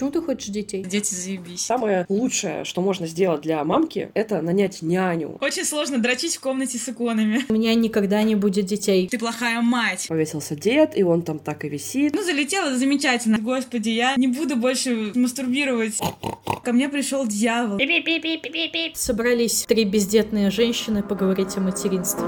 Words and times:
Почему 0.00 0.12
ты 0.12 0.22
хочешь 0.22 0.48
детей? 0.48 0.82
Дети 0.82 1.12
заебись. 1.12 1.60
Самое 1.60 2.06
лучшее, 2.08 2.64
что 2.64 2.80
можно 2.80 3.06
сделать 3.06 3.42
для 3.42 3.62
мамки, 3.64 4.10
это 4.14 4.40
нанять 4.40 4.80
няню. 4.80 5.36
Очень 5.42 5.66
сложно 5.66 5.98
дрочить 5.98 6.36
в 6.36 6.40
комнате 6.40 6.78
с 6.78 6.88
иконами. 6.88 7.44
У 7.50 7.52
меня 7.52 7.74
никогда 7.74 8.22
не 8.22 8.34
будет 8.34 8.64
детей. 8.64 9.08
Ты 9.08 9.18
плохая 9.18 9.60
мать. 9.60 10.06
Повесился 10.08 10.56
дед, 10.56 10.96
и 10.96 11.02
он 11.02 11.20
там 11.20 11.38
так 11.38 11.66
и 11.66 11.68
висит. 11.68 12.14
Ну, 12.14 12.22
залетело 12.22 12.74
замечательно. 12.74 13.40
Господи, 13.40 13.90
я 13.90 14.14
не 14.16 14.28
буду 14.28 14.56
больше 14.56 15.12
мастурбировать. 15.14 15.98
Ко 16.64 16.72
мне 16.72 16.88
пришел 16.88 17.26
дьявол. 17.26 17.78
Собрались 18.94 19.64
три 19.68 19.84
бездетные 19.84 20.50
женщины 20.50 21.02
поговорить 21.02 21.58
о 21.58 21.60
материнстве. 21.60 22.24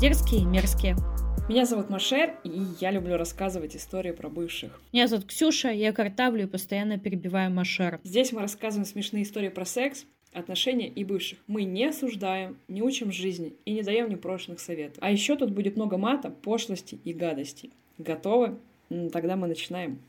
«Дерзкие 0.00 0.40
и 0.40 0.44
мерзкие». 0.46 0.96
Меня 1.46 1.66
зовут 1.66 1.90
Машер, 1.90 2.34
и 2.42 2.62
я 2.80 2.90
люблю 2.90 3.18
рассказывать 3.18 3.76
истории 3.76 4.12
про 4.12 4.30
бывших. 4.30 4.80
Меня 4.94 5.06
зовут 5.08 5.26
Ксюша, 5.26 5.68
я 5.68 5.92
картавлю 5.92 6.44
и 6.44 6.46
постоянно 6.46 6.98
перебиваю 6.98 7.50
Машер. 7.50 8.00
Здесь 8.02 8.32
мы 8.32 8.40
рассказываем 8.40 8.86
смешные 8.86 9.24
истории 9.24 9.50
про 9.50 9.66
секс, 9.66 10.06
отношения 10.32 10.88
и 10.88 11.04
бывших. 11.04 11.38
Мы 11.48 11.64
не 11.64 11.84
осуждаем, 11.84 12.56
не 12.66 12.80
учим 12.80 13.12
жизни 13.12 13.56
и 13.66 13.74
не 13.74 13.82
даем 13.82 14.08
непрошенных 14.08 14.60
советов. 14.60 14.96
А 15.02 15.10
еще 15.10 15.36
тут 15.36 15.50
будет 15.50 15.76
много 15.76 15.98
мата, 15.98 16.30
пошлости 16.30 16.98
и 17.04 17.12
гадостей. 17.12 17.70
Готовы? 17.98 18.58
М, 18.88 19.10
Тогда 19.10 19.36
мы 19.36 19.48
начинаем. 19.48 20.00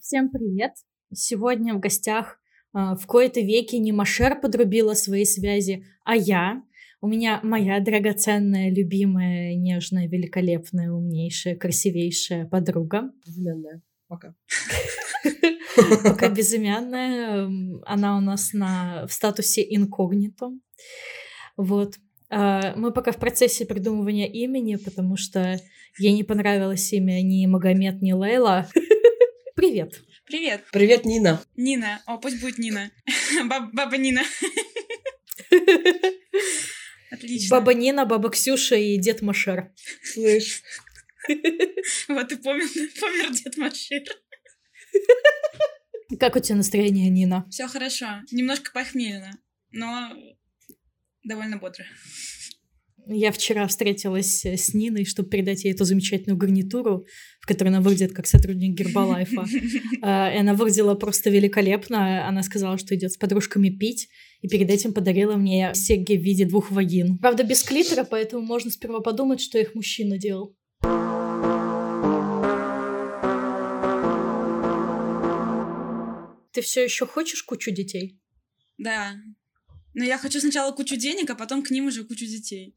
Всем 0.00 0.30
привет! 0.30 0.72
Сегодня 1.12 1.74
в 1.74 1.80
гостях 1.80 2.39
в 2.72 3.06
кои-то 3.06 3.40
веки 3.40 3.76
не 3.76 3.92
Машер 3.92 4.40
подрубила 4.40 4.94
свои 4.94 5.24
связи, 5.24 5.84
а 6.04 6.16
я. 6.16 6.62
У 7.02 7.08
меня 7.08 7.40
моя 7.42 7.80
драгоценная, 7.80 8.70
любимая, 8.70 9.54
нежная, 9.54 10.06
великолепная, 10.06 10.92
умнейшая, 10.92 11.56
красивейшая 11.56 12.46
подруга. 12.46 13.10
Безымянная. 13.26 13.80
Пока. 14.06 14.34
Пока 16.04 16.28
безымянная. 16.28 17.50
Она 17.86 18.18
у 18.18 18.20
нас 18.20 18.52
на, 18.52 19.06
в 19.06 19.12
статусе 19.12 19.64
инкогнито. 19.74 20.50
Вот. 21.56 21.96
А, 22.28 22.74
Мы 22.76 22.92
пока 22.92 23.12
в 23.12 23.16
процессе 23.16 23.64
придумывания 23.64 24.26
имени, 24.26 24.76
потому 24.76 25.16
что 25.16 25.58
ей 25.98 26.12
не 26.12 26.22
понравилось 26.22 26.92
имя 26.92 27.22
ни 27.22 27.46
Магомед, 27.46 28.02
ни 28.02 28.12
Лейла. 28.12 28.68
Привет. 29.54 30.02
Привет, 30.30 30.64
Привет, 30.70 31.04
Нина. 31.04 31.42
Нина. 31.56 32.00
О, 32.06 32.16
пусть 32.16 32.40
будет 32.40 32.56
Нина. 32.56 32.92
Баб- 33.46 33.72
Баба 33.72 33.96
Нина. 33.96 34.22
Отлично. 37.10 37.56
Баба 37.56 37.74
Нина, 37.74 38.06
баба 38.06 38.30
Ксюша 38.30 38.76
и 38.76 38.96
дед 38.96 39.22
Машер. 39.22 39.72
Слышь, 40.04 40.62
Вот 42.08 42.30
и 42.30 42.36
помер, 42.36 42.68
помер 43.00 43.32
дед 43.32 43.56
Машир. 43.56 44.04
Как 46.20 46.36
у 46.36 46.38
тебя 46.38 46.54
настроение, 46.58 47.10
Нина? 47.10 47.44
Все 47.50 47.66
хорошо. 47.66 48.06
Немножко 48.30 48.70
похмельно, 48.70 49.32
но 49.72 50.12
довольно 51.24 51.56
бодро. 51.56 51.84
Я 53.12 53.32
вчера 53.32 53.66
встретилась 53.66 54.44
с 54.44 54.74
Ниной, 54.74 55.04
чтобы 55.04 55.28
передать 55.28 55.64
ей 55.64 55.72
эту 55.72 55.84
замечательную 55.84 56.36
гарнитуру, 56.38 57.06
она 57.58 57.80
выглядит 57.80 58.12
как 58.12 58.26
сотрудник 58.26 58.74
Гербалайфа. 58.74 59.44
А, 60.02 60.30
И 60.34 60.38
она 60.38 60.54
выглядела 60.54 60.94
просто 60.94 61.30
великолепно. 61.30 62.26
Она 62.26 62.42
сказала, 62.42 62.78
что 62.78 62.94
идет 62.94 63.12
с 63.12 63.16
подружками 63.16 63.70
пить, 63.70 64.08
и 64.40 64.48
перед 64.48 64.70
этим 64.70 64.92
подарила 64.92 65.36
мне 65.36 65.72
серьги 65.74 66.14
в 66.14 66.22
виде 66.22 66.44
двух 66.44 66.70
вагин. 66.70 67.18
Правда, 67.18 67.42
без 67.44 67.62
клитора, 67.62 68.04
поэтому 68.04 68.42
можно 68.44 68.70
сперва 68.70 69.00
подумать, 69.00 69.40
что 69.40 69.58
их 69.58 69.74
мужчина 69.74 70.18
делал. 70.18 70.56
Ты 76.52 76.62
все 76.62 76.84
еще 76.84 77.06
хочешь 77.06 77.42
кучу 77.42 77.70
детей? 77.70 78.18
Да. 78.78 79.14
Но 79.94 80.04
я 80.04 80.18
хочу 80.18 80.40
сначала 80.40 80.72
кучу 80.72 80.96
денег, 80.96 81.30
а 81.30 81.34
потом 81.34 81.62
к 81.62 81.70
ним 81.70 81.86
уже 81.86 82.04
кучу 82.04 82.26
детей. 82.26 82.74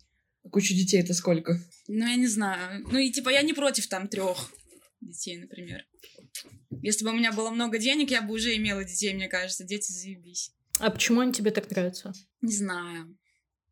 кучу 0.51 0.73
детей 0.73 1.01
это 1.01 1.13
сколько? 1.13 1.59
Ну, 1.87 2.07
я 2.07 2.15
не 2.15 2.27
знаю. 2.27 2.85
Ну, 2.91 2.97
и 2.97 3.11
типа 3.11 3.29
я 3.29 3.41
не 3.41 3.53
против 3.53 3.87
там 3.87 4.07
трех 4.07 4.51
детей, 5.05 5.37
например. 5.37 5.85
Если 6.81 7.05
бы 7.05 7.11
у 7.11 7.15
меня 7.15 7.31
было 7.31 7.49
много 7.49 7.77
денег, 7.77 8.11
я 8.11 8.21
бы 8.21 8.33
уже 8.33 8.55
имела 8.55 8.83
детей, 8.83 9.13
мне 9.13 9.27
кажется. 9.27 9.63
Дети 9.63 9.91
заебись. 9.91 10.51
А 10.79 10.89
почему 10.89 11.21
они 11.21 11.33
тебе 11.33 11.51
так 11.51 11.69
нравятся? 11.69 12.13
Не 12.41 12.53
знаю. 12.53 13.17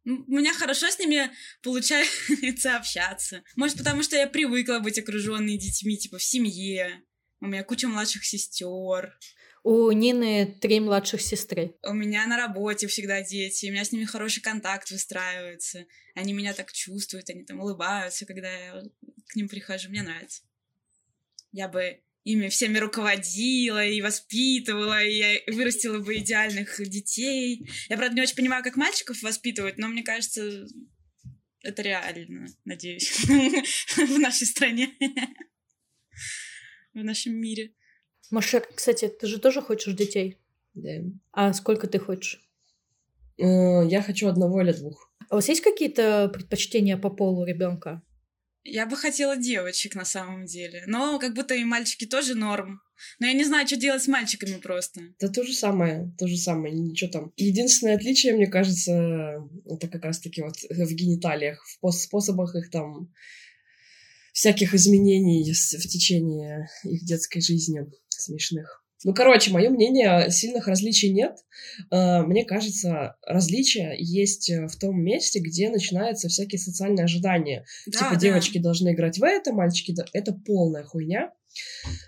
У 0.05 0.09
меня 0.09 0.53
хорошо 0.53 0.89
с 0.89 0.97
ними 0.97 1.29
получается 1.61 2.75
общаться. 2.75 3.43
Может, 3.55 3.77
потому 3.77 4.01
что 4.01 4.15
я 4.15 4.27
привыкла 4.27 4.79
быть 4.79 4.97
окруженной 4.97 5.57
детьми, 5.57 5.97
типа 5.97 6.17
в 6.17 6.23
семье. 6.23 7.03
У 7.39 7.47
меня 7.47 7.63
куча 7.63 7.87
младших 7.87 8.25
сестер. 8.25 9.17
У 9.63 9.91
Нины 9.91 10.57
три 10.59 10.79
младших 10.79 11.21
сестры. 11.21 11.75
У 11.83 11.93
меня 11.93 12.25
на 12.25 12.35
работе 12.35 12.87
всегда 12.87 13.21
дети. 13.21 13.67
У 13.67 13.71
меня 13.71 13.85
с 13.85 13.91
ними 13.91 14.05
хороший 14.05 14.41
контакт 14.41 14.89
выстраивается. 14.89 15.85
Они 16.15 16.33
меня 16.33 16.53
так 16.53 16.71
чувствуют, 16.71 17.29
они 17.29 17.43
там 17.43 17.59
улыбаются, 17.59 18.25
когда 18.25 18.51
я 18.51 18.83
к 19.27 19.35
ним 19.35 19.47
прихожу. 19.47 19.89
Мне 19.89 20.01
нравится. 20.01 20.41
Я 21.51 21.67
бы 21.67 21.99
ими 22.23 22.49
всеми 22.49 22.77
руководила 22.77 23.85
и 23.85 24.01
воспитывала, 24.01 25.03
и 25.03 25.17
я 25.17 25.39
вырастила 25.53 25.99
бы 25.99 26.17
идеальных 26.17 26.77
детей. 26.89 27.67
Я, 27.89 27.97
правда, 27.97 28.15
не 28.15 28.21
очень 28.21 28.35
понимаю, 28.35 28.63
как 28.63 28.75
мальчиков 28.75 29.21
воспитывать, 29.21 29.77
но 29.77 29.87
мне 29.87 30.03
кажется, 30.03 30.65
это 31.63 31.81
реально, 31.81 32.47
надеюсь, 32.65 33.11
в 33.25 34.19
нашей 34.19 34.47
стране, 34.47 34.89
в 36.93 37.03
нашем 37.03 37.33
мире. 37.35 37.73
Машер, 38.29 38.67
кстати, 38.73 39.07
ты 39.07 39.27
же 39.27 39.39
тоже 39.39 39.61
хочешь 39.61 39.93
детей? 39.93 40.37
Да. 40.73 40.91
А 41.31 41.53
сколько 41.53 41.87
ты 41.87 41.99
хочешь? 41.99 42.41
Э, 43.37 43.85
Я 43.87 44.01
хочу 44.01 44.27
одного 44.27 44.61
или 44.61 44.71
двух. 44.71 45.11
А 45.29 45.35
у 45.35 45.37
вас 45.37 45.49
есть 45.49 45.61
какие-то 45.61 46.29
предпочтения 46.29 46.97
по 46.97 47.09
полу 47.09 47.45
ребенка? 47.45 48.01
Я 48.63 48.85
бы 48.85 48.95
хотела 48.95 49.37
девочек 49.37 49.95
на 49.95 50.05
самом 50.05 50.45
деле, 50.45 50.83
но 50.85 51.17
как 51.19 51.33
будто 51.33 51.55
и 51.55 51.63
мальчики 51.63 52.05
тоже 52.05 52.35
норм. 52.35 52.81
Но 53.19 53.25
я 53.25 53.33
не 53.33 53.43
знаю, 53.43 53.65
что 53.65 53.75
делать 53.75 54.03
с 54.03 54.07
мальчиками 54.07 54.57
просто. 54.57 55.01
Да 55.19 55.29
то 55.29 55.43
же 55.43 55.53
самое, 55.53 56.13
то 56.19 56.27
же 56.27 56.37
самое, 56.37 56.73
ничего 56.73 57.09
там. 57.09 57.33
Единственное 57.37 57.95
отличие, 57.95 58.33
мне 58.33 58.45
кажется, 58.45 59.39
это 59.65 59.87
как 59.87 60.05
раз-таки 60.05 60.43
вот 60.43 60.57
в 60.69 60.93
гениталиях, 60.93 61.65
в 61.65 61.83
пос- 61.83 62.03
способах 62.03 62.55
их 62.55 62.69
там 62.69 63.11
всяких 64.33 64.75
изменений 64.75 65.43
в 65.51 65.87
течение 65.87 66.69
их 66.83 67.03
детской 67.03 67.41
жизни 67.41 67.81
смешных. 68.09 68.80
Ну, 69.03 69.13
короче, 69.13 69.51
мое 69.51 69.69
мнение, 69.69 70.29
сильных 70.29 70.67
различий 70.67 71.11
нет. 71.11 71.37
Э, 71.91 72.21
Мне 72.21 72.45
кажется, 72.45 73.15
различия 73.25 73.95
есть 73.97 74.49
э, 74.49 74.67
в 74.67 74.75
том 74.77 75.01
месте, 75.01 75.39
где 75.39 75.69
начинаются 75.69 76.27
всякие 76.27 76.59
социальные 76.59 77.05
ожидания. 77.05 77.65
Да, 77.87 77.99
типа 77.99 78.11
да. 78.13 78.19
девочки 78.19 78.59
должны 78.59 78.93
играть 78.93 79.17
в 79.17 79.23
это, 79.23 79.53
мальчики... 79.53 79.95
Это 80.13 80.33
полная 80.33 80.83
хуйня. 80.83 81.33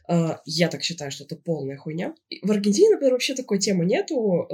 Э, 0.08 0.38
Я 0.46 0.68
так 0.70 0.84
считаю, 0.84 1.10
что 1.10 1.24
это 1.24 1.36
полная 1.36 1.78
хуйня. 1.78 2.14
В 2.44 2.52
Аргентине, 2.52 2.92
например, 2.92 3.14
вообще 3.14 3.34
такой 3.34 3.58
темы 3.60 3.86
нету. 3.86 4.48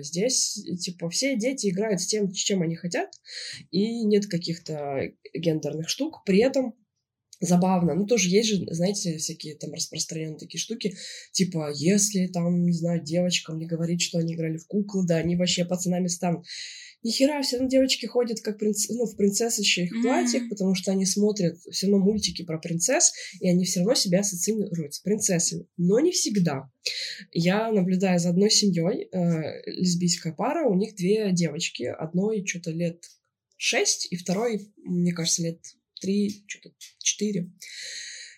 Здесь, 0.00 0.64
типа, 0.80 1.10
все 1.10 1.36
дети 1.36 1.68
играют 1.68 2.00
с 2.00 2.06
тем, 2.06 2.32
чем 2.32 2.62
они 2.62 2.76
хотят, 2.76 3.10
и 3.70 4.04
нет 4.04 4.26
каких-то 4.26 5.10
гендерных 5.34 5.88
штук. 5.88 6.22
При 6.24 6.38
этом 6.38 6.74
забавно. 7.40 7.94
Ну, 7.94 8.06
тоже 8.06 8.28
есть 8.28 8.48
же, 8.48 8.66
знаете, 8.70 9.18
всякие 9.18 9.54
там 9.56 9.72
распространенные 9.72 10.38
такие 10.38 10.60
штуки, 10.60 10.96
типа, 11.32 11.70
если 11.74 12.26
там, 12.26 12.64
не 12.64 12.72
знаю, 12.72 13.02
девочкам 13.02 13.58
не 13.58 13.66
говорить, 13.66 14.02
что 14.02 14.18
они 14.18 14.34
играли 14.34 14.56
в 14.56 14.66
куклы, 14.66 15.06
да, 15.06 15.16
они 15.16 15.36
вообще 15.36 15.64
пацанами 15.64 16.08
станут. 16.08 16.46
Нихера, 17.04 17.40
все 17.42 17.56
равно 17.56 17.70
девочки 17.70 18.06
ходят 18.06 18.40
как 18.40 18.58
принц... 18.58 18.88
ну, 18.88 19.04
в 19.06 19.16
принцессочных 19.16 19.92
Мгм. 19.92 20.02
платьях, 20.02 20.48
потому 20.48 20.74
что 20.74 20.90
они 20.90 21.06
смотрят 21.06 21.56
все 21.70 21.86
равно 21.86 22.04
мультики 22.04 22.44
про 22.44 22.58
принцесс, 22.58 23.12
и 23.40 23.48
они 23.48 23.64
все 23.64 23.80
равно 23.80 23.94
себя 23.94 24.20
ассоциируют 24.20 24.94
с 24.94 24.98
принцессами. 24.98 25.66
Но 25.76 26.00
не 26.00 26.10
всегда. 26.10 26.70
Я 27.32 27.70
наблюдаю 27.70 28.18
за 28.18 28.30
одной 28.30 28.50
семьей, 28.50 29.08
э, 29.12 29.62
лесбийская 29.66 30.32
пара, 30.32 30.68
у 30.68 30.74
них 30.74 30.96
две 30.96 31.30
девочки, 31.32 31.84
одной 31.84 32.44
что-то 32.44 32.72
лет 32.72 33.04
шесть, 33.56 34.08
и 34.10 34.16
второй, 34.16 34.72
мне 34.84 35.12
кажется, 35.12 35.42
лет 35.42 35.60
три, 36.00 36.44
что-то 36.46 36.74
четыре. 36.98 37.50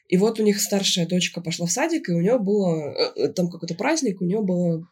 И 0.08 0.16
вот 0.16 0.40
у 0.40 0.42
них 0.42 0.60
старшая 0.60 1.06
дочка 1.06 1.40
пошла 1.40 1.66
в 1.66 1.70
садик, 1.70 2.08
и 2.08 2.12
у 2.12 2.20
нее 2.20 2.38
было 2.38 2.92
э, 3.16 3.28
там 3.28 3.48
какой-то 3.48 3.76
праздник, 3.76 4.20
у 4.20 4.24
нее 4.24 4.42
был 4.42 4.86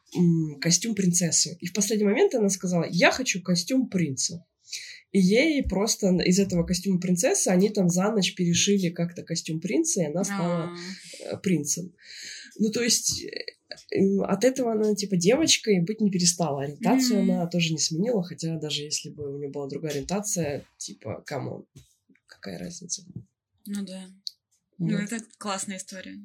костюм 0.61 0.94
принцессы. 0.94 1.56
И 1.61 1.67
в 1.67 1.73
последний 1.73 2.05
момент 2.06 2.35
она 2.37 2.49
сказала, 2.50 2.87
я 2.88 3.11
хочу 3.11 3.43
костюм 3.43 3.88
принца. 3.88 4.44
И 5.11 5.19
ей 5.19 5.62
просто 5.65 6.09
из 6.19 6.38
этого 6.38 6.65
костюма 6.65 7.00
принцессы 7.00 7.49
они 7.49 7.70
там 7.70 7.88
за 7.88 8.12
ночь 8.12 8.35
перешили 8.35 8.91
как-то 8.91 9.23
костюм 9.23 9.59
принца, 9.61 10.03
и 10.03 10.06
она 10.06 10.23
стала 10.23 10.70
А. 10.70 10.76
э, 11.35 11.37
принцем. 11.38 11.93
Ну, 12.59 12.70
то 12.70 12.82
есть 12.82 13.25
э, 13.25 14.19
от 14.23 14.44
этого 14.44 14.73
она, 14.73 14.94
типа, 14.94 15.17
девочкой 15.17 15.81
быть 15.81 16.00
не 16.00 16.11
перестала. 16.11 16.62
Ориентацию 16.62 17.23
Мгм. 17.23 17.31
она 17.32 17.47
тоже 17.47 17.73
не 17.73 17.79
сменила, 17.79 18.23
хотя 18.23 18.56
даже 18.59 18.82
если 18.82 19.11
бы 19.11 19.35
у 19.35 19.38
нее 19.38 19.49
была 19.49 19.67
другая 19.69 19.93
ориентация, 19.93 20.65
типа, 20.76 21.23
кому, 21.26 21.67
какая 22.48 22.58
разница? 22.58 23.02
Ну 23.66 23.84
да. 23.84 24.06
Ну, 24.78 24.92
Вот. 24.92 25.12
это 25.12 25.24
классная 25.38 25.76
история. 25.76 26.18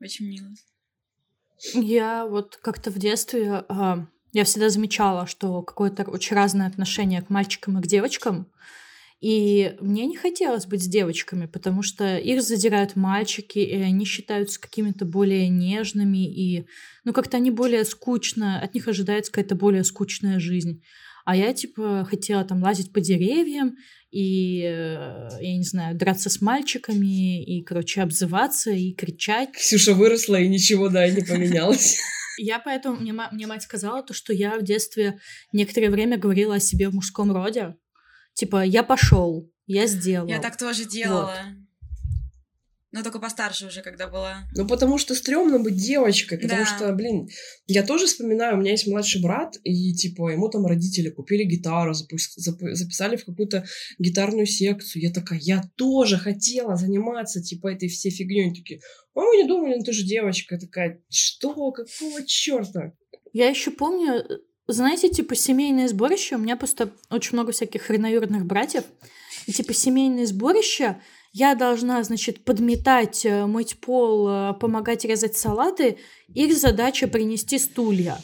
Очень 0.00 0.28
мило. 0.28 0.48
Я 1.74 2.26
вот 2.26 2.56
как-то 2.56 2.90
в 2.90 2.98
детстве, 2.98 3.64
а, 3.68 4.06
я 4.32 4.44
всегда 4.44 4.70
замечала, 4.70 5.26
что 5.26 5.62
какое-то 5.62 6.04
очень 6.04 6.36
разное 6.36 6.68
отношение 6.68 7.22
к 7.22 7.30
мальчикам 7.30 7.78
и 7.78 7.82
к 7.82 7.86
девочкам. 7.86 8.50
И 9.20 9.76
мне 9.80 10.06
не 10.06 10.16
хотелось 10.16 10.66
быть 10.66 10.84
с 10.84 10.86
девочками, 10.86 11.46
потому 11.46 11.82
что 11.82 12.16
их 12.16 12.40
задирают 12.40 12.94
мальчики, 12.94 13.58
и 13.58 13.74
они 13.74 14.04
считаются 14.04 14.60
какими-то 14.60 15.04
более 15.04 15.48
нежными, 15.48 16.24
и 16.32 16.68
ну 17.04 17.12
как-то 17.12 17.36
они 17.36 17.50
более 17.50 17.84
скучно, 17.84 18.60
от 18.60 18.74
них 18.74 18.86
ожидается 18.86 19.32
какая-то 19.32 19.56
более 19.56 19.82
скучная 19.82 20.38
жизнь. 20.38 20.82
А 21.24 21.36
я, 21.36 21.52
типа, 21.52 22.06
хотела 22.08 22.42
там 22.42 22.62
лазить 22.62 22.92
по 22.92 23.00
деревьям 23.00 23.76
и, 24.10 24.62
э, 24.62 25.28
я 25.40 25.56
не 25.56 25.64
знаю, 25.64 25.96
драться 25.96 26.30
с 26.30 26.40
мальчиками, 26.40 27.42
и, 27.42 27.62
короче, 27.62 28.02
обзываться, 28.02 28.70
и 28.70 28.92
кричать. 28.92 29.52
Ксюша 29.52 29.94
выросла, 29.94 30.36
и 30.36 30.48
ничего, 30.48 30.88
да, 30.88 31.08
не 31.08 31.22
поменялось. 31.22 31.98
Я 32.38 32.60
поэтому, 32.60 32.96
мне, 33.00 33.12
мне 33.12 33.46
мать 33.48 33.62
сказала 33.62 34.00
то, 34.04 34.14
что 34.14 34.32
я 34.32 34.60
в 34.60 34.62
детстве 34.62 35.18
некоторое 35.52 35.90
время 35.90 36.18
говорила 36.18 36.54
о 36.54 36.60
себе 36.60 36.88
в 36.88 36.94
мужском 36.94 37.32
роде. 37.32 37.74
Типа, 38.34 38.64
я 38.64 38.84
пошел, 38.84 39.50
я 39.66 39.88
сделал. 39.88 40.28
Я 40.28 40.38
так 40.38 40.56
тоже 40.56 40.84
делала. 40.84 41.34
Но 42.98 43.04
только 43.04 43.18
постарше 43.20 43.66
уже, 43.66 43.82
когда 43.82 44.08
была. 44.08 44.38
Ну, 44.54 44.66
потому 44.66 44.98
что 44.98 45.14
стрёмно 45.14 45.58
быть 45.58 45.76
девочкой, 45.76 46.38
потому 46.38 46.62
Да. 46.62 46.66
что, 46.66 46.92
блин, 46.92 47.28
я 47.66 47.82
тоже 47.84 48.06
вспоминаю, 48.06 48.56
у 48.56 48.60
меня 48.60 48.72
есть 48.72 48.86
младший 48.86 49.22
брат, 49.22 49.56
и, 49.64 49.94
типа, 49.94 50.30
ему 50.30 50.48
там 50.48 50.66
родители 50.66 51.10
купили 51.10 51.44
гитару, 51.44 51.92
зап- 51.92 52.74
записали 52.74 53.16
в 53.16 53.24
какую-то 53.24 53.64
гитарную 53.98 54.46
секцию. 54.46 55.02
Я 55.02 55.12
такая, 55.12 55.38
я 55.40 55.62
тоже 55.76 56.18
хотела 56.18 56.76
заниматься, 56.76 57.40
типа, 57.42 57.68
этой 57.68 57.88
всей 57.88 58.10
фигней. 58.10 58.46
Они 58.46 58.54
такие, 58.54 58.80
а 59.14 59.20
мы 59.20 59.36
не 59.36 59.48
думали, 59.48 59.76
ну 59.76 59.84
ты 59.84 59.92
же 59.92 60.04
девочка. 60.04 60.56
Я 60.56 60.60
такая, 60.60 61.00
что, 61.08 61.70
какого 61.72 62.24
черта? 62.26 62.92
Я 63.32 63.48
еще 63.48 63.70
помню, 63.70 64.24
знаете, 64.66 65.08
типа 65.08 65.34
семейные 65.36 65.88
сборища. 65.88 66.36
У 66.36 66.40
меня 66.40 66.56
просто 66.56 66.90
очень 67.10 67.34
много 67.34 67.52
всяких 67.52 67.82
хреноюродных 67.82 68.44
братьев. 68.46 68.84
И 69.46 69.52
типа 69.52 69.72
семейные 69.72 70.26
сборища 70.26 71.00
я 71.32 71.54
должна, 71.54 72.02
значит, 72.02 72.44
подметать, 72.44 73.24
э, 73.24 73.46
мыть 73.46 73.80
пол, 73.80 74.28
э, 74.28 74.54
помогать 74.54 75.04
резать 75.04 75.36
салаты. 75.36 75.98
Их 76.34 76.56
задача 76.56 77.06
принести 77.08 77.58
стулья. 77.58 78.18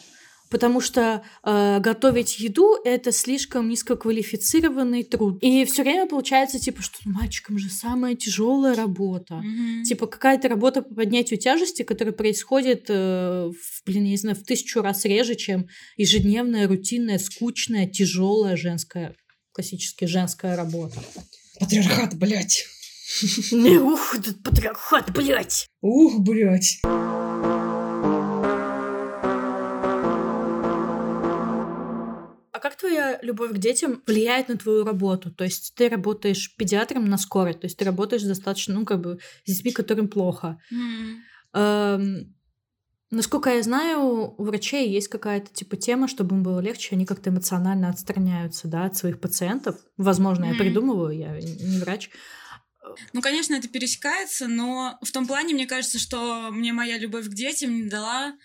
Потому 0.50 0.80
что 0.80 1.24
э, 1.42 1.80
готовить 1.80 2.38
еду 2.38 2.76
это 2.84 3.10
слишком 3.12 3.68
низкоквалифицированный 3.68 5.02
труд. 5.02 5.38
И 5.42 5.64
все 5.64 5.82
время 5.82 6.06
получается, 6.06 6.60
типа, 6.60 6.80
что 6.80 6.96
мальчикам 7.06 7.58
же 7.58 7.70
самая 7.70 8.14
тяжелая 8.14 8.76
работа. 8.76 9.36
Мгм. 9.36 9.82
Типа 9.82 10.06
какая-то 10.06 10.48
работа 10.48 10.82
по 10.82 10.94
поднятию 10.94 11.40
тяжести, 11.40 11.82
которая 11.82 12.14
происходит, 12.14 12.84
э, 12.88 13.50
в, 13.50 13.84
блин, 13.84 14.04
я 14.04 14.10
не 14.10 14.16
знаю, 14.16 14.36
в 14.36 14.44
тысячу 14.44 14.80
раз 14.80 15.04
реже, 15.04 15.34
чем 15.34 15.66
ежедневная, 15.96 16.68
рутинная, 16.68 17.18
скучная, 17.18 17.88
тяжелая 17.88 18.56
женская, 18.56 19.16
классически 19.52 20.04
женская 20.04 20.56
работа. 20.56 21.02
Патриархат, 21.58 22.14
блядь. 22.14 22.64
Ух, 23.82 24.14
этот 24.14 24.42
патриархат, 24.42 25.12
блядь! 25.12 25.68
Ух, 25.82 26.20
блядь. 26.20 26.80
А 32.52 32.60
как 32.60 32.76
твоя 32.76 33.18
любовь 33.20 33.52
к 33.52 33.58
детям 33.58 34.02
влияет 34.06 34.48
на 34.48 34.56
твою 34.56 34.84
работу? 34.84 35.30
То 35.30 35.44
есть 35.44 35.74
ты 35.76 35.88
работаешь 35.88 36.54
педиатром 36.56 37.04
на 37.04 37.18
скорой, 37.18 37.52
то 37.54 37.66
есть 37.66 37.76
ты 37.76 37.84
работаешь 37.84 38.22
достаточно, 38.22 38.74
ну, 38.74 38.84
как 38.86 39.00
бы, 39.00 39.18
с 39.44 39.52
детьми, 39.52 39.70
которым 39.72 40.08
плохо. 40.08 40.58
Эм, 41.52 42.34
насколько 43.10 43.50
я 43.50 43.62
знаю, 43.62 44.34
у 44.38 44.42
врачей 44.44 44.88
есть 44.88 45.08
какая-то 45.08 45.52
типа 45.52 45.76
тема, 45.76 46.08
чтобы 46.08 46.36
им 46.36 46.42
было 46.42 46.60
легче, 46.60 46.94
они 46.94 47.04
как-то 47.04 47.30
эмоционально 47.30 47.90
отстраняются, 47.90 48.66
да, 48.68 48.86
от 48.86 48.96
своих 48.96 49.20
пациентов. 49.20 49.76
Возможно, 49.98 50.44
я 50.44 50.50
Мгм. 50.52 50.58
придумываю, 50.58 51.16
я 51.16 51.38
не 51.38 51.78
врач. 51.80 52.10
Ну, 53.12 53.20
конечно, 53.22 53.54
это 53.54 53.68
пересекается, 53.68 54.46
но 54.46 54.98
в 55.02 55.10
том 55.10 55.26
плане, 55.26 55.54
мне 55.54 55.66
кажется, 55.66 55.98
что 55.98 56.50
мне 56.50 56.72
моя 56.72 56.98
любовь 56.98 57.26
к 57.26 57.34
детям 57.34 57.74
не 57.74 57.88
дала 57.88 58.36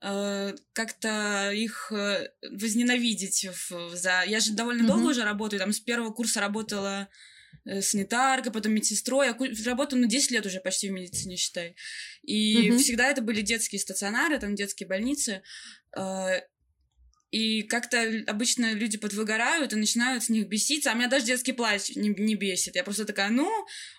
э, 0.00 0.54
как-то 0.72 1.52
их 1.52 1.92
э, 1.92 2.28
возненавидеть. 2.50 3.46
в- 3.70 3.96
за... 3.96 4.22
Я 4.26 4.40
же 4.40 4.52
довольно 4.52 4.82
Мгм. 4.82 4.92
долго 4.92 5.10
уже 5.10 5.24
работаю, 5.24 5.60
там 5.60 5.72
с 5.72 5.80
первого 5.80 6.10
курса 6.12 6.40
работала 6.40 7.08
э, 7.64 7.80
санитаркой, 7.82 8.50
потом 8.52 8.72
медсестрой. 8.72 9.26
Я 9.28 9.34
ку- 9.34 9.46
работаю, 9.64 10.02
ну, 10.02 10.08
10 10.08 10.30
лет 10.32 10.44
уже 10.46 10.60
почти 10.60 10.88
в 10.88 10.92
медицине, 10.92 11.36
считай. 11.36 11.76
И 12.22 12.70
Мгм. 12.70 12.78
всегда 12.78 13.08
это 13.08 13.22
были 13.22 13.40
детские 13.42 13.80
стационары, 13.80 14.38
там 14.40 14.54
детские 14.56 14.88
больницы. 14.88 15.42
Э, 15.96 16.40
И 17.32 17.62
как-то 17.62 18.24
обычно 18.26 18.74
люди 18.74 18.98
подвыгорают 18.98 19.72
и 19.72 19.76
начинают 19.76 20.22
с 20.22 20.28
них 20.28 20.48
беситься. 20.48 20.90
А 20.90 20.94
меня 20.94 21.08
даже 21.08 21.24
детский 21.24 21.52
плач 21.52 21.90
не, 21.96 22.10
не 22.10 22.34
бесит. 22.34 22.76
Я 22.76 22.84
просто 22.84 23.06
такая, 23.06 23.30
ну, 23.30 23.50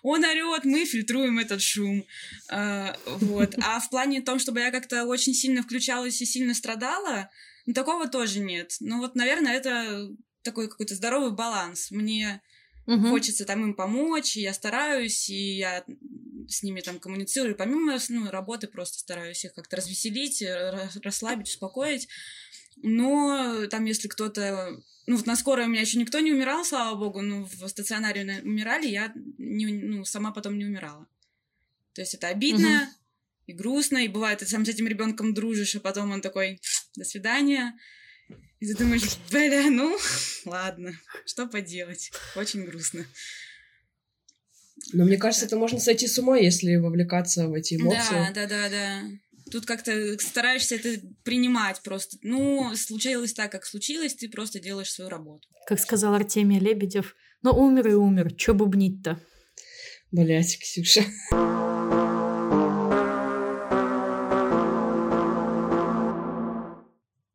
он 0.04 0.24
орет, 0.24 0.64
мы 0.64 0.84
фильтруем 0.86 1.40
этот 1.40 1.60
шум. 1.60 2.06
А, 2.48 2.96
вот. 3.06 3.56
А 3.60 3.80
в 3.80 3.90
плане 3.90 4.22
том, 4.22 4.38
чтобы 4.38 4.60
я 4.60 4.70
как-то 4.70 5.04
очень 5.04 5.34
сильно 5.34 5.62
включалась 5.62 6.22
и 6.22 6.26
сильно 6.26 6.54
страдала, 6.54 7.28
ну, 7.66 7.74
такого 7.74 8.08
тоже 8.08 8.38
нет. 8.38 8.76
Ну, 8.78 8.98
вот, 8.98 9.16
наверное, 9.16 9.56
это 9.56 10.10
такой 10.42 10.68
какой-то 10.68 10.94
здоровый 10.94 11.32
баланс. 11.32 11.90
Мне 11.90 12.40
Мгм. 12.86 13.10
хочется 13.10 13.44
там 13.44 13.64
им 13.64 13.74
помочь, 13.74 14.36
и 14.36 14.42
я 14.42 14.52
стараюсь, 14.52 15.28
и 15.28 15.56
я 15.56 15.84
с 16.48 16.62
ними 16.62 16.80
там 16.82 17.00
коммуницирую. 17.00 17.56
Помимо 17.56 17.98
ну, 18.10 18.30
работы 18.30 18.68
просто 18.68 18.98
стараюсь 18.98 19.44
их 19.44 19.54
как-то 19.54 19.76
развеселить, 19.76 20.42
ра- 20.42 20.90
расслабить, 21.02 21.48
успокоить. 21.48 22.08
Но 22.82 23.66
там, 23.70 23.84
если 23.84 24.08
кто-то... 24.08 24.76
Ну, 25.06 25.16
вот 25.16 25.26
на 25.26 25.36
скорой 25.36 25.66
у 25.66 25.68
меня 25.68 25.82
еще 25.82 25.98
никто 25.98 26.20
не 26.20 26.32
умирал, 26.32 26.64
слава 26.64 26.96
богу, 26.96 27.20
ну, 27.20 27.44
в 27.44 27.68
стационаре 27.68 28.24
на- 28.24 28.40
умирали, 28.42 28.86
я 28.86 29.12
не, 29.38 29.66
ну, 29.66 30.04
сама 30.04 30.32
потом 30.32 30.58
не 30.58 30.64
умирала. 30.64 31.06
То 31.92 32.00
есть 32.00 32.14
это 32.14 32.28
обидно 32.28 32.90
и 33.46 33.52
грустно, 33.52 33.98
и 33.98 34.08
бывает, 34.08 34.38
ты 34.38 34.46
сам 34.46 34.64
с 34.64 34.68
этим 34.68 34.86
ребенком 34.88 35.34
дружишь, 35.34 35.76
а 35.76 35.80
потом 35.80 36.10
он 36.10 36.20
такой, 36.22 36.60
до 36.96 37.04
свидания. 37.04 37.78
И 38.60 38.66
ты 38.66 38.76
думаешь, 38.76 39.02
бля, 39.30 39.70
ну, 39.70 39.96
ладно, 40.46 40.92
что 41.26 41.46
поделать. 41.46 42.10
Очень 42.34 42.64
грустно. 42.64 43.04
Но 44.92 45.04
мне 45.04 45.18
кажется, 45.18 45.46
это 45.46 45.56
можно 45.56 45.78
сойти 45.78 46.06
с 46.06 46.18
ума, 46.18 46.36
если 46.36 46.76
вовлекаться 46.76 47.48
в 47.48 47.54
эти 47.54 47.74
эмоции. 47.74 48.10
Да, 48.10 48.32
да, 48.34 48.46
да, 48.46 48.68
да. 48.68 49.02
Тут 49.54 49.66
как-то 49.66 50.18
стараешься 50.18 50.74
это 50.74 51.00
принимать 51.22 51.80
просто. 51.84 52.16
Ну, 52.22 52.74
случилось 52.74 53.34
так, 53.34 53.52
как 53.52 53.64
случилось, 53.64 54.16
ты 54.16 54.28
просто 54.28 54.58
делаешь 54.58 54.90
свою 54.90 55.08
работу. 55.08 55.46
Как 55.68 55.78
сказал 55.78 56.12
Артемий 56.12 56.58
Лебедев, 56.58 57.14
ну 57.42 57.52
умер 57.52 57.86
и 57.86 57.92
умер, 57.92 58.34
чё 58.34 58.52
бубнить-то? 58.52 59.20
Блять, 60.10 60.58
Ксюша. 60.58 61.04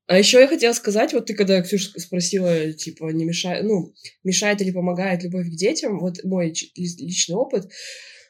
А 0.07 0.17
еще 0.17 0.41
я 0.41 0.47
хотела 0.49 0.73
сказать, 0.73 1.13
вот 1.13 1.27
ты 1.27 1.35
когда, 1.35 1.61
Ксюша, 1.61 1.97
спросила, 2.01 2.73
типа, 2.73 3.11
не 3.13 3.23
мешает, 3.23 3.63
ну, 3.63 3.93
мешает 4.25 4.59
или 4.61 4.71
помогает 4.71 5.23
любовь 5.23 5.47
к 5.47 5.55
детям, 5.55 5.99
вот 5.99 6.21
мой 6.25 6.53
личный 6.75 7.35
опыт, 7.37 7.71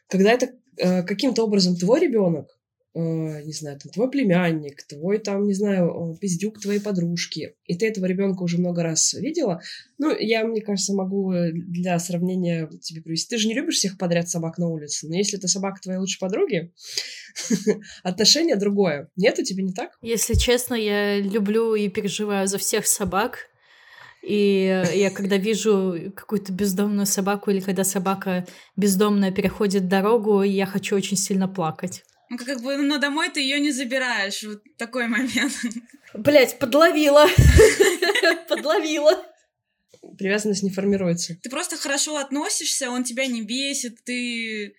когда 0.07 0.31
это 0.31 0.51
э, 0.77 1.01
каким-то 1.01 1.43
образом 1.43 1.75
твой 1.75 2.01
ребенок, 2.01 2.58
не 2.95 3.53
знаю, 3.53 3.79
там, 3.79 3.91
твой 3.91 4.09
племянник, 4.09 4.83
твой, 4.83 5.19
там, 5.19 5.43
не 5.43 5.53
знаю, 5.53 6.13
э, 6.15 6.17
пиздюк 6.19 6.59
твоей 6.59 6.79
подружки, 6.79 7.55
и 7.65 7.77
ты 7.77 7.87
этого 7.87 8.05
ребенка 8.05 8.41
уже 8.41 8.57
много 8.57 8.81
раз 8.81 9.13
видела, 9.13 9.61
ну, 9.99 10.15
я, 10.17 10.43
мне 10.43 10.61
кажется, 10.61 10.93
могу 10.93 11.31
э, 11.31 11.51
для 11.51 11.99
сравнения 11.99 12.67
тебе 12.81 13.01
привести. 13.01 13.35
Ты 13.35 13.39
же 13.39 13.47
не 13.47 13.53
любишь 13.53 13.75
всех 13.75 13.97
подряд 13.97 14.27
собак 14.27 14.57
на 14.57 14.67
улице, 14.67 15.07
но 15.07 15.15
если 15.15 15.37
это 15.37 15.47
собака 15.47 15.81
твоей 15.81 15.99
лучшей 15.99 16.19
подруги, 16.19 16.73
отношение 18.03 18.55
другое. 18.55 19.09
Нет, 19.15 19.37
у 19.37 19.43
тебя 19.43 19.63
не 19.63 19.73
так? 19.73 19.91
Если 20.01 20.33
честно, 20.33 20.73
я 20.73 21.19
люблю 21.19 21.75
и 21.75 21.89
переживаю 21.89 22.47
за 22.47 22.57
всех 22.57 22.87
собак. 22.87 23.49
И 24.21 24.83
я 24.95 25.11
когда 25.11 25.37
вижу 25.37 26.11
какую-то 26.13 26.51
бездомную 26.51 27.05
собаку 27.05 27.51
или 27.51 27.61
когда 27.61 27.85
собака 27.85 28.45
бездомная 28.75 29.31
переходит 29.31 29.87
дорогу, 29.87 30.41
я 30.41 30.65
хочу 30.65 30.97
очень 30.97 31.15
сильно 31.15 31.47
плакать. 31.47 32.03
Ну, 32.29 32.37
как 32.37 32.61
бы, 32.61 32.77
но 32.77 32.97
домой 32.97 33.29
ты 33.29 33.41
ее 33.41 33.59
не 33.59 33.71
забираешь. 33.71 34.43
Вот 34.43 34.61
такой 34.77 35.07
момент. 35.07 35.53
Блять, 36.13 36.59
подловила. 36.59 37.27
Подловила. 38.47 39.25
привязанность 40.17 40.63
не 40.63 40.69
формируется. 40.69 41.37
Ты 41.41 41.49
просто 41.49 41.77
хорошо 41.77 42.17
относишься, 42.17 42.89
он 42.89 43.03
тебя 43.03 43.25
не 43.27 43.41
бесит, 43.41 44.03
ты 44.03 44.75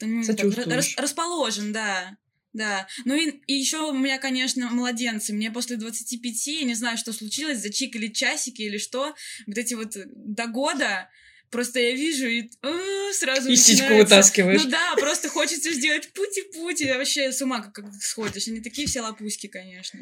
ну, 0.00 0.22
рас- 0.66 0.96
расположен, 0.96 1.72
да. 1.72 2.16
Да. 2.52 2.86
Ну 3.04 3.14
и, 3.14 3.42
и 3.46 3.52
еще 3.52 3.90
у 3.90 3.92
меня, 3.92 4.18
конечно, 4.18 4.70
младенцы. 4.70 5.34
Мне 5.34 5.50
после 5.50 5.76
25, 5.76 6.46
я 6.46 6.64
не 6.64 6.74
знаю, 6.74 6.96
что 6.96 7.12
случилось, 7.12 7.58
зачикали 7.58 8.08
часики 8.08 8.62
или 8.62 8.78
что. 8.78 9.14
Вот 9.46 9.58
эти 9.58 9.74
вот 9.74 9.94
до 10.06 10.46
года 10.46 11.10
Просто 11.50 11.78
я 11.78 11.92
вижу 11.92 12.26
и 12.26 12.50
э, 12.62 13.12
сразу 13.12 13.50
И 13.50 13.56
сиську 13.56 13.94
вытаскиваешь. 13.94 14.64
Ну 14.64 14.70
да, 14.70 14.94
просто 14.96 15.28
хочется 15.28 15.72
сделать 15.72 16.12
пути-пути. 16.12 16.86
Вообще 16.92 17.32
с 17.32 17.40
ума 17.42 17.60
как, 17.60 17.74
как 17.74 17.86
сходишь. 18.00 18.48
Они 18.48 18.60
такие 18.60 18.86
все 18.86 19.00
лопуськи, 19.00 19.46
конечно. 19.46 20.00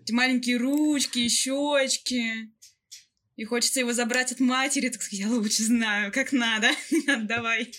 Эти 0.00 0.12
маленькие 0.12 0.56
ручки, 0.58 1.28
щечки. 1.28 2.50
И 3.36 3.44
хочется 3.44 3.80
его 3.80 3.92
забрать 3.92 4.32
от 4.32 4.40
матери. 4.40 4.88
Так 4.88 5.02
сказать, 5.02 5.26
я 5.26 5.28
лучше 5.28 5.62
знаю, 5.64 6.12
как 6.12 6.32
надо. 6.32 6.70
Отдавай. 7.08 7.72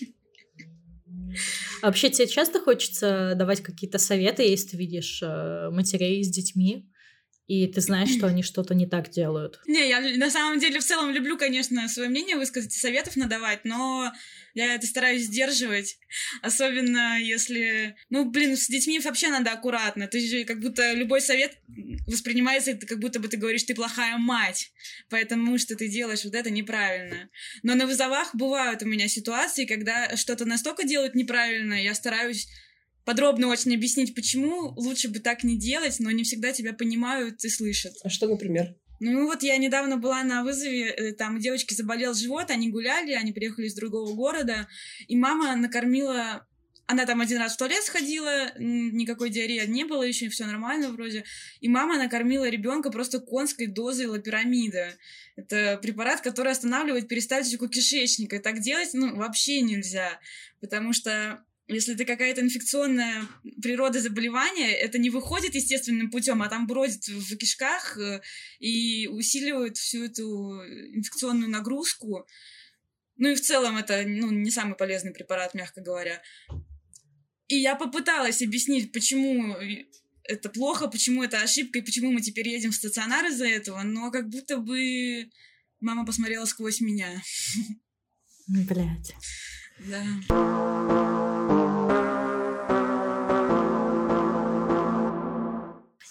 А 1.81 1.87
вообще 1.87 2.09
тебе 2.09 2.27
часто 2.27 2.59
хочется 2.59 3.33
давать 3.35 3.61
какие-то 3.61 3.97
советы, 3.97 4.43
если 4.43 4.69
ты 4.69 4.77
видишь 4.77 5.21
э, 5.21 5.69
матерей 5.71 6.23
с 6.23 6.29
детьми, 6.29 6.89
и 7.47 7.65
ты 7.67 7.79
знаешь, 7.79 8.09
что 8.09 8.27
они 8.27 8.43
что-то 8.43 8.75
не 8.75 8.85
так 8.85 9.09
делают? 9.09 9.61
Не, 9.67 9.87
я 9.87 10.01
на 10.01 10.29
самом 10.29 10.59
деле 10.59 10.79
в 10.79 10.83
целом 10.83 11.11
люблю, 11.11 11.37
конечно, 11.37 11.87
свое 11.87 12.09
мнение 12.09 12.35
высказать 12.35 12.75
и 12.75 12.79
советов 12.79 13.15
надавать, 13.15 13.63
но 13.63 14.11
я 14.53 14.75
это 14.75 14.85
стараюсь 14.85 15.23
сдерживать. 15.23 15.97
Особенно 16.41 17.17
если... 17.21 17.95
Ну, 18.09 18.25
блин, 18.25 18.57
с 18.57 18.67
детьми 18.67 18.99
вообще 18.99 19.29
надо 19.29 19.51
аккуратно. 19.51 20.07
Ты 20.07 20.19
же 20.19 20.43
как 20.43 20.59
будто 20.59 20.91
любой 20.91 21.21
совет 21.21 21.57
воспринимается, 22.05 22.73
как 22.73 22.99
будто 22.99 23.21
бы 23.21 23.29
ты 23.29 23.37
говоришь, 23.37 23.63
ты 23.63 23.75
плохая 23.75 24.17
мать, 24.17 24.73
потому 25.09 25.57
что 25.57 25.75
ты 25.75 25.87
делаешь 25.87 26.25
вот 26.25 26.35
это 26.35 26.49
неправильно. 26.49 27.29
Но 27.63 27.75
на 27.75 27.85
вызовах 27.85 28.35
бывают 28.35 28.83
у 28.83 28.87
меня 28.87 29.07
ситуации, 29.07 29.65
когда 29.65 30.17
что-то 30.17 30.43
настолько 30.43 30.85
делают 30.85 31.15
неправильно, 31.15 31.81
я 31.81 31.93
стараюсь 31.93 32.49
подробно 33.07 33.47
очень 33.47 33.73
объяснить, 33.73 34.13
почему 34.13 34.73
лучше 34.75 35.07
бы 35.07 35.19
так 35.19 35.45
не 35.45 35.57
делать, 35.57 35.95
но 35.99 36.11
не 36.11 36.25
всегда 36.25 36.51
тебя 36.51 36.73
понимают 36.73 37.41
и 37.45 37.49
слышат. 37.49 37.93
А 38.03 38.09
что, 38.09 38.27
например? 38.27 38.75
Ну 38.99 39.27
вот 39.27 39.43
я 39.43 39.55
недавно 39.55 39.95
была 39.95 40.23
на 40.23 40.43
вызове, 40.43 40.89
э, 40.89 41.13
там 41.13 41.37
у 41.37 41.39
девочки 41.39 41.73
заболел 41.73 42.13
живот, 42.13 42.51
они 42.51 42.69
гуляли, 42.69 43.13
они 43.13 43.31
приехали 43.31 43.67
из 43.67 43.75
другого 43.75 44.13
города, 44.13 44.67
и 45.07 45.15
мама 45.15 45.55
накормила 45.55 46.45
она 46.89 47.05
там 47.05 47.21
один 47.21 47.37
раз 47.39 47.53
в 47.53 47.57
туалет 47.57 47.83
сходила, 47.83 48.51
никакой 48.57 49.29
диареи 49.29 49.65
не 49.67 49.83
было 49.83 50.03
еще, 50.03 50.29
все 50.29 50.45
нормально 50.45 50.89
вроде. 50.89 51.25
И 51.59 51.67
мама 51.67 51.97
накормила 51.97 52.47
ребенка 52.47 52.91
просто 52.91 53.19
конской 53.19 53.67
дозой 53.67 54.05
лапирамида. 54.05 54.93
Это 55.35 55.77
препарат, 55.81 56.21
который 56.21 56.53
останавливает 56.53 57.09
перистальтику 57.09 57.67
кишечника. 57.67 58.37
И 58.37 58.39
так 58.39 58.61
делать 58.61 58.91
ну, 58.93 59.17
вообще 59.17 59.59
нельзя, 59.59 60.17
потому 60.61 60.93
что 60.93 61.43
если 61.67 61.95
это 61.95 62.05
какая-то 62.05 62.41
инфекционная 62.41 63.27
природа 63.61 63.99
заболевания, 63.99 64.71
это 64.71 64.97
не 64.97 65.09
выходит 65.09 65.55
естественным 65.55 66.09
путем, 66.09 66.41
а 66.41 66.47
там 66.47 66.65
бродит 66.65 67.07
в 67.07 67.35
кишках 67.35 67.97
э, 67.97 68.21
и 68.59 69.07
усиливает 69.07 69.77
всю 69.77 70.05
эту 70.05 70.61
инфекционную 70.93 71.49
нагрузку. 71.49 72.25
Ну 73.17 73.29
и 73.29 73.35
в 73.35 73.41
целом 73.41 73.77
это 73.77 74.03
ну, 74.05 74.31
не 74.31 74.51
самый 74.51 74.75
полезный 74.75 75.11
препарат, 75.11 75.53
мягко 75.53 75.81
говоря. 75.81 76.21
И 77.47 77.55
я 77.55 77.75
попыталась 77.75 78.41
объяснить, 78.41 78.91
почему 78.93 79.55
это 80.23 80.49
плохо, 80.49 80.87
почему 80.87 81.23
это 81.23 81.41
ошибка, 81.41 81.79
и 81.79 81.83
почему 81.83 82.11
мы 82.11 82.21
теперь 82.21 82.47
едем 82.47 82.71
в 82.71 82.75
стационар 82.75 83.25
из-за 83.25 83.47
этого, 83.47 83.81
но 83.83 84.11
как 84.11 84.29
будто 84.29 84.57
бы 84.57 85.29
мама 85.79 86.05
посмотрела 86.05 86.45
сквозь 86.45 86.81
меня. 86.81 87.21
Блять. 88.47 89.13
Да. 89.79 91.16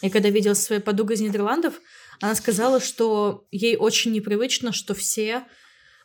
Я 0.06 0.10
когда 0.12 0.30
видела 0.30 0.54
своей 0.54 0.80
подругой 0.80 1.16
из 1.16 1.20
Нидерландов, 1.20 1.80
она 2.20 2.36
сказала, 2.36 2.80
что 2.80 3.48
ей 3.50 3.74
очень 3.76 4.12
непривычно, 4.12 4.72
что 4.72 4.94
все 4.94 5.42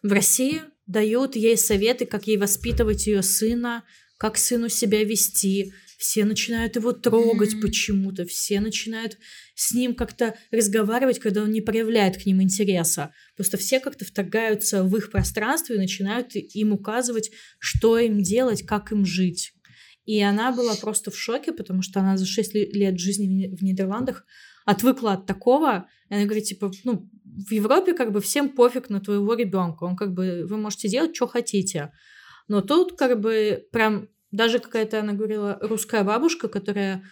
в 0.01 0.12
России 0.12 0.63
дают 0.88 1.36
ей 1.36 1.55
советы, 1.55 2.08
как 2.08 2.25
ей 2.25 2.38
воспитывать 2.38 3.05
ее 3.05 3.22
сына, 3.22 3.84
как 4.17 4.38
сыну 4.38 4.70
себя 4.70 5.03
вести. 5.03 5.72
Все 6.00 6.25
начинают 6.25 6.77
его 6.77 6.93
трогать 6.93 7.53
Мгм. 7.53 7.62
почему-то, 7.62 8.25
все 8.25 8.60
начинают 8.60 9.20
с 9.53 9.72
ним 9.72 9.93
как-то 9.93 10.34
разговаривать, 10.50 11.20
когда 11.20 11.43
он 11.43 11.51
не 11.51 11.62
проявляет 11.62 12.17
к 12.17 12.25
ним 12.25 12.41
интереса. 12.41 13.13
Просто 13.36 13.58
все 13.58 13.79
как-то 13.79 14.03
вторгаются 14.03 14.84
в 14.84 14.98
их 14.98 15.12
пространство 15.12 15.74
и 15.75 15.77
начинают 15.77 16.36
им 16.36 16.74
указывать, 16.74 17.29
что 17.60 18.00
им 18.00 18.24
делать, 18.24 18.65
как 18.65 18.91
им 18.91 19.05
жить. 19.05 19.53
И 20.05 20.22
она 20.22 20.51
была 20.51 20.75
просто 20.75 21.12
в 21.12 21.17
шоке, 21.17 21.51
потому 21.53 21.81
что 21.81 22.00
она 22.00 22.17
за 22.17 22.25
6 22.25 22.55
ле- 22.55 22.72
лет 22.72 23.00
жизни 23.00 23.27
в 23.27 23.29
Ни- 23.29 23.55
в 23.55 23.62
Нидерландах 23.62 24.25
отвыкла 24.65 25.13
от 25.13 25.25
такого. 25.25 25.88
И 26.10 26.13
она 26.13 26.25
говорит, 26.25 26.46
типа, 26.46 26.72
ну, 26.84 27.10
в 27.24 27.51
Европе 27.51 27.93
как 27.93 28.12
бы 28.12 28.20
всем 28.22 28.50
пофиг 28.50 28.89
на 28.89 29.00
твоего 29.00 29.34
ребенка. 29.34 29.84
Он 29.84 29.96
как 29.96 30.13
бы, 30.13 30.46
вы 30.48 30.58
можете 30.58 30.89
делать, 30.89 31.15
что 31.15 31.27
хотите. 31.27 31.91
Но 32.48 32.62
тут 32.62 32.98
как 32.98 33.20
бы 33.20 33.65
прям 33.72 34.10
даже 34.31 34.60
какая-то, 34.60 35.00
она 35.00 35.13
говорила, 35.13 35.58
русская 35.62 36.03
бабушка, 36.03 36.48
которая 36.48 37.03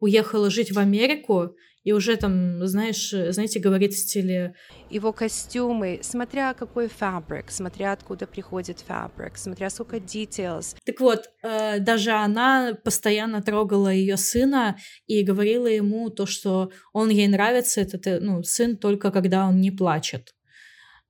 уехала 0.00 0.50
жить 0.50 0.72
в 0.72 0.78
Америку, 0.78 1.56
и 1.84 1.92
уже 1.92 2.16
там, 2.16 2.66
знаешь, 2.66 3.10
знаете, 3.10 3.60
говорит 3.60 3.94
в 3.94 3.98
стиле 3.98 4.54
его 4.90 5.12
костюмы, 5.12 6.00
смотря 6.02 6.52
какой 6.54 6.88
фабрик, 6.88 7.50
смотря 7.50 7.92
откуда 7.92 8.26
приходит 8.26 8.80
фабрик, 8.80 9.38
смотря 9.38 9.70
сколько 9.70 9.96
details. 9.96 10.76
Так 10.84 11.00
вот, 11.00 11.30
э, 11.42 11.78
даже 11.80 12.10
она 12.10 12.76
постоянно 12.84 13.40
трогала 13.42 13.88
ее 13.88 14.16
сына 14.16 14.76
и 15.06 15.22
говорила 15.22 15.66
ему 15.66 16.10
то, 16.10 16.26
что 16.26 16.70
он 16.92 17.08
ей 17.10 17.28
нравится, 17.28 17.80
этот 17.80 18.06
э, 18.06 18.20
ну, 18.20 18.42
сын 18.42 18.76
только 18.76 19.10
когда 19.10 19.46
он 19.46 19.60
не 19.60 19.70
плачет. 19.70 20.34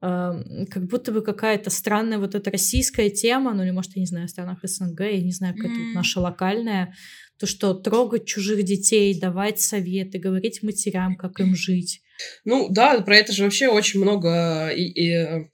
Эм, 0.01 0.67
Как 0.71 0.85
будто 0.87 1.11
бы 1.11 1.23
какая-то 1.23 1.71
странная 1.71 2.19
вот 2.19 2.35
эта 2.35 2.51
российская 2.53 3.11
тема, 3.11 3.53
ну 3.55 3.65
или 3.65 3.73
может, 3.73 3.97
я 3.97 4.01
не 4.01 4.07
знаю, 4.07 4.29
в 4.29 4.31
странах 4.31 4.59
СНГ, 4.63 5.01
я 5.01 5.23
не 5.23 5.33
знаю, 5.33 5.55
какая-то 5.55 5.81
Мгм. 5.81 5.95
наша 5.95 6.21
локальная, 6.21 6.95
то, 7.39 7.47
что 7.47 7.75
трогать 7.75 8.27
чужих 8.27 8.65
детей, 8.65 9.19
давать 9.19 9.61
советы, 9.61 10.19
говорить 10.19 10.63
матерям, 10.63 11.17
как 11.17 11.41
им 11.41 11.55
жить. 11.55 12.03
Ну 12.45 12.69
да, 12.69 13.01
про 13.01 13.17
это 13.17 13.33
же 13.33 13.45
вообще 13.45 13.69
очень 13.69 14.01
много 14.01 14.69
и, 14.71 14.83
и, 14.83 15.11
э, 15.13 15.45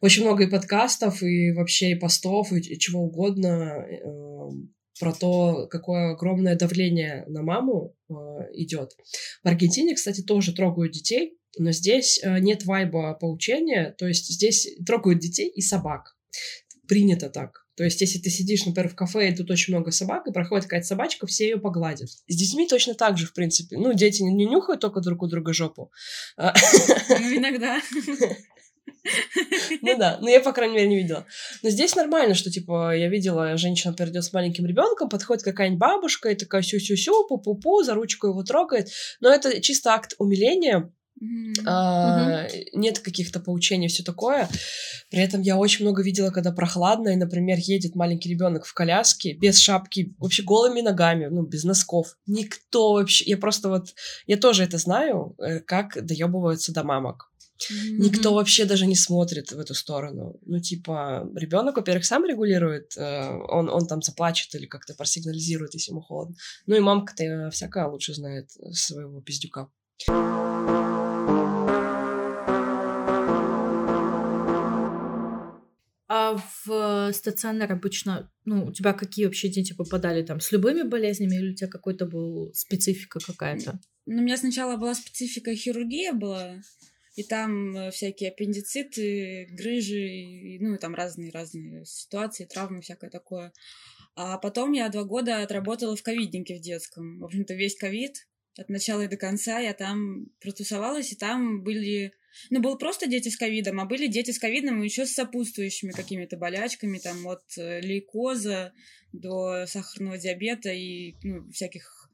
очень 0.00 0.22
много 0.22 0.44
и 0.44 0.50
подкастов, 0.50 1.22
и 1.22 1.52
вообще 1.52 1.92
и 1.92 1.98
постов, 1.98 2.52
и, 2.52 2.58
и 2.58 2.78
чего 2.78 3.04
угодно 3.04 3.86
э, 3.86 4.04
про 5.00 5.12
то, 5.12 5.66
какое 5.68 6.12
огромное 6.12 6.56
давление 6.56 7.24
на 7.26 7.42
маму 7.42 7.96
э, 8.08 8.12
идет. 8.52 8.90
В 9.42 9.48
Аргентине, 9.48 9.94
кстати, 9.94 10.20
тоже 10.20 10.54
трогают 10.54 10.92
детей, 10.92 11.38
но 11.58 11.72
здесь 11.72 12.20
э, 12.22 12.38
нет 12.40 12.64
вайба 12.64 13.14
поучения, 13.14 13.94
то 13.98 14.06
есть 14.06 14.28
здесь 14.28 14.68
трогают 14.86 15.20
детей 15.20 15.48
и 15.48 15.62
собак. 15.62 16.16
Принято 16.86 17.30
так. 17.30 17.63
То 17.76 17.84
есть, 17.84 18.00
если 18.00 18.18
ты 18.18 18.30
сидишь, 18.30 18.66
например, 18.66 18.88
в 18.90 18.94
кафе, 18.94 19.30
и 19.30 19.34
тут 19.34 19.50
очень 19.50 19.74
много 19.74 19.90
собак, 19.90 20.26
и 20.26 20.32
проходит 20.32 20.64
какая-то 20.64 20.86
собачка, 20.86 21.26
все 21.26 21.44
ее 21.44 21.58
погладят. 21.58 22.08
С 22.08 22.36
детьми 22.36 22.68
точно 22.68 22.94
так 22.94 23.18
же, 23.18 23.26
в 23.26 23.32
принципе. 23.32 23.76
Ну, 23.76 23.92
дети 23.94 24.22
не 24.22 24.32
не 24.32 24.46
нюхают 24.46 24.80
только 24.80 25.00
друг 25.00 25.22
у 25.22 25.26
друга 25.26 25.52
жопу. 25.52 25.90
А, 26.36 26.54
Ну, 27.08 27.36
иногда. 27.36 27.80
Ну 29.82 29.98
да, 29.98 30.18
но 30.20 30.30
я, 30.30 30.40
по 30.40 30.52
крайней 30.52 30.76
мере, 30.76 30.88
не 30.88 30.96
видела. 30.96 31.26
Но 31.62 31.70
здесь 31.70 31.94
нормально, 31.94 32.34
что, 32.34 32.50
типа, 32.50 32.96
я 32.96 33.08
видела, 33.08 33.56
женщина, 33.56 33.90
например, 33.90 34.12
идет 34.12 34.24
с 34.24 34.32
маленьким 34.32 34.66
ребенком, 34.66 35.08
подходит 35.08 35.42
какая-нибудь 35.42 35.78
бабушка 35.78 36.30
и 36.30 36.34
такая 36.34 36.62
сю-сю-сю, 36.62 37.26
пу-пу-пу, 37.28 37.82
за 37.82 37.94
ручку 37.94 38.28
его 38.28 38.42
трогает. 38.42 38.88
Но 39.20 39.30
это 39.30 39.60
чисто 39.60 39.92
акт 39.92 40.14
умиления, 40.18 40.90
А, 41.66 42.46
нет 42.72 42.98
каких-то 42.98 43.40
поучений, 43.40 43.88
все 43.88 44.02
такое. 44.02 44.48
При 45.10 45.20
этом 45.20 45.42
я 45.42 45.56
очень 45.56 45.84
много 45.84 46.02
видела, 46.02 46.30
когда 46.30 46.52
прохладно, 46.52 47.08
и, 47.08 47.16
например, 47.16 47.58
едет 47.60 47.94
маленький 47.94 48.28
ребенок 48.28 48.66
в 48.66 48.74
коляске, 48.74 49.34
без 49.34 49.58
шапки, 49.58 50.14
вообще 50.18 50.42
голыми 50.42 50.80
ногами, 50.80 51.26
ну, 51.26 51.42
без 51.42 51.64
носков. 51.64 52.16
Никто 52.26 52.92
вообще... 52.92 53.24
Я 53.24 53.36
просто 53.36 53.68
вот... 53.68 53.94
Я 54.26 54.36
тоже 54.36 54.64
это 54.64 54.78
знаю, 54.78 55.34
э, 55.38 55.60
как 55.60 56.04
доебываются 56.04 56.72
до 56.72 56.82
мамок. 56.84 57.30
Никто 57.70 58.30
Мгм. 58.30 58.36
вообще 58.36 58.64
даже 58.64 58.86
не 58.86 58.96
смотрит 58.96 59.52
в 59.52 59.58
эту 59.58 59.74
сторону. 59.74 60.38
Ну, 60.44 60.58
типа, 60.58 61.28
ребенок, 61.36 61.76
во-первых, 61.76 62.04
сам 62.04 62.24
регулирует, 62.24 62.96
э, 62.96 63.30
он, 63.48 63.68
он 63.70 63.86
там 63.86 64.02
заплачет 64.02 64.54
или 64.54 64.66
как-то 64.66 64.94
просигнализирует, 64.94 65.74
если 65.74 65.92
ему 65.92 66.00
холодно. 66.00 66.34
Ну 66.66 66.74
и 66.74 66.80
мамка-то 66.80 67.50
всякая 67.50 67.86
лучше 67.86 68.14
знает 68.14 68.50
своего 68.72 69.20
пиздюка. 69.20 69.68
А 76.34 76.40
в 76.64 77.12
стационар 77.12 77.72
обычно, 77.72 78.30
ну, 78.44 78.66
у 78.66 78.72
тебя 78.72 78.92
какие 78.92 79.26
вообще 79.26 79.48
дети 79.48 79.72
попадали 79.72 80.22
там? 80.22 80.40
С 80.40 80.52
любыми 80.52 80.82
болезнями 80.82 81.36
или 81.36 81.52
у 81.52 81.54
тебя 81.54 81.68
какой-то 81.68 82.06
был 82.06 82.52
специфика 82.54 83.20
какая-то? 83.20 83.78
Ну, 84.06 84.18
у 84.18 84.24
меня 84.24 84.36
сначала 84.36 84.76
была 84.76 84.94
специфика 84.94 85.54
хирургия 85.54 86.12
была, 86.12 86.60
и 87.14 87.22
там 87.22 87.76
э, 87.76 87.90
всякие 87.90 88.30
аппендициты, 88.30 89.46
грыжи, 89.52 90.06
и, 90.06 90.58
ну, 90.58 90.74
и 90.74 90.78
там 90.78 90.94
разные-разные 90.94 91.84
ситуации, 91.84 92.46
травмы, 92.46 92.80
всякое 92.80 93.10
такое. 93.10 93.52
А 94.16 94.38
потом 94.38 94.72
я 94.72 94.88
два 94.88 95.04
года 95.04 95.42
отработала 95.42 95.96
в 95.96 96.02
ковиднике 96.02 96.56
в 96.56 96.60
детском. 96.60 97.20
В 97.20 97.24
общем-то, 97.24 97.54
весь 97.54 97.76
ковид 97.76 98.26
от 98.58 98.68
начала 98.68 99.02
и 99.02 99.08
до 99.08 99.16
конца 99.16 99.58
я 99.58 99.74
там 99.74 100.26
протусовалась, 100.40 101.12
и 101.12 101.16
там 101.16 101.62
были... 101.62 102.12
Ну, 102.50 102.60
был 102.60 102.76
просто 102.76 103.06
дети 103.06 103.28
с 103.28 103.36
ковидом, 103.36 103.78
а 103.80 103.84
были 103.84 104.08
дети 104.08 104.32
с 104.32 104.40
ковидом 104.40 104.82
еще 104.82 105.06
с 105.06 105.12
сопутствующими 105.12 105.92
какими-то 105.92 106.36
болячками, 106.36 106.98
там, 106.98 107.24
от 107.28 107.44
э, 107.56 107.80
лейкоза 107.80 108.72
до 109.12 109.66
сахарного 109.66 110.18
диабета 110.18 110.70
и 110.70 111.14
ну, 111.22 111.48
всяких 111.52 112.10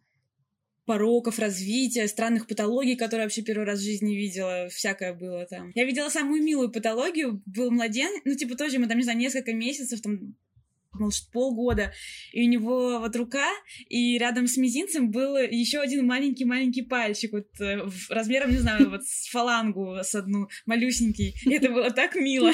пороков 0.85 1.39
развития, 1.39 2.09
странных 2.09 2.49
патологий, 2.49 2.97
которые 2.97 3.27
вообще 3.27 3.43
первый 3.43 3.65
раз 3.65 3.79
в 3.79 3.85
жизни 3.85 4.17
видела, 4.17 4.69
всякое 4.69 5.15
было 5.15 5.47
там. 5.47 5.71
Я 5.75 5.85
видела 5.85 6.09
самую 6.09 6.43
милую 6.43 6.73
патологию, 6.73 7.41
был 7.47 7.71
младенец, 7.71 8.23
ну, 8.25 8.35
типа, 8.35 8.57
тоже 8.57 8.79
мы 8.79 8.89
там, 8.89 8.99
не 8.99 9.05
знаю, 9.05 9.19
несколько 9.19 9.53
месяцев, 9.53 10.01
там, 10.01 10.35
может, 10.93 11.31
полгода, 11.31 11.93
и 12.33 12.43
у 12.43 12.49
него 12.49 12.99
вот 12.99 13.15
рука, 13.17 13.49
и 13.89 14.19
рядом 14.19 14.47
с 14.47 14.57
мизинцем 14.57 15.11
был 15.11 15.37
еще 15.37 15.81
один 15.81 16.07
маленький-маленький 16.07 16.83
пальчик, 16.83 17.33
вот 17.33 17.49
э, 17.61 17.89
размером, 18.09 18.51
не 18.51 18.59
знаю, 18.59 18.91
вот 18.91 19.05
с 19.05 19.29
фалангу, 19.31 19.99
с 20.03 20.15
одну, 20.15 20.49
малюсенький. 20.67 21.35
И 21.45 21.55
это 21.55 21.71
было 21.71 21.91
так 21.91 22.15
мило. 22.15 22.53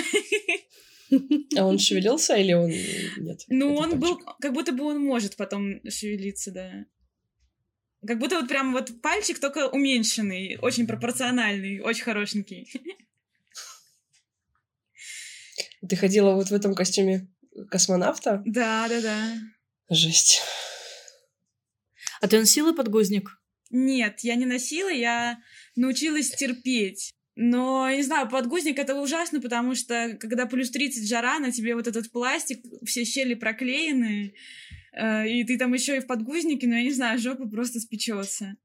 А 1.56 1.64
он 1.64 1.78
шевелился 1.78 2.34
или 2.36 2.52
он 2.52 2.70
нет? 2.70 3.42
Ну, 3.48 3.74
он 3.74 3.98
был, 3.98 4.18
как 4.40 4.52
будто 4.52 4.72
бы 4.72 4.84
он 4.84 5.00
может 5.00 5.36
потом 5.36 5.80
шевелиться, 5.88 6.50
да. 6.52 6.86
Как 8.06 8.18
будто 8.18 8.40
вот 8.40 8.48
прям 8.48 8.72
вот 8.72 9.00
пальчик, 9.00 9.38
только 9.38 9.68
уменьшенный, 9.68 10.58
очень 10.60 10.86
пропорциональный, 10.86 11.80
очень 11.80 12.04
хорошенький. 12.04 12.70
Ты 15.88 15.96
ходила 15.96 16.34
вот 16.34 16.48
в 16.48 16.52
этом 16.52 16.74
костюме 16.74 17.28
космонавта? 17.70 18.42
Да, 18.44 18.86
да, 18.88 19.00
да. 19.00 19.34
Жесть. 19.90 20.42
А 22.20 22.28
ты 22.28 22.38
носила 22.38 22.72
подгузник? 22.72 23.30
Нет, 23.70 24.20
я 24.20 24.36
не 24.36 24.46
носила, 24.46 24.88
я 24.88 25.38
научилась 25.74 26.30
терпеть. 26.30 27.12
Но, 27.34 27.90
не 27.90 28.02
знаю, 28.02 28.28
подгузник 28.30 28.78
это 28.78 28.98
ужасно, 28.98 29.42
потому 29.42 29.74
что 29.74 30.16
когда 30.18 30.46
плюс 30.46 30.70
30 30.70 31.06
жара, 31.06 31.38
на 31.38 31.52
тебе 31.52 31.74
вот 31.74 31.86
этот 31.86 32.10
пластик, 32.10 32.64
все 32.86 33.04
щели 33.04 33.34
проклеены, 33.34 34.34
э, 34.94 35.28
и 35.28 35.44
ты 35.44 35.58
там 35.58 35.74
еще 35.74 35.98
и 35.98 36.00
в 36.00 36.06
подгузнике, 36.06 36.66
но 36.66 36.76
я 36.76 36.82
не 36.82 36.92
знаю, 36.92 37.18
жопа 37.18 37.46
просто 37.46 37.78
спечется. 37.78 38.56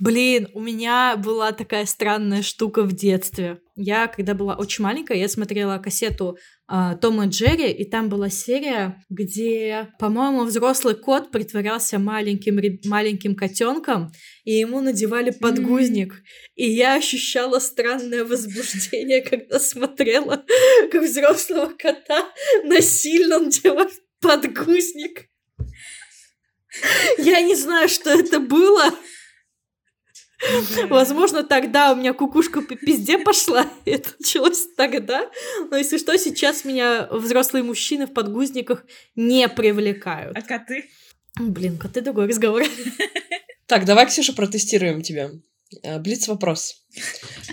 Блин, 0.00 0.48
у 0.54 0.60
меня 0.60 1.16
была 1.16 1.52
такая 1.52 1.84
странная 1.84 2.40
штука 2.40 2.84
в 2.84 2.94
детстве. 2.94 3.60
Я, 3.76 4.06
когда 4.06 4.32
была 4.32 4.56
очень 4.56 4.82
маленькая, 4.82 5.18
я 5.18 5.28
смотрела 5.28 5.76
кассету 5.76 6.38
э, 6.72 6.96
Тома 7.02 7.26
и 7.26 7.28
Джерри, 7.28 7.70
и 7.70 7.84
там 7.84 8.08
была 8.08 8.30
серия, 8.30 9.04
где, 9.10 9.88
по-моему, 9.98 10.44
взрослый 10.44 10.94
кот 10.94 11.30
притворялся 11.30 11.98
маленьким, 11.98 12.58
маленьким 12.88 13.34
котенком, 13.36 14.10
и 14.44 14.52
ему 14.52 14.80
надевали 14.80 15.30
подгузник. 15.30 16.14
И 16.54 16.70
я 16.70 16.94
ощущала 16.94 17.58
странное 17.58 18.24
возбуждение, 18.24 19.20
когда 19.28 19.58
смотрела, 19.58 20.44
как 20.90 21.02
взрослого 21.02 21.74
кота 21.78 22.26
насильно 22.64 23.38
надевают 23.38 23.92
подгузник. 24.20 25.26
Я 27.18 27.40
не 27.42 27.54
знаю, 27.54 27.88
что 27.88 28.10
это 28.10 28.40
было. 28.40 28.94
Возможно, 30.88 31.42
тогда 31.42 31.92
у 31.92 31.96
меня 31.96 32.12
кукушка 32.14 32.62
по 32.62 32.74
пизде 32.74 33.18
пошла. 33.18 33.66
Это 33.84 34.10
началось 34.18 34.66
тогда. 34.76 35.30
Но 35.70 35.76
если 35.76 35.98
что, 35.98 36.16
сейчас 36.16 36.64
меня 36.64 37.08
взрослые 37.10 37.62
мужчины 37.62 38.06
в 38.06 38.12
подгузниках 38.12 38.84
не 39.14 39.48
привлекают. 39.48 40.36
А 40.36 40.42
коты? 40.42 40.86
Блин, 41.38 41.78
коты 41.78 42.00
другой 42.00 42.26
разговор. 42.26 42.62
Так, 43.66 43.84
давай, 43.84 44.06
Ксюша, 44.06 44.32
протестируем 44.32 45.00
тебя. 45.00 45.30
Э, 45.84 46.00
Блиц 46.00 46.26
вопрос. 46.26 46.84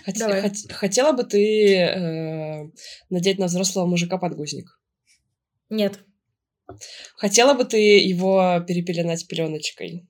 Хот... 0.03 0.17
Хот... 0.17 0.53
Хотела 0.71 1.11
бы 1.11 1.23
ты 1.23 1.75
э, 1.75 2.71
надеть 3.11 3.37
на 3.37 3.45
взрослого 3.45 3.85
мужика 3.85 4.17
подгузник? 4.17 4.81
Нет. 5.69 5.99
Хотела 7.17 7.53
бы 7.53 7.65
ты 7.65 7.99
его 7.99 8.59
перепеленать 8.67 9.27
пеленочкой? 9.27 10.07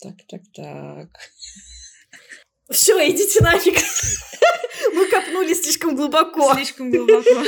Так, 0.00 0.16
так, 0.26 0.42
так. 0.52 1.08
Все, 2.72 3.10
идите 3.10 3.42
нафиг. 3.42 3.74
Мы 4.94 5.08
копнули 5.08 5.54
слишком 5.54 5.94
глубоко. 5.96 6.54
Слишком 6.54 6.90
глубоко. 6.90 7.44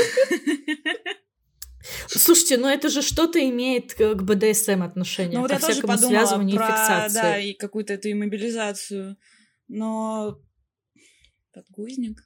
Слушайте, 2.09 2.57
ну 2.57 2.69
это 2.69 2.89
же 2.89 3.03
что-то 3.03 3.39
имеет 3.41 3.95
к 3.95 4.15
БДСМ 4.15 4.83
отношение. 4.83 5.35
Ну 5.35 5.43
вот 5.43 5.51
я 5.51 5.59
тоже 5.59 5.83
подумала 5.83 6.27
про, 6.27 6.67
фиксации. 6.67 7.15
да, 7.15 7.39
и 7.39 7.53
какую-то 7.53 7.95
эту 7.95 8.11
иммобилизацию. 8.11 9.17
Но 9.69 10.41
подгузник? 11.53 12.23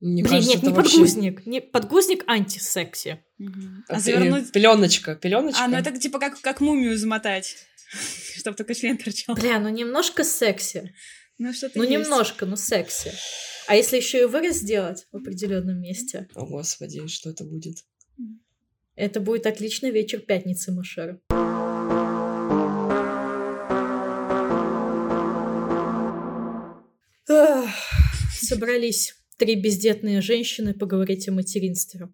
Мне 0.00 0.22
Блин, 0.22 0.34
кажется, 0.34 0.54
нет, 0.54 0.62
не 0.62 0.72
вообще... 0.72 0.92
подгузник. 0.92 1.46
Не, 1.46 1.60
подгузник 1.60 2.24
антисекси. 2.26 3.24
Угу. 3.38 3.60
А, 3.88 3.94
а 3.94 4.00
завернуть... 4.00 4.52
Пеленочка, 4.52 5.14
пеленочка. 5.14 5.64
А, 5.64 5.68
ну 5.68 5.76
это 5.76 5.96
типа 5.98 6.18
как, 6.18 6.40
как 6.40 6.60
мумию 6.60 6.98
замотать, 6.98 7.56
чтобы 8.36 8.56
только 8.56 8.74
член 8.74 8.98
торчал. 8.98 9.34
Бля, 9.34 9.58
ну 9.58 9.68
немножко 9.68 10.24
секси. 10.24 10.92
Ну, 11.38 11.52
что-то 11.52 11.78
ну 11.78 11.84
есть. 11.84 11.92
немножко, 11.92 12.46
ну 12.46 12.56
секси. 12.56 13.12
А 13.66 13.74
если 13.74 13.96
еще 13.96 14.22
и 14.22 14.24
вырез 14.24 14.56
сделать 14.56 15.06
в 15.10 15.16
определенном 15.16 15.80
месте? 15.80 16.28
О, 16.34 16.46
господи, 16.46 17.06
что 17.08 17.30
это 17.30 17.44
будет? 17.44 17.78
Это 18.94 19.18
будет 19.20 19.46
отличный 19.46 19.90
вечер 19.90 20.20
пятницы, 20.20 20.70
Машер. 20.70 21.20
Собрались 28.40 29.14
три 29.36 29.56
бездетные 29.56 30.20
женщины 30.20 30.74
поговорить 30.74 31.28
о 31.28 31.32
материнстве. 31.32 32.08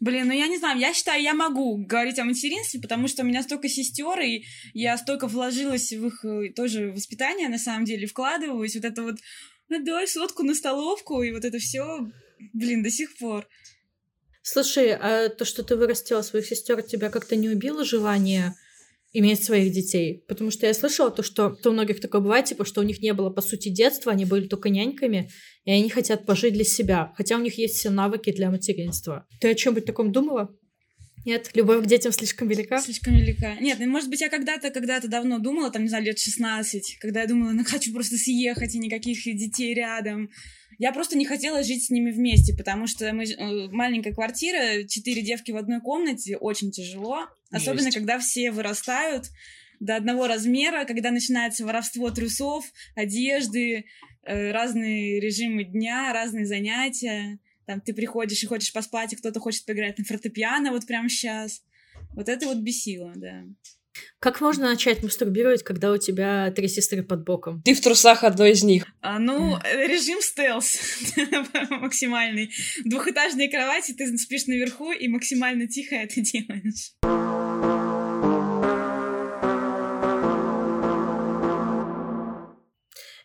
Блин, 0.00 0.26
ну 0.26 0.32
я 0.32 0.48
не 0.48 0.58
знаю, 0.58 0.78
я 0.78 0.92
считаю, 0.92 1.22
я 1.22 1.34
могу 1.34 1.76
говорить 1.76 2.18
о 2.18 2.24
материнстве, 2.24 2.80
потому 2.80 3.08
что 3.08 3.22
у 3.22 3.26
меня 3.26 3.42
столько 3.42 3.68
сестер, 3.68 4.18
и 4.20 4.44
я 4.72 4.98
столько 4.98 5.28
вложилась 5.28 5.92
в 5.92 6.06
их 6.06 6.24
э, 6.24 6.52
тоже 6.54 6.90
воспитание, 6.90 7.48
на 7.48 7.58
самом 7.58 7.84
деле, 7.84 8.06
вкладываюсь. 8.06 8.74
Вот 8.74 8.84
это 8.84 9.02
вот, 9.02 9.16
отдай 9.70 10.06
сотку 10.08 10.42
на 10.42 10.54
столовку, 10.54 11.22
и 11.22 11.32
вот 11.32 11.44
это 11.44 11.58
все, 11.58 12.10
блин, 12.52 12.82
до 12.82 12.90
сих 12.90 13.16
пор. 13.16 13.48
Слушай, 14.42 14.94
а 14.94 15.30
то, 15.30 15.44
что 15.44 15.62
ты 15.62 15.76
вырастила 15.76 16.22
своих 16.22 16.46
сестер, 16.46 16.82
тебя 16.82 17.08
как-то 17.08 17.34
не 17.36 17.48
убило 17.48 17.84
желание 17.84 18.54
иметь 19.14 19.42
своих 19.42 19.72
детей. 19.72 20.24
Потому 20.28 20.50
что 20.50 20.66
я 20.66 20.74
слышала 20.74 21.10
то, 21.10 21.22
что 21.22 21.50
то 21.50 21.70
у 21.70 21.72
многих 21.72 22.00
такое 22.00 22.20
бывает, 22.20 22.44
типа, 22.46 22.64
что 22.64 22.80
у 22.80 22.84
них 22.84 23.00
не 23.00 23.14
было, 23.14 23.30
по 23.30 23.40
сути, 23.40 23.68
детства, 23.68 24.12
они 24.12 24.24
были 24.24 24.46
только 24.46 24.68
няньками, 24.68 25.30
и 25.64 25.70
они 25.70 25.88
хотят 25.88 26.26
пожить 26.26 26.52
для 26.52 26.64
себя, 26.64 27.12
хотя 27.16 27.36
у 27.36 27.40
них 27.40 27.56
есть 27.56 27.76
все 27.76 27.90
навыки 27.90 28.32
для 28.32 28.50
материнства. 28.50 29.26
Ты 29.40 29.50
о 29.50 29.54
чем-нибудь 29.54 29.86
таком 29.86 30.12
думала? 30.12 30.54
Нет, 31.24 31.50
любовь 31.54 31.84
к 31.84 31.86
детям 31.86 32.12
слишком 32.12 32.48
велика? 32.48 32.78
Слишком 32.80 33.14
велика. 33.14 33.54
Нет, 33.58 33.78
ну, 33.80 33.86
может 33.86 34.10
быть, 34.10 34.20
я 34.20 34.28
когда-то, 34.28 34.70
когда-то 34.70 35.08
давно 35.08 35.38
думала, 35.38 35.70
там, 35.70 35.82
не 35.82 35.88
знаю, 35.88 36.04
лет 36.04 36.18
16, 36.18 36.98
когда 37.00 37.22
я 37.22 37.26
думала, 37.26 37.52
ну, 37.52 37.64
хочу 37.64 37.94
просто 37.94 38.16
съехать, 38.16 38.74
и 38.74 38.78
никаких 38.78 39.24
детей 39.24 39.72
рядом. 39.72 40.28
Я 40.78 40.92
просто 40.92 41.16
не 41.16 41.24
хотела 41.24 41.62
жить 41.62 41.86
с 41.86 41.90
ними 41.90 42.10
вместе, 42.10 42.54
потому 42.56 42.86
что 42.86 43.12
мы 43.12 43.24
э, 43.24 43.68
маленькая 43.70 44.12
квартира, 44.12 44.84
четыре 44.86 45.22
девки 45.22 45.50
в 45.50 45.56
одной 45.56 45.80
комнате, 45.80 46.36
очень 46.36 46.70
тяжело. 46.70 47.26
Особенно, 47.50 47.84
Жесть. 47.84 47.96
когда 47.96 48.18
все 48.18 48.50
вырастают 48.50 49.26
до 49.80 49.96
одного 49.96 50.26
размера, 50.26 50.84
когда 50.84 51.10
начинается 51.10 51.64
воровство 51.64 52.10
трусов, 52.10 52.64
одежды, 52.94 53.84
э, 54.24 54.50
разные 54.52 55.20
режимы 55.20 55.64
дня, 55.64 56.12
разные 56.12 56.46
занятия. 56.46 57.38
Там 57.66 57.80
ты 57.80 57.94
приходишь 57.94 58.42
и 58.42 58.46
хочешь 58.46 58.72
поспать, 58.72 59.12
и 59.12 59.16
кто-то 59.16 59.40
хочет 59.40 59.64
поиграть 59.64 59.98
на 59.98 60.04
фортепиано 60.04 60.70
вот 60.70 60.86
прямо 60.86 61.08
сейчас. 61.08 61.62
Вот 62.12 62.28
это 62.28 62.46
вот 62.46 62.58
бесило, 62.58 63.12
да. 63.16 63.44
Как 64.18 64.40
можно 64.40 64.70
начать 64.70 65.02
мастурбировать, 65.02 65.62
когда 65.62 65.92
у 65.92 65.98
тебя 65.98 66.50
три 66.50 66.68
сестры 66.68 67.02
под 67.02 67.24
боком? 67.24 67.62
Ты 67.62 67.74
в 67.74 67.80
трусах 67.80 68.24
одной 68.24 68.52
из 68.52 68.62
них. 68.62 68.86
А, 69.00 69.18
ну, 69.18 69.58
режим 69.64 70.20
стелс 70.20 70.78
максимальный. 71.70 72.50
Двухэтажные 72.84 73.50
кровати, 73.50 73.92
ты 73.92 74.16
спишь 74.16 74.46
наверху 74.46 74.92
и 74.92 75.08
максимально 75.08 75.68
тихо 75.68 75.96
это 75.96 76.20
делаешь. 76.20 76.94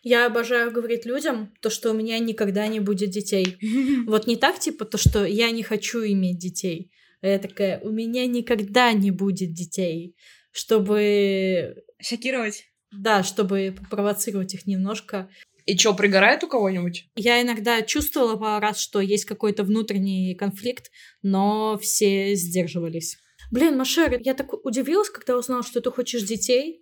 Я 0.02 0.26
обожаю 0.26 0.72
говорить 0.72 1.04
людям 1.04 1.52
то, 1.60 1.68
что 1.68 1.90
у 1.90 1.94
меня 1.94 2.18
никогда 2.18 2.66
не 2.66 2.80
будет 2.80 3.10
детей. 3.10 3.58
Вот 4.06 4.26
не 4.26 4.36
так, 4.36 4.58
типа, 4.58 4.84
то, 4.84 4.98
что 4.98 5.24
я 5.24 5.50
не 5.50 5.62
хочу 5.62 6.04
иметь 6.04 6.38
детей. 6.38 6.90
А 7.20 7.26
я 7.26 7.38
такая, 7.38 7.80
у 7.80 7.90
меня 7.90 8.26
никогда 8.26 8.92
не 8.92 9.10
будет 9.10 9.52
детей 9.52 10.16
чтобы... 10.52 11.84
Шокировать. 12.00 12.64
Да, 12.92 13.22
чтобы 13.22 13.76
провоцировать 13.90 14.54
их 14.54 14.66
немножко. 14.66 15.28
И 15.66 15.76
что, 15.78 15.94
пригорает 15.94 16.42
у 16.42 16.48
кого-нибудь? 16.48 17.08
Я 17.14 17.40
иногда 17.42 17.82
чувствовала 17.82 18.36
пару 18.36 18.60
раз, 18.60 18.80
что 18.80 19.00
есть 19.00 19.24
какой-то 19.24 19.62
внутренний 19.62 20.34
конфликт, 20.34 20.90
но 21.22 21.78
все 21.78 22.34
сдерживались. 22.34 23.18
Блин, 23.50 23.76
Машер, 23.76 24.18
я 24.20 24.34
так 24.34 24.64
удивилась, 24.64 25.10
когда 25.10 25.36
узнала, 25.36 25.62
что 25.62 25.80
ты 25.80 25.90
хочешь 25.90 26.22
детей. 26.22 26.80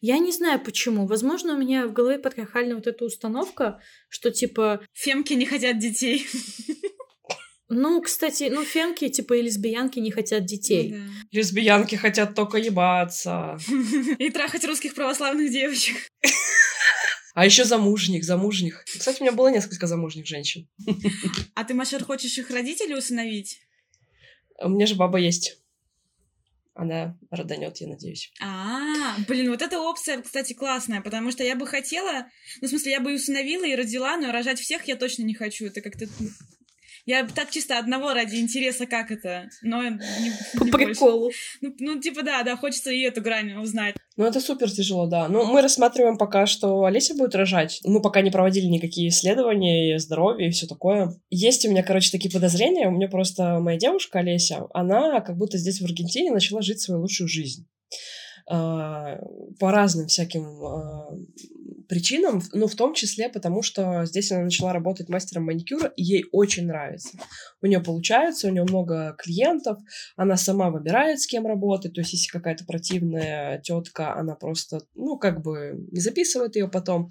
Я 0.00 0.18
не 0.18 0.32
знаю 0.32 0.60
почему. 0.62 1.06
Возможно, 1.06 1.54
у 1.54 1.58
меня 1.58 1.86
в 1.86 1.92
голове 1.92 2.18
патриархальная 2.18 2.76
вот 2.76 2.86
эта 2.86 3.04
установка, 3.04 3.80
что 4.08 4.30
типа... 4.30 4.80
Фемки 4.92 5.34
не 5.34 5.46
хотят 5.46 5.78
детей. 5.78 6.26
Ну, 7.68 8.00
кстати, 8.00 8.44
ну, 8.44 8.64
фемки, 8.64 9.08
типа, 9.08 9.34
и 9.34 9.42
лесбиянки 9.42 9.98
не 9.98 10.12
хотят 10.12 10.44
детей. 10.44 10.92
Ну 10.92 11.10
Лесбиянки 11.32 11.96
хотят 11.96 12.34
только 12.34 12.58
ебаться. 12.58 13.58
И 14.18 14.30
трахать 14.30 14.64
русских 14.64 14.94
православных 14.94 15.50
девочек. 15.50 15.96
А 17.34 17.44
еще 17.44 17.64
замужних, 17.64 18.24
замужних. 18.24 18.84
Кстати, 18.86 19.20
у 19.20 19.24
меня 19.24 19.32
было 19.32 19.48
несколько 19.48 19.86
замужних 19.86 20.26
женщин. 20.26 20.68
А 21.54 21.64
ты, 21.64 21.74
Машер, 21.74 22.04
хочешь 22.04 22.38
их 22.38 22.50
родителей 22.50 22.94
усыновить? 22.94 23.60
У 24.58 24.68
меня 24.68 24.86
же 24.86 24.94
баба 24.94 25.18
есть. 25.18 25.58
Она 26.74 27.18
роданет, 27.30 27.76
я 27.78 27.88
надеюсь. 27.88 28.32
А, 28.40 29.16
блин, 29.26 29.50
вот 29.50 29.62
эта 29.62 29.80
опция, 29.80 30.22
кстати, 30.22 30.52
классная, 30.52 31.00
потому 31.00 31.30
что 31.30 31.42
я 31.42 31.56
бы 31.56 31.66
хотела, 31.66 32.26
ну, 32.60 32.68
в 32.68 32.70
смысле, 32.70 32.92
я 32.92 33.00
бы 33.00 33.12
и 33.12 33.16
усыновила, 33.16 33.66
и 33.66 33.74
родила, 33.74 34.16
но 34.18 34.30
рожать 34.30 34.60
всех 34.60 34.86
я 34.86 34.96
точно 34.96 35.22
не 35.22 35.34
хочу. 35.34 35.66
Это 35.66 35.80
как-то 35.80 36.06
я 37.06 37.26
так 37.26 37.50
чисто 37.50 37.78
одного 37.78 38.12
ради 38.12 38.36
интереса, 38.36 38.86
как 38.86 39.12
это, 39.12 39.48
но 39.62 39.82
не, 39.84 39.98
По 40.58 40.64
не 40.64 40.70
приколу. 40.72 41.30
Ну, 41.60 41.74
ну, 41.78 42.00
типа, 42.00 42.22
да, 42.22 42.42
да, 42.42 42.56
хочется 42.56 42.90
и 42.90 43.00
эту 43.02 43.22
грань 43.22 43.54
узнать. 43.54 43.94
Ну, 44.16 44.24
это 44.24 44.40
супер 44.40 44.70
тяжело, 44.70 45.06
да. 45.06 45.28
Ну, 45.28 45.44
мы 45.44 45.62
рассматриваем 45.62 46.18
пока, 46.18 46.46
что 46.46 46.84
Олеся 46.84 47.14
будет 47.14 47.34
рожать. 47.34 47.80
Мы 47.84 48.02
пока 48.02 48.22
не 48.22 48.30
проводили 48.30 48.66
никакие 48.66 49.08
исследования 49.08 49.94
и 49.94 49.98
здоровья 49.98 50.48
и 50.48 50.50
все 50.50 50.66
такое. 50.66 51.14
Есть 51.30 51.64
у 51.64 51.70
меня, 51.70 51.84
короче, 51.84 52.10
такие 52.10 52.32
подозрения. 52.32 52.88
У 52.88 52.92
меня 52.92 53.08
просто 53.08 53.60
моя 53.60 53.78
девушка 53.78 54.18
Олеся, 54.18 54.66
она 54.74 55.20
как 55.20 55.36
будто 55.36 55.58
здесь 55.58 55.80
в 55.80 55.84
Аргентине 55.84 56.32
начала 56.32 56.60
жить 56.60 56.80
свою 56.80 57.02
лучшую 57.02 57.28
жизнь 57.28 57.68
а, 58.50 59.18
по 59.60 59.70
разным 59.70 60.06
всяким 60.08 60.44
а, 60.64 61.08
причинам, 61.88 62.42
ну, 62.52 62.66
в 62.66 62.74
том 62.74 62.94
числе 62.94 63.28
потому, 63.28 63.62
что 63.62 64.04
здесь 64.04 64.32
она 64.32 64.44
начала 64.44 64.72
работать 64.72 65.08
мастером 65.08 65.44
маникюра, 65.44 65.92
и 65.96 66.02
ей 66.02 66.24
очень 66.32 66.66
нравится. 66.66 67.18
У 67.62 67.66
нее 67.66 67.80
получается, 67.80 68.48
у 68.48 68.50
нее 68.50 68.64
много 68.64 69.14
клиентов, 69.18 69.78
она 70.16 70.36
сама 70.36 70.70
выбирает, 70.70 71.20
с 71.20 71.26
кем 71.26 71.46
работать, 71.46 71.94
то 71.94 72.00
есть 72.00 72.12
если 72.12 72.28
какая-то 72.28 72.64
противная 72.64 73.60
тетка, 73.60 74.14
она 74.14 74.34
просто, 74.34 74.80
ну, 74.94 75.18
как 75.18 75.42
бы 75.42 75.86
не 75.92 76.00
записывает 76.00 76.56
ее 76.56 76.68
потом. 76.68 77.10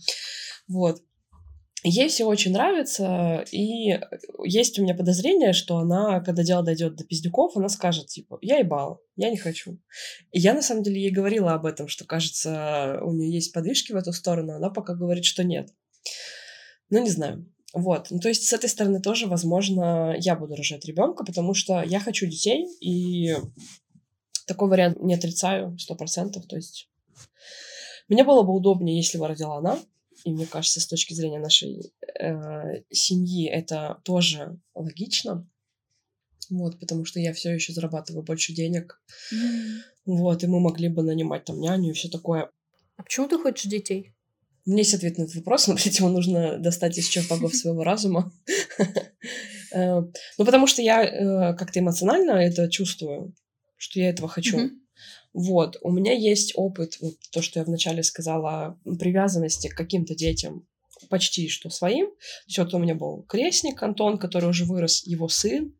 Вот. 0.67 1.01
Ей 1.87 2.09
все 2.09 2.25
очень 2.25 2.51
нравится, 2.51 3.45
и 3.51 3.99
есть 4.43 4.79
у 4.79 4.81
меня 4.81 4.95
подозрение, 4.95 5.53
что 5.53 5.77
она, 5.77 6.19
когда 6.19 6.41
дело 6.41 6.63
дойдет 6.63 6.95
до 6.95 7.03
пиздюков, 7.03 7.55
она 7.55 7.69
скажет, 7.69 8.07
типа, 8.07 8.39
я 8.41 8.57
ебала, 8.57 8.97
я 9.15 9.29
не 9.29 9.37
хочу. 9.37 9.77
И 10.31 10.39
я, 10.39 10.55
на 10.55 10.63
самом 10.63 10.81
деле, 10.81 10.99
ей 10.99 11.11
говорила 11.11 11.53
об 11.53 11.67
этом, 11.67 11.87
что, 11.87 12.03
кажется, 12.03 12.97
у 13.03 13.13
нее 13.13 13.35
есть 13.35 13.53
подвижки 13.53 13.91
в 13.91 13.97
эту 13.97 14.13
сторону, 14.13 14.55
она 14.55 14.71
пока 14.71 14.95
говорит, 14.95 15.25
что 15.25 15.43
нет. 15.43 15.69
Ну, 16.89 17.03
не 17.03 17.09
знаю. 17.11 17.45
Вот. 17.71 18.07
Ну, 18.09 18.19
то 18.19 18.29
есть, 18.29 18.47
с 18.47 18.53
этой 18.53 18.67
стороны 18.67 18.99
тоже, 18.99 19.27
возможно, 19.27 20.15
я 20.17 20.35
буду 20.35 20.55
рожать 20.55 20.85
ребенка, 20.85 21.23
потому 21.23 21.53
что 21.53 21.83
я 21.83 21.99
хочу 21.99 22.25
детей, 22.25 22.65
и 22.81 23.35
такой 24.47 24.69
вариант 24.69 25.03
не 25.03 25.13
отрицаю 25.13 25.77
сто 25.77 25.93
процентов. 25.93 26.47
То 26.47 26.55
есть, 26.55 26.89
мне 28.07 28.23
было 28.23 28.41
бы 28.41 28.55
удобнее, 28.55 28.97
если 28.97 29.19
бы 29.19 29.27
родила 29.27 29.57
она, 29.57 29.77
и 30.25 30.31
мне 30.31 30.47
кажется, 30.47 30.81
с 30.81 30.87
точки 30.87 31.13
зрения 31.13 31.39
нашей 31.39 31.93
э, 32.19 32.81
семьи 32.91 33.47
это 33.47 34.01
тоже 34.03 34.59
логично. 34.73 35.47
Вот, 36.49 36.79
потому 36.79 37.05
что 37.05 37.19
я 37.19 37.31
все 37.31 37.53
еще 37.53 37.73
зарабатываю 37.73 38.23
больше 38.23 38.53
денег. 38.53 38.99
Mm. 39.31 39.79
Вот, 40.05 40.43
и 40.43 40.47
мы 40.47 40.59
могли 40.59 40.89
бы 40.89 41.03
нанимать 41.03 41.45
там 41.45 41.59
няню 41.59 41.91
и 41.91 41.93
все 41.93 42.09
такое. 42.09 42.49
А 42.97 43.03
почему 43.03 43.27
ты 43.27 43.37
хочешь 43.37 43.69
детей? 43.69 44.15
У 44.65 44.71
меня 44.71 44.79
есть 44.79 44.95
ответ 44.95 45.19
на 45.19 45.23
этот 45.23 45.35
вопрос, 45.35 45.67
но 45.67 45.75
для 45.75 45.91
этого 45.91 46.09
нужно 46.09 46.57
достать 46.57 46.97
из 46.97 47.07
чертогов 47.07 47.55
своего 47.55 47.83
разума. 47.83 48.33
Э, 49.73 49.99
ну, 50.37 50.45
потому 50.45 50.67
что 50.67 50.81
я 50.81 51.03
э, 51.03 51.53
как-то 51.57 51.79
эмоционально 51.79 52.31
это 52.33 52.69
чувствую, 52.69 53.35
что 53.75 53.99
я 53.99 54.09
этого 54.09 54.29
хочу. 54.29 54.69
Вот, 55.37 55.77
у 55.81 55.91
меня 55.91 56.13
есть 56.13 56.53
опыт, 56.55 56.97
вот 57.01 57.15
то, 57.31 57.41
что 57.41 57.59
я 57.59 57.65
вначале 57.65 58.03
сказала, 58.03 58.79
привязанности 58.97 59.67
к 59.67 59.75
каким-то 59.75 60.15
детям 60.15 60.65
почти 61.09 61.49
что 61.49 61.69
своим. 61.69 62.07
Все, 62.47 62.63
вот 62.63 62.73
у 62.73 62.79
меня 62.79 62.95
был 62.95 63.23
крестник 63.23 63.83
Антон, 63.83 64.17
который 64.17 64.49
уже 64.49 64.63
вырос, 64.63 65.05
его 65.05 65.27
сын. 65.27 65.73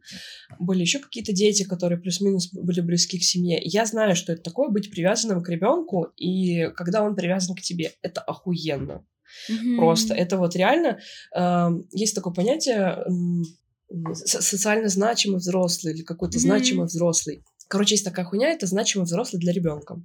Были 0.60 0.82
еще 0.82 1.00
какие-то 1.00 1.32
дети, 1.32 1.64
которые 1.64 1.98
плюс-минус 1.98 2.50
были 2.52 2.82
близки 2.82 3.18
к 3.18 3.24
семье. 3.24 3.64
И 3.64 3.70
я 3.70 3.86
знаю, 3.86 4.18
что 4.18 4.34
это 4.34 4.44
такое 4.44 4.68
быть 4.68 4.92
привязанным 4.92 5.42
к 5.42 5.48
ребенку, 5.48 6.10
и 6.18 6.68
когда 6.76 7.02
он 7.02 7.16
привязан 7.16 7.56
к 7.56 7.62
тебе, 7.62 7.94
это 8.02 8.20
охуенно. 8.20 9.06
Mm-hmm. 9.50 9.78
Просто 9.78 10.14
это 10.14 10.38
вот 10.38 10.54
реально 10.58 11.00
э, 11.34 11.70
есть 11.94 12.14
такое 12.14 12.34
понятие 12.34 13.06
э, 13.08 14.14
социально 14.16 14.90
значимый 14.90 15.38
взрослый 15.38 15.94
или 15.94 16.04
какой-то 16.04 16.38
mm-hmm. 16.38 16.42
значимый 16.42 16.86
взрослый. 16.88 17.44
Короче, 17.68 17.96
есть 17.96 18.06
такая 18.06 18.26
хуйня, 18.26 18.50
это 18.50 18.68
значимый 18.68 19.06
взрослый 19.06 19.40
для 19.40 19.52
ребенка. 19.52 20.02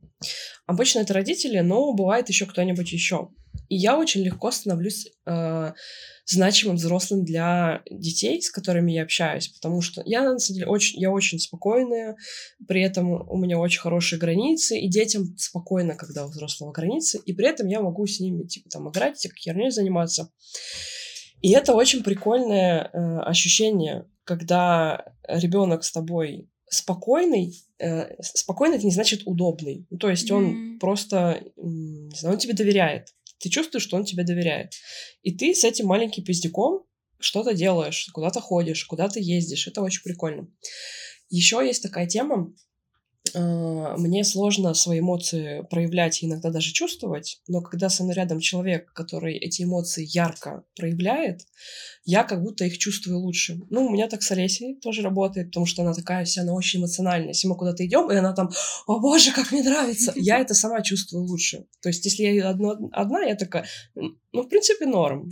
Обычно 0.67 1.01
это 1.01 1.13
родители, 1.13 1.61
но 1.61 1.93
бывает 1.93 2.29
еще 2.29 2.47
кто-нибудь 2.47 2.93
еще. 2.93 3.29
И 3.69 3.77
я 3.77 3.99
очень 3.99 4.23
легко 4.23 4.51
становлюсь 4.51 5.09
э, 5.27 5.73
значимым 6.25 6.77
взрослым 6.77 7.25
для 7.25 7.83
детей, 7.91 8.41
с 8.41 8.51
которыми 8.51 8.93
я 8.93 9.03
общаюсь, 9.03 9.49
потому 9.49 9.81
что 9.81 10.03
я, 10.05 10.23
на 10.23 10.39
самом 10.39 10.57
деле, 10.57 10.67
очень, 10.67 11.01
я 11.01 11.11
очень 11.11 11.39
спокойная, 11.39 12.17
при 12.67 12.83
этом 12.83 13.11
у 13.11 13.37
меня 13.37 13.59
очень 13.59 13.81
хорошие 13.81 14.19
границы, 14.19 14.79
и 14.79 14.89
детям 14.89 15.37
спокойно, 15.37 15.97
когда 15.97 16.25
у 16.25 16.29
взрослого 16.29 16.73
границы, 16.73 17.21
и 17.25 17.33
при 17.33 17.49
этом 17.49 17.67
я 17.69 17.81
могу 17.81 18.07
с 18.07 18.21
ними, 18.21 18.45
типа, 18.45 18.69
там, 18.71 18.89
играть, 18.91 19.19
типа, 19.19 19.35
херней 19.37 19.71
заниматься. 19.71 20.31
И 21.41 21.53
это 21.53 21.75
очень 21.75 22.03
прикольное 22.03 22.91
э, 22.93 23.19
ощущение, 23.21 24.07
когда 24.25 25.15
ребенок 25.29 25.85
с 25.85 25.93
тобой 25.93 26.49
спокойный, 26.71 27.53
э, 27.79 28.15
спокойный 28.23 28.77
это 28.77 28.87
не 28.87 28.93
значит 28.93 29.23
удобный. 29.27 29.87
Ну, 29.91 29.99
то 29.99 30.09
есть 30.09 30.31
он 30.31 30.77
mm. 30.77 30.79
просто, 30.79 31.43
не 31.57 32.17
знаю, 32.17 32.35
он 32.35 32.39
тебе 32.39 32.55
доверяет. 32.55 33.09
Ты 33.39 33.51
чувствуешь, 33.51 33.83
что 33.83 33.97
он 33.97 34.05
тебе 34.05 34.23
доверяет. 34.23 34.73
И 35.23 35.37
ты 35.37 35.55
с 35.55 35.65
этим 35.65 35.87
маленьким 35.87 36.25
пиздюком 36.25 36.85
что-то 37.19 37.55
делаешь, 37.55 38.09
куда-то 38.15 38.41
ходишь, 38.41 38.85
куда-то 38.85 39.19
ездишь. 39.19 39.67
Это 39.67 39.83
очень 39.83 40.03
прикольно. 40.03 40.47
Еще 41.29 41.61
есть 41.67 41.83
такая 41.83 42.07
тема, 42.07 42.55
мне 43.35 44.25
сложно 44.25 44.75
свои 44.75 45.01
эмоции 45.01 45.67
проявлять 45.71 46.23
и 46.23 46.27
иногда 46.27 46.51
даже 46.51 46.73
чувствовать, 46.73 47.41
но 47.49 47.61
когда 47.61 47.89
со 47.89 48.03
мной 48.03 48.15
рядом 48.15 48.41
человек, 48.41 48.93
который 48.93 49.37
эти 49.37 49.63
эмоции 49.63 50.07
ярко 50.09 50.65
проявляет, 50.77 51.43
я 52.05 52.25
как 52.25 52.43
будто 52.43 52.65
их 52.65 52.79
чувствую 52.79 53.19
лучше. 53.19 53.61
Ну, 53.71 53.87
у 53.87 53.91
меня 53.91 54.09
так 54.09 54.23
с 54.23 54.31
Олесей 54.31 54.79
тоже 54.81 55.03
работает, 55.03 55.49
потому 55.49 55.67
что 55.67 55.83
она 55.83 55.93
такая 55.93 56.25
вся, 56.25 56.43
она 56.43 56.55
очень 56.55 56.81
эмоциональная. 56.81 57.29
Если 57.29 57.47
мы 57.47 57.57
куда-то 57.57 57.85
идем, 57.85 58.11
и 58.11 58.17
она 58.17 58.33
там, 58.33 58.51
о 58.87 58.99
боже, 59.01 59.33
как 59.33 59.53
мне 59.53 59.63
нравится, 59.63 60.13
я 60.17 60.39
это 60.39 60.55
сама 60.55 60.83
чувствую 60.83 61.25
лучше. 61.25 61.67
То 61.83 61.89
есть, 61.89 62.05
если 62.05 62.25
я 62.25 62.49
одна, 62.49 62.77
одна 62.93 63.23
я 63.23 63.37
такая, 63.37 63.67
ну, 64.33 64.43
в 64.43 64.49
принципе, 64.49 64.87
норм. 64.87 65.31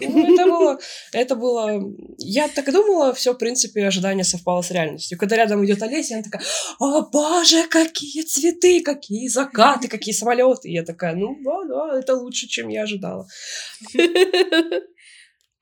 Ну, 0.00 0.34
это 0.34 0.44
было, 0.46 0.80
это 1.12 1.34
было... 1.36 1.82
Я 2.18 2.48
так 2.48 2.68
и 2.68 2.72
думала, 2.72 3.12
все, 3.12 3.32
в 3.32 3.38
принципе, 3.38 3.86
ожидание 3.86 4.24
совпало 4.24 4.62
с 4.62 4.70
реальностью. 4.70 5.18
Когда 5.18 5.36
рядом 5.36 5.64
идет 5.64 5.82
Олеся, 5.82 6.14
она 6.14 6.24
такая, 6.24 6.42
о 6.78 7.02
боже, 7.02 7.68
какие 7.68 8.22
цветы, 8.22 8.82
какие 8.82 9.28
закаты, 9.28 9.88
какие 9.88 10.14
самолеты. 10.14 10.68
И 10.68 10.72
я 10.72 10.84
такая, 10.84 11.14
ну, 11.14 11.36
да, 11.44 11.64
да, 11.68 11.98
это 11.98 12.14
лучше, 12.14 12.48
чем 12.48 12.68
я 12.68 12.82
ожидала. 12.82 13.26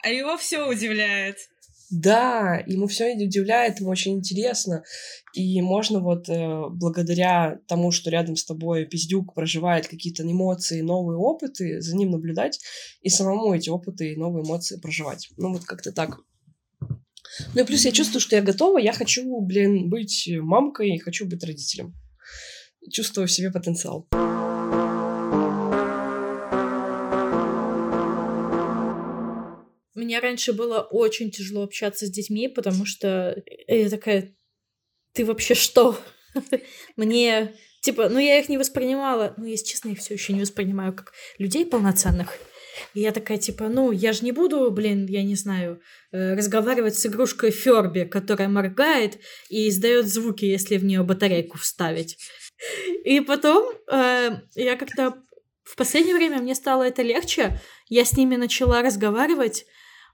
А 0.03 0.09
его 0.11 0.37
все 0.37 0.65
удивляет. 0.67 1.37
Да, 1.91 2.63
ему 2.67 2.87
все 2.87 3.15
удивляет, 3.15 3.81
ему 3.81 3.91
очень 3.91 4.19
интересно. 4.19 4.85
И 5.33 5.61
можно 5.63 6.01
вот 6.01 6.29
э, 6.29 6.65
благодаря 6.71 7.61
тому, 7.67 7.93
что 7.93 8.11
рядом 8.11 8.37
с 8.37 8.45
тобой 8.45 8.85
пиздюк 8.85 9.35
проживает 9.35 9.89
какие-то 9.89 10.23
эмоции, 10.23 10.83
новые 10.83 11.17
опыты, 11.17 11.81
за 11.81 11.97
ним 11.97 12.11
наблюдать 12.11 12.61
и 13.01 13.09
самому 13.09 13.55
эти 13.55 13.71
опыты 13.71 14.13
и 14.13 14.17
новые 14.17 14.45
эмоции 14.45 14.79
проживать. 14.79 15.31
Ну 15.39 15.53
вот 15.53 15.65
как-то 15.65 15.93
так. 15.93 16.19
Ну 17.55 17.63
и 17.63 17.65
плюс 17.65 17.85
я 17.85 17.93
чувствую, 17.93 18.21
что 18.21 18.37
я 18.37 18.43
готова, 18.43 18.79
я 18.79 18.93
хочу, 18.93 19.41
блин, 19.41 19.89
быть 19.89 20.29
мамкой, 20.41 20.99
хочу 20.99 21.27
быть 21.27 21.43
родителем. 21.43 21.95
Чувствую 22.91 23.29
в 23.29 23.33
себе 23.33 23.51
потенциал. 23.51 24.09
Мне 29.99 30.21
раньше 30.21 30.53
было 30.53 30.81
очень 30.81 31.33
тяжело 31.33 31.65
общаться 31.65 32.07
с 32.07 32.11
детьми, 32.11 32.47
потому 32.47 32.87
что 32.87 33.43
я 33.67 33.91
такая, 33.91 34.33
ты 35.13 35.25
вообще 35.25 35.55
что? 35.55 35.99
Мне, 36.97 37.57
типа, 37.83 38.09
ну 38.09 38.21
я 38.21 38.39
их 38.39 38.49
не 38.49 38.59
воспринимала, 38.59 39.35
ну, 39.37 39.45
если 39.45 39.67
честно, 39.67 39.89
я 39.89 39.97
все 39.97 40.15
еще 40.15 40.33
не 40.35 40.43
воспринимаю 40.43 40.95
как 40.95 41.13
людей 41.39 41.67
полноценных. 41.67 42.39
И 42.95 43.01
я 43.01 43.11
такая, 43.11 43.39
типа, 43.39 43.69
ну, 43.69 43.91
я 43.91 44.13
же 44.13 44.25
не 44.25 44.31
буду, 44.31 44.71
блин, 44.71 45.07
я 45.07 45.25
не 45.25 45.35
знаю, 45.35 45.81
э, 46.13 46.35
разговаривать 46.35 46.97
с 46.97 47.05
игрушкой 47.05 47.51
Ферби, 47.51 48.05
которая 48.05 48.49
моргает 48.49 49.19
и 49.49 49.69
издает 49.69 50.07
звуки, 50.07 50.45
если 50.45 50.77
в 50.77 50.85
нее 50.85 51.03
батарейку 51.03 51.59
вставить. 51.59 52.17
И 53.05 53.19
потом 53.19 53.73
э, 53.91 54.31
я 54.55 54.77
как-то 54.77 55.25
в 55.65 55.75
последнее 55.75 56.15
время 56.15 56.39
мне 56.39 56.55
стало 56.55 56.85
это 56.85 57.03
легче. 57.03 57.61
Я 57.89 58.05
с 58.05 58.17
ними 58.17 58.37
начала 58.37 58.81
разговаривать. 58.81 59.67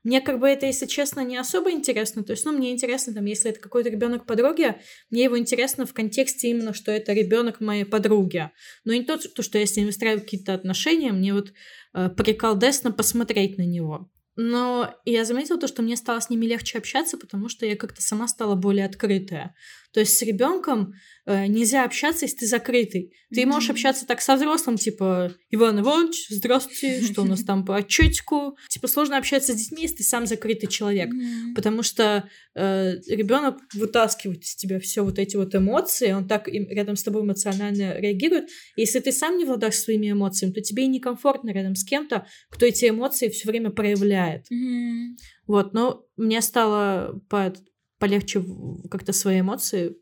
Мне 0.04 0.20
как 0.20 0.38
бы 0.38 0.46
это, 0.46 0.66
если 0.66 0.84
честно, 0.86 1.20
не 1.20 1.38
особо 1.38 1.70
интересно. 1.70 2.22
То 2.22 2.32
есть, 2.32 2.44
ну, 2.44 2.52
мне 2.52 2.72
интересно, 2.72 3.14
там, 3.14 3.24
если 3.24 3.50
это 3.50 3.60
какой-то 3.60 3.88
ребенок 3.88 4.26
подруги, 4.26 4.76
мне 5.10 5.24
его 5.24 5.38
интересно 5.38 5.86
в 5.86 5.94
контексте 5.94 6.50
именно, 6.50 6.74
что 6.74 6.92
это 6.92 7.14
ребенок 7.14 7.60
моей 7.60 7.84
подруги. 7.84 8.50
Но 8.84 8.92
не 8.92 9.02
то, 9.02 9.18
что 9.18 9.58
я 9.58 9.66
с 9.66 9.76
ним 9.76 9.86
выстраиваю 9.86 10.20
какие-то 10.20 10.52
отношения, 10.52 11.10
мне 11.10 11.32
вот 11.32 11.52
э, 11.94 12.10
приколдесно 12.10 12.92
посмотреть 12.92 13.56
на 13.56 13.62
него. 13.62 14.10
Но 14.36 14.94
я 15.04 15.24
заметила 15.24 15.58
то, 15.58 15.68
что 15.68 15.82
мне 15.82 15.96
стало 15.96 16.20
с 16.20 16.28
ними 16.28 16.46
легче 16.46 16.78
общаться, 16.78 17.16
потому 17.16 17.48
что 17.48 17.66
я 17.66 17.76
как-то 17.76 18.02
сама 18.02 18.28
стала 18.28 18.56
более 18.56 18.84
открытая. 18.84 19.54
То 19.94 20.00
есть 20.00 20.18
с 20.18 20.22
ребенком 20.22 20.92
э, 21.24 21.46
нельзя 21.46 21.84
общаться, 21.84 22.24
если 22.24 22.38
ты 22.38 22.46
закрытый. 22.48 23.14
Ты 23.32 23.42
mm-hmm. 23.42 23.46
можешь 23.46 23.70
общаться 23.70 24.06
так 24.06 24.20
со 24.20 24.34
взрослым, 24.34 24.76
типа 24.76 25.32
Иван 25.50 25.80
Иванович, 25.80 26.26
здравствуйте, 26.30 27.00
что 27.00 27.22
у 27.22 27.24
нас 27.24 27.44
там 27.46 27.64
по 27.64 27.76
отчетику. 27.76 28.58
Типа 28.68 28.88
сложно 28.88 29.16
общаться 29.16 29.52
с 29.52 29.56
детьми, 29.56 29.82
если 29.82 29.98
ты 29.98 30.02
сам 30.02 30.26
закрытый 30.26 30.68
человек, 30.68 31.14
mm-hmm. 31.14 31.54
потому 31.54 31.84
что 31.84 32.28
э, 32.56 32.96
ребенок 33.06 33.58
вытаскивает 33.72 34.42
из 34.42 34.56
тебя 34.56 34.80
все 34.80 35.02
вот 35.04 35.20
эти 35.20 35.36
вот 35.36 35.54
эмоции, 35.54 36.10
он 36.10 36.26
так 36.26 36.48
рядом 36.48 36.96
с 36.96 37.04
тобой 37.04 37.22
эмоционально 37.22 37.96
реагирует. 37.96 38.48
Если 38.74 38.98
ты 38.98 39.12
сам 39.12 39.38
не 39.38 39.44
владаешь 39.44 39.78
своими 39.78 40.10
эмоциями, 40.10 40.52
то 40.52 40.60
тебе 40.60 40.84
и 40.84 40.88
некомфортно 40.88 41.50
рядом 41.50 41.76
с 41.76 41.84
кем-то, 41.84 42.26
кто 42.50 42.66
эти 42.66 42.88
эмоции 42.88 43.28
все 43.28 43.48
время 43.48 43.70
проявляет. 43.70 44.46
Mm-hmm. 44.52 45.16
Вот, 45.46 45.72
но 45.72 46.04
мне 46.16 46.42
стало 46.42 47.20
по 47.28 47.54
полегче 47.98 48.44
как-то 48.90 49.12
свои 49.12 49.40
эмоции 49.40 49.96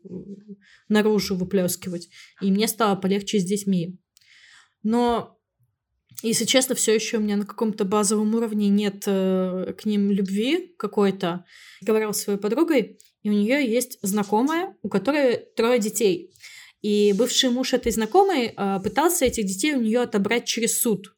наружу 0.89 1.35
выплескивать. 1.35 2.09
И 2.41 2.51
мне 2.51 2.67
стало 2.67 2.95
полегче 2.95 3.39
с 3.39 3.45
детьми. 3.45 3.99
Но, 4.83 5.39
если 6.21 6.45
честно, 6.45 6.75
все 6.75 6.93
еще 6.93 7.17
у 7.17 7.21
меня 7.21 7.37
на 7.37 7.45
каком-то 7.45 7.85
базовом 7.85 8.35
уровне 8.35 8.69
нет 8.69 9.03
э, 9.07 9.73
к 9.77 9.85
ним 9.85 10.11
любви 10.11 10.75
какой-то. 10.77 11.45
Говорила 11.81 12.11
с 12.11 12.21
своей 12.21 12.39
подругой, 12.39 12.99
и 13.23 13.29
у 13.29 13.33
нее 13.33 13.65
есть 13.65 13.97
знакомая, 14.01 14.75
у 14.81 14.89
которой 14.89 15.37
трое 15.55 15.79
детей. 15.79 16.31
И 16.81 17.13
бывший 17.13 17.49
муж 17.49 17.73
этой 17.73 17.93
знакомой 17.93 18.53
э, 18.55 18.79
пытался 18.83 19.25
этих 19.25 19.45
детей 19.45 19.73
у 19.73 19.81
нее 19.81 20.01
отобрать 20.01 20.45
через 20.45 20.79
суд. 20.81 21.15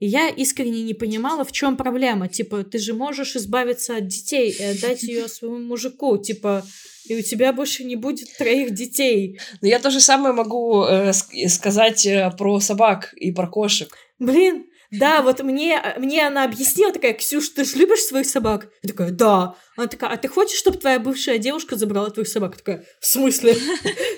И 0.00 0.06
я 0.06 0.28
искренне 0.28 0.82
не 0.82 0.94
понимала, 0.94 1.44
в 1.44 1.52
чем 1.52 1.76
проблема. 1.76 2.26
Типа, 2.26 2.64
ты 2.64 2.78
же 2.78 2.94
можешь 2.94 3.36
избавиться 3.36 3.96
от 3.96 4.08
детей 4.08 4.50
и 4.50 4.62
отдать 4.62 5.02
ее 5.02 5.28
своему 5.28 5.58
мужику. 5.58 6.18
Типа, 6.18 6.64
и 7.04 7.16
у 7.16 7.22
тебя 7.22 7.52
больше 7.52 7.84
не 7.84 7.96
будет 7.96 8.36
троих 8.36 8.72
детей. 8.72 9.38
Но 9.60 9.68
я 9.68 9.78
то 9.78 9.90
же 9.90 10.00
самое 10.00 10.34
могу 10.34 10.84
э, 10.84 11.12
сказать 11.12 12.06
э, 12.06 12.30
про 12.36 12.60
собак 12.60 13.12
и 13.14 13.30
про 13.30 13.46
кошек. 13.46 13.94
Блин, 14.18 14.66
да, 14.90 15.22
вот 15.22 15.40
мне, 15.42 15.80
мне 15.98 16.26
она 16.26 16.44
объяснила, 16.44 16.92
такая, 16.92 17.12
Ксюш, 17.12 17.50
ты 17.50 17.64
же 17.64 17.76
любишь 17.76 18.00
своих 18.00 18.26
собак? 18.26 18.68
Я 18.82 18.88
такая, 18.88 19.10
да. 19.10 19.54
Она 19.76 19.86
такая, 19.86 20.10
а 20.10 20.16
ты 20.16 20.26
хочешь, 20.26 20.58
чтобы 20.58 20.78
твоя 20.78 20.98
бывшая 20.98 21.38
девушка 21.38 21.76
забрала 21.76 22.10
твоих 22.10 22.28
собак? 22.28 22.52
Я 22.54 22.58
такая, 22.58 22.86
в 23.00 23.06
смысле? 23.06 23.54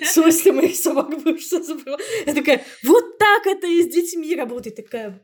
В 0.01 0.07
смысле 0.07 0.51
моих 0.51 0.75
собак 0.75 1.21
бывшая 1.23 1.61
забрала? 1.61 1.99
Я 2.25 2.33
такая, 2.33 2.65
вот 2.83 3.17
так 3.19 3.45
это 3.45 3.67
и 3.67 3.83
с 3.83 3.93
детьми 3.93 4.35
работает. 4.35 4.75
Такая, 4.75 5.21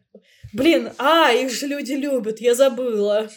Блин, 0.51 0.89
а, 0.97 1.31
их 1.31 1.51
же 1.51 1.67
люди 1.67 1.93
любят, 1.93 2.41
я 2.41 2.55
забыла. 2.55 3.29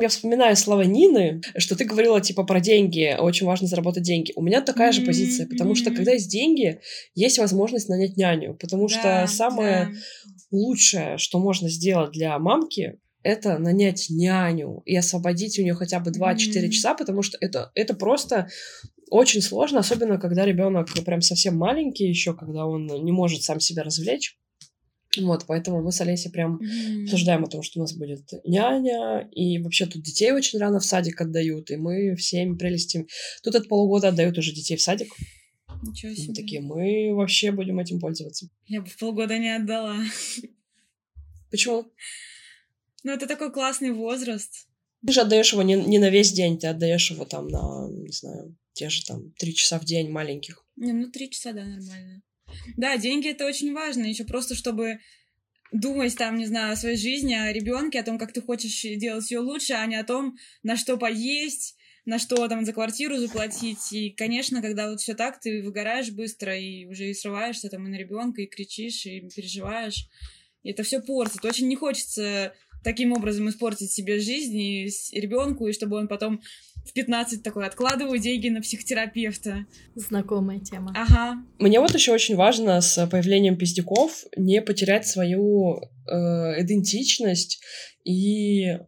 Я 0.00 0.08
вспоминаю 0.08 0.56
слова 0.56 0.82
Нины, 0.82 1.42
что 1.58 1.76
ты 1.76 1.84
говорила, 1.84 2.20
типа, 2.20 2.42
про 2.42 2.60
деньги, 2.60 3.16
очень 3.18 3.46
важно 3.46 3.68
заработать 3.68 4.02
деньги. 4.02 4.32
У 4.34 4.42
меня 4.42 4.60
такая 4.60 4.90
mm-hmm. 4.90 4.94
же 4.94 5.02
позиция, 5.02 5.46
потому 5.46 5.76
что, 5.76 5.92
когда 5.92 6.12
есть 6.12 6.28
деньги, 6.30 6.80
есть 7.14 7.38
возможность 7.38 7.88
нанять 7.88 8.16
няню, 8.16 8.54
потому 8.54 8.88
да, 8.88 9.26
что 9.26 9.32
самое 9.32 9.86
да. 9.86 9.92
лучшее, 10.50 11.18
что 11.18 11.38
можно 11.38 11.68
сделать 11.68 12.10
для 12.10 12.36
мамки, 12.40 12.98
это 13.22 13.58
нанять 13.58 14.06
няню 14.10 14.82
и 14.84 14.96
освободить 14.96 15.58
у 15.58 15.62
нее 15.62 15.74
хотя 15.74 16.00
бы 16.00 16.10
2-4 16.10 16.36
mm-hmm. 16.36 16.68
часа, 16.70 16.94
потому 16.94 17.22
что 17.22 17.38
это, 17.40 17.70
это 17.74 17.94
просто 17.94 18.48
очень 19.12 19.42
сложно, 19.42 19.80
особенно 19.80 20.18
когда 20.18 20.46
ребенок 20.46 20.88
прям 21.04 21.20
совсем 21.20 21.56
маленький 21.56 22.08
еще, 22.08 22.34
когда 22.34 22.66
он 22.66 22.86
не 22.86 23.12
может 23.12 23.42
сам 23.42 23.60
себя 23.60 23.82
развлечь. 23.82 24.38
Вот, 25.18 25.44
поэтому 25.46 25.82
мы 25.82 25.92
с 25.92 26.00
Олесей 26.00 26.30
прям 26.30 26.56
mm-hmm. 26.56 27.04
обсуждаем 27.04 27.44
о 27.44 27.46
том, 27.46 27.62
что 27.62 27.78
у 27.78 27.82
нас 27.82 27.92
будет 27.92 28.22
няня, 28.44 29.28
и 29.30 29.58
вообще 29.58 29.84
тут 29.84 30.02
детей 30.02 30.32
очень 30.32 30.58
рано 30.58 30.80
в 30.80 30.86
садик 30.86 31.20
отдают, 31.20 31.70
и 31.70 31.76
мы 31.76 32.16
всеми 32.16 32.56
прелестями... 32.56 33.06
Тут 33.42 33.54
от 33.54 33.68
полугода 33.68 34.08
отдают 34.08 34.38
уже 34.38 34.54
детей 34.54 34.76
в 34.76 34.82
садик. 34.82 35.12
Ничего 35.82 36.14
себе. 36.14 36.28
Мы 36.28 36.34
такие, 36.34 36.60
мы 36.62 37.14
вообще 37.14 37.50
будем 37.50 37.78
этим 37.78 38.00
пользоваться. 38.00 38.48
Я 38.66 38.80
бы 38.80 38.88
в 38.88 38.96
полгода 38.96 39.36
не 39.36 39.54
отдала. 39.54 39.96
Почему? 41.50 41.84
Ну, 43.04 43.12
это 43.12 43.26
такой 43.26 43.52
классный 43.52 43.90
возраст. 43.90 44.66
Ты 45.06 45.12
же 45.12 45.20
отдаешь 45.20 45.52
его 45.52 45.62
не, 45.62 45.74
не 45.74 45.98
на 45.98 46.08
весь 46.08 46.32
день, 46.32 46.58
ты 46.58 46.68
отдаешь 46.68 47.10
его 47.10 47.26
там 47.26 47.48
на, 47.48 47.90
не 47.90 48.12
знаю, 48.12 48.56
те 48.72 48.88
же 48.88 49.04
там 49.04 49.32
три 49.32 49.54
часа 49.54 49.78
в 49.78 49.84
день 49.84 50.10
маленьких. 50.10 50.64
Не, 50.76 50.92
ну 50.92 51.10
три 51.10 51.30
часа, 51.30 51.52
да, 51.52 51.64
нормально. 51.64 52.22
Да, 52.76 52.96
деньги 52.96 53.28
это 53.28 53.46
очень 53.46 53.72
важно, 53.72 54.04
еще 54.04 54.24
просто 54.24 54.54
чтобы 54.54 54.98
думать 55.72 56.16
там, 56.16 56.36
не 56.36 56.46
знаю, 56.46 56.72
о 56.72 56.76
своей 56.76 56.96
жизни, 56.96 57.34
о 57.34 57.52
ребенке, 57.52 58.00
о 58.00 58.04
том, 58.04 58.18
как 58.18 58.32
ты 58.32 58.42
хочешь 58.42 58.82
делать 58.98 59.30
ее 59.30 59.40
лучше, 59.40 59.72
а 59.72 59.86
не 59.86 59.96
о 59.96 60.04
том, 60.04 60.36
на 60.62 60.76
что 60.76 60.98
поесть, 60.98 61.76
на 62.04 62.18
что 62.18 62.46
там 62.48 62.64
за 62.64 62.72
квартиру 62.72 63.16
заплатить. 63.16 63.92
И, 63.92 64.10
конечно, 64.10 64.60
когда 64.60 64.90
вот 64.90 65.00
все 65.00 65.14
так, 65.14 65.40
ты 65.40 65.62
выгораешь 65.62 66.10
быстро 66.10 66.56
и 66.58 66.84
уже 66.84 67.10
и 67.10 67.14
срываешься 67.14 67.68
там 67.68 67.86
и 67.86 67.90
на 67.90 67.96
ребенка, 67.96 68.42
и 68.42 68.46
кричишь, 68.46 69.06
и 69.06 69.20
переживаешь. 69.34 70.08
И 70.62 70.70
это 70.70 70.82
все 70.82 71.00
портит. 71.00 71.44
Очень 71.44 71.68
не 71.68 71.76
хочется 71.76 72.54
таким 72.82 73.12
образом 73.12 73.48
испортить 73.48 73.92
себе 73.92 74.18
жизнь 74.18 74.58
и 74.58 74.90
ребенку, 75.12 75.66
и 75.66 75.72
чтобы 75.72 75.96
он 75.96 76.08
потом 76.08 76.40
в 76.84 76.92
15 76.92 77.42
такой 77.42 77.66
откладываю 77.66 78.18
деньги 78.18 78.48
на 78.48 78.60
психотерапевта. 78.60 79.66
Знакомая 79.94 80.60
тема. 80.60 80.92
Ага. 80.96 81.42
Мне 81.58 81.80
вот 81.80 81.94
еще 81.94 82.12
очень 82.12 82.36
важно 82.36 82.80
с 82.80 83.06
появлением 83.06 83.56
пиздюков 83.56 84.24
не 84.36 84.60
потерять 84.60 85.06
свою 85.06 85.78
э, 85.78 86.14
идентичность 86.62 87.60
и 88.04 88.78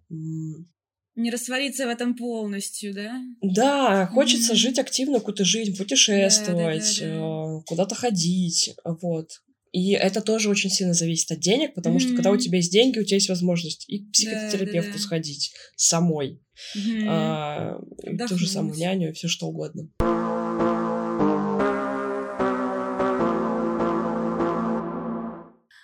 не 1.16 1.30
раствориться 1.30 1.86
в 1.86 1.90
этом 1.90 2.16
полностью, 2.16 2.92
да? 2.92 3.22
Да, 3.40 4.06
хочется 4.08 4.52
mm-hmm. 4.52 4.56
жить 4.56 4.78
активно, 4.80 5.20
какую-то 5.20 5.44
жизнь, 5.44 5.76
путешествовать, 5.76 6.98
да, 7.00 7.06
да, 7.06 7.12
да, 7.12 7.18
да. 7.20 7.58
Э, 7.58 7.62
куда-то 7.66 7.94
ходить, 7.94 8.74
вот. 8.84 9.28
И 9.74 9.90
это 9.90 10.20
тоже 10.20 10.50
очень 10.50 10.70
сильно 10.70 10.94
зависит 10.94 11.32
от 11.32 11.40
денег, 11.40 11.74
потому 11.74 11.96
mm-hmm. 11.96 12.00
что 12.00 12.14
когда 12.14 12.30
у 12.30 12.36
тебя 12.36 12.58
есть 12.58 12.70
деньги, 12.70 13.00
у 13.00 13.04
тебя 13.04 13.16
есть 13.16 13.28
возможность 13.28 13.84
и 13.88 14.04
к 14.04 14.12
психотерапевту 14.12 14.72
да, 14.72 14.92
да, 14.92 14.92
да. 14.92 14.98
сходить 15.00 15.52
самой, 15.74 16.40
mm-hmm. 16.76 17.04
а, 17.08 17.80
ту 18.28 18.38
же 18.38 18.46
самую 18.46 18.78
няню 18.78 19.10
и 19.10 19.12
все 19.12 19.26
что 19.26 19.48
угодно. 19.48 19.88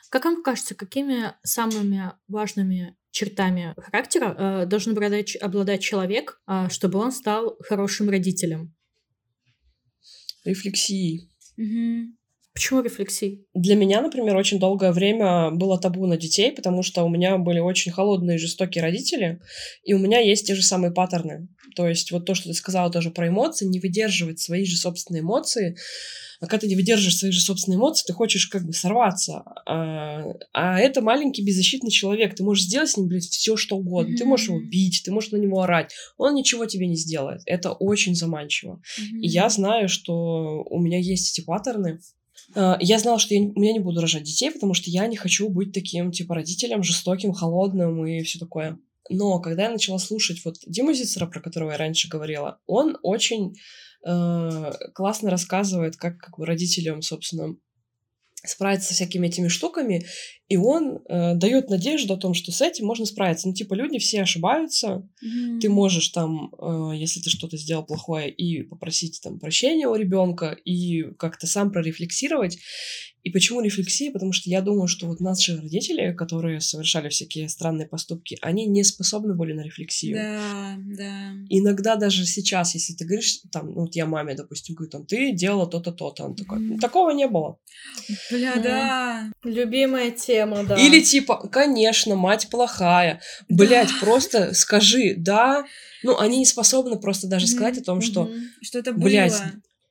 Как 0.08 0.24
вам 0.24 0.44
кажется, 0.44 0.76
какими 0.76 1.32
самыми 1.42 2.12
важными 2.28 2.96
чертами 3.10 3.74
характера 3.76 4.36
э, 4.38 4.66
должен 4.66 4.92
обладать, 4.92 5.34
обладать 5.34 5.82
человек, 5.82 6.40
э, 6.46 6.68
чтобы 6.70 7.00
он 7.00 7.10
стал 7.10 7.56
хорошим 7.58 8.08
родителем? 8.08 8.72
Рефлексии. 10.44 11.28
Угу. 11.56 12.19
Почему 12.52 12.82
рефлексии? 12.82 13.44
Для 13.54 13.76
меня, 13.76 14.00
например, 14.00 14.36
очень 14.36 14.58
долгое 14.58 14.92
время 14.92 15.50
было 15.50 15.78
табу 15.78 16.06
на 16.06 16.16
детей, 16.16 16.50
потому 16.50 16.82
что 16.82 17.04
у 17.04 17.08
меня 17.08 17.38
были 17.38 17.60
очень 17.60 17.92
холодные 17.92 18.36
и 18.36 18.40
жестокие 18.40 18.82
родители, 18.82 19.40
и 19.84 19.94
у 19.94 19.98
меня 19.98 20.18
есть 20.18 20.46
те 20.46 20.54
же 20.54 20.62
самые 20.62 20.92
паттерны. 20.92 21.48
То 21.76 21.88
есть 21.88 22.10
вот 22.10 22.26
то, 22.26 22.34
что 22.34 22.48
ты 22.48 22.54
сказала 22.54 22.90
тоже 22.90 23.10
про 23.10 23.28
эмоции, 23.28 23.66
не 23.66 23.78
выдерживать 23.78 24.40
свои 24.40 24.64
же 24.64 24.76
собственные 24.76 25.22
эмоции, 25.22 25.76
а 26.40 26.46
когда 26.46 26.62
ты 26.62 26.68
не 26.68 26.76
выдерживаешь 26.76 27.18
свои 27.18 27.30
же 27.30 27.40
собственные 27.40 27.76
эмоции, 27.76 28.04
ты 28.06 28.14
хочешь 28.14 28.46
как 28.46 28.64
бы 28.64 28.72
сорваться. 28.72 29.44
А, 29.66 30.24
а 30.54 30.80
это 30.80 31.02
маленький 31.02 31.44
беззащитный 31.44 31.90
человек. 31.90 32.34
Ты 32.34 32.42
можешь 32.42 32.64
сделать 32.64 32.88
с 32.88 32.96
ним, 32.96 33.08
блядь, 33.08 33.24
все 33.24 33.56
что 33.56 33.76
угодно. 33.76 34.14
Mm-hmm. 34.14 34.16
Ты 34.16 34.24
можешь 34.24 34.48
его 34.48 34.60
бить, 34.60 35.02
ты 35.04 35.12
можешь 35.12 35.32
на 35.32 35.36
него 35.36 35.60
орать. 35.60 35.92
Он 36.16 36.34
ничего 36.34 36.64
тебе 36.64 36.86
не 36.86 36.96
сделает. 36.96 37.42
Это 37.44 37.72
очень 37.72 38.14
заманчиво. 38.14 38.80
Mm-hmm. 38.98 39.20
И 39.20 39.28
я 39.28 39.50
знаю, 39.50 39.90
что 39.90 40.64
у 40.64 40.80
меня 40.80 40.98
есть 40.98 41.38
эти 41.38 41.44
паттерны, 41.44 42.00
я 42.54 42.98
знала, 42.98 43.18
что 43.18 43.34
я, 43.34 43.40
меня 43.40 43.72
не 43.72 43.80
буду 43.80 44.00
рожать 44.00 44.24
детей, 44.24 44.50
потому 44.50 44.74
что 44.74 44.90
я 44.90 45.06
не 45.06 45.16
хочу 45.16 45.48
быть 45.48 45.72
таким, 45.72 46.12
типа, 46.12 46.34
родителем 46.34 46.82
жестоким, 46.82 47.32
холодным 47.32 48.04
и 48.06 48.22
все 48.22 48.38
такое. 48.38 48.78
Но 49.10 49.40
когда 49.40 49.64
я 49.64 49.70
начала 49.70 49.98
слушать 49.98 50.44
вот 50.44 50.56
Диму 50.66 50.92
Зицера, 50.92 51.26
про 51.26 51.40
которого 51.40 51.72
я 51.72 51.76
раньше 51.76 52.08
говорила, 52.08 52.60
он 52.66 52.96
очень 53.02 53.54
э, 54.06 54.72
классно 54.94 55.30
рассказывает, 55.30 55.96
как, 55.96 56.18
как 56.18 56.38
бы 56.38 56.46
родителям, 56.46 57.02
собственно, 57.02 57.56
справиться 58.44 58.88
со 58.88 58.94
всякими 58.94 59.26
этими 59.26 59.48
штуками, 59.48 60.06
и 60.48 60.56
он 60.56 60.98
э, 61.08 61.34
дает 61.34 61.70
надежду 61.70 62.14
о 62.14 62.16
том, 62.16 62.34
что 62.34 62.50
с 62.52 62.60
этим 62.60 62.86
можно 62.86 63.06
справиться. 63.06 63.46
Ну, 63.46 63.54
типа, 63.54 63.74
люди 63.74 63.98
все 63.98 64.22
ошибаются, 64.22 65.08
Мгм. 65.22 65.60
ты 65.60 65.68
можешь 65.68 66.08
там, 66.08 66.52
э, 66.58 66.92
если 66.96 67.20
ты 67.20 67.30
что-то 67.30 67.56
сделал 67.56 67.84
плохое, 67.84 68.30
и 68.30 68.62
попросить 68.62 69.20
там 69.22 69.38
прощения 69.38 69.86
у 69.88 69.94
ребенка, 69.94 70.56
и 70.64 71.02
как-то 71.18 71.46
сам 71.46 71.70
прорефлексировать. 71.70 72.58
И 73.22 73.30
почему 73.30 73.60
рефлексия? 73.60 74.10
Потому 74.12 74.32
что 74.32 74.48
я 74.48 74.62
думаю, 74.62 74.88
что 74.88 75.06
вот 75.06 75.20
наши 75.20 75.56
родители, 75.56 76.12
которые 76.12 76.60
совершали 76.60 77.08
всякие 77.10 77.48
странные 77.48 77.86
поступки, 77.86 78.38
они 78.40 78.66
не 78.66 78.82
способны 78.84 79.34
были 79.34 79.52
на 79.52 79.60
рефлексию. 79.62 80.16
Да, 80.16 80.76
да. 80.78 81.32
Иногда 81.48 81.96
даже 81.96 82.24
сейчас, 82.26 82.74
если 82.74 82.94
ты 82.94 83.04
говоришь, 83.04 83.40
там, 83.52 83.66
ну 83.68 83.82
вот 83.82 83.94
я 83.94 84.06
маме, 84.06 84.34
допустим, 84.34 84.74
говорю, 84.74 84.90
там, 84.90 85.04
ты 85.06 85.32
делала 85.32 85.66
то-то, 85.66 85.92
то-то, 85.92 86.24
он 86.24 86.34
такой, 86.34 86.58
«Ну, 86.60 86.78
такого 86.78 87.10
не 87.10 87.28
было. 87.28 87.58
Бля, 88.30 88.52
Мгм. 88.54 88.62
да. 88.62 89.30
Любимая 89.44 90.10
тема, 90.10 90.64
да. 90.64 90.76
Или 90.76 91.00
типа, 91.00 91.48
конечно, 91.48 92.16
мать 92.16 92.48
плохая. 92.50 93.20
Блять, 93.48 93.90
просто 94.00 94.54
скажи, 94.54 95.14
да. 95.16 95.64
Ну, 96.02 96.18
они 96.18 96.38
не 96.38 96.46
способны 96.46 96.98
просто 96.98 97.26
даже 97.26 97.46
сказать 97.46 97.78
о 97.78 97.82
том, 97.84 98.00
что. 98.00 98.30
Что 98.62 98.78
это 98.78 98.92
было. 98.92 99.04
Блядь, 99.04 99.42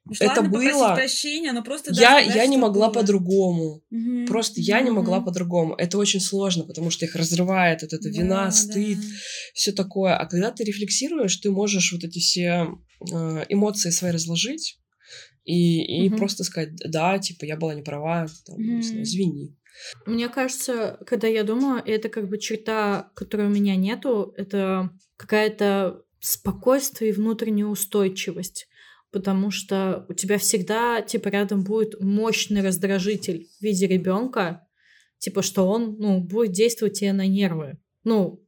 Уж 0.10 0.18
это 0.22 0.28
ладно 0.28 0.44
попросить 0.46 0.74
было. 0.74 0.96
прощения, 0.96 1.52
но 1.54 1.64
просто 1.64 1.92
я, 1.94 2.20
я 2.20 2.46
не 2.48 2.58
могла 2.58 2.88
было. 2.88 2.94
по-другому. 3.02 3.84
Просто 4.28 4.62
я 4.62 4.82
не 4.82 4.92
могла 4.92 5.22
по-другому. 5.22 5.76
Это 5.76 5.98
очень 5.98 6.20
сложно, 6.20 6.64
потому 6.66 6.90
что 6.90 7.06
их 7.06 7.16
разрывает 7.16 7.82
вот 7.82 7.94
эта 7.94 8.10
вина, 8.10 8.46
Да, 8.46 8.52
стыд, 8.52 8.98
да. 9.00 9.06
все 9.54 9.72
такое. 9.72 10.16
А 10.16 10.26
когда 10.26 10.52
ты 10.52 10.64
рефлексируешь, 10.64 11.36
ты 11.38 11.52
можешь 11.52 11.92
вот 11.94 12.04
эти 12.04 12.20
все 12.20 12.68
э, 13.12 13.46
эмоции 13.50 13.90
свои 13.92 14.12
разложить 14.12 14.80
и, 15.46 16.04
и 16.06 16.10
Мгм. 16.10 16.18
просто 16.18 16.44
сказать, 16.44 16.76
да, 16.76 17.18
типа, 17.20 17.46
я 17.46 17.58
была 17.58 17.74
не 17.74 17.82
права, 17.82 18.28
там, 18.46 18.58
не 18.62 18.82
знаю, 18.82 19.04
извини. 19.04 19.56
Мне 20.06 20.28
кажется, 20.30 21.00
когда 21.08 21.28
я 21.28 21.44
думаю, 21.44 21.82
это 21.86 22.10
как 22.10 22.28
бы 22.30 22.38
черта, 22.38 23.12
которой 23.16 23.48
у 23.48 23.50
меня 23.50 23.76
нету, 23.76 24.34
это 24.38 24.90
какая-то 25.18 26.02
спокойствие 26.20 27.12
и 27.12 27.14
внутренняя 27.14 27.66
устойчивость. 27.68 28.68
Потому 29.12 29.50
что 29.50 30.06
у 30.08 30.14
тебя 30.14 30.38
всегда, 30.38 31.02
типа, 31.02 31.30
рядом 31.30 31.64
будет 31.64 32.00
мощный 32.00 32.62
раздражитель 32.62 33.48
в 33.60 33.64
виде 33.64 33.88
ребенка, 33.88 34.68
типа, 35.18 35.42
что 35.42 35.68
он, 35.68 35.98
ну, 35.98 36.20
будет 36.22 36.52
действовать 36.52 37.00
тебе 37.00 37.14
на 37.14 37.26
нервы. 37.28 37.78
Ну, 38.04 38.46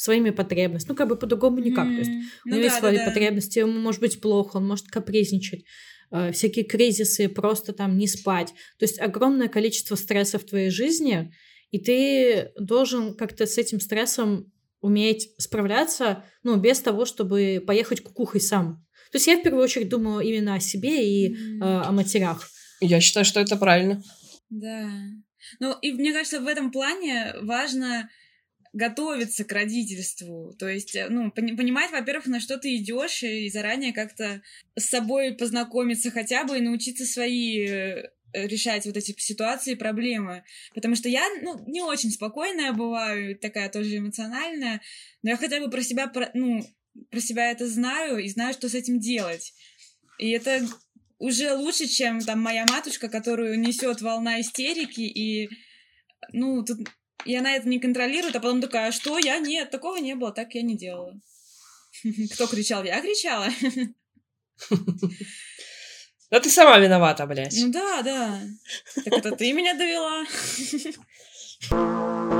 своими 0.00 0.30
потребностями. 0.30 0.92
Ну, 0.92 0.96
как 0.96 1.08
бы 1.08 1.16
по-другому 1.16 1.58
никак. 1.58 1.84
То 1.84 1.98
есть 1.98 2.10
у 2.10 2.48
Ну 2.48 2.54
него 2.54 2.64
есть 2.64 2.76
да, 2.76 2.80
свои 2.80 2.96
да, 2.96 3.04
да. 3.04 3.10
потребности, 3.10 3.58
ему 3.58 3.78
может 3.78 4.00
быть 4.00 4.20
плохо, 4.22 4.56
он 4.56 4.66
может 4.66 4.86
капризничать, 4.86 5.64
э, 6.10 6.32
всякие 6.32 6.64
кризисы, 6.64 7.28
просто 7.28 7.74
там 7.74 7.98
не 7.98 8.06
спать. 8.06 8.48
То 8.78 8.84
есть 8.84 8.98
огромное 8.98 9.48
количество 9.48 9.96
стресса 9.96 10.38
в 10.38 10.44
твоей 10.44 10.70
жизни, 10.70 11.34
и 11.70 11.78
ты 11.78 12.50
должен 12.58 13.14
как-то 13.14 13.44
с 13.44 13.58
этим 13.58 13.78
стрессом 13.78 14.50
уметь 14.80 15.34
справляться, 15.36 16.24
ну, 16.42 16.56
без 16.56 16.80
того, 16.80 17.04
чтобы 17.04 17.62
поехать 17.66 18.00
кукухой 18.00 18.40
сам. 18.40 18.82
То 19.10 19.16
есть 19.16 19.26
я 19.26 19.36
в 19.38 19.42
первую 19.42 19.64
очередь 19.64 19.88
думаю 19.88 20.20
именно 20.26 20.54
о 20.54 20.60
себе 20.60 21.04
и 21.06 21.34
э, 21.34 21.36
Мгм. 21.36 21.62
о 21.62 21.92
матерях. 21.92 22.48
Я 22.80 23.00
считаю, 23.00 23.24
что 23.26 23.40
это 23.40 23.56
правильно. 23.56 24.02
Да. 24.50 24.88
Ну, 25.58 25.76
и 25.80 25.92
мне 25.92 26.12
кажется, 26.12 26.40
в 26.40 26.46
этом 26.46 26.70
плане 26.70 27.34
важно 27.42 28.08
готовиться 28.72 29.44
к 29.44 29.52
родительству. 29.52 30.54
То 30.58 30.68
есть, 30.68 30.94
э, 30.94 31.08
ну, 31.08 31.30
пони- 31.32 31.56
понимать, 31.56 31.90
во-первых, 31.90 32.26
на 32.26 32.40
что 32.40 32.56
ты 32.56 32.76
идешь, 32.76 33.22
и 33.24 33.48
заранее 33.50 33.92
как-то 33.92 34.42
с 34.78 34.84
собой 34.86 35.32
познакомиться 35.34 36.10
хотя 36.10 36.44
бы 36.44 36.58
и 36.58 36.60
научиться 36.60 37.04
свои 37.04 37.66
э, 37.66 38.02
решать 38.32 38.86
вот 38.86 38.96
эти 38.96 39.12
ситуации, 39.18 39.74
проблемы. 39.74 40.44
Потому 40.72 40.94
что 40.94 41.08
я, 41.08 41.22
ну, 41.42 41.64
не 41.66 41.82
очень 41.82 42.10
спокойная 42.12 42.72
бываю, 42.72 43.36
такая 43.36 43.68
тоже 43.70 43.96
эмоциональная, 43.98 44.80
но 45.24 45.30
я 45.30 45.36
хотя 45.36 45.58
бы 45.60 45.68
про 45.68 45.82
себя, 45.82 46.06
про- 46.06 46.30
ну, 46.34 46.64
про 47.10 47.20
себя 47.20 47.50
это 47.50 47.68
знаю 47.68 48.18
и 48.18 48.28
знаю, 48.28 48.52
что 48.52 48.68
с 48.68 48.74
этим 48.74 49.00
делать. 49.00 49.54
И 50.18 50.30
это 50.30 50.66
уже 51.18 51.54
лучше, 51.54 51.86
чем 51.86 52.20
там 52.20 52.40
моя 52.40 52.66
матушка, 52.66 53.08
которую 53.08 53.60
несет 53.60 54.00
волна 54.00 54.40
истерики, 54.40 55.00
и 55.00 55.48
ну, 56.32 56.64
тут 56.64 56.88
и 57.24 57.34
она 57.36 57.54
это 57.54 57.68
не 57.68 57.78
контролирует, 57.78 58.36
а 58.36 58.40
потом 58.40 58.60
такая, 58.60 58.88
«А 58.88 58.92
что, 58.92 59.18
я 59.18 59.38
нет, 59.38 59.70
такого 59.70 59.96
не 59.98 60.14
было, 60.14 60.32
так 60.32 60.54
я 60.54 60.62
не 60.62 60.76
делала. 60.76 61.14
Кто 62.34 62.46
кричал? 62.46 62.84
Я 62.84 63.00
кричала. 63.00 63.48
Да 66.30 66.38
ты 66.38 66.48
сама 66.48 66.78
виновата, 66.78 67.26
блядь. 67.26 67.56
Ну 67.58 67.72
да, 67.72 68.02
да. 68.02 68.40
Так 68.94 69.14
это 69.14 69.32
ты 69.32 69.52
меня 69.52 69.74
довела. 69.74 70.24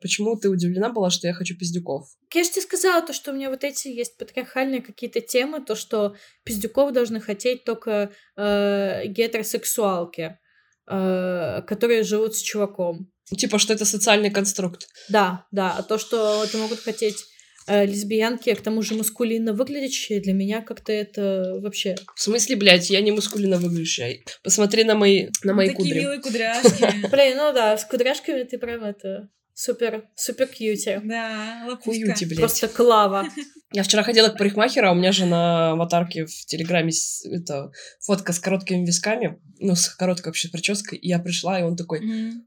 Почему 0.00 0.36
ты 0.36 0.48
удивлена 0.48 0.90
была, 0.90 1.10
что 1.10 1.26
я 1.26 1.34
хочу 1.34 1.56
пиздюков? 1.56 2.08
Я 2.32 2.44
же 2.44 2.50
тебе 2.50 2.62
сказала, 2.62 3.04
то, 3.04 3.12
что 3.12 3.32
у 3.32 3.34
меня 3.34 3.50
вот 3.50 3.64
эти 3.64 3.88
есть 3.88 4.16
патриархальные 4.16 4.80
какие-то 4.80 5.20
темы, 5.20 5.60
то, 5.64 5.74
что 5.74 6.14
пиздюков 6.44 6.92
должны 6.92 7.20
хотеть 7.20 7.64
только 7.64 8.12
э, 8.36 9.06
гетеросексуалки, 9.06 10.38
э, 10.86 11.62
которые 11.66 12.04
живут 12.04 12.36
с 12.36 12.42
чуваком. 12.42 13.10
Типа, 13.36 13.58
что 13.58 13.74
это 13.74 13.84
социальный 13.84 14.30
конструкт. 14.30 14.88
Да, 15.08 15.46
да. 15.50 15.74
А 15.76 15.82
то, 15.82 15.98
что 15.98 16.44
это 16.44 16.56
могут 16.58 16.80
хотеть 16.80 17.24
э, 17.66 17.84
лесбиянки, 17.84 18.54
к 18.54 18.62
тому 18.62 18.82
же 18.82 18.94
маскулинно 18.94 19.52
выглядящие, 19.52 20.20
для 20.20 20.32
меня 20.32 20.62
как-то 20.62 20.92
это 20.92 21.58
вообще... 21.60 21.96
В 22.14 22.22
смысле, 22.22 22.56
блядь, 22.56 22.88
я 22.88 23.00
не 23.00 23.10
мускулинно 23.10 23.58
выглядящая. 23.58 24.20
Посмотри 24.42 24.84
на 24.84 24.94
мои, 24.94 25.28
на 25.44 25.54
мои 25.54 25.68
Такие 25.68 25.76
кудри. 25.76 25.98
милые 26.00 26.20
кудряшки. 26.22 27.06
Блин, 27.10 27.36
ну 27.36 27.52
да, 27.52 27.76
с 27.76 27.84
кудряшками 27.84 28.44
ты 28.44 28.58
прям 28.58 28.84
это... 28.84 29.28
Супер, 29.60 30.04
супер 30.14 30.46
кьюти. 30.46 31.00
Да, 31.02 31.64
лапуська. 31.66 31.90
Хуюти, 31.90 32.26
блядь. 32.26 32.38
Просто 32.38 32.68
клава. 32.68 33.26
Я 33.72 33.82
вчера 33.82 34.04
ходила 34.04 34.28
к 34.28 34.38
парикмахеру, 34.38 34.86
а 34.86 34.92
у 34.92 34.94
меня 34.94 35.10
же 35.10 35.26
на 35.26 35.72
аватарке 35.72 36.26
в 36.26 36.46
Телеграме 36.46 36.92
с- 36.92 37.24
это, 37.26 37.72
фотка 38.00 38.32
с 38.32 38.38
короткими 38.38 38.86
висками, 38.86 39.40
ну, 39.58 39.74
с 39.74 39.88
короткой 39.88 40.26
вообще 40.28 40.48
прической. 40.48 40.96
И 40.96 41.08
я 41.08 41.18
пришла, 41.18 41.58
и 41.58 41.64
он 41.64 41.74
такой, 41.76 41.98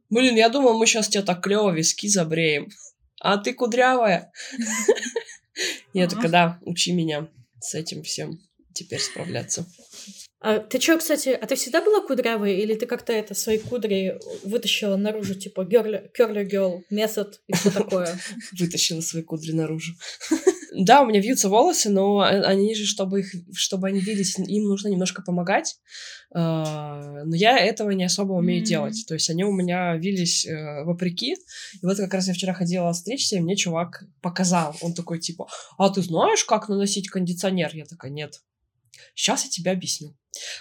блин, 0.10 0.36
я 0.38 0.48
думал, 0.48 0.78
мы 0.80 0.88
сейчас 0.88 1.10
тебе 1.10 1.22
так 1.24 1.44
клево 1.44 1.72
виски 1.72 2.08
забреем. 2.08 2.70
А 3.20 3.38
ты 3.38 3.54
кудрявая. 3.54 4.32
Я 5.94 6.08
такая, 6.08 6.32
да, 6.32 6.60
учи 6.62 6.94
меня 6.94 7.28
с 7.60 7.76
этим 7.76 8.04
всем 8.04 8.40
теперь 8.74 9.02
справляться. 9.02 9.66
А 10.44 10.58
ты 10.58 10.80
чё, 10.80 10.98
кстати, 10.98 11.30
а 11.30 11.46
ты 11.46 11.54
всегда 11.56 11.82
была 11.82 12.02
кудрявой, 12.02 12.58
или 12.58 12.74
ты 12.74 12.88
как-то 12.88 13.14
это 13.14 13.36
свои 13.36 13.60
кудри 13.60 14.20
вытащила 14.44 14.96
наружу, 14.96 15.36
типа 15.36 15.62
curly 15.62 16.10
girl, 16.52 16.82
метод 16.90 17.42
и 17.46 17.54
все 17.54 17.70
такое? 17.70 18.08
Вытащила 18.60 19.02
свои 19.02 19.24
кудри 19.24 19.52
наружу. 19.52 19.94
Да, 20.74 21.02
у 21.02 21.06
меня 21.06 21.20
вьются 21.20 21.50
волосы, 21.50 21.90
но 21.90 22.26
э, 22.26 22.44
они 22.44 22.74
же, 22.76 22.86
чтобы 22.86 23.20
их, 23.20 23.36
чтобы 23.54 23.90
они 23.90 24.00
вились, 24.00 24.40
им 24.40 24.64
нужно 24.64 24.88
немножко 24.88 25.22
помогать. 25.22 25.76
А, 26.34 27.26
Но 27.26 27.36
я 27.36 27.58
этого 27.58 27.92
не 27.92 28.06
особо 28.06 28.32
умею 28.34 28.62
М. 28.62 28.64
делать. 28.64 29.04
То 29.06 29.14
есть 29.16 29.30
они 29.30 29.44
у 29.44 29.52
меня 29.52 29.98
вились 29.98 30.46
э, 30.46 30.84
вопреки. 30.86 31.34
И 31.34 31.86
вот 31.86 31.98
как 31.98 32.14
раз 32.14 32.30
я 32.30 32.34
вчера 32.34 32.54
ходила 32.54 32.94
стричься, 32.94 33.36
и 33.36 33.42
мне 33.42 33.58
чувак 33.58 34.06
показал. 34.22 34.74
Он 34.80 34.94
такой, 34.94 35.20
типа, 35.20 35.50
а 35.78 35.90
ты 35.90 36.02
знаешь, 36.02 36.46
как 36.46 36.70
наносить 36.70 37.10
кондиционер? 37.10 37.72
Я 37.74 37.84
такая, 37.84 38.10
нет. 38.10 38.42
Сейчас 39.14 39.44
я 39.44 39.50
тебе 39.50 39.72
объясню. 39.72 40.16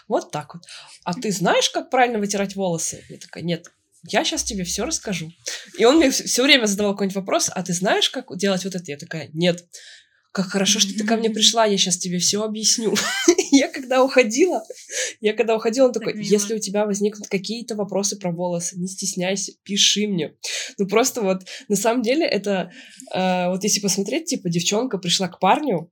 Вот 0.09 0.31
так 0.31 0.55
вот. 0.55 0.65
А 1.05 1.15
ты 1.15 1.31
знаешь, 1.33 1.71
как 1.71 1.91
правильно 1.91 2.19
вытирать 2.19 2.57
волосы? 2.57 3.05
Я 3.09 3.19
такая, 3.19 3.45
нет. 3.45 3.71
Я 4.09 4.25
сейчас 4.25 4.45
тебе 4.45 4.65
все 4.65 4.85
расскажу. 4.85 5.31
И 5.79 5.85
он 5.85 5.97
мне 5.97 6.11
все 6.11 6.43
время 6.43 6.67
задавал 6.67 6.95
какой-нибудь 6.95 7.17
вопрос, 7.17 7.51
а 7.55 7.63
ты 7.63 7.73
знаешь, 7.73 8.09
как 8.09 8.37
делать 8.37 8.65
вот 8.65 8.75
это? 8.75 8.85
Я 8.91 8.97
такая, 8.97 9.29
нет. 9.33 9.65
Как 10.33 10.47
хорошо, 10.47 10.79
что 10.79 10.95
ты 10.95 11.05
ко 11.05 11.17
мне 11.17 11.29
пришла, 11.29 11.65
я 11.65 11.77
сейчас 11.77 11.99
тебе 11.99 12.19
все 12.19 12.43
объясню. 12.43 12.95
Я 13.53 13.67
когда 13.69 14.05
уходила, 14.05 14.63
я 15.21 15.33
когда 15.33 15.57
уходила, 15.57 15.87
он 15.87 15.93
такой, 15.93 16.17
если 16.23 16.55
у 16.55 16.61
тебя 16.61 16.87
возникнут 16.87 17.27
какие-то 17.27 17.75
вопросы 17.75 18.17
про 18.17 18.31
волосы, 18.31 18.79
не 18.79 18.87
стесняйся, 18.87 19.53
пиши 19.65 20.07
мне. 20.07 20.37
Ну 20.79 20.87
просто 20.87 21.21
вот, 21.21 21.43
на 21.67 21.75
самом 21.75 22.03
деле, 22.03 22.25
это, 22.25 22.71
э, 23.13 23.49
вот 23.49 23.65
если 23.65 23.81
посмотреть, 23.81 24.27
типа, 24.27 24.49
девчонка 24.49 24.99
пришла 24.99 25.27
к 25.27 25.41
парню, 25.41 25.91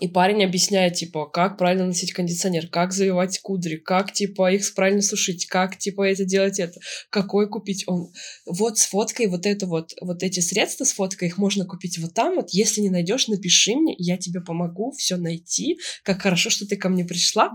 и 0.00 0.08
парень 0.08 0.44
объясняет, 0.44 0.94
типа, 0.94 1.26
как 1.26 1.56
правильно 1.56 1.86
носить 1.86 2.12
кондиционер, 2.12 2.66
как 2.66 2.92
завивать 2.92 3.38
кудри, 3.38 3.76
как, 3.76 4.12
типа, 4.12 4.52
их 4.52 4.74
правильно 4.74 5.02
сушить, 5.02 5.46
как, 5.46 5.78
типа, 5.78 6.02
это 6.02 6.24
делать 6.24 6.58
это, 6.58 6.80
какой 7.10 7.48
купить. 7.48 7.84
Он, 7.86 8.12
вот 8.44 8.78
с 8.78 8.86
фоткой 8.86 9.28
вот 9.28 9.46
это 9.46 9.66
вот, 9.66 9.92
вот 10.00 10.22
эти 10.24 10.40
средства 10.40 10.84
с 10.84 10.92
фоткой, 10.92 11.28
их 11.28 11.38
можно 11.38 11.64
купить 11.64 11.98
вот 11.98 12.12
там 12.12 12.34
вот. 12.36 12.50
Если 12.50 12.80
не 12.80 12.90
найдешь, 12.90 13.28
напиши 13.28 13.76
мне, 13.76 13.94
я 13.96 14.16
тебе 14.16 14.40
помогу 14.40 14.90
все 14.92 15.16
найти. 15.16 15.78
Как 16.02 16.22
хорошо, 16.22 16.50
что 16.50 16.66
ты 16.66 16.76
ко 16.76 16.88
мне 16.88 17.04
пришла. 17.04 17.52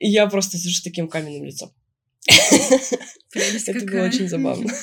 И 0.00 0.08
я 0.08 0.26
просто 0.26 0.56
сижу 0.56 0.74
с 0.74 0.82
таким 0.82 1.08
каменным 1.08 1.44
лицом. 1.44 1.70
Это 3.66 3.86
было 3.86 4.04
очень 4.04 4.28
забавно. 4.28 4.72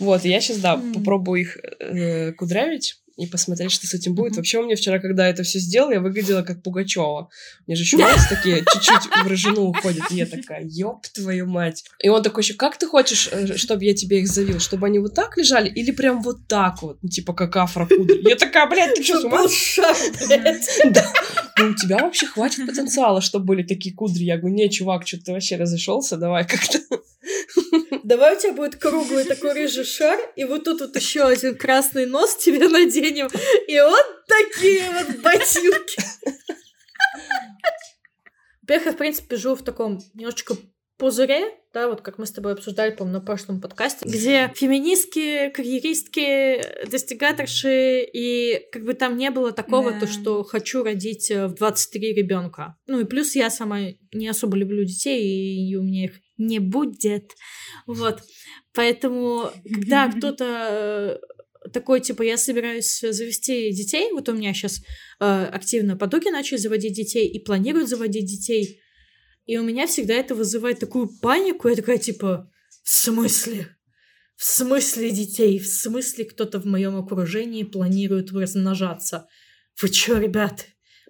Вот, 0.00 0.24
я 0.24 0.40
сейчас, 0.40 0.58
да, 0.58 0.76
попробую 0.76 1.42
их 1.42 1.56
э, 1.56 2.32
кудрявить 2.32 2.96
и 3.16 3.26
посмотреть, 3.26 3.70
что 3.70 3.86
с 3.86 3.94
этим 3.94 4.14
будет. 4.14 4.36
Вообще, 4.36 4.58
у 4.58 4.64
меня 4.64 4.76
вчера, 4.76 4.98
когда 4.98 5.28
это 5.28 5.42
все 5.42 5.58
сделала, 5.58 5.92
я 5.92 6.00
выглядела 6.00 6.42
как 6.42 6.62
Пугачева. 6.62 7.28
У 7.60 7.70
меня 7.70 7.76
же 7.76 7.82
еще 7.82 7.96
волосы 7.96 8.28
такие 8.28 8.64
чуть-чуть 8.72 9.24
в 9.24 9.26
рыжину 9.26 9.62
уходят. 9.62 10.10
И 10.10 10.16
я 10.16 10.26
такая, 10.26 10.64
ёб 10.64 11.06
твою 11.08 11.46
мать. 11.46 11.84
И 12.02 12.08
он 12.08 12.22
такой 12.22 12.42
еще, 12.42 12.54
как 12.54 12.76
ты 12.76 12.86
хочешь, 12.86 13.28
э, 13.30 13.56
чтобы 13.56 13.84
я 13.84 13.94
тебе 13.94 14.20
их 14.20 14.28
завил? 14.28 14.58
Чтобы 14.58 14.86
они 14.86 14.98
вот 14.98 15.14
так 15.14 15.36
лежали 15.36 15.68
или 15.68 15.92
прям 15.92 16.22
вот 16.22 16.46
так 16.48 16.82
вот? 16.82 16.98
Ну, 17.02 17.08
типа, 17.08 17.34
как 17.34 17.56
афрокудри. 17.56 18.28
Я 18.28 18.36
такая, 18.36 18.68
блядь, 18.68 18.94
ты 18.94 19.02
что, 19.02 19.20
с 19.20 19.24
ума? 19.24 19.44
Да. 20.84 21.12
Ну, 21.58 21.70
у 21.70 21.74
тебя 21.74 21.98
вообще 21.98 22.26
хватит 22.26 22.66
потенциала, 22.66 23.20
чтобы 23.20 23.44
были 23.44 23.62
такие 23.62 23.94
кудри. 23.94 24.24
Я 24.24 24.38
говорю, 24.38 24.54
не, 24.54 24.68
чувак, 24.70 25.06
что 25.06 25.18
ты 25.22 25.32
вообще 25.32 25.56
разошелся, 25.56 26.16
давай 26.16 26.46
как-то. 26.46 26.80
Давай 28.04 28.36
у 28.36 28.38
тебя 28.38 28.52
будет 28.52 28.76
круглый 28.76 29.24
такой 29.24 29.54
рыжий 29.54 29.84
шар, 29.84 30.18
и 30.36 30.44
вот 30.44 30.64
тут 30.64 30.80
вот 30.82 30.94
еще 30.94 31.22
один 31.22 31.56
красный 31.56 32.04
нос 32.04 32.36
тебе 32.36 32.68
наденем, 32.68 33.28
и 33.66 33.80
вот 33.80 34.26
такие 34.28 34.82
вот 34.90 35.16
ботинки. 35.22 36.02
Во-первых, 38.62 38.86
я, 38.86 38.92
в 38.92 38.96
принципе, 38.96 39.36
живу 39.36 39.54
в 39.56 39.62
таком 39.62 40.00
немножечко 40.14 40.54
пузыре, 40.96 41.46
да, 41.72 41.88
вот 41.88 42.02
как 42.02 42.18
мы 42.18 42.26
с 42.26 42.30
тобой 42.30 42.52
обсуждали, 42.52 42.92
по-моему, 42.94 43.18
на 43.18 43.24
прошлом 43.24 43.60
подкасте, 43.60 44.06
где 44.08 44.52
феминистки, 44.54 45.48
карьеристки, 45.50 46.86
достигаторши, 46.88 48.02
и 48.12 48.60
как 48.70 48.84
бы 48.84 48.94
там 48.94 49.16
не 49.16 49.30
было 49.30 49.50
такого, 49.52 49.92
Да. 49.92 50.00
то, 50.00 50.06
что 50.06 50.44
хочу 50.44 50.84
родить 50.84 51.30
э, 51.30 51.46
в 51.48 51.54
23 51.54 52.14
ребенка. 52.14 52.76
Ну 52.86 53.00
и 53.00 53.04
плюс 53.04 53.34
я 53.34 53.50
сама 53.50 53.80
не 54.12 54.28
особо 54.28 54.56
люблю 54.56 54.84
детей, 54.84 55.68
и 55.68 55.74
у 55.76 55.82
меня 55.82 56.04
их 56.04 56.12
не 56.36 56.58
будет. 56.58 57.32
Вот. 57.86 58.22
Поэтому, 58.72 59.50
когда 59.64 60.10
кто-то 60.16 61.20
э, 61.64 61.70
такой, 61.70 62.00
типа, 62.00 62.22
я 62.22 62.36
собираюсь 62.36 63.00
завести 63.00 63.70
детей, 63.72 64.12
вот 64.12 64.28
у 64.28 64.34
меня 64.34 64.52
сейчас 64.52 64.80
активно 65.18 65.96
подруги 65.96 66.28
начали 66.28 66.58
заводить 66.58 66.94
детей 66.94 67.28
и 67.28 67.38
планируют 67.38 67.88
заводить 67.88 68.26
детей, 68.26 68.80
и 69.46 69.58
у 69.58 69.62
меня 69.62 69.86
всегда 69.86 70.14
это 70.14 70.34
вызывает 70.34 70.78
такую 70.78 71.08
панику, 71.20 71.68
я 71.68 71.76
такая, 71.76 71.98
типа, 71.98 72.50
в 72.82 72.90
смысле? 72.90 73.68
В 74.36 74.44
смысле 74.44 75.10
детей? 75.10 75.58
В 75.58 75.66
смысле 75.66 76.24
кто-то 76.24 76.60
в 76.60 76.64
моем 76.64 76.96
окружении 76.96 77.62
планирует 77.62 78.32
размножаться? 78.32 79.26
Вы 79.80 79.88
чё, 79.90 80.18
ребят? 80.18 80.66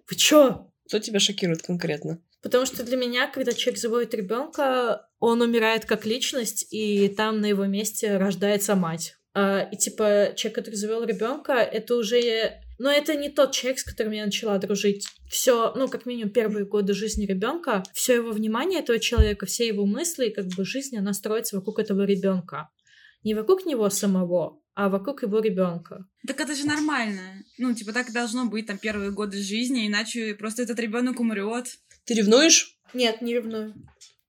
Вы 0.09 0.17
чё? 0.17 0.71
Что 0.87 1.01
тебя 1.01 1.21
шокирует 1.21 1.63
конкретно? 1.63 2.23
Потому 2.45 2.67
что 2.67 2.85
для 2.85 2.99
меня, 2.99 3.27
когда 3.27 3.55
человек 3.55 3.81
заводит 3.81 4.13
ребенка, 4.13 5.09
он 5.19 5.41
умирает 5.41 5.87
как 5.87 6.05
личность, 6.05 6.67
и 6.71 7.09
там 7.09 7.41
на 7.41 7.47
его 7.47 7.65
месте 7.65 8.19
рождается 8.19 8.77
мать. 8.77 9.17
А, 9.33 9.63
и 9.63 9.77
типа 9.79 10.35
человек, 10.37 10.57
который 10.57 10.75
завел 10.75 11.05
ребенка, 11.05 11.55
это 11.55 11.97
уже. 11.97 12.61
Но 12.79 12.91
это 12.91 13.15
не 13.15 13.31
тот 13.31 13.53
человек, 13.53 13.79
с 13.79 13.85
которым 13.85 14.13
я 14.13 14.27
начала 14.27 14.59
дружить. 14.59 15.07
Все, 15.31 15.73
ну, 15.75 15.89
как 15.89 16.05
минимум, 16.05 16.33
первые 16.33 16.67
годы 16.67 16.93
жизни 16.93 17.25
ребенка, 17.25 17.83
все 17.95 18.17
его 18.17 18.31
внимание 18.31 18.81
этого 18.81 18.99
человека, 18.99 19.47
все 19.47 19.67
его 19.67 19.87
мысли, 19.87 20.29
как 20.29 20.47
бы 20.49 20.67
жизнь, 20.67 20.99
она 20.99 21.15
строится 21.15 21.57
вокруг 21.57 21.79
этого 21.79 22.03
ребенка. 22.03 22.69
Не 23.23 23.35
вокруг 23.35 23.65
него 23.65 23.89
самого, 23.89 24.61
а 24.75 24.91
вокруг 24.91 25.23
его 25.23 25.39
ребенка. 25.39 26.05
Так 26.27 26.41
это 26.41 26.55
же 26.55 26.67
нормально. 26.67 27.43
Ну, 27.57 27.73
типа, 27.73 27.93
так 27.93 28.11
и 28.11 28.13
должно 28.13 28.45
быть 28.45 28.67
там 28.67 28.77
первые 28.77 29.13
годы 29.13 29.39
жизни, 29.39 29.87
иначе 29.87 30.35
просто 30.35 30.63
этот 30.63 30.79
ребенок 30.79 31.21
умрет. 31.21 31.69
Ты 32.05 32.15
ревнуешь? 32.15 32.79
Нет, 32.93 33.23
не 33.23 33.35
ревную. 33.35 33.75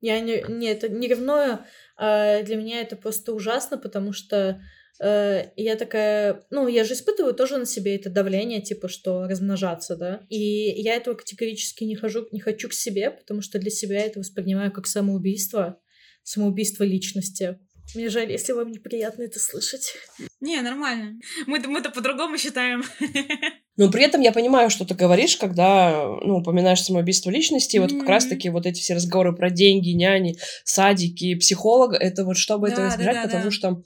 Я 0.01 0.19
не, 0.19 0.43
нет, 0.47 0.89
не 0.89 1.07
ревную. 1.07 1.65
А 1.97 2.41
для 2.43 2.55
меня 2.55 2.82
это 2.82 2.95
просто 2.95 3.34
ужасно, 3.34 3.78
потому 3.78 4.13
что 4.13 4.61
э, 4.99 5.45
я 5.55 5.76
такая, 5.76 6.45
ну, 6.49 6.67
я 6.67 6.84
же 6.84 6.93
испытываю 6.93 7.34
тоже 7.34 7.57
на 7.57 7.65
себе 7.65 7.95
это 7.95 8.09
давление, 8.09 8.61
типа, 8.61 8.88
что 8.88 9.28
размножаться, 9.28 9.95
да. 9.95 10.26
И 10.30 10.38
я 10.38 10.95
этого 10.95 11.15
категорически 11.15 11.84
не 11.84 11.95
хожу, 11.95 12.28
не 12.32 12.39
хочу 12.39 12.69
к 12.69 12.73
себе, 12.73 13.11
потому 13.11 13.41
что 13.41 13.59
для 13.59 13.71
себя 13.71 13.99
это 13.99 14.19
воспринимаю 14.19 14.71
как 14.71 14.88
самоубийство, 14.88 15.80
самоубийство 16.23 16.84
личности. 16.84 17.59
Мне 17.93 18.09
жаль, 18.09 18.31
если 18.31 18.51
вам 18.53 18.71
неприятно 18.71 19.23
это 19.23 19.39
слышать. 19.39 19.93
Не, 20.41 20.61
нормально. 20.61 21.19
Мы-то, 21.45 21.69
мы-то 21.69 21.89
по-другому 21.91 22.38
считаем. 22.38 22.83
Но 23.77 23.91
при 23.91 24.03
этом 24.03 24.21
я 24.21 24.31
понимаю, 24.31 24.69
что 24.69 24.86
ты 24.86 24.95
говоришь, 24.95 25.36
когда 25.36 26.05
ну, 26.23 26.38
упоминаешь 26.38 26.81
самоубийство 26.81 27.29
личности, 27.29 27.75
и 27.75 27.79
вот 27.79 27.91
как 27.91 28.01
Мгм. 28.01 28.07
раз-таки 28.09 28.49
вот 28.49 28.65
эти 28.65 28.79
все 28.79 28.95
разговоры 28.95 29.36
про 29.36 29.49
деньги, 29.49 29.89
няни, 29.89 30.38
садики, 30.63 31.36
психолога, 31.36 31.97
это 31.97 32.23
вот 32.23 32.38
чтобы 32.38 32.67
Да, 32.67 32.73
этого 32.73 32.88
да, 32.88 32.93
избежать, 32.93 33.15
да, 33.15 33.23
потому 33.23 33.43
да. 33.45 33.51
что 33.51 33.83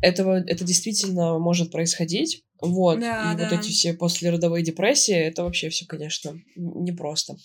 этого, 0.00 0.42
это 0.46 0.64
действительно 0.64 1.38
может 1.38 1.70
происходить. 1.70 2.44
Вот. 2.60 3.00
Да, 3.00 3.32
и 3.32 3.36
вот 3.36 3.50
да. 3.50 3.56
эти 3.56 3.70
все 3.70 3.92
послеродовые 3.92 4.64
депрессии, 4.64 5.14
это 5.14 5.44
вообще 5.44 5.68
все, 5.68 5.86
конечно, 5.86 6.40
непросто. 6.56 7.36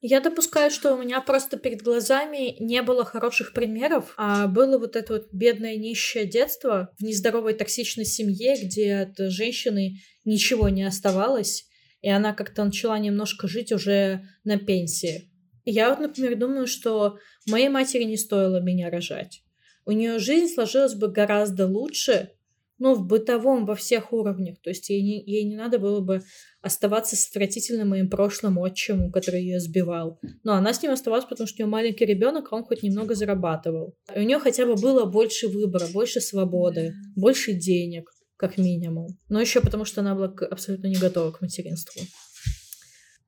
Я 0.00 0.20
допускаю, 0.20 0.70
что 0.70 0.94
у 0.94 1.02
меня 1.02 1.20
просто 1.20 1.56
перед 1.56 1.82
глазами 1.82 2.54
не 2.62 2.82
было 2.82 3.04
хороших 3.04 3.52
примеров, 3.52 4.14
а 4.16 4.46
было 4.46 4.78
вот 4.78 4.94
это 4.94 5.14
вот 5.14 5.28
бедное 5.32 5.76
нищее 5.76 6.24
детство 6.24 6.94
в 6.98 7.02
нездоровой 7.02 7.54
токсичной 7.54 8.04
семье, 8.04 8.54
где 8.62 8.98
от 8.98 9.18
женщины 9.32 10.00
ничего 10.24 10.68
не 10.68 10.84
оставалось, 10.84 11.66
и 12.00 12.08
она 12.08 12.32
как-то 12.32 12.64
начала 12.64 12.96
немножко 12.96 13.48
жить 13.48 13.72
уже 13.72 14.24
на 14.44 14.56
пенсии. 14.56 15.32
Я 15.64 15.90
вот, 15.90 15.98
например, 15.98 16.38
думаю, 16.38 16.68
что 16.68 17.18
моей 17.48 17.68
матери 17.68 18.04
не 18.04 18.16
стоило 18.16 18.60
меня 18.60 18.90
рожать. 18.90 19.42
У 19.84 19.90
нее 19.90 20.20
жизнь 20.20 20.54
сложилась 20.54 20.94
бы 20.94 21.08
гораздо 21.08 21.66
лучше, 21.66 22.30
ну, 22.78 22.94
в 22.94 23.06
бытовом, 23.06 23.66
во 23.66 23.74
всех 23.74 24.12
уровнях. 24.12 24.60
То 24.62 24.70
есть 24.70 24.88
ей 24.88 25.02
не, 25.02 25.24
ей 25.24 25.44
не 25.44 25.56
надо 25.56 25.78
было 25.78 26.00
бы 26.00 26.22
оставаться 26.62 27.16
с 27.16 27.28
отвратительным 27.28 27.88
моим 27.88 28.08
прошлым 28.08 28.58
отчимом, 28.58 29.10
который 29.10 29.42
ее 29.42 29.60
сбивал. 29.60 30.18
Но 30.44 30.54
она 30.54 30.72
с 30.72 30.82
ним 30.82 30.92
оставалась, 30.92 31.24
потому 31.24 31.46
что 31.46 31.62
у 31.62 31.66
нее 31.66 31.70
маленький 31.70 32.04
ребенок, 32.04 32.48
а 32.50 32.56
он 32.56 32.64
хоть 32.64 32.82
немного 32.82 33.14
зарабатывал. 33.14 33.96
И 34.14 34.18
у 34.18 34.22
нее 34.22 34.38
хотя 34.38 34.66
бы 34.66 34.74
было 34.74 35.04
больше 35.04 35.48
выбора, 35.48 35.86
больше 35.92 36.20
свободы, 36.20 36.94
больше 37.16 37.52
денег, 37.52 38.10
как 38.36 38.58
минимум. 38.58 39.08
Но 39.28 39.40
еще 39.40 39.60
потому, 39.60 39.84
что 39.84 40.00
она 40.00 40.14
была 40.14 40.32
абсолютно 40.50 40.86
не 40.86 40.96
готова 40.96 41.32
к 41.32 41.40
материнству. 41.40 42.02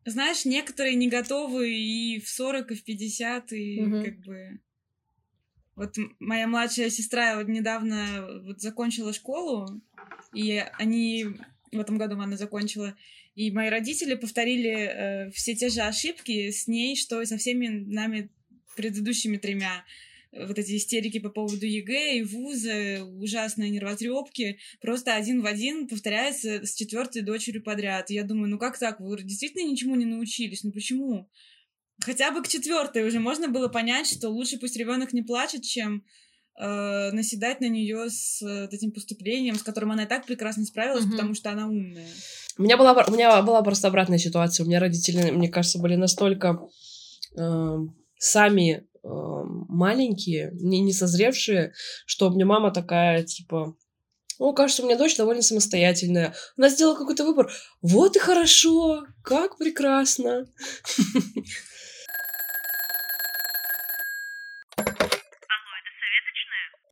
Знаешь, 0.06 0.44
некоторые 0.44 0.94
не 0.94 1.08
готовы 1.08 1.70
и 1.70 2.20
в 2.20 2.28
40, 2.28 2.72
и 2.72 2.74
в 2.74 2.84
50, 2.84 3.52
и 3.52 3.80
Мгм. 3.80 4.04
как 4.04 4.18
бы... 4.20 4.60
Вот 5.80 5.96
моя 6.18 6.46
младшая 6.46 6.90
сестра 6.90 7.38
вот 7.38 7.48
недавно 7.48 8.42
вот 8.44 8.60
закончила 8.60 9.14
школу, 9.14 9.80
и 10.34 10.62
они... 10.78 11.24
В 11.72 11.80
этом 11.80 11.96
году 11.96 12.20
она 12.20 12.36
закончила. 12.36 12.94
И 13.34 13.50
мои 13.50 13.70
родители 13.70 14.14
повторили 14.14 14.72
э, 14.72 15.30
все 15.30 15.54
те 15.54 15.70
же 15.70 15.80
ошибки 15.80 16.50
с 16.50 16.66
ней, 16.66 16.96
что 16.96 17.22
и 17.22 17.26
со 17.26 17.38
всеми 17.38 17.68
нами 17.68 18.28
предыдущими 18.76 19.38
тремя. 19.38 19.84
Э, 20.32 20.46
Вот 20.46 20.58
эти 20.58 20.76
истерики 20.76 21.18
по 21.18 21.30
поводу 21.30 21.64
ЕГЭ 21.64 22.18
и 22.18 22.22
вуза, 22.24 23.02
ужасные 23.04 23.70
нервотрепки, 23.70 24.58
просто 24.82 25.14
один 25.14 25.40
в 25.40 25.46
один 25.46 25.88
повторяется 25.88 26.66
с 26.66 26.74
четвертой 26.74 27.22
дочерью 27.22 27.62
подряд. 27.62 28.10
И 28.10 28.14
я 28.14 28.24
думаю, 28.24 28.50
ну 28.50 28.58
как 28.58 28.78
так? 28.78 29.00
Вы 29.00 29.22
действительно 29.22 29.66
ничему 29.66 29.94
не 29.94 30.04
научились? 30.04 30.62
Ну 30.62 30.72
почему? 30.72 31.30
Хотя 32.04 32.30
бы 32.30 32.42
к 32.42 32.48
четвертой 32.48 33.06
уже 33.06 33.20
можно 33.20 33.48
было 33.48 33.68
понять, 33.68 34.06
что 34.06 34.28
лучше 34.30 34.58
пусть 34.58 34.76
ребенок 34.76 35.12
не 35.12 35.22
плачет, 35.22 35.62
чем 35.62 36.02
э, 36.58 37.10
наседать 37.12 37.60
на 37.60 37.68
нее 37.68 38.08
с 38.10 38.42
э, 38.42 38.68
этим 38.70 38.92
поступлением, 38.92 39.56
с 39.56 39.62
которым 39.62 39.92
она 39.92 40.04
и 40.04 40.06
так 40.06 40.26
прекрасно 40.26 40.64
справилась, 40.64 41.04
Мгм. 41.04 41.12
потому 41.12 41.34
что 41.34 41.50
она 41.50 41.66
умная. 41.66 42.06
У 42.58 42.62
меня 42.62 42.76
была, 42.76 43.04
у 43.06 43.12
меня 43.12 43.42
была 43.42 43.62
просто 43.62 43.88
обратная 43.88 44.18
ситуация. 44.18 44.64
У 44.64 44.68
меня 44.68 44.80
родители, 44.80 45.30
мне 45.30 45.48
кажется, 45.48 45.78
были 45.78 45.96
настолько 45.96 46.60
э, 47.38 47.76
сами 48.18 48.70
э, 48.72 49.08
маленькие, 49.68 50.50
не, 50.54 50.80
не 50.80 50.92
созревшие, 50.92 51.72
что 52.06 52.28
у 52.28 52.34
меня 52.34 52.46
мама 52.46 52.70
такая, 52.70 53.22
типа, 53.24 53.74
о, 54.38 54.52
кажется, 54.54 54.82
у 54.82 54.86
меня 54.86 54.96
дочь 54.96 55.16
довольно 55.16 55.42
самостоятельная. 55.42 56.34
Она 56.56 56.70
сделала 56.70 56.96
какой-то 56.96 57.24
выбор. 57.24 57.52
Вот 57.82 58.16
и 58.16 58.18
хорошо, 58.18 59.04
как 59.22 59.58
прекрасно. 59.58 60.46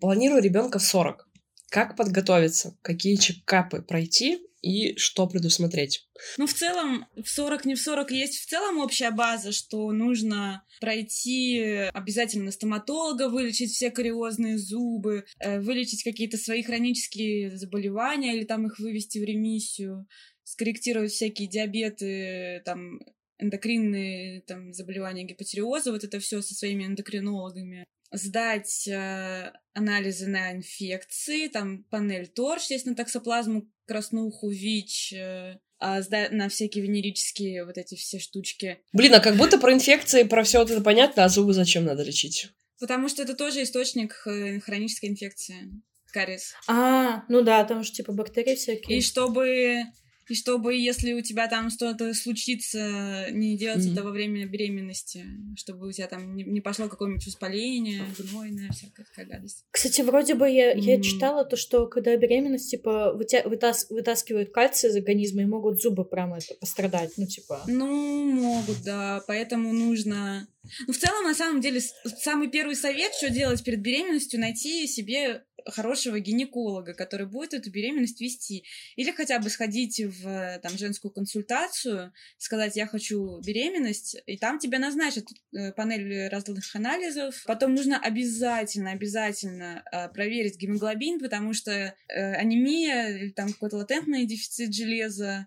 Планирую 0.01 0.43
ребенка 0.43 0.79
в 0.79 0.83
40. 0.83 1.29
Как 1.71 1.97
подготовиться? 1.97 2.77
Какие 2.83 3.17
чекапы 3.17 3.83
пройти? 3.83 4.41
И 4.61 4.97
что 4.97 5.29
предусмотреть? 5.29 6.09
Ну, 6.37 6.47
в 6.49 6.53
целом, 6.53 7.07
в 7.15 7.29
40, 7.29 7.65
не 7.65 7.75
в 7.77 7.81
40, 7.81 8.11
есть 8.11 8.41
в 8.41 8.47
целом 8.47 8.79
общая 8.79 9.13
база, 9.13 9.53
что 9.53 9.93
нужно 9.93 10.65
пройти 10.81 11.61
обязательно 11.95 12.51
стоматолога, 12.51 13.29
вылечить 13.29 13.71
все 13.71 13.93
кариозные 13.93 14.59
зубы, 14.59 15.27
э, 15.39 15.61
вылечить 15.61 16.03
какие-то 16.03 16.39
свои 16.39 16.65
хронические 16.65 17.57
заболевания 17.57 18.37
или 18.37 18.45
там 18.45 18.67
их 18.67 18.81
вывести 18.81 19.19
в 19.19 19.25
ремиссию, 19.25 20.09
скорректировать 20.43 21.13
всякие 21.13 21.49
диабеты, 21.49 22.63
там, 22.65 22.99
эндокринные 23.39 24.43
там, 24.43 24.73
заболевания 24.73 25.25
гипотериоза, 25.25 25.93
вот 25.93 26.05
это 26.05 26.19
все 26.21 26.43
со 26.43 26.55
своими 26.55 26.85
эндокринологами, 26.85 27.85
сдать 28.11 28.89
э, 28.89 29.53
анализы 29.75 30.27
на 30.29 30.53
инфекции, 30.53 31.49
там 31.49 31.85
панель 31.85 32.29
ТОРЧ, 32.29 32.71
есть 32.71 32.87
на 32.87 32.95
токсоплазму, 32.95 33.71
краснуху, 33.87 34.51
ВИЧ, 34.51 35.13
э, 35.13 35.59
а 35.79 36.03
сдать 36.03 36.33
на 36.33 36.49
всякие 36.49 36.85
венерические 36.85 37.65
вот 37.65 37.79
эти 37.79 37.95
все 37.95 38.19
штучки. 38.19 38.79
Блин, 38.93 39.15
а 39.15 39.21
как 39.21 39.37
будто 39.37 39.59
про 39.59 39.73
инфекции, 39.73 40.25
про 40.25 40.43
все 40.43 40.59
вот 40.59 40.71
это 40.71 40.81
понятно, 40.81 41.25
а 41.25 41.29
зубы 41.29 41.53
зачем 41.53 41.85
надо 41.85 42.03
лечить? 42.03 42.49
Потому 42.81 43.09
что 43.09 43.23
это 43.23 43.35
тоже 43.35 43.63
источник 43.63 44.23
э, 44.27 44.61
хронической 44.61 45.11
инфекции. 45.11 45.71
Кариес. 46.13 46.55
А, 46.67 47.25
ну 47.29 47.43
да, 47.43 47.65
там 47.65 47.85
же 47.85 47.93
типа 47.93 48.13
бактерии 48.13 48.55
всякие. 48.55 48.99
И 48.99 49.03
чтобы 49.03 49.83
и 50.29 50.35
чтобы, 50.35 50.75
если 50.75 51.13
у 51.13 51.21
тебя 51.21 51.49
там 51.49 51.71
что-то 51.71 52.13
случится, 52.15 53.29
не 53.31 53.57
делать 53.57 53.85
mm-hmm. 53.85 53.93
это 53.93 54.03
во 54.03 54.11
время 54.11 54.47
беременности, 54.47 55.25
чтобы 55.57 55.89
у 55.89 55.93
тебя 55.93 56.07
там 56.07 56.35
не, 56.37 56.45
не 56.45 56.61
пошло 56.61 56.89
какое-нибудь 56.89 57.27
воспаление, 57.27 58.05
гнойное, 58.19 58.71
всякая 58.71 59.05
такая 59.05 59.27
гадость. 59.27 59.65
Кстати, 59.71 60.03
вроде 60.03 60.35
бы 60.35 60.49
я, 60.49 60.75
mm-hmm. 60.75 60.81
я 60.81 61.01
читала 61.01 61.45
то, 61.45 61.57
что 61.57 61.87
когда 61.87 62.17
беременность, 62.17 62.71
типа, 62.71 63.17
вытя- 63.19 63.47
вытас- 63.47 63.87
вытаскивают 63.91 64.53
кальций 64.53 64.91
из 64.91 64.97
организма 64.97 65.43
и 65.43 65.47
могут 65.47 65.81
зубы 65.81 66.05
прямо 66.05 66.39
это 66.39 66.55
пострадать, 66.61 67.13
ну, 67.17 67.27
типа... 67.27 67.63
Ну, 67.67 68.31
могут, 68.31 68.83
да, 68.83 69.23
поэтому 69.27 69.73
нужно... 69.73 70.49
Ну, 70.87 70.93
в 70.93 70.99
целом, 70.99 71.25
на 71.25 71.35
самом 71.35 71.61
деле, 71.61 71.81
самый 71.81 72.51
первый 72.51 72.77
совет, 72.77 73.15
что 73.15 73.31
делать 73.31 73.65
перед 73.65 73.81
беременностью, 73.81 74.41
найти 74.41 74.87
себе 74.87 75.45
хорошего 75.71 76.19
гинеколога, 76.21 76.95
который 76.95 77.27
будет 77.27 77.55
эту 77.55 77.71
беременность 77.71 78.21
вести. 78.21 78.65
Или 78.97 79.11
хотя 79.13 79.39
бы 79.39 79.51
сходить 79.51 80.01
в 80.01 80.59
там, 80.63 80.77
женскую 80.77 81.13
консультацию, 81.13 82.13
сказать, 82.37 82.77
я 82.77 82.87
хочу 82.87 83.41
беременность, 83.41 84.17
и 84.27 84.37
там 84.37 84.59
тебе 84.59 84.79
назначат 84.79 85.27
э, 85.53 85.73
панель 85.73 86.29
разных 86.29 86.75
анализов. 86.75 87.43
Потом 87.47 87.75
нужно 87.75 87.99
обязательно, 87.99 88.93
обязательно 88.93 89.83
э, 89.93 90.09
проверить 90.09 90.59
гемоглобин, 90.59 91.21
потому 91.21 91.53
что 91.53 91.71
э, 91.73 92.35
анемия 92.35 93.17
или 93.17 93.31
там 93.31 93.53
какой-то 93.53 93.77
латентный 93.77 94.27
дефицит 94.27 94.75
железа, 94.75 95.47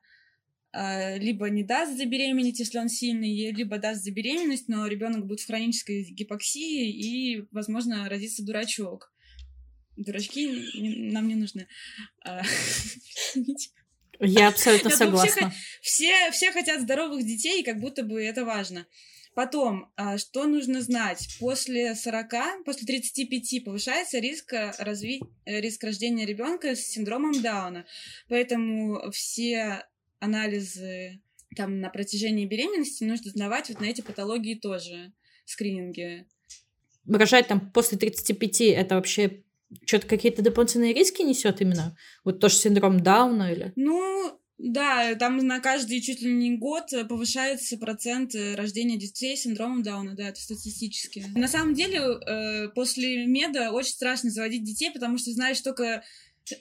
либо 0.74 1.50
не 1.50 1.66
даст 1.66 1.98
забеременеть, 1.98 2.60
если 2.60 2.78
он 2.78 2.88
сильный, 2.88 3.52
либо 3.52 3.78
даст 3.78 4.06
забеременность, 4.06 4.70
но 4.70 4.88
ребенок 4.88 5.28
будет 5.28 5.42
в 5.42 5.48
хронической 5.48 6.02
гипоксии 6.04 6.90
и, 6.90 7.46
возможно, 7.52 8.08
родится 8.08 8.42
дурачок 8.42 9.12
дурачки 10.04 11.12
нам 11.12 11.28
не 11.28 11.36
нужны. 11.36 11.68
А, 12.26 12.42
Я 14.20 14.50
абсолютно 14.50 14.90
согласна. 14.92 15.54
Все, 15.82 16.30
все 16.32 16.52
хотят 16.52 16.82
здоровых 16.82 17.26
детей, 17.26 17.62
и 17.62 17.66
как 17.66 17.80
будто 17.80 18.04
бы 18.04 18.24
это 18.24 18.46
важно. 18.46 18.86
Потом, 19.34 19.92
а, 19.96 20.18
что 20.18 20.46
нужно 20.46 20.82
знать? 20.82 21.28
После 21.40 21.96
40, 21.96 22.64
после 22.66 22.86
35 22.86 23.64
повышается 23.64 24.20
риск, 24.20 24.54
разви... 24.78 25.22
Э, 25.46 25.62
риск 25.62 25.84
рождения 25.84 26.26
ребенка 26.26 26.76
с 26.76 26.82
синдромом 26.82 27.42
Дауна. 27.42 27.86
Поэтому 28.28 29.10
все 29.12 29.86
анализы 30.20 31.22
там 31.56 31.80
на 31.80 31.90
протяжении 31.90 32.46
беременности 32.46 33.04
нужно 33.04 33.32
сдавать 33.32 33.70
вот 33.70 33.80
на 33.80 33.86
эти 33.86 34.02
патологии 34.02 34.56
тоже, 34.56 35.14
скрининги. 35.46 36.26
Рожать 37.08 37.48
там 37.48 37.72
после 37.72 37.98
35 37.98 38.62
это 38.62 38.96
вообще 38.96 39.44
что-то 39.86 40.08
какие-то 40.08 40.42
дополнительные 40.42 40.94
риски 40.94 41.22
несет 41.22 41.62
именно? 41.62 41.96
Вот 42.24 42.40
тоже 42.40 42.56
синдром 42.56 43.02
Дауна 43.02 43.52
или? 43.52 43.74
Ну, 43.76 44.40
да, 44.58 45.16
там 45.16 45.38
на 45.38 45.60
каждый 45.60 46.02
чуть 46.02 46.22
ли 46.22 46.32
не 46.32 46.58
год 46.58 46.92
повышается 47.10 47.78
процент 47.78 48.36
э, 48.36 48.56
рождения 48.56 48.98
детей 48.98 49.36
с 49.36 49.42
синдромом 49.42 49.82
Дауна, 49.82 50.16
да, 50.16 50.30
это 50.30 50.40
статистически. 50.40 51.26
На 51.36 51.48
самом 51.48 51.74
деле, 51.74 52.00
э, 52.00 52.70
после 52.70 53.26
меда 53.26 53.72
очень 53.72 53.94
страшно 53.94 54.30
заводить 54.30 54.64
детей, 54.64 54.92
потому 54.92 55.18
что 55.18 55.32
знаешь 55.32 55.62
только 55.62 56.04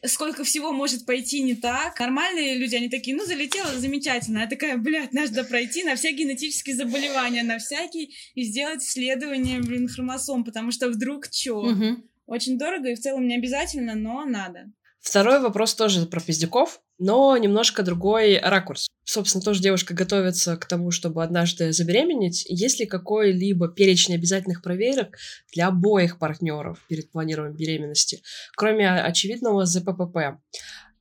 сколько 0.06 0.44
всего 0.44 0.72
может 0.72 1.06
пойти 1.06 1.42
не 1.42 1.54
так. 1.54 1.98
Нормальные 1.98 2.58
люди, 2.58 2.76
они 2.76 2.88
такие, 2.88 3.16
ну, 3.16 3.24
залетела, 3.24 3.78
замечательно. 3.78 4.40
Я 4.40 4.46
такая, 4.46 4.76
блядь, 4.76 5.12
надо 5.12 5.44
пройти 5.44 5.84
на 5.84 5.96
все 5.96 6.12
генетические 6.12 6.76
заболевания, 6.76 7.42
на 7.42 7.58
всякие, 7.58 8.10
и 8.34 8.44
сделать 8.44 8.82
исследование, 8.82 9.60
блин, 9.60 9.88
хромосом, 9.88 10.44
потому 10.44 10.70
что 10.70 10.88
вдруг 10.88 11.28
чё? 11.30 11.58
Угу. 11.58 12.09
Очень 12.30 12.58
дорого 12.58 12.88
и 12.88 12.94
в 12.94 13.00
целом 13.00 13.26
не 13.26 13.34
обязательно, 13.34 13.96
но 13.96 14.24
надо. 14.24 14.70
Второй 15.00 15.40
вопрос 15.40 15.74
тоже 15.74 16.06
про 16.06 16.20
пиздюков, 16.20 16.80
но 16.96 17.36
немножко 17.36 17.82
другой 17.82 18.38
ракурс. 18.38 18.86
Собственно, 19.02 19.42
тоже 19.42 19.60
девушка 19.60 19.94
готовится 19.94 20.56
к 20.56 20.64
тому, 20.64 20.92
чтобы 20.92 21.24
однажды 21.24 21.72
забеременеть. 21.72 22.44
Есть 22.48 22.78
ли 22.78 22.86
какой-либо 22.86 23.66
перечень 23.66 24.14
обязательных 24.14 24.62
проверок 24.62 25.16
для 25.52 25.66
обоих 25.66 26.20
партнеров 26.20 26.78
перед 26.88 27.10
планированием 27.10 27.56
беременности, 27.56 28.22
кроме 28.54 28.88
очевидного 28.88 29.66
ЗППП? 29.66 30.38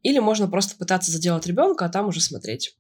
Или 0.01 0.17
можно 0.17 0.47
просто 0.47 0.77
пытаться 0.77 1.11
заделать 1.11 1.45
ребенка, 1.45 1.86
а 1.86 1.89
там 1.89 2.07
уже 2.07 2.21
смотреть. 2.21 2.75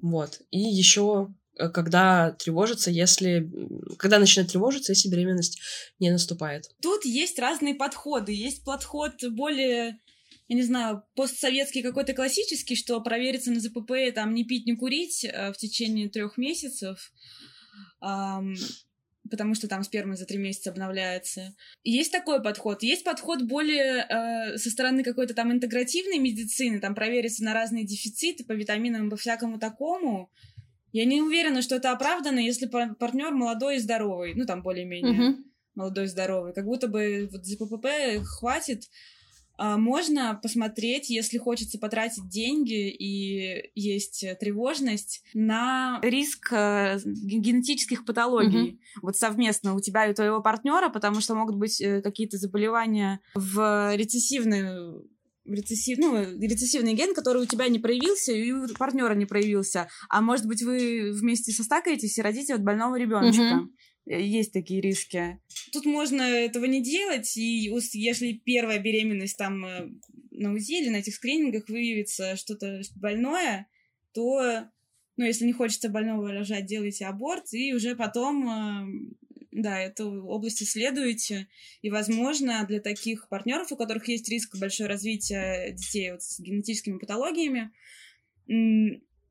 Вот. 0.00 0.40
И 0.50 0.58
еще 0.58 1.32
когда 1.56 2.32
тревожится, 2.32 2.90
если... 2.90 3.50
Когда 3.98 4.18
начинает 4.18 4.50
тревожиться, 4.50 4.92
если 4.92 5.08
беременность 5.08 5.60
не 5.98 6.10
наступает. 6.10 6.70
Тут 6.80 7.04
есть 7.04 7.38
разные 7.38 7.74
подходы. 7.74 8.32
Есть 8.32 8.64
подход 8.64 9.12
более 9.30 9.98
я 10.48 10.56
не 10.56 10.62
знаю, 10.62 11.02
постсоветский 11.14 11.82
какой-то 11.82 12.12
классический, 12.12 12.76
что 12.76 13.00
провериться 13.00 13.50
на 13.50 13.60
ЗПП, 13.60 13.92
там, 14.14 14.34
не 14.34 14.44
пить, 14.44 14.66
не 14.66 14.76
курить 14.76 15.24
э, 15.24 15.50
в 15.50 15.56
течение 15.56 16.10
трех 16.10 16.36
месяцев, 16.36 17.10
потому 19.30 19.54
что 19.54 19.66
там 19.66 19.82
сперма 19.82 20.14
за 20.14 20.26
три 20.26 20.36
месяца 20.36 20.70
обновляется. 20.70 21.54
Есть 21.84 22.12
такой 22.12 22.42
подход. 22.42 22.82
Есть 22.82 23.02
подход 23.02 23.42
более 23.42 24.04
э, 24.06 24.58
со 24.58 24.70
стороны 24.70 25.02
какой-то 25.02 25.32
там 25.32 25.50
интегративной 25.52 26.18
медицины, 26.18 26.80
там 26.80 26.94
провериться 26.94 27.42
на 27.44 27.54
разные 27.54 27.86
дефициты 27.86 28.44
по 28.44 28.52
витаминам, 28.52 29.08
по 29.08 29.16
всякому 29.16 29.58
такому, 29.58 30.30
я 30.92 31.04
не 31.06 31.22
уверена, 31.22 31.62
что 31.62 31.76
это 31.76 31.90
оправдано, 31.92 32.38
если 32.38 32.66
партнер 32.66 33.32
молодой 33.32 33.76
и 33.76 33.80
здоровый, 33.80 34.34
ну 34.34 34.44
там 34.44 34.62
более-менее 34.62 35.30
uh-huh. 35.30 35.36
молодой 35.74 36.04
и 36.04 36.08
здоровый. 36.08 36.52
Как 36.52 36.66
будто 36.66 36.86
бы 36.88 37.28
вот 37.32 37.44
за 37.44 37.56
ППП 37.56 37.86
хватит. 38.24 38.84
А 39.58 39.76
можно 39.76 40.38
посмотреть, 40.42 41.10
если 41.10 41.38
хочется 41.38 41.78
потратить 41.78 42.28
деньги 42.28 42.90
и 42.90 43.70
есть 43.74 44.24
тревожность, 44.40 45.22
на 45.34 46.00
риск 46.02 46.52
э, 46.52 46.98
генетических 47.04 48.04
патологий. 48.04 48.70
Uh-huh. 48.70 49.00
Вот 49.02 49.16
совместно 49.16 49.74
у 49.74 49.80
тебя 49.80 50.06
и 50.06 50.10
у 50.10 50.14
твоего 50.14 50.42
партнера, 50.42 50.88
потому 50.88 51.20
что 51.20 51.34
могут 51.34 51.56
быть 51.56 51.80
э, 51.80 52.02
какие-то 52.02 52.38
заболевания 52.38 53.20
в 53.34 53.94
рецессивной 53.94 55.02
рецессив, 55.44 55.98
ну, 55.98 56.16
рецессивный 56.40 56.94
ген, 56.94 57.14
который 57.14 57.42
у 57.42 57.46
тебя 57.46 57.68
не 57.68 57.78
проявился, 57.78 58.32
и 58.32 58.52
у 58.52 58.66
партнера 58.78 59.14
не 59.14 59.26
проявился. 59.26 59.88
А 60.08 60.20
может 60.20 60.46
быть, 60.46 60.62
вы 60.62 61.12
вместе 61.12 61.52
состакаетесь 61.52 62.18
и 62.18 62.22
родите 62.22 62.54
от 62.54 62.62
больного 62.62 62.96
ребеночка. 62.96 63.60
Угу. 63.62 63.70
Есть 64.06 64.52
такие 64.52 64.80
риски. 64.80 65.38
Тут 65.72 65.86
можно 65.86 66.22
этого 66.22 66.64
не 66.64 66.82
делать, 66.82 67.36
и 67.36 67.70
если 67.92 68.32
первая 68.32 68.80
беременность 68.80 69.36
там 69.36 69.64
э, 69.64 69.88
на 70.32 70.52
УЗИ 70.52 70.82
или 70.82 70.88
на 70.88 70.96
этих 70.96 71.14
скринингах 71.14 71.68
выявится 71.68 72.36
что-то 72.36 72.80
больное, 72.96 73.68
то, 74.12 74.66
ну, 75.16 75.24
если 75.24 75.44
не 75.44 75.52
хочется 75.52 75.88
больного 75.88 76.32
рожать, 76.32 76.66
делайте 76.66 77.06
аборт, 77.06 77.52
и 77.52 77.72
уже 77.74 77.94
потом 77.94 78.48
э, 78.48 78.86
да, 79.52 79.78
эту 79.78 80.24
область 80.24 80.62
исследуете. 80.62 81.46
И, 81.82 81.90
возможно, 81.90 82.64
для 82.66 82.80
таких 82.80 83.28
партнеров, 83.28 83.70
у 83.70 83.76
которых 83.76 84.08
есть 84.08 84.28
риск 84.28 84.56
большое 84.56 84.88
развития 84.88 85.72
детей 85.72 86.12
вот 86.12 86.22
с 86.22 86.40
генетическими 86.40 86.98
патологиями, 86.98 87.70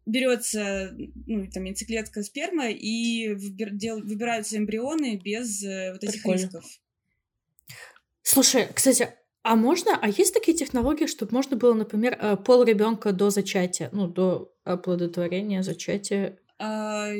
берется 0.05 0.95
ну, 1.27 1.47
там, 1.51 1.63
яйцеклетка 1.65 2.23
сперма 2.23 2.69
и 2.69 3.33
выбир, 3.33 3.71
дел, 3.71 3.99
выбираются 3.99 4.57
эмбрионы 4.57 5.17
без 5.17 5.63
э, 5.63 5.91
вот 5.93 6.03
этих 6.03 6.23
Прикольно. 6.23 6.41
рисков. 6.41 6.65
Слушай, 8.23 8.67
кстати, 8.73 9.13
а 9.43 9.55
можно, 9.55 9.97
а 9.99 10.07
есть 10.07 10.33
такие 10.33 10.57
технологии, 10.57 11.05
чтобы 11.05 11.33
можно 11.33 11.55
было, 11.55 11.73
например, 11.73 12.17
э, 12.19 12.37
пол 12.37 12.63
ребенка 12.63 13.11
до 13.11 13.29
зачатия, 13.29 13.89
ну, 13.91 14.07
до 14.07 14.53
оплодотворения, 14.63 15.61
зачатия? 15.61 16.39
А, 16.57 17.11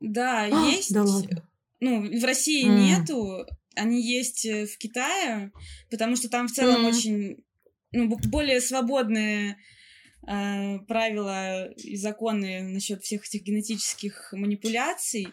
да, 0.00 0.44
а, 0.44 0.70
есть. 0.70 0.92
Да 0.92 1.04
ладно. 1.04 1.47
Ну, 1.80 2.20
в 2.20 2.24
России 2.24 2.66
mm. 2.66 2.76
нету, 2.76 3.46
они 3.74 4.02
есть 4.02 4.44
э, 4.44 4.66
в 4.66 4.76
Китае, 4.78 5.52
потому 5.90 6.16
что 6.16 6.28
там 6.28 6.48
в 6.48 6.52
целом 6.52 6.84
mm. 6.84 6.88
очень, 6.88 7.44
ну, 7.92 8.08
более 8.08 8.60
свободные 8.60 9.56
э, 10.26 10.78
правила 10.88 11.70
и 11.72 11.96
законы 11.96 12.62
насчет 12.62 13.02
всех 13.02 13.26
этих 13.26 13.42
генетических 13.42 14.32
манипуляций. 14.32 15.28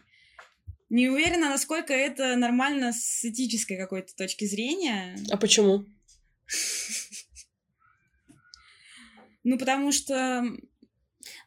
Не 0.90 1.10
уверена, 1.10 1.50
насколько 1.50 1.94
это 1.94 2.36
нормально 2.36 2.94
с 2.94 3.26
этической 3.26 3.78
какой-то 3.78 4.16
точки 4.16 4.46
зрения. 4.46 5.18
А 5.32 5.38
почему? 5.38 5.86
Ну, 9.48 9.60
потому 9.60 9.92
что 9.92 10.44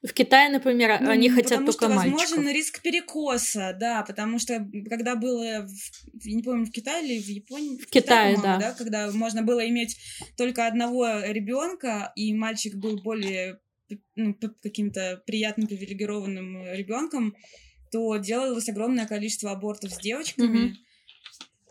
В 0.02 0.12
Китае, 0.12 0.48
например, 0.50 0.98
Ну, 1.00 1.10
они 1.10 1.28
хотят 1.28 1.44
потому 1.58 1.66
только 1.66 1.86
что 1.86 1.94
мальчиков. 1.94 2.20
возможен 2.20 2.48
риск 2.54 2.82
перекоса, 2.82 3.76
да, 3.78 4.02
потому 4.04 4.38
что 4.38 4.64
когда 4.88 5.16
было, 5.16 5.66
в- 5.66 6.24
я 6.26 6.34
не 6.36 6.42
помню, 6.42 6.66
в 6.66 6.70
Китае 6.70 7.04
или 7.04 7.20
в 7.20 7.26
Японии, 7.28 7.78
в, 7.78 7.86
Китае, 7.90 8.36
по-моему, 8.36 8.60
да. 8.60 8.72
когда 8.74 9.10
можно 9.10 9.42
было 9.42 9.66
иметь 9.68 9.96
только 10.36 10.68
одного 10.68 11.20
ребенка, 11.26 12.12
и 12.14 12.32
мальчик 12.32 12.76
был 12.76 13.02
более 13.02 13.58
ну, 14.14 14.34
каким-то 14.62 15.22
приятным 15.26 15.66
привилегированным 15.66 16.74
ребенком, 16.74 17.34
то 17.90 18.16
делалось 18.18 18.68
огромное 18.68 19.06
количество 19.06 19.50
абортов 19.50 19.90
с 19.92 19.98
девочками. 19.98 20.46
Мгм. 20.46 20.76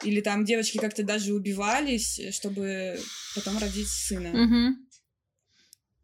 Или 0.03 0.21
там 0.21 0.43
девочки 0.45 0.77
как-то 0.79 1.03
даже 1.03 1.33
убивались, 1.33 2.19
чтобы 2.31 2.99
потом 3.35 3.57
родить 3.57 3.87
сына. 3.87 4.29
Мгм. 4.29 4.86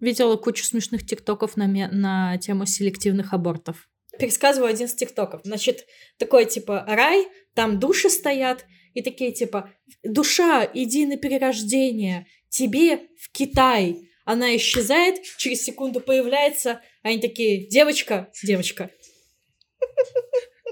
Видела 0.03 0.35
кучу 0.35 0.65
смешных 0.65 1.05
тиктоков 1.05 1.55
на, 1.55 1.65
ме- 1.65 1.87
на 1.87 2.37
тему 2.37 2.65
селективных 2.65 3.31
абортов. 3.31 3.87
Пересказываю 4.19 4.69
один 4.69 4.87
из 4.87 4.93
тиктоков. 4.93 5.39
Значит, 5.45 5.85
такой 6.17 6.43
типа 6.43 6.83
рай, 6.85 7.25
там 7.53 7.79
души 7.79 8.09
стоят, 8.09 8.65
и 8.93 9.01
такие 9.01 9.31
типа 9.31 9.71
«Душа, 10.03 10.69
иди 10.73 11.05
на 11.05 11.15
перерождение, 11.15 12.27
тебе 12.49 13.07
в 13.17 13.31
Китай». 13.31 14.09
Она 14.25 14.53
исчезает, 14.57 15.23
через 15.37 15.63
секунду 15.63 16.01
появляется, 16.01 16.81
а 17.01 17.07
они 17.07 17.19
такие 17.19 17.69
«Девочка, 17.69 18.29
девочка». 18.43 18.91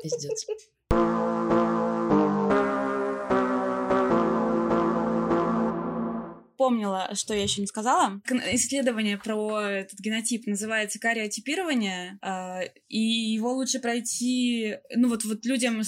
Пиздец. 0.03 0.45
Помнила, 6.61 7.09
что 7.15 7.33
я 7.33 7.41
еще 7.41 7.59
не 7.59 7.65
сказала. 7.65 8.21
Исследование 8.51 9.17
про 9.17 9.61
этот 9.61 9.99
генотип 9.99 10.45
называется 10.45 10.99
кариотипирование, 10.99 12.19
а, 12.21 12.61
и 12.87 12.99
его 12.99 13.51
лучше 13.51 13.79
пройти, 13.79 14.75
ну 14.95 15.09
вот, 15.09 15.25
вот 15.25 15.43
людям, 15.43 15.81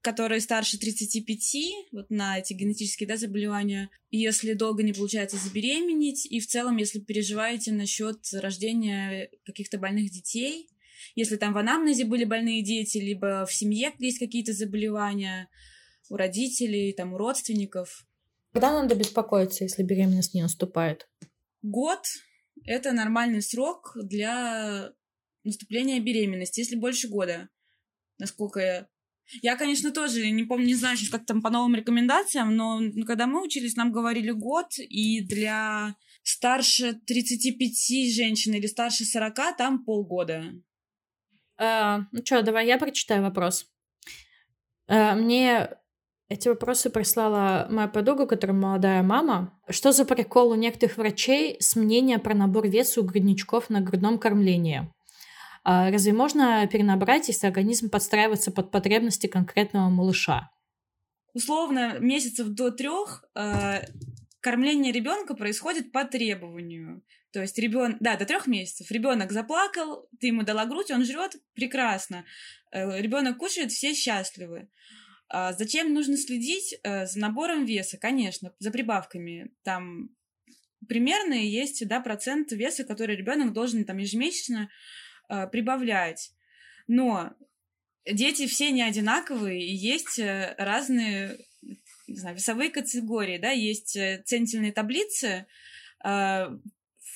которые 0.00 0.40
старше 0.40 0.78
35, 0.78 1.90
вот 1.92 2.08
на 2.08 2.38
эти 2.38 2.54
генетические 2.54 3.06
да, 3.06 3.18
заболевания, 3.18 3.90
если 4.10 4.54
долго 4.54 4.82
не 4.82 4.94
получается 4.94 5.36
забеременеть, 5.36 6.24
и 6.24 6.40
в 6.40 6.46
целом, 6.46 6.78
если 6.78 7.00
переживаете 7.00 7.72
насчет 7.72 8.16
рождения 8.32 9.28
каких-то 9.44 9.76
больных 9.76 10.10
детей, 10.10 10.70
если 11.16 11.36
там 11.36 11.52
в 11.52 11.58
анамнезе 11.58 12.06
были 12.06 12.24
больные 12.24 12.62
дети, 12.62 12.96
либо 12.96 13.44
в 13.44 13.52
семье 13.52 13.92
есть 13.98 14.20
какие-то 14.20 14.54
заболевания 14.54 15.50
у 16.08 16.16
родителей, 16.16 16.94
там, 16.94 17.12
у 17.12 17.18
родственников, 17.18 18.06
Когда 18.54 18.70
надо 18.70 18.94
беспокоиться, 18.94 19.64
если 19.64 19.82
беременность 19.82 20.32
не 20.32 20.42
наступает? 20.42 21.08
Год— 21.62 22.06
это 22.64 22.92
нормальный 22.92 23.42
срок 23.42 23.96
для 23.96 24.92
наступления 25.42 26.00
беременности, 26.00 26.60
если 26.60 26.76
больше 26.76 27.08
года, 27.08 27.48
насколько 28.18 28.60
я... 28.60 28.88
Я, 29.42 29.56
конечно, 29.56 29.90
тоже 29.90 30.30
не 30.30 30.44
помню, 30.44 30.66
не 30.66 30.76
знаю 30.76 30.96
как 31.10 31.26
там 31.26 31.42
по 31.42 31.50
новым 31.50 31.74
рекомендациям, 31.74 32.54
но 32.54 32.80
когда 33.06 33.26
мы 33.26 33.42
учились, 33.42 33.74
нам 33.74 33.90
говорили 33.90 34.30
год, 34.30 34.78
и 34.78 35.20
для 35.22 35.96
старше 36.22 36.92
35 36.92 38.14
женщин 38.14 38.54
или 38.54 38.68
старше 38.68 39.04
40 39.04 39.56
там 39.56 39.84
полгода. 39.84 40.44
А, 41.56 42.02
ну 42.12 42.24
что, 42.24 42.42
давай 42.42 42.68
я 42.68 42.78
прочитаю 42.78 43.22
вопрос. 43.22 43.66
А, 44.86 45.16
мне 45.16 45.70
эти 46.28 46.48
вопросы 46.48 46.88
прислала 46.90 47.66
моя 47.70 47.88
подруга, 47.88 48.26
которая 48.26 48.56
молодая 48.56 49.02
мама. 49.02 49.58
Что 49.68 49.92
за 49.92 50.04
прикол 50.04 50.50
у 50.50 50.54
некоторых 50.54 50.96
врачей 50.96 51.56
с 51.60 51.76
мнением 51.76 52.20
про 52.20 52.34
набор 52.34 52.66
веса 52.66 53.00
у 53.00 53.04
грудничков 53.04 53.68
на 53.68 53.80
грудном 53.80 54.18
кормлении? 54.18 54.90
А, 55.64 55.90
разве 55.90 56.12
можно 56.12 56.66
перенабрать, 56.66 57.28
если 57.28 57.46
организм 57.46 57.90
подстраивается 57.90 58.52
под 58.52 58.70
потребности 58.70 59.26
конкретного 59.26 59.90
малыша? 59.90 60.50
Условно, 61.34 61.98
месяцев 61.98 62.48
до 62.48 62.70
трех 62.70 63.24
э, 63.34 63.80
кормление 64.40 64.92
ребенка 64.92 65.34
происходит 65.34 65.92
по 65.92 66.04
требованию. 66.04 67.02
То 67.32 67.40
есть 67.40 67.58
ребенок, 67.58 67.96
да, 68.00 68.16
до 68.16 68.24
трех 68.24 68.46
месяцев. 68.46 68.90
Ребенок 68.90 69.32
заплакал, 69.32 70.08
ты 70.20 70.28
ему 70.28 70.42
дала 70.42 70.64
грудь, 70.66 70.90
он 70.90 71.04
жрет, 71.04 71.34
прекрасно. 71.54 72.24
ребенок 72.70 73.38
кушает, 73.38 73.72
все 73.72 73.92
счастливы. 73.92 74.68
Зачем 75.30 75.92
нужно 75.92 76.16
следить 76.16 76.78
э, 76.82 77.06
за 77.06 77.18
набором 77.18 77.64
веса? 77.64 77.96
Конечно, 77.98 78.54
за 78.58 78.70
прибавками. 78.70 79.50
Там 79.62 80.10
примерно 80.88 81.34
есть 81.34 81.86
да, 81.88 82.00
процент 82.00 82.52
веса, 82.52 82.84
который 82.84 83.16
ребенок 83.16 83.52
должен 83.52 83.84
там 83.84 83.98
ежемесячно 83.98 84.70
э, 85.28 85.46
прибавлять. 85.48 86.32
Но 86.86 87.32
дети 88.06 88.46
все 88.46 88.70
не 88.70 88.82
одинаковые, 88.82 89.66
и 89.66 89.74
есть 89.74 90.18
э, 90.18 90.54
разные 90.58 91.38
не 92.06 92.16
знаю, 92.16 92.36
весовые 92.36 92.70
категории, 92.70 93.38
да, 93.38 93.50
есть 93.50 93.96
ценительные 94.26 94.72
таблицы, 94.72 95.46
в 96.02 96.60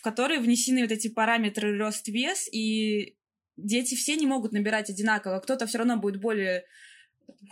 которые 0.02 0.40
внесены 0.40 0.80
вот 0.80 0.90
эти 0.90 1.08
параметры 1.08 1.76
рост-вес, 1.76 2.48
и 2.50 3.18
дети 3.58 3.94
все 3.96 4.16
не 4.16 4.26
могут 4.26 4.52
набирать 4.52 4.88
одинаково. 4.88 5.40
Кто-то 5.40 5.66
все 5.66 5.78
равно 5.78 5.98
будет 5.98 6.22
более 6.22 6.64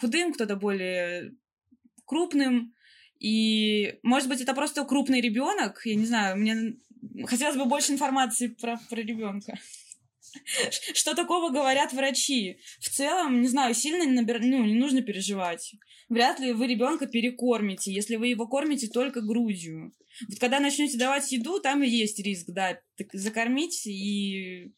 худым, 0.00 0.32
кто-то 0.32 0.56
более 0.56 1.34
крупным. 2.04 2.74
И, 3.18 3.98
может 4.02 4.28
быть, 4.28 4.40
это 4.40 4.54
просто 4.54 4.84
крупный 4.84 5.20
ребенок. 5.20 5.82
Я 5.84 5.94
не 5.94 6.06
знаю, 6.06 6.36
мне 6.36 6.76
хотелось 7.26 7.56
бы 7.56 7.64
больше 7.64 7.92
информации 7.92 8.48
про, 8.48 8.78
про 8.90 9.00
ребенка. 9.00 9.58
Что 10.94 11.14
такого 11.14 11.50
говорят 11.50 11.92
врачи? 11.92 12.58
В 12.80 12.90
целом, 12.90 13.40
не 13.40 13.48
знаю, 13.48 13.74
сильно 13.74 14.04
не, 14.04 14.12
набир... 14.12 14.40
ну, 14.40 14.64
не 14.64 14.74
нужно 14.74 15.02
переживать. 15.02 15.74
Вряд 16.08 16.40
ли 16.40 16.52
вы 16.52 16.66
ребенка 16.66 17.06
перекормите, 17.06 17.92
если 17.92 18.16
вы 18.16 18.28
его 18.28 18.46
кормите 18.46 18.88
только 18.88 19.22
грудью. 19.22 19.94
Вот 20.28 20.38
когда 20.38 20.60
начнете 20.60 20.98
давать 20.98 21.30
еду, 21.32 21.60
там 21.60 21.82
и 21.82 21.88
есть 21.88 22.18
риск, 22.20 22.46
да, 22.48 22.78
так 22.96 23.12
закормить 23.12 23.86
и 23.86 24.72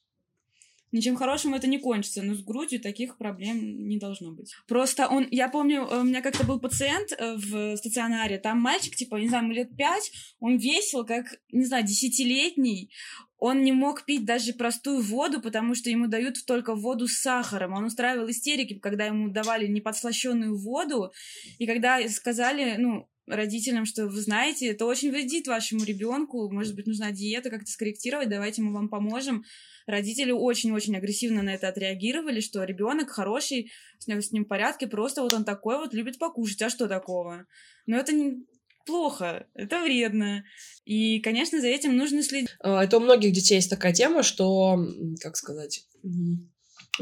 ничем 0.92 1.16
хорошим 1.16 1.54
это 1.54 1.66
не 1.66 1.78
кончится, 1.78 2.22
но 2.22 2.34
с 2.34 2.42
грудью 2.42 2.80
таких 2.80 3.16
проблем 3.18 3.88
не 3.88 3.98
должно 3.98 4.32
быть. 4.32 4.54
Просто 4.66 5.08
он, 5.08 5.26
я 5.30 5.48
помню, 5.48 5.86
у 5.86 6.02
меня 6.02 6.22
как-то 6.22 6.44
был 6.44 6.60
пациент 6.60 7.12
э, 7.12 7.36
в 7.36 7.76
стационаре, 7.76 8.38
там 8.38 8.60
мальчик, 8.60 8.94
типа, 8.94 9.16
не 9.16 9.28
знаю, 9.28 9.44
ему 9.44 9.54
лет 9.54 9.76
пять, 9.76 10.10
он 10.40 10.56
весил 10.56 11.04
как, 11.04 11.26
не 11.52 11.64
знаю, 11.64 11.84
десятилетний, 11.84 12.90
он 13.38 13.62
не 13.62 13.72
мог 13.72 14.04
пить 14.04 14.24
даже 14.24 14.52
простую 14.52 15.00
воду, 15.00 15.40
потому 15.40 15.74
что 15.74 15.90
ему 15.90 16.08
дают 16.08 16.44
только 16.44 16.74
воду 16.74 17.06
с 17.06 17.20
сахаром. 17.20 17.72
Он 17.72 17.84
устраивал 17.84 18.28
истерики, 18.28 18.78
когда 18.78 19.06
ему 19.06 19.30
давали 19.30 19.68
неподслащенную 19.68 20.58
воду, 20.58 21.12
и 21.58 21.66
когда 21.66 22.06
сказали, 22.08 22.74
ну, 22.78 23.08
родителям, 23.28 23.84
что 23.84 24.06
вы 24.06 24.20
знаете, 24.20 24.68
это 24.68 24.86
очень 24.86 25.10
вредит 25.10 25.46
вашему 25.46 25.84
ребенку, 25.84 26.50
может 26.50 26.74
быть, 26.74 26.86
нужна 26.86 27.12
диета, 27.12 27.50
как-то 27.50 27.70
скорректировать, 27.70 28.28
давайте 28.28 28.62
мы 28.62 28.72
вам 28.72 28.88
поможем. 28.88 29.44
Родители 29.86 30.30
очень-очень 30.30 30.96
агрессивно 30.96 31.42
на 31.42 31.54
это 31.54 31.68
отреагировали, 31.68 32.40
что 32.40 32.64
ребенок 32.64 33.10
хороший, 33.10 33.70
с 33.98 34.06
ним, 34.06 34.20
с 34.20 34.32
ним 34.32 34.44
в 34.44 34.48
порядке, 34.48 34.86
просто 34.86 35.22
вот 35.22 35.32
он 35.32 35.44
такой 35.44 35.78
вот 35.78 35.94
любит 35.94 36.18
покушать, 36.18 36.62
а 36.62 36.70
что 36.70 36.88
такого? 36.88 37.46
Но 37.86 37.96
это 37.96 38.12
не 38.12 38.44
плохо, 38.84 39.46
это 39.54 39.82
вредно. 39.82 40.44
И, 40.84 41.20
конечно, 41.20 41.60
за 41.60 41.68
этим 41.68 41.96
нужно 41.96 42.22
следить. 42.22 42.50
Это 42.60 42.96
у 42.96 43.00
многих 43.00 43.32
детей 43.32 43.56
есть 43.56 43.70
такая 43.70 43.92
тема, 43.92 44.22
что, 44.22 44.78
как 45.20 45.36
сказать, 45.36 45.86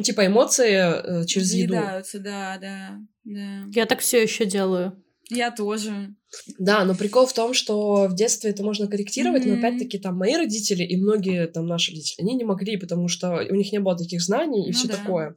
типа 0.02 0.26
эмоции 0.26 1.24
через 1.26 1.54
еду. 1.54 1.74
Съедаются, 1.74 2.18
да, 2.18 2.58
да, 2.60 3.00
да. 3.24 3.64
Я 3.72 3.86
так 3.86 4.00
все 4.00 4.22
еще 4.22 4.44
делаю. 4.46 5.02
Я 5.28 5.50
тоже. 5.50 6.14
Да, 6.58 6.84
но 6.84 6.94
прикол 6.94 7.26
в 7.26 7.32
том, 7.32 7.52
что 7.52 8.06
в 8.06 8.14
детстве 8.14 8.50
это 8.50 8.62
можно 8.62 8.86
корректировать, 8.86 9.44
mm-hmm. 9.44 9.54
но 9.54 9.58
опять-таки 9.58 9.98
там 9.98 10.16
мои 10.16 10.34
родители 10.36 10.84
и 10.84 10.96
многие 10.96 11.46
там 11.48 11.66
наши 11.66 11.90
родители, 11.92 12.24
они 12.24 12.34
не 12.34 12.44
могли, 12.44 12.76
потому 12.76 13.08
что 13.08 13.44
у 13.48 13.54
них 13.54 13.72
не 13.72 13.80
было 13.80 13.96
таких 13.96 14.22
знаний 14.22 14.64
и 14.64 14.72
ну, 14.72 14.72
все 14.72 14.88
да. 14.88 14.96
такое. 14.96 15.34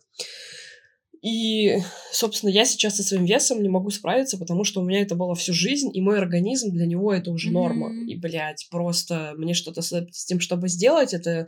И, 1.21 1.77
собственно, 2.13 2.49
я 2.49 2.65
сейчас 2.65 2.95
со 2.95 3.03
своим 3.03 3.25
весом 3.25 3.61
не 3.61 3.67
могу 3.67 3.89
справиться, 3.89 4.37
потому 4.37 4.63
что 4.63 4.81
у 4.81 4.85
меня 4.85 5.01
это 5.01 5.15
было 5.15 5.35
всю 5.35 5.53
жизнь, 5.53 5.89
и 5.93 6.01
мой 6.01 6.17
организм 6.17 6.71
для 6.71 6.85
него 6.85 7.11
это 7.11 7.31
уже 7.31 7.49
mm-hmm. 7.49 7.53
норма. 7.53 8.05
И, 8.05 8.15
блядь, 8.15 8.67
просто 8.69 9.33
мне 9.37 9.53
что-то 9.53 9.81
с 9.81 9.91
этим, 9.91 10.39
чтобы 10.39 10.69
сделать, 10.69 11.13
это 11.13 11.47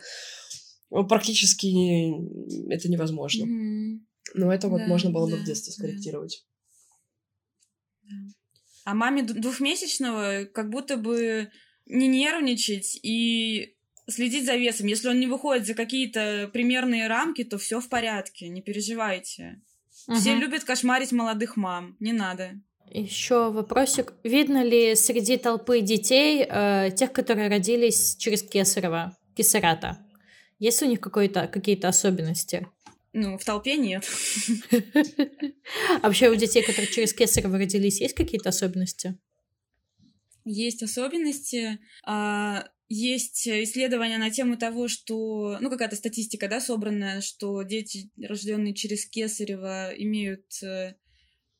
практически 0.89 2.11
это 2.73 2.89
невозможно. 2.89 3.45
Mm-hmm. 3.45 3.99
Но 4.33 4.53
это 4.53 4.67
вот 4.67 4.79
да, 4.79 4.87
можно 4.87 5.09
было 5.11 5.29
да, 5.29 5.35
бы 5.35 5.41
в 5.41 5.45
детстве 5.45 5.71
скорректировать. 5.71 6.43
А 8.83 8.93
маме 8.93 9.23
двухмесячного 9.23 10.45
как 10.45 10.69
будто 10.69 10.97
бы 10.97 11.51
не 11.85 12.07
нервничать 12.07 12.99
и 13.03 13.75
следить 14.07 14.45
за 14.45 14.55
весом. 14.55 14.87
Если 14.87 15.07
он 15.07 15.19
не 15.19 15.27
выходит 15.27 15.65
за 15.65 15.73
какие-то 15.73 16.49
примерные 16.51 17.07
рамки, 17.07 17.43
то 17.43 17.57
все 17.57 17.79
в 17.79 17.89
порядке, 17.89 18.49
не 18.49 18.61
переживайте. 18.61 19.61
Угу. 20.07 20.17
Все 20.17 20.35
любят 20.35 20.63
кошмарить 20.63 21.11
молодых 21.11 21.57
мам, 21.57 21.95
не 21.99 22.13
надо. 22.13 22.59
Еще 22.89 23.51
вопросик. 23.51 24.13
Видно 24.23 24.63
ли 24.63 24.95
среди 24.95 25.37
толпы 25.37 25.79
детей 25.81 26.45
э, 26.47 26.89
тех, 26.95 27.13
которые 27.13 27.49
родились 27.49 28.17
через 28.17 28.43
Кесарева, 28.43 29.15
Кесарата? 29.35 29.97
Есть 30.59 30.83
у 30.83 30.85
них 30.85 30.99
какие-то 30.99 31.87
особенности? 31.87 32.67
Ну, 33.13 33.37
в 33.37 33.43
толпе 33.43 33.75
нет. 33.75 34.07
А 36.01 36.07
вообще 36.07 36.29
у 36.29 36.35
детей, 36.35 36.63
которые 36.63 36.91
через 36.91 37.13
Кесарево 37.13 37.57
родились, 37.57 37.99
есть 37.99 38.15
какие-то 38.15 38.49
особенности? 38.49 39.17
Есть 40.45 40.81
особенности. 40.81 41.79
А, 42.05 42.69
есть 42.87 43.47
исследования 43.47 44.17
на 44.17 44.31
тему 44.31 44.57
того, 44.57 44.87
что, 44.87 45.57
ну, 45.59 45.69
какая-то 45.69 45.95
статистика, 45.95 46.47
да, 46.47 46.61
собранная, 46.61 47.21
что 47.21 47.61
дети, 47.63 48.11
рожденные 48.21 48.73
через 48.73 49.05
Кесарево, 49.05 49.91
имеют 49.97 50.45
э, 50.63 50.95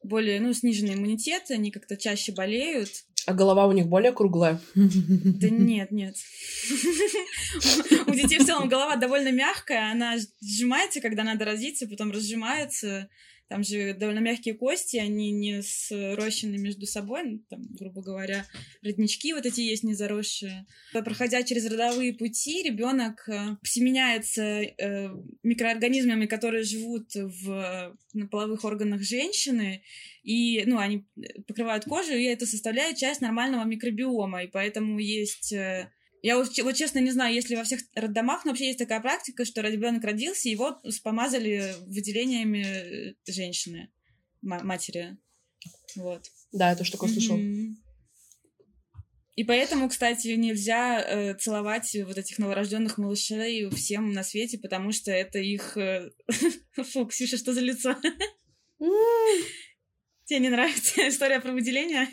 более, 0.04 0.39
ну, 0.39 0.54
сниженный 0.54 0.95
иммунитет, 0.95 1.52
они 1.52 1.72
как-то 1.72 1.97
чаще 1.97 2.32
болеют. 2.32 2.89
А 3.28 3.34
голова 3.34 3.68
у 3.68 3.72
них 3.72 3.88
более 3.88 4.12
круглая? 4.12 4.60
Да 4.76 4.84
нет, 5.49 5.91
нет. 5.91 6.16
У 8.08 8.12
детей 8.12 8.39
в 8.39 8.45
целом 8.45 8.68
голова 8.68 8.95
довольно 8.95 9.32
мягкая, 9.32 9.91
она 9.91 10.16
сжимается, 10.41 11.02
когда 11.02 11.24
надо 11.24 11.45
родиться, 11.45 11.88
потом 11.88 12.12
разжимается. 12.12 13.10
Там 13.52 13.66
же 13.66 13.93
довольно 13.93 14.20
мягкие 14.20 14.54
кости, 14.54 14.95
они 14.95 15.30
не 15.30 15.62
срощены 15.62 16.58
между 16.58 16.86
собой, 16.86 17.24
ну, 17.26 17.39
там, 17.49 17.68
грубо 17.78 18.02
говоря, 18.02 18.45
роднички 18.82 19.34
вот 19.34 19.45
эти 19.45 19.60
есть 19.60 19.84
не 19.84 19.93
заросшие. 19.93 20.66
Проходя 20.93 21.43
через 21.43 21.70
родовые 21.70 22.14
пути, 22.14 22.64
ребенок 22.64 23.28
э, 23.28 23.58
всеменяется 23.62 24.41
э, 24.41 25.10
микроорганизмами, 25.43 26.28
которые 26.28 26.64
живут 26.64 27.14
в, 27.14 27.93
на 28.14 28.28
половых 28.28 28.64
органах 28.64 29.02
женщины, 29.02 29.84
и, 30.24 30.64
ну, 30.66 30.78
они 30.78 31.04
покрывают 31.45 31.84
кожу, 31.84 32.14
и 32.14 32.24
это 32.24 32.45
составляет 32.45 32.95
часть 32.95 33.20
нормального 33.20 33.66
микробиома, 33.66 34.45
и 34.45 34.47
поэтому 34.47 34.97
есть 34.97 35.52
э, 35.52 35.91
я 36.22 36.38
вот, 36.38 36.55
вот 36.57 36.76
честно 36.76 36.99
не 36.99 37.11
знаю, 37.11 37.34
если 37.34 37.55
во 37.55 37.63
всех 37.63 37.82
роддомах, 37.95 38.45
но 38.45 38.51
вообще 38.51 38.67
есть 38.67 38.80
такая 38.80 39.01
практика, 39.01 39.43
что 39.43 39.61
ребенок 39.61 40.03
родился, 40.03 40.49
его 40.49 40.80
помазали 41.03 41.74
выделениями 41.88 42.63
э, 42.63 43.13
женщины, 43.28 43.91
матери. 44.41 45.17
Вот. 45.95 46.26
Да, 46.51 46.69
я 46.69 46.76
тоже 46.76 46.91
такое 46.91 47.09
слышал. 47.09 47.39
И 49.36 49.43
поэтому, 49.43 49.89
кстати, 49.89 50.28
нельзя 50.28 51.01
э, 51.01 51.34
целовать 51.36 51.95
вот 52.05 52.17
этих 52.17 52.38
новорожденных 52.38 52.97
малышей 52.97 53.69
всем 53.72 54.11
на 54.11 54.24
свете, 54.24 54.59
потому 54.59 54.91
что 54.91 55.11
это 55.11 55.39
их... 55.39 55.78
Э... 55.78 56.11
Фу, 56.76 57.05
Ксюша, 57.07 57.38
что 57.38 57.53
за 57.53 57.61
лицо? 57.61 57.95
Тебе 60.26 60.39
не 60.39 60.49
нравится 60.49 61.07
история 61.07 61.39
про 61.39 61.53
выделение? 61.53 62.07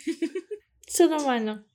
Все 0.86 1.08
нормально. 1.08 1.66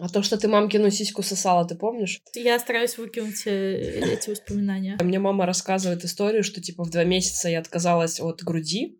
А 0.00 0.08
то, 0.08 0.22
что 0.22 0.38
ты 0.38 0.48
мамкину 0.48 0.90
сиську 0.90 1.22
сосала, 1.22 1.68
ты 1.68 1.74
помнишь? 1.74 2.20
Я 2.34 2.58
стараюсь 2.58 2.96
выкинуть 2.96 3.46
э, 3.46 4.14
эти 4.14 4.30
воспоминания. 4.30 4.96
Мне 4.98 5.18
мама 5.18 5.44
рассказывает 5.44 6.04
историю, 6.04 6.42
что, 6.42 6.62
типа, 6.62 6.84
в 6.84 6.90
два 6.90 7.04
месяца 7.04 7.50
я 7.50 7.58
отказалась 7.58 8.18
от 8.18 8.42
груди, 8.42 8.98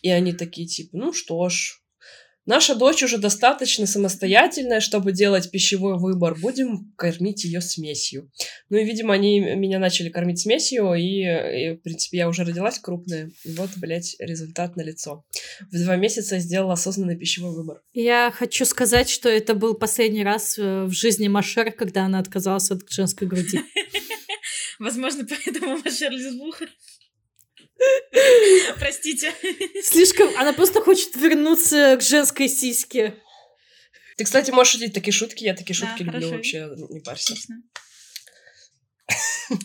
и 0.00 0.08
они 0.08 0.32
такие, 0.32 0.66
типа, 0.66 0.96
ну 0.96 1.12
что 1.12 1.46
ж, 1.50 1.82
Наша 2.50 2.74
дочь 2.74 3.04
уже 3.04 3.18
достаточно 3.18 3.86
самостоятельная, 3.86 4.80
чтобы 4.80 5.12
делать 5.12 5.52
пищевой 5.52 5.96
выбор. 5.98 6.34
Будем 6.34 6.92
кормить 6.96 7.44
ее 7.44 7.60
смесью. 7.60 8.28
Ну 8.70 8.76
и, 8.76 8.84
видимо, 8.84 9.14
они 9.14 9.38
меня 9.38 9.78
начали 9.78 10.08
кормить 10.08 10.40
смесью, 10.40 10.92
и, 10.94 11.20
и 11.20 11.76
в 11.76 11.82
принципе, 11.82 12.18
я 12.18 12.28
уже 12.28 12.42
родилась 12.42 12.80
крупная. 12.80 13.30
И 13.44 13.52
вот, 13.52 13.70
блядь, 13.76 14.16
результат 14.18 14.74
на 14.74 14.80
лицо. 14.82 15.24
В 15.70 15.80
два 15.80 15.94
месяца 15.94 16.34
я 16.34 16.40
сделала 16.40 16.72
осознанный 16.72 17.16
пищевой 17.16 17.54
выбор. 17.54 17.82
Я 17.92 18.32
хочу 18.34 18.64
сказать, 18.64 19.08
что 19.08 19.28
это 19.28 19.54
был 19.54 19.74
последний 19.74 20.24
раз 20.24 20.58
э, 20.58 20.86
в 20.86 20.90
жизни 20.90 21.28
Машер, 21.28 21.70
когда 21.70 22.06
она 22.06 22.18
отказалась 22.18 22.68
от 22.72 22.80
женской 22.90 23.28
груди. 23.28 23.60
Возможно, 24.80 25.24
поэтому 25.24 25.78
Машер 25.84 26.10
лесбуха. 26.10 26.66
Простите. 28.78 29.32
Слишком... 29.82 30.36
Она 30.36 30.52
просто 30.52 30.80
хочет 30.80 31.16
вернуться 31.16 31.96
к 31.98 32.02
женской 32.02 32.48
сиське. 32.48 33.14
Ты, 34.16 34.24
кстати, 34.24 34.50
можешь 34.50 34.74
шутить 34.74 34.92
такие 34.92 35.12
шутки. 35.12 35.44
Я 35.44 35.54
такие 35.54 35.74
шутки 35.74 36.02
да, 36.02 36.12
люблю 36.12 36.28
хорошо. 36.28 36.36
вообще. 36.36 36.70
Не 36.90 37.00
парься. 37.00 37.32
Отлично. 37.32 37.62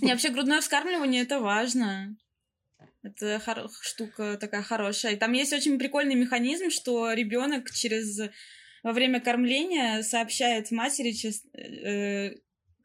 Не, 0.02 0.12
вообще 0.12 0.30
грудное 0.30 0.62
вскармливание 0.62 1.24
это 1.24 1.40
важно. 1.40 2.16
Это 3.04 3.40
хор- 3.40 3.70
штука 3.82 4.38
такая 4.40 4.64
хорошая. 4.64 5.14
И 5.14 5.18
там 5.18 5.34
есть 5.34 5.54
очень 5.54 5.78
прикольный 5.78 6.16
механизм, 6.16 6.70
что 6.72 7.14
ребенок 7.14 7.72
через 7.72 8.20
во 8.82 8.94
время 8.94 9.20
кормления 9.20 10.04
сообщает 10.04 10.72
матери, 10.72 11.14
э, 11.58 12.36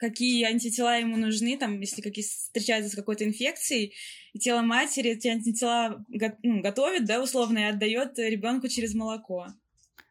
какие 0.01 0.45
антитела 0.45 0.99
ему 0.99 1.17
нужны, 1.17 1.59
там, 1.59 1.79
если 1.79 2.01
какие 2.01 2.25
встречаются 2.25 2.91
с 2.91 2.97
какой-то 2.97 3.25
инфекцией, 3.25 3.95
и 4.33 4.39
тело 4.39 4.63
матери 4.63 5.11
эти 5.11 5.29
антитела 5.29 6.03
ну, 6.43 6.63
готовит, 6.63 7.05
да, 7.05 7.23
условно, 7.23 7.59
и 7.59 7.65
отдает 7.65 8.19
ребенку 8.19 8.69
через 8.69 8.95
молоко. 8.95 9.49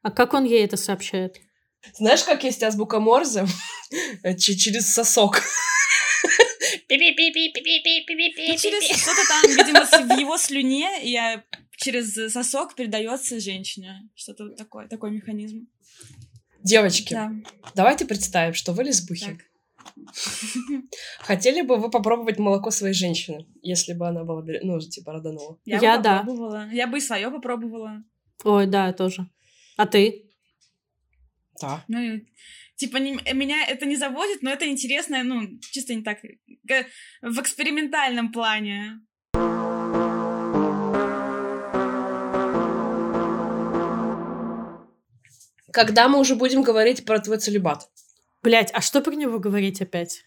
А 0.04 0.12
как 0.12 0.34
он 0.34 0.46
ей 0.46 0.64
это 0.64 0.78
сообщает? 0.78 1.38
Знаешь, 1.98 2.24
как 2.24 2.44
есть 2.44 2.62
азбука 2.62 3.00
Морзе? 3.00 3.46
Через 4.38 4.94
сосок. 4.94 5.42
Ну, 6.92 6.98
через 8.58 8.84
что-то 8.84 9.22
там, 9.28 9.44
видимо, 9.48 9.86
в 9.86 10.20
его 10.20 10.38
слюне 10.38 10.90
я 11.04 11.44
через 11.78 12.14
сосок 12.34 12.76
передается 12.76 13.40
женщине. 13.40 14.10
Что-то 14.16 14.50
такое, 14.50 14.88
такой 14.88 15.12
механизм. 15.12 15.68
Девочки, 16.64 17.14
да. 17.14 17.32
давайте 17.76 18.06
представим, 18.06 18.54
что 18.54 18.74
вы 18.74 18.84
лесбухи. 18.84 19.26
Так. 19.26 19.49
Хотели 21.20 21.62
бы 21.62 21.78
вы 21.78 21.90
попробовать 21.90 22.40
молоко 22.40 22.72
своей 22.72 22.94
женщины, 22.94 23.48
если 23.62 23.94
бы 23.94 24.08
она 24.08 24.24
была, 24.24 24.44
ну, 24.64 24.80
типа, 24.80 25.14
родонула? 25.14 25.60
Я, 25.66 25.80
я 25.80 25.98
бы 25.98 26.04
да. 26.04 26.20
Попробовала. 26.20 26.70
Я 26.72 26.88
бы 26.88 26.98
и 26.98 27.02
свое 27.02 27.30
попробовала. 27.30 28.04
Ой, 28.44 28.68
да, 28.68 28.94
тоже. 28.94 29.30
А 29.78 29.86
ты? 29.86 30.30
Да. 31.62 31.84
Ну, 31.88 32.22
типа, 32.76 32.98
не, 32.98 33.20
меня 33.34 33.66
это 33.66 33.86
не 33.86 33.96
заводит, 33.96 34.42
но 34.42 34.50
это 34.50 34.68
интересно, 34.68 35.24
ну, 35.24 35.60
чисто 35.72 35.94
не 35.94 36.04
так, 36.04 36.20
в 37.22 37.40
экспериментальном 37.40 38.32
плане. 38.32 39.02
Когда 45.72 46.08
мы 46.08 46.20
уже 46.20 46.36
будем 46.36 46.64
говорить 46.64 47.06
про 47.06 47.20
твой 47.20 47.38
целебат? 47.38 47.90
Блять, 48.42 48.72
а 48.74 48.82
что 48.82 49.02
про 49.02 49.14
него 49.14 49.40
говорить 49.40 49.82
опять? 49.82 50.24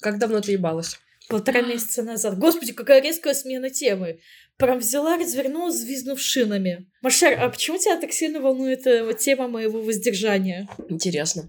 Как 0.00 0.18
давно 0.18 0.40
ты 0.40 0.52
ебалась? 0.52 0.98
Полтора 1.28 1.62
месяца 1.62 2.02
назад. 2.02 2.38
Господи, 2.38 2.72
какая 2.72 3.02
резкая 3.02 3.34
смена 3.34 3.70
темы. 3.70 4.20
Прям 4.56 4.78
взяла, 4.78 5.16
развернула, 5.16 5.70
звизнув 5.70 6.20
шинами. 6.20 6.90
Машер, 7.02 7.38
а 7.40 7.48
почему 7.48 7.78
тебя 7.78 7.96
так 8.00 8.12
сильно 8.12 8.40
волнует 8.40 8.86
э, 8.86 9.04
вот 9.04 9.18
тема 9.18 9.48
моего 9.48 9.80
воздержания? 9.80 10.68
Интересно. 10.88 11.48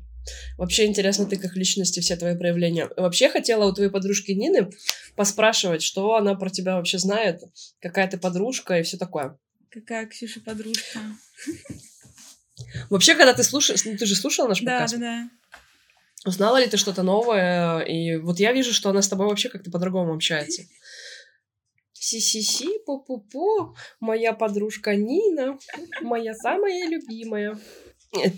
Вообще 0.58 0.86
интересно 0.86 1.26
ты 1.26 1.38
как 1.38 1.56
личности, 1.56 2.00
все 2.00 2.16
твои 2.16 2.38
проявления. 2.38 2.90
Вообще 2.96 3.30
хотела 3.30 3.66
у 3.66 3.74
твоей 3.74 3.90
подружки 3.90 4.32
Нины 4.32 4.70
поспрашивать, 5.16 5.82
что 5.82 6.16
она 6.16 6.36
про 6.36 6.50
тебя 6.50 6.76
вообще 6.76 7.00
знает, 7.00 7.42
какая 7.82 8.08
ты 8.08 8.18
подружка 8.18 8.80
и 8.80 8.84
все 8.84 8.98
такое. 8.98 9.38
Какая 9.70 10.06
Ксюша 10.06 10.42
подружка? 10.42 11.00
Вообще, 12.90 13.16
когда 13.16 13.34
ты 13.34 13.44
слушаешь, 13.44 13.84
ну, 13.86 13.98
ты 13.98 14.06
же 14.06 14.16
слушала 14.16 14.48
наш 14.48 14.62
да, 14.62 14.72
подкаст? 14.72 14.94
Да, 14.96 15.00
да, 15.00 15.24
да. 15.24 15.30
Узнала 16.26 16.58
ли 16.58 16.68
ты 16.68 16.78
что-то 16.78 17.04
новое? 17.04 17.80
И 17.80 18.18
вот 18.18 18.40
я 18.40 18.54
вижу, 18.54 18.74
что 18.74 18.90
она 18.90 19.02
с 19.02 19.10
тобой 19.10 19.28
вообще 19.28 19.50
как-то 19.50 19.72
по-другому 19.72 20.14
общается. 20.14 20.64
Си-си-си, 21.94 22.80
пу-пу-пу, 22.88 23.76
моя 24.00 24.34
подружка 24.34 24.96
Нина, 24.96 25.58
моя 26.02 26.34
самая 26.34 26.88
любимая. 26.88 27.60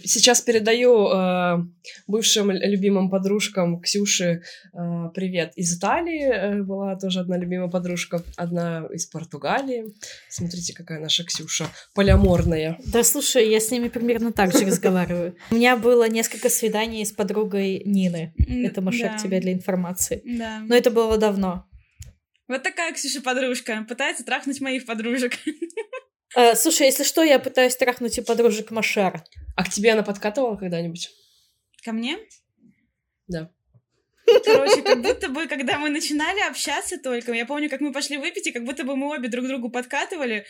Сейчас 0.04 0.42
передаю 0.42 1.08
э, 1.08 1.66
бывшим 2.06 2.52
любимым 2.52 3.10
подружкам 3.10 3.82
Ксюши 3.82 4.44
э, 4.72 5.10
привет 5.16 5.54
из 5.56 5.76
Италии. 5.76 6.30
Э, 6.32 6.62
была 6.62 6.96
тоже 6.96 7.22
одна 7.22 7.38
любимая 7.38 7.70
подружка, 7.70 8.22
одна 8.38 8.86
из 8.94 9.08
Португалии. 9.08 9.86
Смотрите, 10.30 10.74
какая 10.76 11.00
наша 11.00 11.24
Ксюша 11.24 11.66
поляморная. 11.96 12.78
Да, 12.86 13.04
слушай, 13.04 13.50
я 13.50 13.60
с 13.60 13.72
ними 13.72 13.88
примерно 13.88 14.32
так 14.32 14.52
же 14.52 14.64
разговариваю. 14.64 15.36
У 15.50 15.56
меня 15.56 15.76
было 15.76 16.08
несколько 16.08 16.50
свиданий 16.50 17.04
с 17.04 17.12
подругой 17.12 17.82
Нины. 17.84 18.36
Это 18.38 18.82
Машек 18.82 19.18
тебе 19.18 19.40
для 19.40 19.54
информации. 19.54 20.22
Да. 20.24 20.60
Но 20.68 20.76
это 20.76 20.92
было 20.92 21.18
давно. 21.18 21.66
Вот 22.48 22.62
такая 22.62 22.94
Ксюша 22.94 23.22
подружка. 23.22 23.84
Пытается 23.90 24.24
трахнуть 24.24 24.62
моих 24.62 24.86
подружек. 24.86 25.34
Э, 26.36 26.56
слушай, 26.56 26.88
если 26.88 27.04
что, 27.04 27.24
я 27.24 27.40
пытаюсь 27.40 27.76
трахнуть 27.76 28.18
и 28.18 28.22
подружек 28.22 28.72
Машер. 28.72 29.24
А 29.56 29.64
к 29.64 29.70
тебе 29.70 29.92
она 29.92 30.04
подкатывала 30.04 30.56
когда-нибудь? 30.56 31.10
Ко 31.84 31.92
мне? 31.92 32.18
Да. 33.28 33.52
Короче, 34.46 34.82
как 34.82 35.02
будто 35.02 35.30
бы, 35.30 35.48
когда 35.48 35.78
мы 35.78 35.90
начинали 35.90 36.40
общаться 36.50 36.98
только, 36.98 37.34
я 37.34 37.46
помню, 37.46 37.70
как 37.70 37.82
мы 37.82 37.92
пошли 37.92 38.18
выпить, 38.18 38.48
и 38.48 38.52
как 38.52 38.64
будто 38.64 38.84
бы 38.84 38.96
мы 38.96 39.16
обе 39.16 39.28
друг 39.28 39.48
другу 39.48 39.70
подкатывали, 39.70 40.46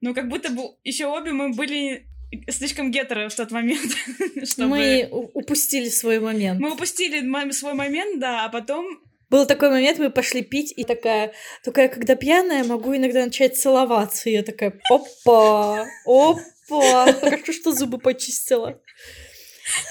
но 0.00 0.12
как 0.12 0.28
будто 0.28 0.50
бы 0.50 0.62
еще 0.84 1.06
обе 1.06 1.32
мы 1.32 1.52
были 1.52 2.06
слишком 2.48 2.90
гетеро 2.90 3.28
в 3.28 3.34
тот 3.34 3.50
момент. 3.50 3.92
чтобы... 4.44 4.68
Мы 4.68 5.08
упустили 5.10 5.88
свой 5.88 6.18
момент. 6.18 6.60
Мы 6.60 6.72
упустили 6.72 7.50
свой 7.52 7.74
момент, 7.74 8.20
да, 8.20 8.44
а 8.44 8.48
потом 8.48 9.00
Был 9.32 9.46
такой 9.46 9.70
момент, 9.70 9.98
мы 9.98 10.10
пошли 10.10 10.42
пить, 10.42 10.74
и 10.76 10.84
такая, 10.84 11.32
только 11.64 11.80
я 11.80 11.88
когда 11.88 12.16
пьяная, 12.16 12.64
могу 12.64 12.94
иногда 12.94 13.24
начать 13.24 13.56
целоваться. 13.56 14.28
И 14.28 14.34
я 14.34 14.42
такая, 14.42 14.78
опа, 14.90 15.86
опа, 16.04 17.12
хорошо, 17.14 17.52
что 17.52 17.72
зубы 17.72 17.98
почистила. 17.98 18.78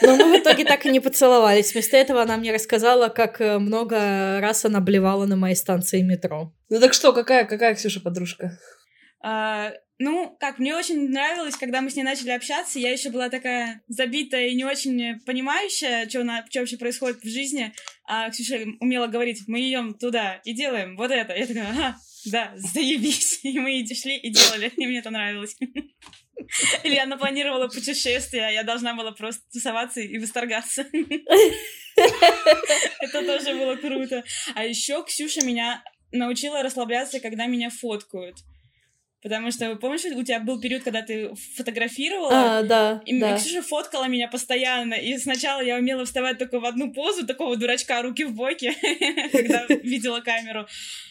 Но 0.04 0.16
мы 0.16 0.38
в 0.38 0.42
итоге 0.42 0.64
так 0.64 0.86
и 0.86 0.92
не 0.92 1.00
поцеловались. 1.00 1.74
Вместо 1.74 1.98
этого 1.98 2.22
она 2.22 2.38
мне 2.38 2.54
рассказала, 2.54 3.10
как 3.10 3.42
э, 3.42 3.58
много 3.58 4.40
раз 4.42 4.64
она 4.64 4.80
блевала 4.80 5.26
на 5.26 5.36
моей 5.36 5.56
станции 5.56 6.04
метро. 6.04 6.54
Ну 6.70 6.80
так 6.80 6.94
что, 6.94 7.12
какая, 7.12 7.46
какая 7.46 7.74
Ксюша 7.74 8.00
подружка? 8.00 8.60
А, 9.24 9.72
ну, 9.98 10.36
как, 10.40 10.60
мне 10.60 10.76
очень 10.76 11.10
нравилось, 11.10 11.56
когда 11.56 11.82
мы 11.82 11.90
с 11.90 11.96
ней 11.96 12.04
начали 12.04 12.32
общаться, 12.32 12.80
я 12.80 12.92
еще 12.92 13.10
была 13.10 13.30
такая 13.30 13.82
забитая 13.88 14.48
и 14.48 14.56
не 14.56 14.66
очень 14.66 15.20
понимающая, 15.26 16.08
что, 16.08 16.24
на, 16.24 16.46
что 16.50 16.60
вообще 16.60 16.78
происходит 16.78 17.22
в 17.22 17.28
жизни, 17.28 17.74
а 18.14 18.30
Ксюша 18.30 18.58
умела 18.82 19.08
говорить, 19.08 19.44
мы 19.48 19.62
идем 19.70 19.94
туда 19.94 20.42
и 20.44 20.54
делаем 20.54 20.98
вот 20.98 21.12
это. 21.12 21.34
Я 21.34 21.48
такая, 21.48 21.70
ага, 21.70 21.96
да, 22.26 22.52
заебись. 22.58 23.40
И 23.44 23.58
мы 23.58 23.86
шли 23.88 24.18
и 24.18 24.30
делали, 24.30 24.70
и 24.76 24.86
мне 24.86 25.00
это 25.00 25.12
нравилось. 25.12 25.56
Или 26.84 26.98
она 26.98 27.16
планировала 27.16 27.70
путешествие, 27.70 28.48
а 28.48 28.52
я 28.52 28.64
должна 28.64 28.96
была 28.96 29.14
просто 29.14 29.44
тусоваться 29.54 30.02
и 30.02 30.18
восторгаться. 30.20 30.86
Это 31.96 33.26
тоже 33.26 33.54
было 33.54 33.78
круто. 33.78 34.26
А 34.56 34.66
еще 34.66 35.06
Ксюша 35.06 35.46
меня 35.46 35.82
научила 36.12 36.64
расслабляться, 36.64 37.22
когда 37.22 37.46
меня 37.46 37.70
фоткают. 37.70 38.36
Потому 39.22 39.52
что, 39.52 39.76
помнишь, 39.76 40.06
у 40.06 40.24
тебя 40.24 40.40
был 40.40 40.60
период, 40.60 40.84
когда 40.84 41.04
ты 41.04 41.32
фотографировала? 41.56 42.32
А, 42.32 42.64
да, 42.64 43.04
и 43.06 43.20
да. 43.20 43.38
Ксюша 43.38 43.62
фоткала 43.62 44.08
меня 44.08 44.28
постоянно. 44.28 44.96
И 44.96 45.16
сначала 45.20 45.62
я 45.62 45.78
умела 45.78 46.06
вставать 46.06 46.40
только 46.40 46.60
в 46.60 46.66
одну 46.66 46.92
позу, 46.92 47.28
такого 47.28 47.56
дурачка, 47.56 48.02
руки 48.02 48.24
в 48.24 48.34
боки, 48.34 48.74
когда 49.32 49.66
видела 49.68 50.22
камеру. 50.22 50.66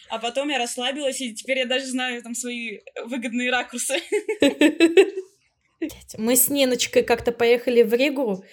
А 0.09 0.19
потом 0.19 0.49
я 0.49 0.57
расслабилась, 0.57 1.21
и 1.21 1.33
теперь 1.33 1.59
я 1.59 1.65
даже 1.65 1.85
знаю 1.85 2.21
там 2.21 2.35
свои 2.35 2.79
выгодные 3.05 3.49
ракурсы. 3.49 4.01
Мы 6.17 6.35
с 6.35 6.49
Ниночкой 6.49 7.03
как-то 7.03 7.31
поехали 7.31 7.81
в 7.81 7.93
Ригу, 7.93 8.43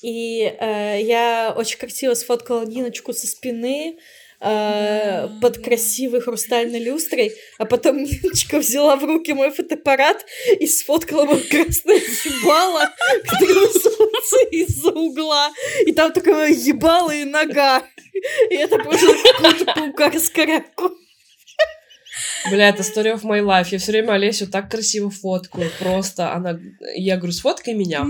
и 0.00 0.42
э, 0.44 1.00
я 1.02 1.52
очень 1.56 1.78
красиво 1.78 2.14
сфоткала 2.14 2.64
Ниночку 2.64 3.12
со 3.12 3.26
спины, 3.26 3.98
э, 4.40 5.28
под 5.40 5.58
красивой 5.58 6.20
хрустальной 6.20 6.80
люстрой, 6.80 7.32
а 7.58 7.64
потом 7.64 7.96
Ниночка 8.02 8.58
взяла 8.58 8.96
в 8.96 9.04
руки 9.04 9.32
мой 9.32 9.50
фотоаппарат 9.50 10.24
и 10.58 10.66
сфоткала 10.66 11.24
мое 11.24 11.42
красное 11.50 11.96
ебало, 11.96 12.90
которое 13.24 13.66
высунулся 13.66 14.38
из-за 14.50 14.90
угла. 14.90 15.50
И 15.86 15.92
там 15.92 16.12
такое 16.12 16.48
ебало 16.48 17.12
нога. 17.24 17.82
И 18.50 18.54
это 18.54 18.78
просто 18.78 19.14
какой-то 19.34 19.64
паука-раскоряку. 19.74 20.96
Бля, 22.50 22.68
это 22.68 22.82
story 22.82 23.14
of 23.14 23.22
my 23.22 23.42
life. 23.42 23.68
Я 23.70 23.78
все 23.78 23.92
время 23.92 24.12
Олесю 24.12 24.46
так 24.46 24.70
красиво 24.70 25.10
фоткаю. 25.10 25.70
Просто 25.78 26.32
она... 26.32 26.58
Я 26.94 27.16
говорю, 27.16 27.32
сфоткай 27.32 27.74
меня. 27.74 28.06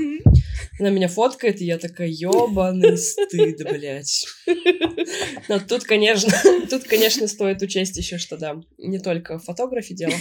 Она 0.79 0.91
меня 0.91 1.09
фоткает, 1.09 1.61
и 1.61 1.65
я 1.65 1.79
такая, 1.79 2.09
ёбаный 2.09 2.97
стыд, 2.99 3.63
блядь. 3.65 4.27
Но 5.49 5.59
тут, 5.59 5.85
конечно, 5.85 6.33
тут, 6.71 6.85
конечно, 6.85 7.27
стоит 7.27 7.63
учесть 7.63 7.97
еще, 7.97 8.19
что 8.19 8.37
да, 8.37 8.61
не 8.77 8.99
только 8.99 9.39
фотографии 9.39 9.95
дело. 9.95 10.13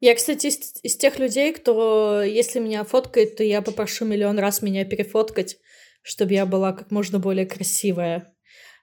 Я, 0.00 0.14
кстати, 0.14 0.48
из, 0.48 0.58
из 0.82 0.96
тех 0.96 1.18
людей, 1.18 1.52
кто, 1.52 2.22
если 2.22 2.58
меня 2.58 2.84
фоткает, 2.84 3.36
то 3.36 3.44
я 3.44 3.62
попрошу 3.62 4.04
миллион 4.04 4.38
раз 4.38 4.60
меня 4.60 4.84
перефоткать, 4.84 5.56
чтобы 6.02 6.34
я 6.34 6.44
была 6.44 6.72
как 6.72 6.90
можно 6.90 7.18
более 7.18 7.46
красивая. 7.46 8.33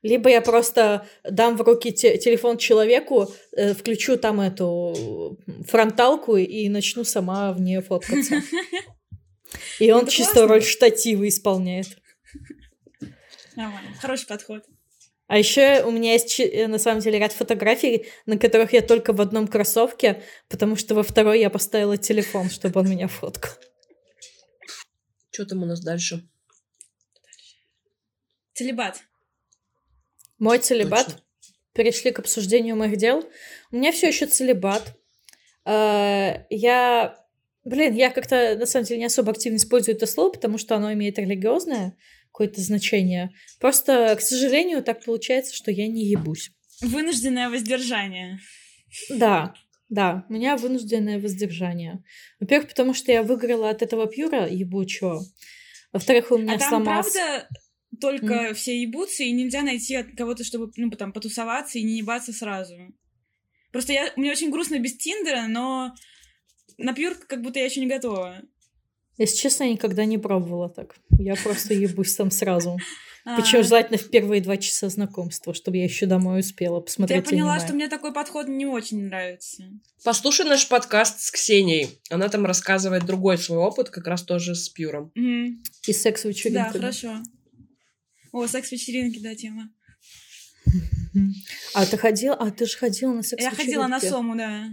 Либо 0.02 0.30
я 0.30 0.42
просто 0.42 1.08
дам 1.24 1.58
в 1.58 1.62
руки 1.62 1.92
те- 1.92 2.18
телефон 2.18 2.58
человеку, 2.58 3.32
э, 3.52 3.74
включу 3.74 4.18
там 4.18 4.42
эту 4.42 5.38
фронталку 5.68 6.38
и 6.38 6.70
начну 6.70 7.04
сама 7.04 7.54
в 7.54 7.62
нее 7.62 7.82
фоткаться. 7.82 8.42
И 9.80 9.92
он 9.92 10.08
чисто 10.08 10.48
роль 10.48 10.64
штатива 10.64 11.28
исполняет. 11.28 11.88
Нормально. 13.56 13.94
Хороший 14.00 14.28
подход. 14.28 14.64
А 15.28 15.38
еще 15.38 15.84
у 15.84 15.92
меня 15.92 16.14
есть 16.14 16.40
э, 16.40 16.68
на 16.68 16.78
самом 16.78 17.00
деле 17.00 17.20
ряд 17.20 17.32
фотографий, 17.32 18.08
на 18.26 18.38
которых 18.38 18.74
я 18.74 18.82
только 18.82 19.14
в 19.14 19.22
одном 19.22 19.48
кроссовке, 19.48 20.24
потому 20.50 20.76
что 20.76 20.94
во 20.96 21.04
второй 21.04 21.40
я 21.40 21.50
поставила 21.50 21.98
телефон, 21.98 22.50
чтобы 22.50 22.82
он 22.82 22.90
меня 22.90 23.08
фоткал. 23.08 23.52
Что 25.32 25.46
там 25.46 25.64
у 25.64 25.66
нас 25.66 25.82
дальше? 25.82 26.28
Целебат. 28.54 29.02
Мой 30.42 30.58
целебат. 30.58 31.06
Точно. 31.06 31.22
Перешли 31.74 32.12
к 32.12 32.20
обсуждению 32.20 32.76
моих 32.76 32.98
дел. 32.98 33.24
У 33.72 33.76
меня 33.78 33.92
все 33.92 34.08
еще 34.08 34.26
целебат. 34.26 34.98
Э, 35.66 36.46
Я, 36.50 37.16
блин, 37.64 37.94
я 37.94 38.10
как-то 38.10 38.56
на 38.58 38.66
самом 38.66 38.86
деле 38.86 39.00
не 39.00 39.06
особо 39.06 39.32
активно 39.32 39.58
использую 39.58 39.96
это 39.96 40.08
слово, 40.08 40.32
потому 40.32 40.58
что 40.58 40.76
оно 40.76 40.92
имеет 40.94 41.20
религиозное 41.20 41.96
какое-то 42.32 42.60
значение. 42.62 43.30
Просто, 43.60 44.16
к 44.18 44.22
сожалению, 44.22 44.84
так 44.84 45.06
получается, 45.06 45.54
что 45.56 45.70
я 45.70 45.88
не 45.88 46.06
ебусь. 46.06 46.52
Вынужденное 46.82 47.50
воздержание. 47.50 48.40
Да, 49.10 49.54
да, 49.90 50.26
у 50.28 50.34
меня 50.34 50.58
вынужденное 50.58 51.20
воздержание. 51.20 52.04
Во-первых, 52.40 52.70
потому 52.70 52.94
что 52.96 53.12
я 53.12 53.22
выиграла 53.22 53.70
от 53.70 53.84
этого 53.84 54.08
пьюра 54.08 54.48
ебучего. 54.48 55.22
Во-вторых, 55.94 56.32
у 56.32 56.38
меня 56.38 56.56
А 56.56 56.58
там, 56.58 56.70
сломался... 56.70 57.12
правда, 57.20 57.48
только 58.02 58.54
все 58.54 58.82
ебутся, 58.82 59.24
и 59.24 59.32
нельзя 59.32 59.62
найти 59.62 59.96
от 59.96 60.08
кого-то, 60.18 60.44
чтобы, 60.44 60.72
ну, 60.76 60.90
там, 60.92 61.14
потусоваться 61.14 61.80
и 61.80 61.84
не 61.84 62.00
ебаться 62.00 62.34
сразу. 62.34 62.76
Просто 63.72 63.94
я, 63.94 64.12
мне 64.18 64.32
очень 64.32 64.52
грустно 64.52 64.80
без 64.80 64.98
Тиндера, 64.98 65.46
но 65.48 65.94
на 66.78 66.94
пьюр 66.94 67.16
как 67.16 67.42
будто 67.42 67.60
я 67.60 67.66
еще 67.66 67.80
не 67.80 67.88
готова. 67.88 68.42
Если 69.18 69.38
честно, 69.38 69.66
я 69.66 69.72
никогда 69.72 70.04
не 70.06 70.18
пробовала 70.18 70.70
так. 70.70 70.96
Я 71.18 71.36
просто 71.36 71.74
ебусь 71.74 72.16
там 72.16 72.32
сразу. 72.32 72.78
А, 73.24 73.40
Причем 73.40 73.64
желательно 73.64 74.00
в 74.00 74.10
первые 74.10 74.42
два 74.42 74.58
часа 74.58 74.90
знакомства, 74.90 75.54
чтобы 75.54 75.78
я 75.78 75.84
еще 75.84 76.08
домой 76.08 76.40
успела 76.40 76.78
Я 76.78 76.82
посмотреть 76.82 77.26
поняла, 77.30 77.54
аниме. 77.54 77.66
что 77.66 77.76
мне 77.76 77.88
такой 77.88 78.14
подход 78.14 78.48
не 78.48 78.66
очень 78.66 79.06
нравится. 79.06 79.64
Послушай 80.04 80.48
наш 80.48 80.68
подкаст 80.68 81.20
с 81.20 81.30
Ксенией. 81.30 82.00
Она 82.10 82.30
там 82.30 82.48
рассказывает 82.48 83.06
другой 83.06 83.38
свой 83.38 83.60
опыт, 83.60 83.92
как 83.92 84.08
раз 84.08 84.24
тоже 84.24 84.56
с 84.56 84.70
Пьюром. 84.70 85.12
И 85.16 85.94
секс. 85.94 86.26
Да, 86.46 86.72
хорошо. 86.72 87.22
О, 88.32 88.48
секс-вечеринки, 88.48 89.20
да, 89.20 89.36
тема. 89.36 89.70
А 91.74 91.86
ты 91.86 91.98
ходил? 91.98 92.34
А 92.34 92.52
ты 92.52 92.66
же 92.66 92.78
ходила 92.78 93.14
на 93.14 93.24
секс 93.24 93.44
Я 93.44 93.52
ходила 93.52 93.88
на 93.88 94.00
Сому, 94.00 94.36
да. 94.36 94.70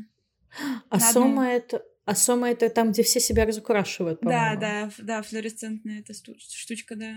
А 0.89 0.97
на 0.97 1.01
Сома 1.13 1.49
это... 1.49 1.83
А 2.05 2.15
Сома 2.15 2.49
это 2.49 2.71
там, 2.71 2.93
где 2.93 3.03
все 3.03 3.21
себя 3.21 3.45
разукрашивают, 3.45 4.21
Да, 4.23 4.27
по-моему. 4.55 4.61
да, 4.61 4.87
ф- 4.87 4.99
да, 4.99 5.23
флуоресцентная 5.23 6.01
эта 6.01 6.15
штучка, 6.15 6.97
да. 6.97 7.15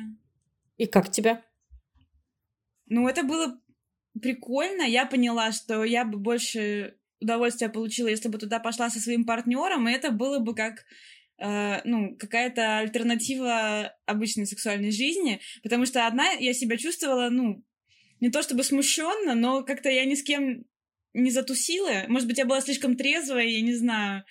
И 0.77 0.85
как 0.85 1.09
тебя? 1.09 1.45
Ну, 2.87 3.07
это 3.07 3.23
было 3.23 3.57
прикольно. 4.21 4.81
Я 4.81 5.05
поняла, 5.05 5.53
что 5.53 5.85
я 5.85 6.03
бы 6.03 6.17
больше 6.17 6.97
удовольствия 7.21 7.69
получила, 7.69 8.07
если 8.09 8.27
бы 8.27 8.37
туда 8.37 8.59
пошла 8.59 8.89
со 8.89 8.99
своим 8.99 9.23
партнером, 9.25 9.87
и 9.87 9.93
это 9.93 10.11
было 10.11 10.39
бы 10.39 10.53
как 10.53 10.83
э, 11.41 11.81
ну, 11.83 12.15
какая-то 12.17 12.79
альтернатива 12.79 13.93
обычной 14.05 14.45
сексуальной 14.45 14.91
жизни, 14.91 15.41
потому 15.63 15.85
что 15.85 16.07
одна 16.07 16.31
я 16.31 16.53
себя 16.53 16.77
чувствовала, 16.77 17.29
ну, 17.29 17.63
не 18.19 18.29
то 18.29 18.43
чтобы 18.43 18.63
смущенно, 18.63 19.35
но 19.35 19.63
как-то 19.63 19.89
я 19.89 20.05
ни 20.05 20.15
с 20.15 20.23
кем 20.23 20.63
не 21.13 21.31
затусила. 21.31 22.05
Может 22.07 22.27
быть, 22.27 22.37
я 22.37 22.45
была 22.45 22.61
слишком 22.61 22.95
трезвая, 22.95 23.45
я 23.45 23.61
не 23.61 23.73
знаю. 23.73 24.23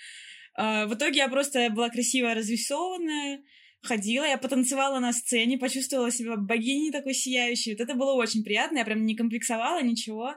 Э, 0.57 0.87
в 0.87 0.95
итоге 0.95 1.19
я 1.19 1.29
просто 1.29 1.69
была 1.71 1.91
красиво 1.91 2.35
разрисованная, 2.35 3.43
ходила, 3.83 4.25
я 4.25 4.39
потанцевала 4.39 5.01
на 5.01 5.13
сцене, 5.13 5.59
почувствовала 5.59 6.11
себя 6.11 6.37
богиней 6.37 6.93
такой 6.93 7.15
сияющей. 7.15 7.73
Вот 7.73 7.81
это 7.81 7.95
было 7.95 8.13
очень 8.13 8.45
приятно, 8.45 8.79
я 8.79 8.85
прям 8.85 9.05
не 9.05 9.17
комплексовала, 9.17 9.83
ничего. 9.83 10.35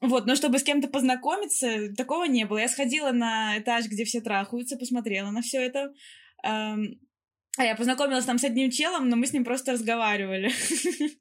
Вот, 0.00 0.26
но 0.26 0.34
чтобы 0.36 0.58
с 0.58 0.62
кем-то 0.62 0.88
познакомиться, 0.88 1.94
такого 1.96 2.24
не 2.24 2.44
было. 2.44 2.58
Я 2.58 2.68
сходила 2.68 3.12
на 3.12 3.58
этаж, 3.58 3.86
где 3.86 4.04
все 4.04 4.20
трахаются, 4.20 4.76
посмотрела 4.76 5.30
на 5.30 5.40
все 5.40 5.58
это. 5.58 5.92
Эм, 6.44 7.00
А 7.56 7.64
я 7.64 7.74
познакомилась 7.74 8.26
там 8.26 8.38
с 8.38 8.44
одним 8.44 8.70
челом, 8.70 9.08
но 9.08 9.16
мы 9.16 9.26
с 9.26 9.32
ним 9.32 9.44
просто 9.44 9.72
разговаривали. 9.72 10.50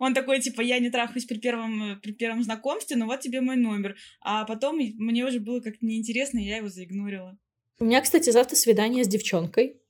Он 0.00 0.14
такой, 0.14 0.40
типа, 0.40 0.60
я 0.62 0.78
не 0.80 0.90
трахаюсь 0.90 1.26
при 1.26 1.38
первом, 1.38 2.00
при 2.02 2.12
первом 2.12 2.42
знакомстве, 2.42 2.96
но 2.96 3.06
вот 3.06 3.20
тебе 3.20 3.40
мой 3.40 3.56
номер. 3.56 3.96
А 4.20 4.44
потом 4.44 4.76
мне 4.76 5.24
уже 5.24 5.40
было 5.40 5.60
как-то 5.60 5.84
неинтересно, 5.86 6.38
и 6.38 6.44
я 6.44 6.56
его 6.56 6.68
заигнорила. 6.68 7.38
У 7.78 7.84
меня, 7.84 8.00
кстати, 8.00 8.30
завтра 8.30 8.56
свидание 8.56 9.04
с 9.04 9.08
девчонкой. 9.08 9.80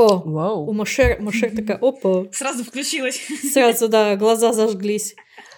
О, 0.00 0.22
у 0.24 0.30
Вау. 0.30 0.72
Мошер, 0.72 1.20
Мошер 1.20 1.54
такая, 1.54 1.76
опа, 1.76 2.26
Сразу 2.32 2.64
включилась. 2.64 3.20
сразу, 3.52 3.86
да, 3.88 4.16
глаза 4.22 4.54
зажглись. 4.54 5.14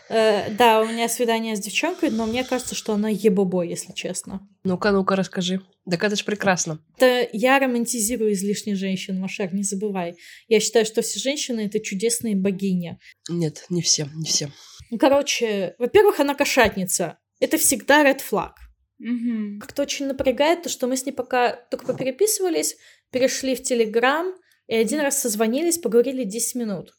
Э, 0.09 0.51
да, 0.51 0.81
у 0.81 0.89
меня 0.89 1.09
свидание 1.09 1.55
с 1.55 1.61
девчонкой, 1.61 2.11
но 2.11 2.27
мне 2.27 2.43
кажется, 2.43 2.75
что 2.75 2.95
она 2.95 3.09
ебобой, 3.09 3.69
если 3.69 3.93
честно. 3.93 4.41
Ну-ка, 4.65 4.91
ну-ка, 4.91 5.15
расскажи. 5.15 5.61
Так 5.89 6.03
это 6.03 6.17
ж 6.17 6.25
прекрасно. 6.25 6.81
Это 6.97 7.29
я 7.33 7.61
романтизирую 7.61 8.33
излишне 8.33 8.75
женщин, 8.75 9.21
Машер, 9.21 9.55
не 9.55 9.63
забывай. 9.63 10.17
Я 10.49 10.59
считаю, 10.59 10.87
что 10.87 11.03
все 11.03 11.21
женщины— 11.21 11.61
это 11.67 11.79
чудесные 11.79 12.35
богини. 12.35 12.99
Нет, 13.29 13.65
не 13.69 13.81
все, 13.81 14.09
не 14.13 14.25
все. 14.25 14.51
Ну, 14.91 14.99
короче, 14.99 15.77
во-первых, 15.79 16.19
она 16.19 16.35
кошатница. 16.35 17.19
Это 17.39 17.59
всегда 17.59 18.05
red 18.05 18.21
flag. 18.29 18.55
Мгм. 18.99 19.59
Как-то 19.61 19.83
очень 19.83 20.07
напрягает 20.07 20.63
то, 20.63 20.69
что 20.69 20.87
мы 20.87 20.97
с 20.97 21.05
ней 21.05 21.13
пока 21.13 21.57
только 21.71 21.87
попереписывались, 21.87 22.77
перешли 23.13 23.55
в 23.55 23.63
Телеграм, 23.63 24.35
и 24.67 24.75
один 24.75 25.01
раз 25.01 25.21
созвонились, 25.21 25.79
поговорили 25.79 26.25
10 26.25 26.55
минут. 26.57 26.95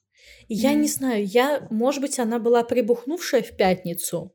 И 0.47 0.53
я 0.53 0.73
не 0.73 0.87
знаю, 0.87 1.25
я, 1.25 1.67
может 1.69 2.01
быть, 2.01 2.19
она 2.19 2.39
была 2.39 2.63
прибухнувшая 2.63 3.41
в 3.41 3.55
пятницу, 3.57 4.33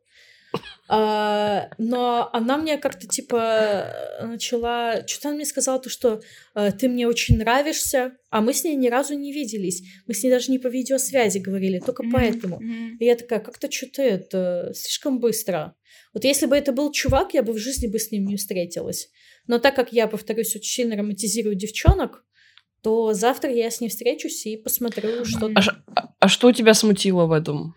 а, 0.90 1.68
но 1.76 2.30
она 2.32 2.56
мне 2.56 2.78
как-то 2.78 3.06
типа 3.06 3.92
начала... 4.22 5.06
Что-то 5.06 5.28
она 5.28 5.36
мне 5.36 5.44
сказала, 5.44 5.78
то, 5.78 5.90
что 5.90 6.22
э, 6.54 6.72
ты 6.72 6.88
мне 6.88 7.06
очень 7.06 7.36
нравишься, 7.36 8.16
а 8.30 8.40
мы 8.40 8.54
с 8.54 8.64
ней 8.64 8.74
ни 8.74 8.88
разу 8.88 9.14
не 9.14 9.30
виделись. 9.32 9.82
Мы 10.06 10.14
с 10.14 10.22
ней 10.22 10.30
даже 10.30 10.50
не 10.50 10.58
по 10.58 10.68
видеосвязи 10.68 11.38
говорили, 11.38 11.78
только 11.78 12.04
поэтому. 12.10 12.60
И 12.98 13.04
я 13.04 13.16
такая, 13.16 13.40
как-то 13.40 13.70
что-то 13.70 14.02
это 14.02 14.72
слишком 14.74 15.20
быстро. 15.20 15.74
Вот 16.14 16.24
если 16.24 16.46
бы 16.46 16.56
это 16.56 16.72
был 16.72 16.90
чувак, 16.90 17.34
я 17.34 17.42
бы 17.42 17.52
в 17.52 17.58
жизни 17.58 17.86
бы 17.86 17.98
с 17.98 18.10
ним 18.10 18.24
не 18.24 18.36
встретилась. 18.36 19.10
Но 19.48 19.58
так 19.58 19.74
как 19.74 19.92
я, 19.92 20.06
повторюсь, 20.06 20.54
очень 20.54 20.70
сильно 20.82 20.96
романтизирую 20.96 21.56
девчонок, 21.56 22.24
то 22.82 23.12
завтра 23.12 23.50
я 23.52 23.70
с 23.70 23.80
ней 23.80 23.88
встречусь 23.88 24.46
и 24.46 24.56
посмотрю, 24.56 25.24
что... 25.24 25.50
А, 25.56 25.60
а- 25.96 26.14
а 26.20 26.28
что 26.28 26.52
тебя 26.52 26.74
смутило 26.74 27.26
в 27.26 27.32
этом? 27.32 27.74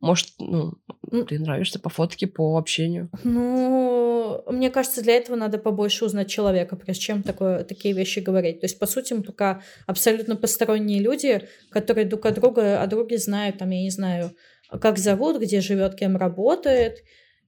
Может, 0.00 0.30
ну, 0.38 0.72
Ну- 1.10 1.24
ты 1.24 1.38
нравишься 1.38 1.78
по 1.78 1.88
фотке, 1.88 2.26
по 2.26 2.58
общению? 2.58 3.08
Ну, 3.24 4.42
мне 4.50 4.70
кажется, 4.70 5.02
для 5.02 5.14
этого 5.16 5.36
надо 5.36 5.58
побольше 5.58 6.04
узнать 6.04 6.28
человека, 6.28 6.76
прежде 6.76 7.02
чем 7.02 7.22
такое, 7.22 7.62
такие 7.64 7.94
вещи 7.94 8.18
говорить. 8.18 8.60
То 8.60 8.64
есть, 8.66 8.78
по 8.78 8.86
сути, 8.86 9.12
мы 9.14 9.22
пока 9.22 9.62
абсолютно 9.86 10.36
посторонние 10.36 11.00
люди, 11.00 11.48
которые 11.70 12.06
друг 12.06 12.26
от 12.26 12.34
друга, 12.34 12.82
о 12.82 12.86
друге 12.86 13.18
знают, 13.18 13.58
там, 13.58 13.70
я 13.70 13.82
не 13.82 13.90
знаю, 13.90 14.32
как 14.80 14.98
зовут, 14.98 15.40
где 15.40 15.60
живет, 15.60 15.94
кем 15.94 16.16
работает, 16.16 16.98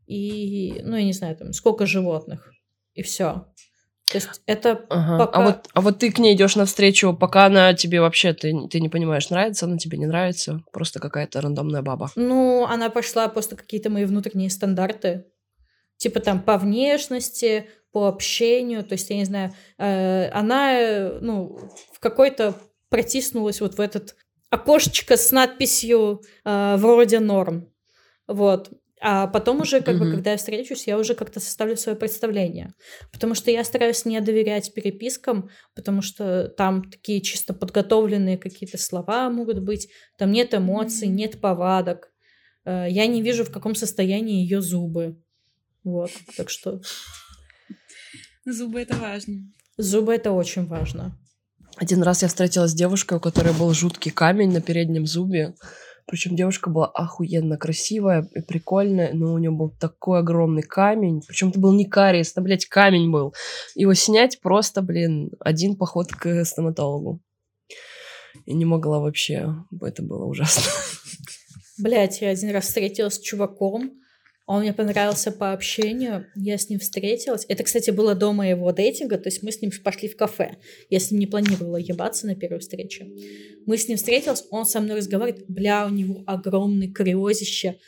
и, 0.06 0.80
ну, 0.84 0.96
я 0.96 1.04
не 1.04 1.12
знаю, 1.12 1.36
там, 1.36 1.52
сколько 1.52 1.84
животных, 1.86 2.50
и 2.98 3.02
все. 3.02 3.46
То 4.10 4.16
есть 4.16 4.40
это 4.46 4.86
Ага. 4.88 5.18
Пока- 5.26 5.38
А, 5.38 5.44
вот, 5.44 5.68
а 5.74 5.80
вот 5.82 5.98
ты 5.98 6.10
к 6.10 6.18
ней 6.18 6.34
идешь 6.34 6.56
навстречу, 6.56 7.14
пока 7.14 7.44
она 7.46 7.74
тебе 7.74 8.00
вообще, 8.00 8.32
ты, 8.32 8.54
ты 8.68 8.80
не 8.80 8.88
понимаешь, 8.88 9.28
нравится 9.30 9.66
она 9.66 9.76
тебе, 9.76 9.98
не 9.98 10.06
нравится, 10.06 10.62
просто 10.72 10.98
какая-то 10.98 11.40
рандомная 11.42 11.82
баба. 11.82 12.10
Ну, 12.16 12.64
она 12.66 12.88
пошла 12.88 13.28
просто 13.28 13.54
какие-то 13.56 13.90
мои 13.90 14.04
внутренние 14.06 14.50
стандарты. 14.50 15.26
Типа 15.98 16.20
там 16.20 16.40
по 16.40 16.56
внешности, 16.56 17.68
по 17.92 18.06
общению. 18.08 18.82
То 18.82 18.94
есть, 18.94 19.10
я 19.10 19.16
не 19.16 19.24
знаю, 19.24 19.52
э, 19.78 20.30
она, 20.30 20.72
э, 20.80 21.18
ну, 21.20 21.58
в 21.92 22.00
какой-то 22.00 22.54
протиснулась 22.88 23.60
вот 23.60 23.74
в 23.74 23.80
этот 23.80 24.16
окошечко 24.50 25.16
с 25.18 25.30
надписью 25.32 26.22
э, 26.44 26.76
вроде 26.78 27.20
норм. 27.20 27.68
Вот. 28.26 28.70
А 29.00 29.26
потом 29.28 29.60
уже, 29.60 29.80
как 29.80 29.98
бы, 29.98 30.06
Мгм. 30.06 30.14
когда 30.16 30.32
я 30.32 30.36
встречусь, 30.36 30.86
я 30.86 30.98
уже 30.98 31.14
как-то 31.14 31.40
составлю 31.40 31.76
свое 31.76 31.96
представление. 31.96 32.72
Потому 33.12 33.34
что 33.34 33.50
я 33.50 33.62
стараюсь 33.64 34.04
не 34.04 34.20
доверять 34.20 34.74
перепискам, 34.74 35.50
потому 35.74 36.02
что 36.02 36.48
там 36.48 36.90
такие 36.90 37.20
чисто 37.20 37.54
подготовленные 37.54 38.38
какие-то 38.38 38.78
слова 38.78 39.30
могут 39.30 39.60
быть, 39.60 39.88
там 40.16 40.32
нет 40.32 40.52
эмоций, 40.54 41.08
нет 41.08 41.40
повадок. 41.40 42.10
Э, 42.64 42.86
Я 42.90 43.06
не 43.06 43.22
вижу, 43.22 43.44
в 43.44 43.52
каком 43.52 43.74
состоянии 43.74 44.42
ее 44.42 44.60
зубы. 44.60 45.16
Вот, 45.84 46.10
так 46.36 46.50
что 46.50 46.80
Зубы 48.44 48.80
это 48.80 48.96
важно. 48.96 49.34
зубы 49.76 50.14
это 50.14 50.32
очень 50.32 50.66
важно. 50.66 51.16
Один 51.76 52.02
раз 52.02 52.22
я 52.22 52.28
встретилась 52.28 52.72
с 52.72 52.74
девушкой, 52.74 53.18
у 53.18 53.20
которой 53.20 53.52
был 53.54 53.72
жуткий 53.72 54.10
камень 54.10 54.50
на 54.52 54.60
переднем 54.60 55.06
зубе. 55.06 55.54
Причем 56.08 56.36
девушка 56.36 56.70
была 56.70 56.86
охуенно 56.86 57.58
красивая 57.58 58.26
и 58.34 58.40
прикольная, 58.40 59.12
но 59.12 59.34
у 59.34 59.38
нее 59.38 59.50
был 59.50 59.70
такой 59.70 60.20
огромный 60.20 60.62
камень. 60.62 61.22
Причем 61.28 61.50
это 61.50 61.60
был 61.60 61.74
не 61.74 61.84
кариес, 61.84 62.32
это, 62.32 62.40
блядь, 62.40 62.64
камень 62.64 63.10
был. 63.10 63.34
Его 63.74 63.92
снять 63.92 64.40
просто, 64.40 64.80
блин, 64.80 65.30
один 65.38 65.76
поход 65.76 66.08
к 66.08 66.44
стоматологу. 66.46 67.20
И 68.46 68.54
не 68.54 68.64
могла 68.64 69.00
вообще. 69.00 69.54
Это 69.82 70.02
было 70.02 70.24
ужасно. 70.24 70.62
Блять, 71.78 72.22
я 72.22 72.30
один 72.30 72.50
раз 72.50 72.64
встретилась 72.64 73.16
с 73.16 73.20
чуваком, 73.20 73.92
он 74.48 74.62
мне 74.62 74.72
понравился 74.72 75.30
по 75.30 75.52
общению, 75.52 76.26
я 76.34 76.56
с 76.56 76.70
ним 76.70 76.78
встретилась. 76.78 77.44
Это, 77.48 77.62
кстати, 77.64 77.90
было 77.90 78.14
до 78.14 78.32
моего 78.32 78.72
дейтинга, 78.72 79.18
то 79.18 79.28
есть 79.28 79.42
мы 79.42 79.52
с 79.52 79.60
ним 79.60 79.70
пошли 79.84 80.08
в 80.08 80.16
кафе. 80.16 80.56
Я 80.88 81.00
с 81.00 81.10
ним 81.10 81.20
не 81.20 81.26
планировала 81.26 81.76
ебаться 81.76 82.26
на 82.26 82.34
первой 82.34 82.58
встрече. 82.60 83.06
Мы 83.66 83.76
с 83.76 83.86
ним 83.88 83.98
встретились, 83.98 84.44
он 84.50 84.64
со 84.64 84.80
мной 84.80 84.96
разговаривает, 84.96 85.44
бля, 85.48 85.86
у 85.86 85.90
него 85.90 86.24
огромный 86.26 86.90
криозище 86.90 87.78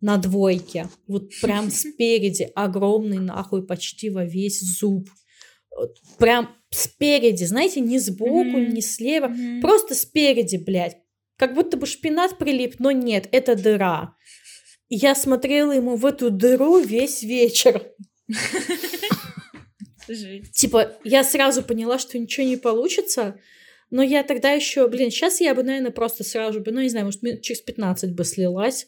на 0.00 0.16
двойке. 0.16 0.88
Вот 1.06 1.28
прям 1.42 1.70
спереди, 1.70 2.50
огромный 2.54 3.18
нахуй 3.18 3.66
почти 3.66 4.08
во 4.08 4.24
весь 4.24 4.60
зуб. 4.60 5.10
Прям 6.18 6.48
спереди, 6.70 7.44
знаете, 7.44 7.80
не 7.80 7.98
сбоку, 7.98 8.56
Мгм. 8.56 8.72
не 8.72 8.80
слева. 8.80 9.30
Просто 9.60 9.94
спереди, 9.94 10.56
блядь. 10.56 10.96
Как 11.36 11.54
будто 11.54 11.76
бы 11.76 11.84
шпинат 11.86 12.38
прилип, 12.38 12.76
но 12.78 12.90
нет, 12.90 13.28
это 13.32 13.54
дыра. 13.54 14.14
Я 14.88 15.14
смотрела 15.14 15.72
ему 15.72 15.96
в 15.96 16.06
эту 16.06 16.30
дыру 16.30 16.78
весь 16.78 17.22
вечер. 17.22 17.82
Типа, 20.52 20.92
я 21.02 21.24
сразу 21.24 21.62
поняла, 21.62 21.98
что 21.98 22.18
ничего 22.18 22.46
не 22.46 22.56
получится, 22.56 23.40
но 23.90 24.02
я 24.02 24.22
тогда 24.22 24.52
еще, 24.52 24.86
блин, 24.88 25.10
сейчас 25.10 25.40
я 25.40 25.54
бы, 25.54 25.62
наверное, 25.64 25.90
просто 25.90 26.22
сразу 26.22 26.60
бы, 26.60 26.70
ну, 26.70 26.80
не 26.80 26.88
знаю, 26.88 27.06
может, 27.06 27.42
через 27.42 27.60
15 27.60 28.14
бы 28.14 28.24
слилась. 28.24 28.86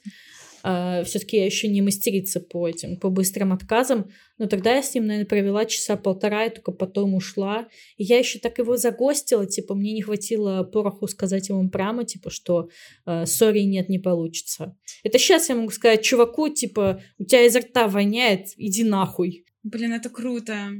Все-таки 1.04 1.36
я 1.38 1.46
еще 1.46 1.68
не 1.68 1.80
мастерица 1.80 2.40
по 2.40 2.68
этим, 2.68 2.98
по 2.98 3.08
быстрым 3.08 3.52
отказам, 3.52 4.10
но 4.36 4.46
тогда 4.46 4.74
я 4.74 4.82
с 4.82 4.94
ним, 4.94 5.06
наверное, 5.06 5.26
провела 5.26 5.64
часа 5.64 5.96
полтора, 5.96 6.46
и 6.46 6.50
только 6.50 6.72
потом 6.72 7.14
ушла. 7.14 7.68
И 7.96 8.04
я 8.04 8.18
еще 8.18 8.38
так 8.38 8.58
его 8.58 8.76
загостила, 8.76 9.46
типа, 9.46 9.74
мне 9.74 9.92
не 9.92 10.02
хватило 10.02 10.64
пороху 10.64 11.08
сказать 11.08 11.48
ему 11.48 11.70
прямо, 11.70 12.04
типа, 12.04 12.30
что 12.30 12.68
э, 13.06 13.24
сори, 13.24 13.60
нет, 13.60 13.88
не 13.88 13.98
получится. 13.98 14.76
Это 15.02 15.18
сейчас 15.18 15.48
я 15.48 15.54
могу 15.54 15.70
сказать 15.70 16.02
чуваку, 16.02 16.48
типа, 16.48 17.02
у 17.18 17.24
тебя 17.24 17.46
изо 17.46 17.60
рта 17.60 17.88
воняет, 17.88 18.48
иди 18.56 18.84
нахуй. 18.84 19.46
Блин, 19.62 19.92
это 19.92 20.10
круто. 20.10 20.70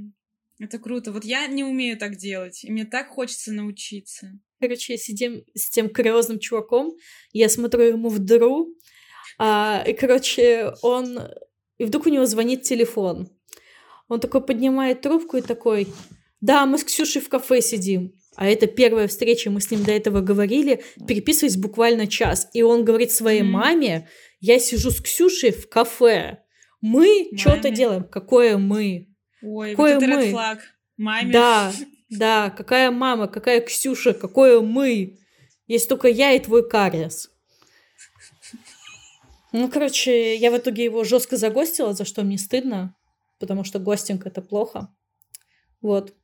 Это 0.58 0.78
круто. 0.78 1.12
Вот 1.12 1.24
я 1.24 1.46
не 1.46 1.64
умею 1.64 1.96
так 1.96 2.16
делать, 2.16 2.64
и 2.64 2.70
мне 2.70 2.84
так 2.84 3.08
хочется 3.08 3.52
научиться. 3.52 4.32
Короче, 4.60 4.96
сидим 4.96 5.44
с 5.54 5.70
тем 5.70 5.88
криозным 5.88 6.40
чуваком, 6.40 6.94
я 7.32 7.48
смотрю 7.48 7.84
ему 7.84 8.08
в 8.08 8.18
дыру, 8.18 8.74
а, 9.38 9.82
и, 9.86 9.92
короче, 9.92 10.72
он... 10.82 11.20
И 11.78 11.84
вдруг 11.84 12.06
у 12.06 12.10
него 12.10 12.26
звонит 12.26 12.62
телефон. 12.62 13.28
Он 14.08 14.20
такой 14.20 14.40
поднимает 14.40 15.00
трубку 15.02 15.36
и 15.36 15.42
такой, 15.42 15.86
да, 16.40 16.66
мы 16.66 16.78
с 16.78 16.84
Ксюшей 16.84 17.22
в 17.22 17.28
кафе 17.28 17.60
сидим. 17.60 18.12
А 18.36 18.46
это 18.46 18.66
первая 18.66 19.08
встреча, 19.08 19.50
мы 19.50 19.60
с 19.60 19.70
ним 19.70 19.84
до 19.84 19.92
этого 19.92 20.20
говорили, 20.20 20.82
переписывались 21.06 21.56
буквально 21.56 22.06
час. 22.06 22.48
И 22.52 22.62
он 22.62 22.84
говорит 22.84 23.10
своей 23.12 23.42
Мгм. 23.42 23.50
маме, 23.52 24.08
я 24.40 24.58
сижу 24.58 24.90
с 24.90 25.00
Ксюшей 25.00 25.50
в 25.52 25.68
кафе. 25.68 26.38
Мы 26.80 27.30
что-то 27.36 27.70
делаем. 27.70 28.04
Какое 28.04 28.56
мы? 28.56 29.08
Ой, 29.42 29.70
Какое 29.72 29.94
вот 29.94 30.02
это 30.04 30.14
мы? 30.14 30.30
флаг. 30.30 30.58
Маме. 30.96 31.32
Да, 31.32 31.72
да, 32.10 32.50
какая 32.50 32.90
мама, 32.90 33.26
какая 33.28 33.60
Ксюша, 33.60 34.14
какое 34.14 34.60
мы. 34.60 35.18
Есть 35.66 35.88
только 35.88 36.08
я 36.08 36.32
и 36.32 36.38
твой 36.40 36.68
кариес. 36.68 37.30
Ну, 39.52 39.70
короче, 39.70 40.36
я 40.36 40.50
в 40.50 40.58
итоге 40.58 40.84
его 40.84 41.04
жестко 41.04 41.36
загостила, 41.36 41.92
за 41.92 42.04
что 42.04 42.22
мне 42.22 42.38
стыдно, 42.38 42.94
потому 43.38 43.64
что 43.64 43.78
гостинг 43.78 44.26
это 44.26 44.42
плохо. 44.42 44.88
Вот. 45.80 46.14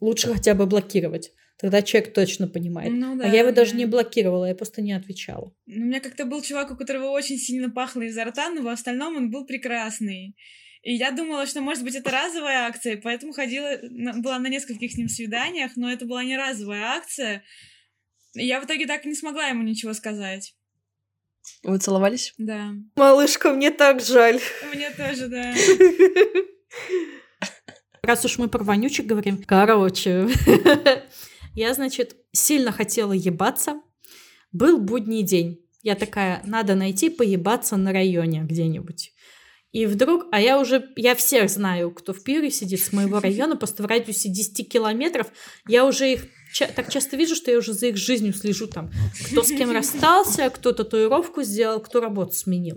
Лучше 0.00 0.32
хотя 0.32 0.54
бы 0.54 0.66
блокировать. 0.66 1.32
Тогда 1.58 1.80
человек 1.80 2.12
точно 2.12 2.48
понимает. 2.48 2.92
Ну 2.92 3.16
да. 3.16 3.24
а 3.24 3.28
я 3.28 3.40
его 3.40 3.50
даже 3.50 3.72
да. 3.72 3.78
не 3.78 3.86
блокировала, 3.86 4.44
я 4.44 4.54
просто 4.54 4.82
не 4.82 4.92
отвечала. 4.92 5.54
Ну, 5.64 5.84
У 5.84 5.86
меня 5.86 6.00
как-то 6.00 6.26
был 6.26 6.42
чувак, 6.42 6.70
у 6.70 6.76
которого 6.76 7.08
очень 7.08 7.38
сильно 7.38 7.70
пахло 7.70 8.02
изо 8.02 8.24
рта, 8.24 8.50
но 8.50 8.62
в 8.62 8.68
остальном 8.68 9.16
он 9.16 9.30
был 9.30 9.46
прекрасный. 9.46 10.36
И 10.82 10.94
я 10.94 11.10
думала, 11.10 11.46
что, 11.46 11.62
может 11.62 11.82
быть, 11.82 11.94
это 11.94 12.10
разовая 12.10 12.66
акция, 12.68 13.00
поэтому 13.02 13.32
ходила, 13.32 13.78
была 14.18 14.38
на 14.38 14.48
нескольких 14.48 14.92
с 14.92 14.96
ним 14.96 15.08
свиданиях, 15.08 15.72
но 15.76 15.90
это 15.90 16.04
была 16.04 16.22
не 16.22 16.36
разовая 16.36 16.84
акция. 16.84 17.42
Я 18.34 18.60
в 18.60 18.66
итоге 18.66 18.86
так 18.86 19.06
и 19.06 19.08
не 19.08 19.14
смогла 19.14 19.46
ему 19.46 19.62
ничего 19.62 19.94
сказать. 19.94 20.54
Вы 21.62 21.78
целовались? 21.78 22.34
Да. 22.38 22.72
Малышка, 22.96 23.52
мне 23.52 23.70
так 23.70 24.00
жаль. 24.00 24.40
Мне 24.72 24.90
тоже, 24.90 25.28
да. 25.28 25.54
Раз 28.02 28.24
уж 28.24 28.38
мы 28.38 28.48
про 28.48 28.62
вонючек 28.62 29.06
говорим. 29.06 29.42
Короче, 29.42 30.28
я, 31.54 31.74
значит, 31.74 32.16
сильно 32.32 32.70
хотела 32.70 33.12
ебаться. 33.12 33.80
Был 34.52 34.78
будний 34.78 35.22
день. 35.22 35.60
Я 35.82 35.96
такая, 35.96 36.40
надо 36.44 36.74
найти 36.74 37.10
поебаться 37.10 37.76
на 37.76 37.92
районе 37.92 38.42
где-нибудь. 38.42 39.12
И 39.72 39.86
вдруг, 39.86 40.26
а 40.32 40.40
я 40.40 40.58
уже, 40.58 40.88
я 40.96 41.14
всех 41.14 41.50
знаю, 41.50 41.90
кто 41.90 42.12
в 42.12 42.22
пире 42.22 42.50
сидит 42.50 42.80
с 42.80 42.92
моего 42.92 43.20
района, 43.20 43.56
просто 43.56 43.82
в 43.82 43.86
радиусе 43.86 44.30
10 44.30 44.72
километров, 44.72 45.26
я 45.68 45.84
уже 45.84 46.12
их 46.12 46.26
ча- 46.52 46.68
так 46.68 46.90
часто 46.90 47.16
вижу, 47.16 47.34
что 47.34 47.50
я 47.50 47.58
уже 47.58 47.72
за 47.72 47.88
их 47.88 47.96
жизнью 47.96 48.32
слежу 48.32 48.66
там, 48.66 48.90
кто 49.26 49.42
с 49.42 49.48
кем 49.48 49.70
расстался, 49.70 50.50
кто 50.50 50.72
татуировку 50.72 51.42
сделал, 51.42 51.80
кто 51.80 52.00
работу 52.00 52.32
сменил. 52.32 52.76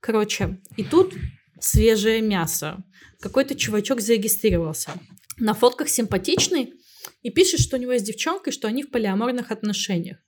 Короче, 0.00 0.60
и 0.76 0.84
тут 0.84 1.14
свежее 1.60 2.22
мясо. 2.22 2.82
Какой-то 3.20 3.54
чувачок 3.54 4.00
зарегистрировался. 4.00 4.92
На 5.38 5.54
фотках 5.54 5.88
симпатичный 5.88 6.74
и 7.22 7.30
пишет, 7.30 7.60
что 7.60 7.76
у 7.76 7.80
него 7.80 7.92
есть 7.92 8.06
девчонка 8.06 8.50
и 8.50 8.52
что 8.52 8.68
они 8.68 8.82
в 8.82 8.90
полиаморных 8.90 9.50
отношениях. 9.50 10.18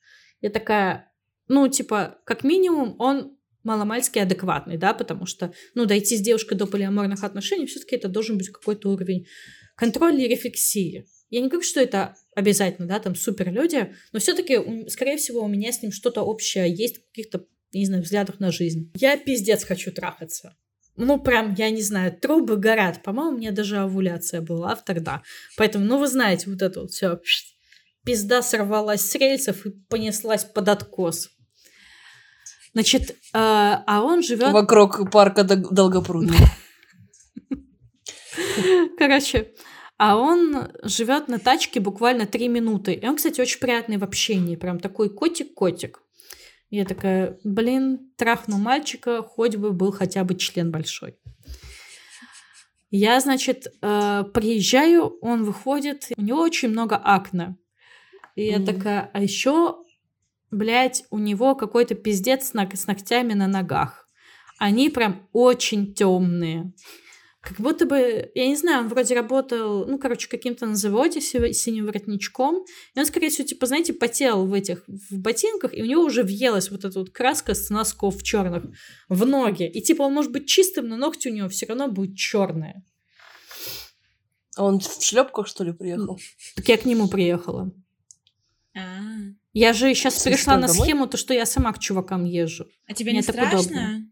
Я 0.41 0.51
такая, 0.51 1.11
ну, 1.49 1.69
типа, 1.69 2.19
как 2.25 2.45
минимум, 2.45 2.97
он 2.99 3.37
маломальски 3.63 4.19
адекватный, 4.19 4.77
да, 4.77 4.93
потому 4.93 5.27
что, 5.27 5.53
ну, 5.75 5.87
дойти 5.87 6.17
с 6.17 6.21
девушкой 6.21 6.57
до 6.57 6.67
полиаморных 6.67 7.23
отношений, 7.25 7.67
все-таки 7.67 7.97
это 7.97 8.09
должен 8.09 8.37
быть 8.39 8.51
какой-то 8.51 8.91
уровень 8.91 9.27
контроля 9.77 10.25
и 10.25 10.29
рефлексии. 10.29 11.07
Я 11.33 11.41
не 11.41 11.49
говорю, 11.49 11.65
что 11.65 11.81
это 11.81 12.15
обязательно, 12.37 12.87
да, 12.87 12.99
там 12.99 13.15
супер 13.15 13.51
люди, 13.51 13.95
но 14.13 14.19
все-таки, 14.19 14.87
скорее 14.91 15.17
всего, 15.17 15.43
у 15.43 15.49
меня 15.49 15.73
с 15.73 15.81
ним 15.81 15.91
что-то 15.91 16.21
общее 16.21 16.71
есть 16.71 16.99
в 16.99 17.09
каких-то, 17.09 17.47
не 17.73 17.87
знаю, 17.87 18.03
взглядах 18.03 18.39
на 18.39 18.53
жизнь. 18.53 18.93
Я 18.95 19.17
пиздец 19.17 19.65
хочу 19.65 19.93
трахаться. 19.93 20.55
Ну, 20.97 21.19
прям, 21.19 21.55
я 21.55 21.71
не 21.71 21.81
знаю, 21.81 22.13
трубы 22.13 22.59
горят. 22.59 23.03
По-моему, 23.03 23.37
у 23.37 23.39
меня 23.39 23.51
даже 23.51 23.79
овуляция 23.79 24.43
была 24.43 24.77
тогда. 24.77 25.23
Поэтому, 25.57 25.87
ну, 25.87 25.97
вы 25.97 26.07
знаете, 26.07 26.51
вот 26.51 26.61
это 26.61 26.83
вот 26.83 26.91
все. 26.91 27.19
Пизда 28.05 28.43
сорвалась 28.43 29.01
с 29.01 29.15
рельсов 29.15 29.65
и 29.65 29.71
понеслась 29.71 30.45
под 30.45 30.69
откос. 30.69 31.31
Значит, 32.75 33.13
э, 33.13 33.15
а 33.33 34.03
он 34.05 34.23
живет... 34.23 34.53
Вокруг 34.53 35.11
парка 35.11 35.45
Долгопрудный. 35.45 36.37
Короче, 38.99 39.55
а 40.05 40.17
он 40.17 40.69
живет 40.83 41.29
на 41.29 41.39
тачке 41.39 41.79
буквально 41.79 42.27
три 42.27 42.49
минуты. 42.49 42.93
И 42.93 43.07
он, 43.07 43.15
кстати, 43.15 43.41
очень 43.41 43.61
приятный 43.61 43.99
в 43.99 44.03
общении. 44.03 44.57
Прям 44.57 44.81
такой 44.81 45.09
котик-котик. 45.09 46.03
Я 46.71 46.85
такая, 46.85 47.39
блин, 47.45 48.11
трахну 48.17 48.59
мальчика, 48.59 49.23
хоть 49.23 49.55
бы 49.55 49.71
был 49.71 49.93
хотя 49.93 50.25
бы 50.25 50.35
член 50.35 50.73
большой. 50.73 51.15
Я, 52.91 53.21
значит, 53.21 53.69
э, 53.81 54.25
приезжаю, 54.35 55.19
он 55.21 55.45
выходит, 55.45 56.09
у 56.17 56.21
него 56.21 56.41
очень 56.41 56.71
много 56.71 56.97
акне. 56.97 57.57
И 58.35 58.41
mm-hmm. 58.41 58.59
я 58.59 58.67
такая, 58.67 59.11
а 59.15 59.23
еще, 59.23 59.85
блядь, 60.51 61.05
у 61.11 61.19
него 61.19 61.55
какой-то 61.55 61.95
пиздец 61.95 62.51
с 62.51 62.87
ногтями 62.89 63.35
на 63.35 63.47
ногах. 63.47 64.09
Они 64.59 64.91
прям 64.91 65.29
очень 65.33 65.95
темные. 65.95 66.73
Как 67.43 67.59
будто 67.59 67.87
бы, 67.87 68.31
я 68.37 68.47
не 68.47 68.55
знаю, 68.55 68.83
он 68.83 68.89
вроде 68.89 69.17
работал, 69.17 69.85
ну, 69.85 69.99
короче, 69.99 70.29
каким-то 70.29 70.65
на 70.65 70.77
заводе 70.77 71.21
с 71.21 71.33
синим 71.55 71.87
воротничком. 71.87 72.65
И 72.95 72.99
он, 72.99 73.05
скорее 73.05 73.31
всего, 73.31 73.49
типа, 73.49 73.67
знаете, 73.67 73.93
потел 73.93 74.47
в 74.47 74.55
этих, 74.55 74.85
в 74.87 75.19
ботинках, 75.19 75.75
и 75.75 75.83
у 75.83 75.85
него 75.85 76.05
уже 76.05 76.23
въелась 76.23 76.71
вот 76.71 76.85
эта 76.85 77.01
вот 77.01 77.11
краска 77.11 77.55
с 77.55 77.69
носков 77.69 78.23
черных 78.23 78.63
в 79.09 79.27
ноги. 79.27 79.69
И, 79.69 79.83
типа, 79.83 80.03
он 80.03 80.15
может 80.15 80.31
быть 80.31 80.47
чистым, 80.47 80.87
но 80.89 80.97
ногти 80.97 81.27
у 81.27 81.33
него 81.33 81.49
все 81.49 81.67
равно 81.67 81.89
будут 81.89 82.17
черные. 82.17 82.85
А 84.57 84.65
он 84.65 84.79
в 84.79 85.03
шлепках, 85.03 85.49
что 85.49 85.65
ли, 85.65 85.73
приехал? 85.73 86.21
Так 86.55 86.69
я 86.69 86.79
к 86.79 86.85
нему 86.85 87.09
приехала. 87.09 87.73
А-а-а. 88.77 89.35
Я 89.53 89.73
же 89.73 89.93
сейчас 89.95 90.23
перешла 90.23 90.57
на 90.57 90.69
домой? 90.69 90.87
схему, 90.87 91.07
то, 91.09 91.17
что 91.17 91.35
я 91.35 91.45
сама 91.45 91.73
к 91.73 91.81
чувакам 91.81 92.25
езжу. 92.25 92.69
А 92.87 92.95
тебе 92.95 93.11
Мне 93.11 93.19
не 93.19 93.23
страшно? 93.23 93.59
Удобно. 93.59 94.11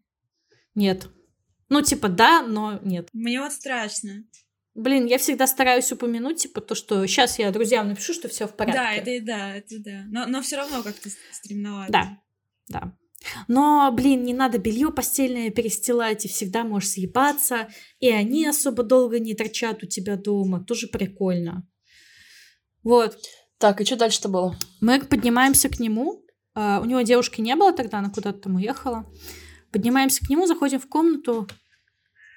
Нет. 0.74 1.09
Ну, 1.71 1.83
типа, 1.83 2.09
да, 2.09 2.43
но 2.43 2.79
нет. 2.83 3.09
Мне 3.12 3.41
вот 3.41 3.53
страшно. 3.53 4.25
Блин, 4.75 5.07
я 5.07 5.18
всегда 5.18 5.47
стараюсь 5.47 5.91
упомянуть, 5.93 6.43
типа, 6.43 6.61
то, 6.61 6.75
что 6.75 7.07
сейчас 7.07 7.39
я 7.39 7.51
друзьям 7.51 7.89
напишу, 7.89 8.12
что 8.12 8.29
все 8.29 8.47
в 8.47 8.55
порядке. 8.55 8.81
Да, 8.81 8.93
это 8.93 9.25
да, 9.25 9.57
это 9.57 9.79
да. 9.79 10.03
Но, 10.09 10.27
но 10.27 10.43
все 10.43 10.57
равно 10.57 10.83
как-то 10.83 11.09
стремновато. 11.33 11.93
Да, 11.93 12.18
да. 12.68 12.97
Но, 13.49 13.91
блин, 13.93 14.25
не 14.25 14.33
надо 14.33 14.59
белье 14.59 14.91
постельное 14.91 15.51
перестилать, 15.51 16.25
и 16.25 16.29
всегда 16.29 16.64
можешь 16.64 16.91
съебаться, 16.91 17.68
и 17.99 18.09
они 18.09 18.47
особо 18.47 18.83
долго 18.83 19.18
не 19.18 19.35
торчат 19.35 19.83
у 19.83 19.87
тебя 19.87 20.16
дома. 20.16 20.64
Тоже 20.64 20.87
прикольно. 20.89 21.66
Вот. 22.83 23.16
Так, 23.59 23.81
и 23.81 23.85
что 23.85 23.97
дальше-то 23.97 24.29
было? 24.29 24.57
Мы 24.81 25.01
поднимаемся 25.01 25.68
к 25.68 25.79
нему. 25.79 26.25
Uh, 26.57 26.81
у 26.81 26.85
него 26.85 27.03
девушки 27.03 27.41
не 27.41 27.55
было 27.55 27.73
тогда, 27.73 27.99
она 27.99 28.11
куда-то 28.11 28.41
там 28.41 28.57
уехала. 28.57 29.07
Поднимаемся 29.71 30.25
к 30.25 30.29
нему, 30.29 30.47
заходим 30.47 30.81
в 30.81 30.89
комнату, 30.89 31.47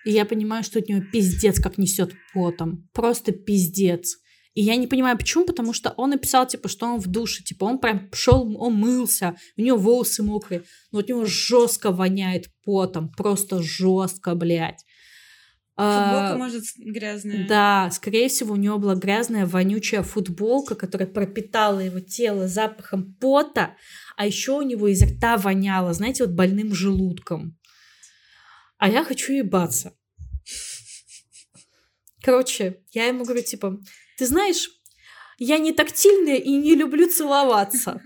и 0.05 0.11
я 0.11 0.25
понимаю, 0.25 0.63
что 0.63 0.79
от 0.79 0.87
него 0.87 1.01
пиздец 1.11 1.59
как 1.59 1.77
несет 1.77 2.13
потом. 2.33 2.87
Просто 2.93 3.31
пиздец. 3.31 4.17
И 4.53 4.61
я 4.61 4.75
не 4.75 4.85
понимаю, 4.85 5.17
почему, 5.17 5.45
потому 5.45 5.73
что 5.73 5.93
он 5.97 6.11
написал, 6.11 6.45
типа, 6.45 6.69
что 6.69 6.85
он 6.85 6.99
в 6.99 7.07
душе, 7.07 7.43
типа, 7.43 7.63
он 7.63 7.79
прям 7.79 8.09
шел, 8.13 8.55
он 8.61 8.75
мылся, 8.75 9.35
у 9.57 9.61
него 9.61 9.77
волосы 9.77 10.21
мокрые, 10.21 10.63
но 10.91 10.99
от 10.99 11.09
него 11.09 11.25
жестко 11.25 11.91
воняет 11.91 12.49
потом, 12.63 13.09
просто 13.09 13.63
жестко, 13.63 14.35
блядь. 14.35 14.85
Футболка, 15.75 16.33
а, 16.33 16.37
может, 16.37 16.63
грязная. 16.77 17.47
Да, 17.47 17.89
скорее 17.91 18.29
всего, 18.29 18.53
у 18.53 18.57
него 18.57 18.77
была 18.77 18.93
грязная, 18.93 19.47
вонючая 19.47 20.03
футболка, 20.03 20.75
которая 20.75 21.07
пропитала 21.07 21.79
его 21.79 21.99
тело 21.99 22.47
запахом 22.47 23.15
пота, 23.15 23.75
а 24.15 24.27
еще 24.27 24.59
у 24.59 24.61
него 24.61 24.87
изо 24.89 25.07
рта 25.07 25.37
воняло, 25.37 25.93
знаете, 25.93 26.25
вот 26.25 26.35
больным 26.35 26.75
желудком 26.75 27.57
а 28.83 28.89
я 28.89 29.05
хочу 29.05 29.31
ебаться. 29.31 29.93
Короче, 32.21 32.81
я 32.91 33.05
ему 33.05 33.23
говорю, 33.23 33.41
типа, 33.41 33.77
ты 34.17 34.27
знаешь, 34.27 34.67
я 35.37 35.57
не 35.57 35.71
тактильная 35.71 36.35
и 36.35 36.51
не 36.57 36.75
люблю 36.75 37.09
целоваться. 37.09 38.01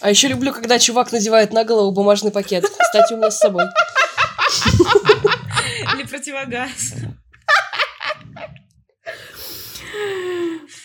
А 0.00 0.08
еще 0.08 0.28
люблю, 0.28 0.54
когда 0.54 0.78
чувак 0.78 1.12
надевает 1.12 1.52
на 1.52 1.64
голову 1.64 1.92
бумажный 1.92 2.30
пакет. 2.30 2.64
Кстати, 2.64 3.12
у 3.12 3.18
меня 3.18 3.30
с 3.30 3.38
собой. 3.38 3.66
Или 5.94 6.06
противогаз. 6.08 6.94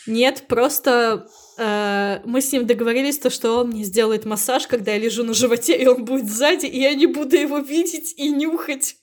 Нет, 0.05 0.47
просто 0.49 1.27
э, 1.57 2.19
мы 2.25 2.41
с 2.41 2.51
ним 2.51 2.65
договорились, 2.65 3.19
то, 3.19 3.29
что 3.29 3.59
он 3.59 3.69
мне 3.69 3.83
сделает 3.83 4.25
массаж, 4.25 4.67
когда 4.67 4.91
я 4.93 4.99
лежу 4.99 5.23
на 5.23 5.33
животе, 5.33 5.77
и 5.77 5.87
он 5.87 6.05
будет 6.05 6.29
сзади, 6.29 6.65
и 6.65 6.79
я 6.79 6.93
не 6.93 7.07
буду 7.07 7.35
его 7.35 7.59
видеть 7.59 8.13
и 8.17 8.29
нюхать. 8.29 8.95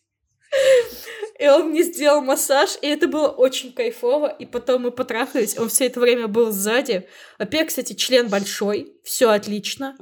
И 1.38 1.48
он 1.48 1.70
мне 1.70 1.82
сделал 1.82 2.20
массаж, 2.20 2.78
и 2.82 2.86
это 2.86 3.08
было 3.08 3.26
очень 3.28 3.72
кайфово. 3.72 4.28
И 4.28 4.46
потом 4.46 4.82
мы 4.82 4.90
потрахались, 4.92 5.58
он 5.58 5.68
все 5.68 5.86
это 5.86 5.98
время 5.98 6.28
был 6.28 6.52
сзади. 6.52 7.08
Во-первых, 7.38 7.70
кстати, 7.70 7.94
член 7.94 8.28
большой, 8.28 8.94
все 9.02 9.30
отлично. 9.30 9.96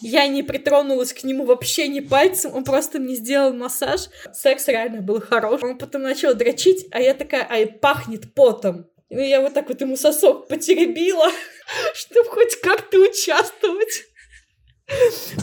Я 0.00 0.26
не 0.26 0.42
притронулась 0.42 1.12
к 1.12 1.24
нему 1.24 1.44
вообще 1.44 1.88
ни 1.88 2.00
пальцем, 2.00 2.54
он 2.54 2.64
просто 2.64 2.98
мне 2.98 3.14
сделал 3.14 3.52
массаж. 3.52 4.08
Секс 4.32 4.68
реально 4.68 5.02
был 5.02 5.20
хорош. 5.20 5.62
Он 5.62 5.76
потом 5.76 6.02
начал 6.02 6.34
дрочить, 6.34 6.86
а 6.92 7.00
я 7.00 7.12
такая, 7.12 7.46
а 7.50 7.58
и 7.58 7.66
пахнет 7.66 8.32
потом. 8.34 8.86
И 9.08 9.16
я 9.16 9.40
вот 9.40 9.54
так 9.54 9.68
вот 9.68 9.80
ему 9.80 9.96
сосок 9.96 10.48
потеребила, 10.48 11.30
чтобы 11.94 12.28
хоть 12.30 12.60
как-то 12.60 12.98
участвовать. 12.98 14.04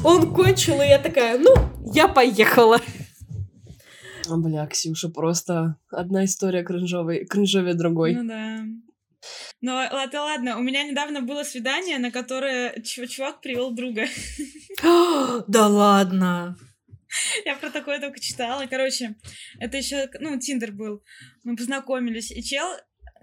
Он 0.04 0.34
кончил, 0.34 0.82
и 0.82 0.88
я 0.88 1.00
такая, 1.00 1.38
ну, 1.38 1.54
я 1.94 2.08
поехала. 2.08 2.80
Бля, 4.30 4.66
Ксюша, 4.68 5.10
просто 5.10 5.78
одна 5.90 6.24
история 6.26 6.64
кринжовой, 6.64 7.26
кринжовее 7.26 7.74
другой. 7.74 8.16
Ну 8.16 8.28
да. 8.28 8.64
Ну, 9.62 9.74
ладно, 9.74 10.22
ладно, 10.22 10.58
у 10.58 10.62
меня 10.62 10.84
недавно 10.84 11.22
было 11.22 11.44
свидание, 11.44 11.98
на 11.98 12.12
которое 12.12 12.82
чувак 12.82 13.42
привел 13.42 13.72
друга. 13.72 14.06
Да 15.48 15.68
ладно. 15.68 16.58
Я 17.46 17.56
про 17.56 17.70
такое 17.70 18.00
только 18.00 18.20
читала. 18.20 18.66
Короче, 18.70 19.16
это 19.60 19.78
еще, 19.78 20.10
ну, 20.20 20.40
Тиндер 20.40 20.72
был. 20.72 21.04
Мы 21.44 21.56
познакомились, 21.56 22.32
и 22.32 22.44
чел 22.44 22.68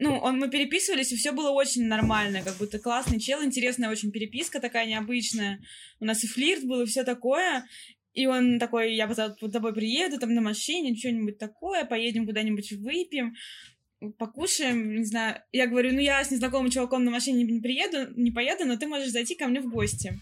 ну, 0.00 0.16
он, 0.16 0.38
мы 0.38 0.48
переписывались, 0.48 1.12
и 1.12 1.16
все 1.16 1.32
было 1.32 1.50
очень 1.50 1.84
нормально, 1.84 2.42
как 2.42 2.56
будто 2.56 2.78
классный 2.78 3.20
чел, 3.20 3.44
интересная 3.44 3.90
очень 3.90 4.10
переписка 4.10 4.58
такая 4.58 4.86
необычная. 4.86 5.60
У 6.00 6.06
нас 6.06 6.24
и 6.24 6.26
флирт 6.26 6.64
был, 6.64 6.80
и 6.82 6.86
все 6.86 7.04
такое. 7.04 7.66
И 8.14 8.26
он 8.26 8.58
такой, 8.58 8.94
я 8.94 9.12
за 9.12 9.28
тобой 9.30 9.74
приеду, 9.74 10.18
там 10.18 10.34
на 10.34 10.40
машине, 10.40 10.96
что-нибудь 10.96 11.38
такое, 11.38 11.84
поедем 11.84 12.26
куда-нибудь 12.26 12.72
выпьем, 12.72 13.34
покушаем, 14.18 14.96
не 14.96 15.04
знаю. 15.04 15.42
Я 15.52 15.66
говорю, 15.66 15.92
ну 15.92 16.00
я 16.00 16.24
с 16.24 16.30
незнакомым 16.30 16.70
чуваком 16.70 17.04
на 17.04 17.10
машине 17.10 17.44
не 17.44 17.60
приеду, 17.60 18.12
не 18.16 18.30
поеду, 18.30 18.64
но 18.64 18.76
ты 18.76 18.86
можешь 18.86 19.10
зайти 19.10 19.34
ко 19.34 19.46
мне 19.46 19.60
в 19.60 19.70
гости. 19.70 20.18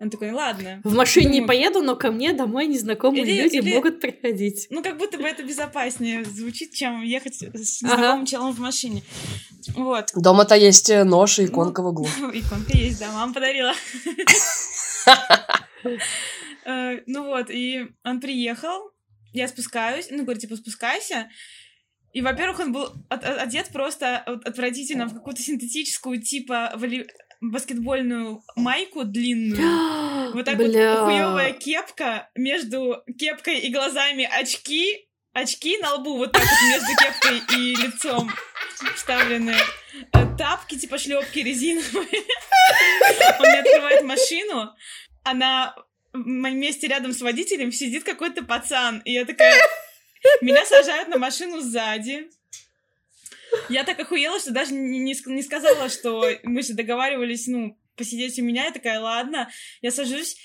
Он 0.00 0.10
такой, 0.10 0.32
ладно. 0.32 0.80
В 0.82 0.92
машине 0.94 1.26
Думаю, 1.26 1.40
не 1.40 1.46
поеду, 1.46 1.80
но 1.80 1.94
ко 1.94 2.10
мне 2.10 2.32
домой 2.32 2.66
незнакомые 2.66 3.22
или, 3.22 3.42
люди 3.42 3.56
или... 3.56 3.74
могут 3.74 4.00
приходить. 4.00 4.66
Ну, 4.70 4.82
как 4.82 4.98
будто 4.98 5.18
бы 5.18 5.24
это 5.24 5.44
безопаснее 5.44 6.24
звучит, 6.24 6.72
чем 6.72 7.02
ехать 7.02 7.36
с 7.36 7.82
незнакомым 7.82 8.18
ага. 8.18 8.26
челом 8.26 8.52
в 8.52 8.58
машине. 8.58 9.02
Вот. 9.76 10.10
Дома-то 10.14 10.56
есть 10.56 10.90
э, 10.90 11.04
нож 11.04 11.38
и 11.38 11.46
иконка 11.46 11.80
ну, 11.82 11.88
в 11.88 11.90
углу. 11.92 12.06
Иконка 12.32 12.76
есть, 12.76 12.98
да, 12.98 13.12
мама 13.12 13.32
подарила. 13.32 13.72
Э, 16.66 17.00
ну 17.06 17.24
вот, 17.26 17.50
и 17.50 17.88
он 18.04 18.22
приехал, 18.22 18.90
я 19.34 19.48
спускаюсь, 19.48 20.06
ну, 20.10 20.22
говорю, 20.22 20.40
типа, 20.40 20.56
спускайся. 20.56 21.28
И, 22.14 22.22
во-первых, 22.22 22.60
он 22.60 22.72
был 22.72 22.92
одет 23.10 23.68
просто 23.70 24.18
отвратительно 24.18 25.06
в 25.06 25.14
какую-то 25.14 25.42
синтетическую, 25.42 26.22
типа, 26.22 26.72
воли... 26.76 27.06
баскетбольную 27.50 28.42
майку 28.56 29.04
длинную. 29.04 30.32
вот 30.34 30.44
так 30.44 30.56
Бля. 30.56 30.94
вот 30.94 31.04
хуевая 31.04 31.52
кепка, 31.52 32.30
между 32.34 33.02
кепкой 33.18 33.58
и 33.60 33.72
глазами 33.72 34.28
очки, 34.30 35.08
очки 35.32 35.78
на 35.78 35.94
лбу 35.94 36.16
вот 36.16 36.32
так 36.32 36.42
вот 36.42 36.68
между 36.68 36.96
кепкой 36.96 37.58
и 37.58 37.74
лицом 37.76 38.30
вставлены. 38.96 39.54
Э, 40.12 40.36
тапки, 40.36 40.78
типа 40.78 40.98
шлепки 40.98 41.40
резиновые. 41.40 42.06
Он 43.38 43.48
мне 43.48 43.60
открывает 43.60 44.02
машину, 44.02 44.74
а 45.22 45.34
на 45.34 45.74
месте 46.14 46.86
рядом 46.86 47.12
с 47.12 47.20
водителем 47.20 47.72
сидит 47.72 48.04
какой-то 48.04 48.44
пацан. 48.44 49.00
И 49.04 49.12
я 49.12 49.24
такая... 49.24 49.54
Меня 50.40 50.64
сажают 50.64 51.08
на 51.08 51.18
машину 51.18 51.60
сзади. 51.60 52.30
Я 53.68 53.84
так 53.84 53.98
охуела, 54.00 54.38
что 54.38 54.52
даже 54.52 54.74
не, 54.74 54.98
не, 54.98 55.16
не 55.26 55.42
сказала, 55.42 55.88
что 55.88 56.28
мы 56.42 56.62
же 56.62 56.74
договаривались, 56.74 57.46
ну, 57.46 57.78
посидеть 57.96 58.38
у 58.38 58.42
меня. 58.42 58.66
Я 58.66 58.72
такая, 58.72 59.00
ладно, 59.00 59.50
я 59.82 59.90
сажусь. 59.90 60.36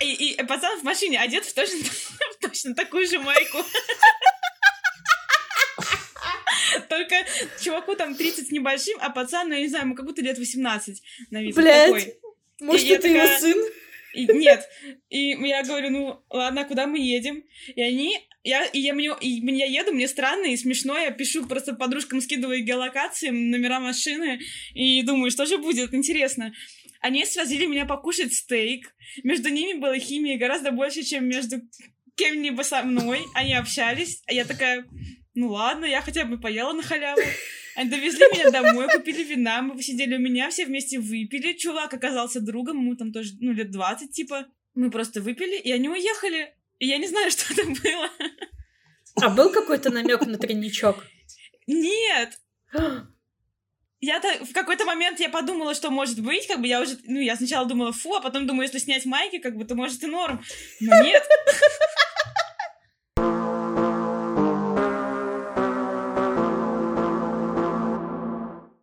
И, 0.00 0.32
и 0.32 0.42
пацан 0.44 0.80
в 0.80 0.82
машине 0.82 1.20
одет 1.20 1.44
в 1.44 1.54
точно, 1.54 1.78
в 1.84 2.38
точно 2.40 2.74
такую 2.74 3.06
же 3.06 3.18
майку. 3.18 3.58
Только 6.88 7.16
чуваку 7.62 7.94
там 7.94 8.14
30 8.14 8.48
с 8.48 8.50
небольшим, 8.50 8.98
а 9.00 9.10
пацан, 9.10 9.48
ну, 9.48 9.54
я 9.54 9.60
не 9.60 9.68
знаю, 9.68 9.84
ему 9.84 9.94
как 9.94 10.06
будто 10.06 10.22
лет 10.22 10.38
18 10.38 11.02
на 11.30 11.42
вид. 11.42 11.54
Блядь, 11.54 11.86
такой. 11.86 12.18
может, 12.60 12.86
и 12.86 12.90
это 12.90 13.08
его 13.08 13.26
сын? 13.38 13.64
И, 14.12 14.26
нет. 14.26 14.68
И 15.10 15.30
я 15.30 15.62
говорю, 15.62 15.90
ну, 15.90 16.24
ладно, 16.30 16.64
куда 16.64 16.86
мы 16.86 16.98
едем? 16.98 17.44
И 17.74 17.82
они... 17.82 18.28
Я, 18.44 18.66
и 18.66 18.78
я, 18.78 18.92
мне, 18.92 19.10
и 19.22 19.40
я 19.56 19.64
еду, 19.64 19.92
мне 19.92 20.06
странно 20.06 20.44
и 20.44 20.56
смешно, 20.58 20.98
я 20.98 21.10
пишу 21.10 21.46
просто 21.46 21.74
подружкам, 21.74 22.20
скидываю 22.20 22.62
геолокации, 22.62 23.30
номера 23.30 23.80
машины, 23.80 24.38
и 24.74 25.02
думаю, 25.02 25.30
что 25.30 25.46
же 25.46 25.56
будет, 25.56 25.94
интересно. 25.94 26.52
Они 27.00 27.24
свозили 27.24 27.64
меня 27.64 27.86
покушать 27.86 28.34
стейк. 28.34 28.94
Между 29.22 29.48
ними 29.48 29.78
была 29.78 29.98
химия 29.98 30.38
гораздо 30.38 30.72
больше, 30.72 31.02
чем 31.04 31.26
между 31.26 31.56
кем-либо 32.16 32.62
со 32.62 32.82
мной. 32.82 33.24
Они 33.34 33.54
общались, 33.54 34.22
а 34.26 34.34
я 34.34 34.44
такая, 34.44 34.84
ну 35.34 35.48
ладно, 35.48 35.86
я 35.86 36.02
хотя 36.02 36.26
бы 36.26 36.38
поела 36.38 36.74
на 36.74 36.82
халяву. 36.82 37.22
Они 37.76 37.90
довезли 37.90 38.24
меня 38.32 38.50
домой, 38.50 38.88
купили 38.92 39.24
вина, 39.24 39.62
мы 39.62 39.74
посидели 39.74 40.16
у 40.16 40.20
меня, 40.20 40.50
все 40.50 40.66
вместе 40.66 40.98
выпили. 40.98 41.54
Чувак 41.54 41.94
оказался 41.94 42.40
другом, 42.40 42.78
ему 42.78 42.94
там 42.94 43.10
тоже, 43.10 43.32
ну, 43.40 43.52
лет 43.52 43.70
20, 43.70 44.10
типа. 44.10 44.46
Мы 44.74 44.90
просто 44.90 45.22
выпили, 45.22 45.56
и 45.56 45.72
они 45.72 45.88
уехали. 45.88 46.54
И 46.84 46.86
я 46.86 46.98
не 46.98 47.06
знаю, 47.06 47.30
что 47.30 47.50
это 47.54 47.64
было. 47.64 48.10
А 49.22 49.30
был 49.30 49.50
какой-то 49.50 49.90
намек 49.90 50.26
на 50.26 50.36
тройничок? 50.36 51.02
Нет. 51.66 52.38
я 54.00 54.20
в 54.20 54.52
какой-то 54.52 54.84
момент 54.84 55.18
я 55.18 55.30
подумала, 55.30 55.74
что 55.74 55.90
может 55.90 56.20
быть, 56.20 56.46
как 56.46 56.60
бы 56.60 56.66
я 56.66 56.82
уже, 56.82 56.98
ну, 57.04 57.20
я 57.20 57.36
сначала 57.36 57.66
думала, 57.66 57.92
фу, 57.92 58.16
а 58.16 58.20
потом 58.20 58.46
думаю, 58.46 58.64
если 58.66 58.78
снять 58.78 59.06
майки, 59.06 59.38
как 59.38 59.56
бы, 59.56 59.64
то 59.64 59.74
может 59.74 60.02
и 60.02 60.06
норм. 60.06 60.44
Но 60.80 61.02
нет. 61.02 61.26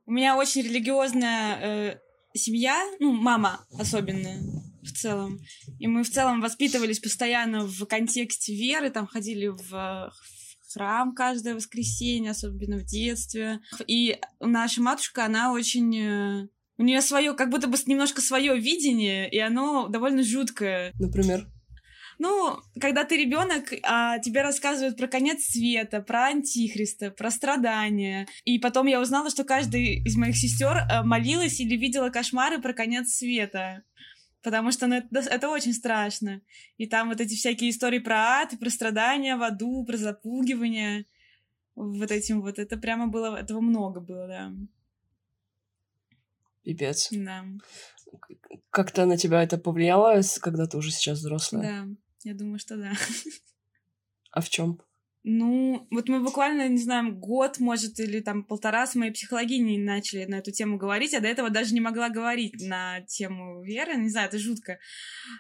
У 0.08 0.12
меня 0.12 0.36
очень 0.38 0.64
религиозная 0.64 1.60
э, 1.62 2.00
семья, 2.34 2.84
ну, 3.00 3.12
мама 3.12 3.64
особенно 3.78 4.61
в 4.84 4.92
целом. 4.92 5.40
И 5.80 5.88
мы 5.88 6.04
в 6.04 6.10
целом 6.10 6.42
воспитывались 6.42 7.00
постоянно 7.00 7.66
в 7.66 7.86
контексте 7.86 8.56
веры, 8.56 8.90
там 8.90 9.08
ходили 9.08 9.48
в, 9.48 10.12
храм 10.74 11.14
каждое 11.14 11.56
воскресенье, 11.56 12.32
особенно 12.32 12.78
в 12.78 12.86
детстве. 12.86 13.60
И 13.88 14.20
наша 14.40 14.82
матушка, 14.82 15.26
она 15.26 15.54
очень... 15.54 15.98
Э, 15.98 16.48
у 16.78 16.84
нее 16.84 17.02
свое, 17.02 17.34
как 17.34 17.50
будто 17.50 17.68
бы 17.68 17.78
немножко 17.86 18.22
свое 18.22 18.58
видение, 18.58 19.30
и 19.30 19.38
оно 19.38 19.88
довольно 19.88 20.24
жуткое. 20.24 20.94
Например? 21.00 21.48
Ну, 22.18 22.60
когда 22.80 23.04
ты 23.04 23.18
ребенок, 23.18 23.74
а 23.84 24.20
тебе 24.20 24.42
рассказывают 24.42 24.98
про 24.98 25.08
конец 25.08 25.44
света, 25.44 26.02
про 26.02 26.28
антихриста, 26.28 27.12
про 27.12 27.32
страдания. 27.32 28.28
И 28.46 28.60
потом 28.60 28.88
я 28.88 29.02
узнала, 29.02 29.30
что 29.30 29.44
каждый 29.44 30.04
из 30.04 30.16
моих 30.16 30.38
сестер 30.38 30.78
э, 30.78 31.04
молилась 31.04 31.60
или 31.60 31.76
видела 31.76 32.10
кошмары 32.10 32.62
про 32.62 32.74
конец 32.74 33.10
света. 33.16 33.84
Потому 34.42 34.72
что 34.72 34.88
ну, 34.88 34.96
это, 34.96 35.20
это 35.20 35.50
очень 35.50 35.74
страшно. 35.74 36.42
И 36.78 36.88
там 36.88 37.10
вот 37.10 37.22
эти 37.22 37.36
всякие 37.36 37.70
истории 37.70 38.00
про 38.00 38.42
ад, 38.42 38.54
про 38.60 38.70
страдания 38.70 39.36
в 39.36 39.44
аду, 39.44 39.86
про 39.86 39.98
запугивание. 39.98 41.06
Вот 41.76 42.12
этим 42.12 42.42
вот. 42.42 42.58
Это 42.58 42.78
прямо 42.78 43.08
было... 43.08 43.36
Этого 43.36 43.62
много 43.62 44.00
было, 44.00 44.28
да. 44.28 44.54
Пипец. 46.64 47.10
Да. 47.12 47.46
Как-то 48.72 49.06
на 49.06 49.18
тебя 49.18 49.44
это 49.44 49.58
повлияло, 49.58 50.22
когда 50.42 50.66
ты 50.66 50.78
уже 50.78 50.92
сейчас 50.92 51.20
взрослая? 51.20 51.62
Да. 51.62 51.96
Я 52.24 52.34
думаю, 52.36 52.60
что 52.60 52.78
да. 52.78 52.94
А 54.32 54.42
в 54.42 54.50
чем? 54.50 54.82
Ну, 55.24 55.88
вот 55.92 56.10
мы 56.10 56.24
буквально, 56.24 56.68
не 56.68 56.82
знаю, 56.82 57.16
год, 57.16 57.60
может, 57.60 58.00
или 58.00 58.22
там 58.22 58.44
полтора 58.44 58.88
с 58.88 58.96
моей 58.96 59.12
психологиней 59.12 59.78
начали 59.78 60.26
на 60.26 60.36
эту 60.36 60.52
тему 60.52 60.78
говорить, 60.78 61.14
а 61.14 61.20
до 61.20 61.28
этого 61.28 61.52
даже 61.52 61.76
не 61.76 61.82
могла 61.82 62.10
говорить 62.10 62.56
на 62.60 63.02
тему 63.02 63.62
веры. 63.62 63.98
Не 63.98 64.10
знаю, 64.10 64.30
это 64.30 64.40
жутко. 64.40 64.80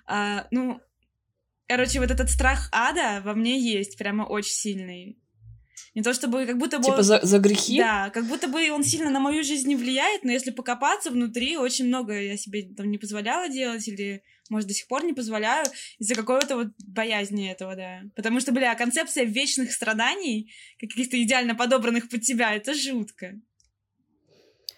А, 0.05 0.47
ну, 0.51 0.79
короче, 1.67 1.99
вот 1.99 2.11
этот 2.11 2.29
страх 2.29 2.69
ада 2.71 3.21
во 3.25 3.33
мне 3.33 3.59
есть, 3.59 3.97
прямо 3.97 4.23
очень 4.23 4.53
сильный. 4.53 5.17
Не 5.95 6.03
то 6.03 6.13
чтобы 6.13 6.45
как 6.45 6.57
будто 6.57 6.77
бы... 6.77 6.85
Типа 6.85 7.01
за, 7.01 7.19
за 7.23 7.39
грехи? 7.39 7.77
Да, 7.79 8.11
как 8.11 8.25
будто 8.25 8.47
бы 8.47 8.71
он 8.71 8.83
сильно 8.83 9.09
на 9.09 9.19
мою 9.19 9.43
жизнь 9.43 9.67
не 9.67 9.75
влияет, 9.75 10.23
но 10.23 10.31
если 10.31 10.51
покопаться 10.51 11.09
внутри, 11.09 11.57
очень 11.57 11.87
много 11.87 12.21
я 12.21 12.37
себе 12.37 12.63
там 12.75 12.89
не 12.91 12.99
позволяла 12.99 13.49
делать 13.49 13.87
или, 13.87 14.23
может, 14.51 14.67
до 14.67 14.73
сих 14.73 14.87
пор 14.87 15.03
не 15.03 15.13
позволяю 15.13 15.65
из-за 15.97 16.15
какого-то 16.15 16.57
вот 16.57 16.67
боязни 16.85 17.49
этого, 17.49 17.75
да. 17.75 18.01
Потому 18.15 18.39
что, 18.39 18.51
бля, 18.51 18.75
концепция 18.75 19.23
вечных 19.23 19.71
страданий, 19.71 20.51
каких-то 20.79 21.21
идеально 21.21 21.55
подобранных 21.55 22.09
под 22.09 22.21
тебя, 22.21 22.53
это 22.53 22.73
жутко. 22.73 23.39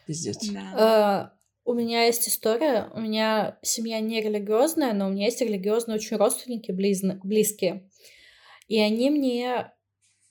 Пиздец. 0.08 0.38
Да. 0.50 1.32
Uh... 1.34 1.44
У 1.66 1.74
меня 1.74 2.06
есть 2.06 2.28
история. 2.28 2.90
У 2.94 3.00
меня 3.00 3.58
семья 3.62 4.02
не 4.02 4.22
религиозная, 4.22 4.92
но 4.92 5.08
у 5.08 5.12
меня 5.12 5.26
есть 5.26 5.40
религиозные 5.40 5.96
очень 5.96 6.18
родственники 6.18 6.72
близ... 6.72 7.02
близкие. 7.24 7.90
И 8.68 8.80
они 8.80 9.10
мне 9.10 9.72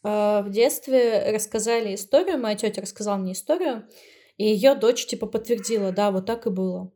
а, 0.03 0.43
в 0.43 0.51
детстве 0.51 1.33
рассказали 1.33 1.95
историю, 1.95 2.39
моя 2.39 2.57
тетя 2.57 2.83
рассказала 2.83 3.17
мне 3.17 3.33
историю, 3.33 3.89
и 4.37 4.45
ее 4.45 4.75
дочь 4.75 5.07
типа 5.07 5.27
подтвердила, 5.27 5.93
да, 5.93 6.11
вот 6.11 6.27
так 6.27 6.47
и 6.47 6.51
было. 6.51 6.93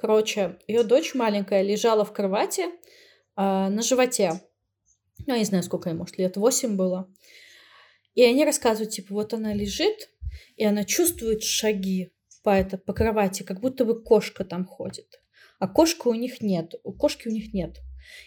Короче, 0.00 0.56
ее 0.66 0.82
дочь 0.82 1.14
маленькая 1.14 1.60
лежала 1.60 2.06
в 2.06 2.12
кровати 2.14 2.62
э, 2.62 2.68
на 3.36 3.82
животе. 3.82 4.40
Ну, 5.26 5.34
я 5.34 5.38
не 5.38 5.44
знаю, 5.44 5.62
сколько 5.62 5.90
ей, 5.90 5.94
может, 5.94 6.16
лет 6.16 6.38
восемь 6.38 6.74
было. 6.74 7.12
И 8.14 8.22
они 8.22 8.46
рассказывают, 8.46 8.94
типа, 8.94 9.12
вот 9.12 9.34
она 9.34 9.52
лежит, 9.52 10.08
и 10.56 10.64
она 10.64 10.84
чувствует 10.84 11.42
шаги 11.42 12.12
по, 12.42 12.48
это, 12.48 12.78
по 12.78 12.94
кровати, 12.94 13.42
как 13.42 13.60
будто 13.60 13.84
бы 13.84 14.02
кошка 14.02 14.42
там 14.46 14.64
ходит. 14.64 15.20
А 15.58 15.68
кошка 15.68 16.08
у 16.08 16.14
них 16.14 16.40
нет, 16.40 16.76
у 16.82 16.94
кошки 16.94 17.28
у 17.28 17.30
них 17.30 17.52
нет. 17.52 17.76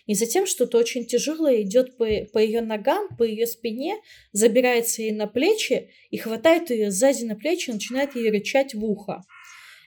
И 0.05 0.13
затем 0.13 0.45
что-то 0.45 0.77
очень 0.77 1.07
тяжелое 1.07 1.63
идет 1.63 1.97
по, 1.97 2.05
по 2.31 2.37
ее 2.37 2.61
ногам, 2.61 3.07
по 3.17 3.23
ее 3.23 3.47
спине, 3.47 3.95
забирается 4.31 5.01
ей 5.01 5.11
на 5.11 5.25
плечи 5.25 5.89
и 6.11 6.17
хватает 6.17 6.69
ее 6.69 6.91
сзади 6.91 7.23
на 7.23 7.35
плечи 7.35 7.71
и 7.71 7.73
начинает 7.73 8.15
ей 8.15 8.29
рычать 8.29 8.75
в 8.75 8.85
ухо. 8.85 9.23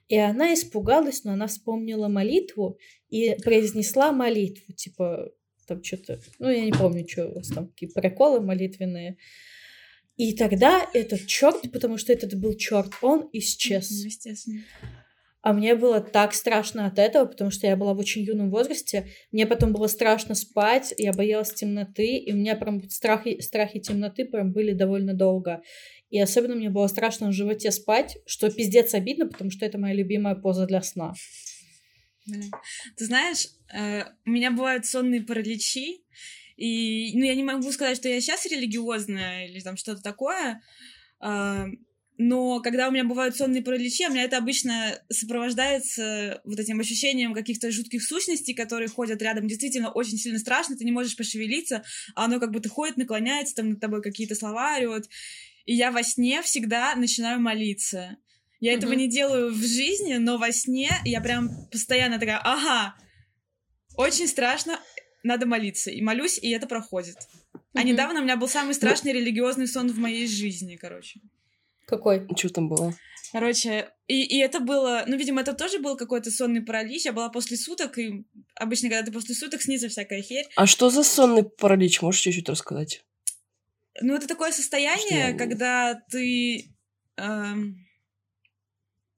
И 0.08 0.16
она 0.16 0.54
испугалась, 0.54 1.24
но 1.24 1.32
она 1.32 1.46
вспомнила 1.48 2.08
молитву 2.08 2.78
и 3.08 3.34
произнесла 3.42 4.12
молитву, 4.12 4.72
типа, 4.72 5.32
там 5.66 5.82
что-то, 5.82 6.20
ну, 6.38 6.48
я 6.48 6.64
не 6.64 6.72
помню, 6.72 7.06
что 7.08 7.28
у 7.28 7.34
вас 7.34 7.48
там, 7.48 7.68
какие 7.68 7.88
приколы 7.88 8.40
молитвенные. 8.40 9.16
И 10.16 10.32
тогда 10.34 10.88
этот 10.94 11.26
черт, 11.26 11.70
потому 11.72 11.98
что 11.98 12.12
этот 12.12 12.38
был 12.38 12.54
черт, 12.54 12.92
он 13.02 13.28
исчез. 13.32 13.90
Естественно. 13.90 14.62
А 15.46 15.52
мне 15.52 15.76
было 15.76 16.00
так 16.00 16.34
страшно 16.34 16.86
от 16.86 16.98
этого, 16.98 17.24
потому 17.24 17.52
что 17.52 17.68
я 17.68 17.76
была 17.76 17.94
в 17.94 18.00
очень 18.00 18.22
юном 18.22 18.50
возрасте. 18.50 19.12
Мне 19.30 19.46
потом 19.46 19.72
было 19.72 19.86
страшно 19.86 20.34
спать, 20.34 20.92
я 20.98 21.12
боялась 21.12 21.54
темноты, 21.54 22.16
и 22.16 22.32
у 22.32 22.36
меня 22.36 22.56
прям 22.56 22.82
страхи, 22.90 23.38
страхи 23.40 23.78
темноты 23.78 24.24
прям 24.24 24.50
были 24.50 24.72
довольно 24.72 25.14
долго. 25.14 25.62
И 26.10 26.18
особенно 26.18 26.56
мне 26.56 26.68
было 26.68 26.88
страшно 26.88 27.28
в 27.28 27.32
животе 27.32 27.70
спать, 27.70 28.18
что 28.26 28.50
пиздец 28.50 28.92
обидно, 28.92 29.28
потому 29.28 29.52
что 29.52 29.64
это 29.64 29.78
моя 29.78 29.94
любимая 29.94 30.34
поза 30.34 30.66
для 30.66 30.82
сна. 30.82 31.14
Ты 32.96 33.04
знаешь, 33.04 33.46
э, 33.72 34.02
у 34.24 34.30
меня 34.30 34.50
бывают 34.50 34.84
сонные 34.84 35.20
параличи, 35.22 36.04
и 36.56 37.16
ну, 37.16 37.24
я 37.24 37.36
не 37.36 37.44
могу 37.44 37.70
сказать, 37.70 37.98
что 37.98 38.08
я 38.08 38.20
сейчас 38.20 38.46
религиозная 38.46 39.46
или 39.46 39.60
там 39.60 39.76
что-то 39.76 40.02
такое, 40.02 40.60
э, 41.22 41.66
но 42.18 42.60
когда 42.60 42.88
у 42.88 42.90
меня 42.90 43.04
бывают 43.04 43.36
сонные 43.36 43.62
параличи, 43.62 44.06
у 44.06 44.10
меня 44.10 44.24
это 44.24 44.38
обычно 44.38 44.98
сопровождается 45.10 46.40
вот 46.44 46.58
этим 46.58 46.80
ощущением 46.80 47.34
каких-то 47.34 47.70
жутких 47.70 48.02
сущностей, 48.02 48.54
которые 48.54 48.88
ходят 48.88 49.20
рядом. 49.20 49.46
Действительно, 49.46 49.90
очень 49.90 50.16
сильно 50.16 50.38
страшно, 50.38 50.76
ты 50.76 50.84
не 50.84 50.92
можешь 50.92 51.16
пошевелиться, 51.16 51.84
а 52.14 52.24
оно 52.24 52.40
как 52.40 52.52
будто 52.52 52.70
ходит, 52.70 52.96
наклоняется, 52.96 53.54
там 53.54 53.70
над 53.70 53.80
тобой 53.80 54.02
какие-то 54.02 54.34
слова 54.34 54.76
орет. 54.78 55.08
И 55.66 55.74
я 55.74 55.90
во 55.90 56.02
сне 56.02 56.40
всегда 56.42 56.94
начинаю 56.94 57.40
молиться. 57.40 58.16
Я 58.60 58.72
mm-hmm. 58.72 58.76
этого 58.78 58.92
не 58.94 59.08
делаю 59.08 59.52
в 59.52 59.62
жизни, 59.62 60.14
но 60.14 60.38
во 60.38 60.52
сне 60.52 60.90
я 61.04 61.20
прям 61.20 61.68
постоянно 61.70 62.18
такая, 62.18 62.40
ага, 62.42 62.94
очень 63.96 64.26
страшно, 64.26 64.80
надо 65.22 65.44
молиться. 65.44 65.90
И 65.90 66.00
молюсь, 66.00 66.38
и 66.38 66.48
это 66.50 66.66
проходит. 66.66 67.16
Mm-hmm. 67.16 67.60
А 67.74 67.82
недавно 67.82 68.20
у 68.20 68.22
меня 68.22 68.38
был 68.38 68.48
самый 68.48 68.72
страшный 68.72 69.12
религиозный 69.12 69.66
сон 69.66 69.92
в 69.92 69.98
моей 69.98 70.26
жизни, 70.26 70.76
короче. 70.76 71.20
Какой? 71.86 72.26
Что 72.36 72.48
там 72.48 72.68
было? 72.68 72.94
Короче, 73.32 73.90
и, 74.06 74.22
и 74.22 74.38
это 74.38 74.60
было, 74.60 75.04
ну, 75.06 75.16
видимо, 75.16 75.40
это 75.40 75.52
тоже 75.52 75.78
был 75.78 75.96
какой-то 75.96 76.30
сонный 76.30 76.62
паралич. 76.62 77.04
Я 77.04 77.12
была 77.12 77.28
после 77.28 77.56
суток, 77.56 77.98
и 77.98 78.24
обычно, 78.54 78.88
когда 78.88 79.04
ты 79.04 79.12
после 79.12 79.34
суток, 79.34 79.62
снится 79.62 79.88
всякая 79.88 80.22
херь. 80.22 80.46
А 80.56 80.66
что 80.66 80.90
за 80.90 81.02
сонный 81.02 81.44
паралич? 81.44 82.02
Можешь 82.02 82.20
чуть-чуть 82.20 82.48
рассказать? 82.48 83.04
Ну, 84.00 84.14
это 84.14 84.26
такое 84.26 84.52
состояние, 84.52 85.30
что? 85.30 85.38
когда 85.38 85.94
ты... 86.10 86.74
Эм... 87.16 87.84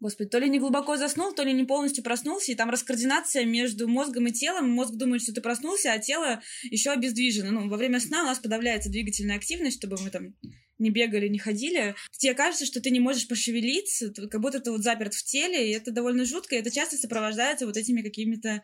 Господи, 0.01 0.31
то 0.31 0.39
ли 0.39 0.49
не 0.49 0.61
глубоко 0.61 0.97
заснул, 0.97 1.35
то 1.35 1.43
ли 1.43 1.53
не 1.53 1.65
полностью 1.65 2.05
проснулся, 2.05 2.53
и 2.53 2.55
там 2.55 2.71
раскоординация 2.71 3.45
между 3.45 3.89
мозгом 3.89 4.29
и 4.29 4.33
телом. 4.33 4.71
Мозг 4.71 4.95
думает, 4.95 5.23
что 5.23 5.35
ты 5.35 5.41
проснулся, 5.41 5.93
а 5.93 5.99
тело 5.99 6.41
еще 6.63 6.91
обездвижено. 6.91 7.51
Ну, 7.51 7.69
во 7.69 7.77
время 7.77 7.99
сна 7.99 8.23
у 8.23 8.27
нас 8.27 8.39
подавляется 8.39 8.91
двигательная 8.91 9.37
активность, 9.37 9.79
чтобы 9.79 9.97
мы 10.01 10.11
там 10.11 10.35
не 10.79 10.91
бегали, 10.91 11.29
не 11.29 11.39
ходили, 11.39 11.95
тебе 12.17 12.35
кажется, 12.35 12.67
что 12.67 12.81
ты 12.81 12.91
не 12.91 13.01
можешь 13.01 13.29
пошевелиться, 13.29 14.13
как 14.13 14.41
будто 14.41 14.61
ты 14.61 14.71
вот 14.71 14.83
заперт 14.83 15.15
в 15.15 15.25
теле, 15.25 15.69
и 15.69 15.75
это 15.75 15.91
довольно 15.91 16.25
жутко, 16.25 16.55
и 16.55 16.59
это 16.59 16.71
часто 16.71 16.97
сопровождается 16.97 17.67
вот 17.67 17.77
этими 17.77 18.03
какими-то 18.03 18.63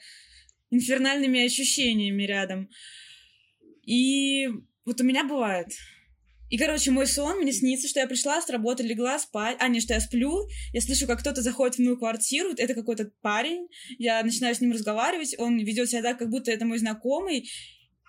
инфернальными 0.71 1.45
ощущениями 1.45 2.23
рядом. 2.25 2.69
И 3.85 4.49
вот 4.85 5.01
у 5.01 5.05
меня 5.05 5.25
бывает. 5.25 5.69
И, 6.51 6.59
короче, 6.59 6.91
мой 6.91 7.07
сон, 7.07 7.39
мне 7.39 7.53
снится, 7.53 7.89
что 7.89 8.01
я 8.01 8.07
пришла 8.07 8.41
с 8.41 8.49
работы, 8.49 8.83
легла 8.83 9.19
спать. 9.19 9.57
А, 9.59 9.69
не, 9.69 9.81
что 9.81 9.95
я 9.95 10.01
сплю, 10.01 10.47
я 10.73 10.81
слышу, 10.81 11.07
как 11.07 11.21
кто-то 11.21 11.43
заходит 11.43 11.77
в 11.77 11.79
мою 11.81 11.97
квартиру, 11.97 12.51
это 12.57 12.75
какой-то 12.75 13.11
парень, 13.23 13.67
я 13.99 14.23
начинаю 14.23 14.55
с 14.55 14.61
ним 14.61 14.73
разговаривать, 14.73 15.35
он 15.39 15.59
ведет 15.59 15.91
себя 15.91 16.03
так, 16.03 16.19
как 16.19 16.31
будто 16.31 16.53
это 16.53 16.65
мой 16.65 16.79
знакомый, 16.79 17.49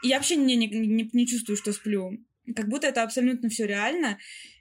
и 0.04 0.08
я 0.08 0.18
вообще 0.18 0.36
не, 0.36 0.56
не, 0.56 0.68
не, 0.68 1.10
не 1.12 1.28
чувствую, 1.28 1.58
что 1.58 1.74
сплю 1.74 2.12
как 2.54 2.68
будто 2.68 2.88
это 2.88 3.04
абсолютно 3.04 3.50
все 3.50 3.66
реально. 3.66 4.18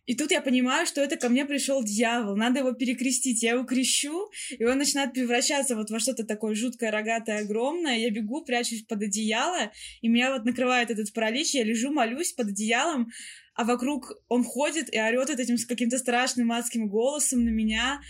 И 0.06 0.14
тут 0.14 0.30
я 0.32 0.42
понимаю, 0.42 0.86
что 0.86 1.00
это 1.00 1.16
ко 1.16 1.30
мне 1.30 1.46
пришел 1.46 1.82
дьявол, 1.82 2.36
надо 2.36 2.58
его 2.58 2.72
перекрестить. 2.72 3.42
Я 3.42 3.52
его 3.52 3.64
крещу, 3.64 4.30
и 4.50 4.64
он 4.64 4.78
начинает 4.78 5.14
превращаться 5.14 5.76
вот 5.76 5.90
во 5.90 5.98
что-то 5.98 6.24
такое 6.24 6.54
жуткое, 6.54 6.90
рогатое, 6.90 7.40
огромное. 7.40 7.98
Я 7.98 8.10
бегу, 8.10 8.44
прячусь 8.44 8.82
под 8.82 9.02
одеяло, 9.02 9.72
и 10.02 10.08
меня 10.08 10.32
вот 10.32 10.44
накрывает 10.44 10.90
этот 10.90 11.12
паралич, 11.12 11.54
я 11.54 11.64
лежу, 11.64 11.90
молюсь 11.90 12.32
под 12.32 12.48
одеялом, 12.48 13.10
а 13.54 13.64
вокруг 13.64 14.12
он 14.28 14.44
ходит 14.44 14.92
и 14.92 15.00
орет 15.00 15.30
этим 15.30 15.56
с 15.56 15.64
каким-то 15.64 15.96
страшным 15.98 16.52
адским 16.52 16.88
голосом 16.88 17.44
на 17.44 17.50
меня 17.50 18.00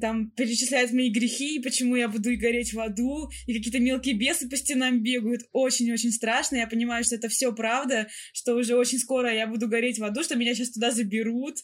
там 0.00 0.30
перечисляет 0.30 0.92
мои 0.92 1.10
грехи, 1.10 1.56
и 1.56 1.62
почему 1.62 1.96
я 1.96 2.08
буду 2.08 2.30
и 2.30 2.36
гореть 2.36 2.72
в 2.72 2.80
аду, 2.80 3.30
и 3.46 3.54
какие-то 3.54 3.78
мелкие 3.78 4.14
бесы 4.14 4.48
по 4.48 4.56
стенам 4.56 5.02
бегают. 5.02 5.42
Очень-очень 5.52 6.12
страшно. 6.12 6.56
Я 6.56 6.66
понимаю, 6.66 7.04
что 7.04 7.16
это 7.16 7.28
все 7.28 7.52
правда, 7.52 8.08
что 8.32 8.54
уже 8.54 8.76
очень 8.76 8.98
скоро 8.98 9.32
я 9.32 9.46
буду 9.46 9.68
гореть 9.68 9.98
в 9.98 10.04
аду, 10.04 10.22
что 10.22 10.36
меня 10.36 10.54
сейчас 10.54 10.70
туда 10.70 10.90
заберут, 10.90 11.58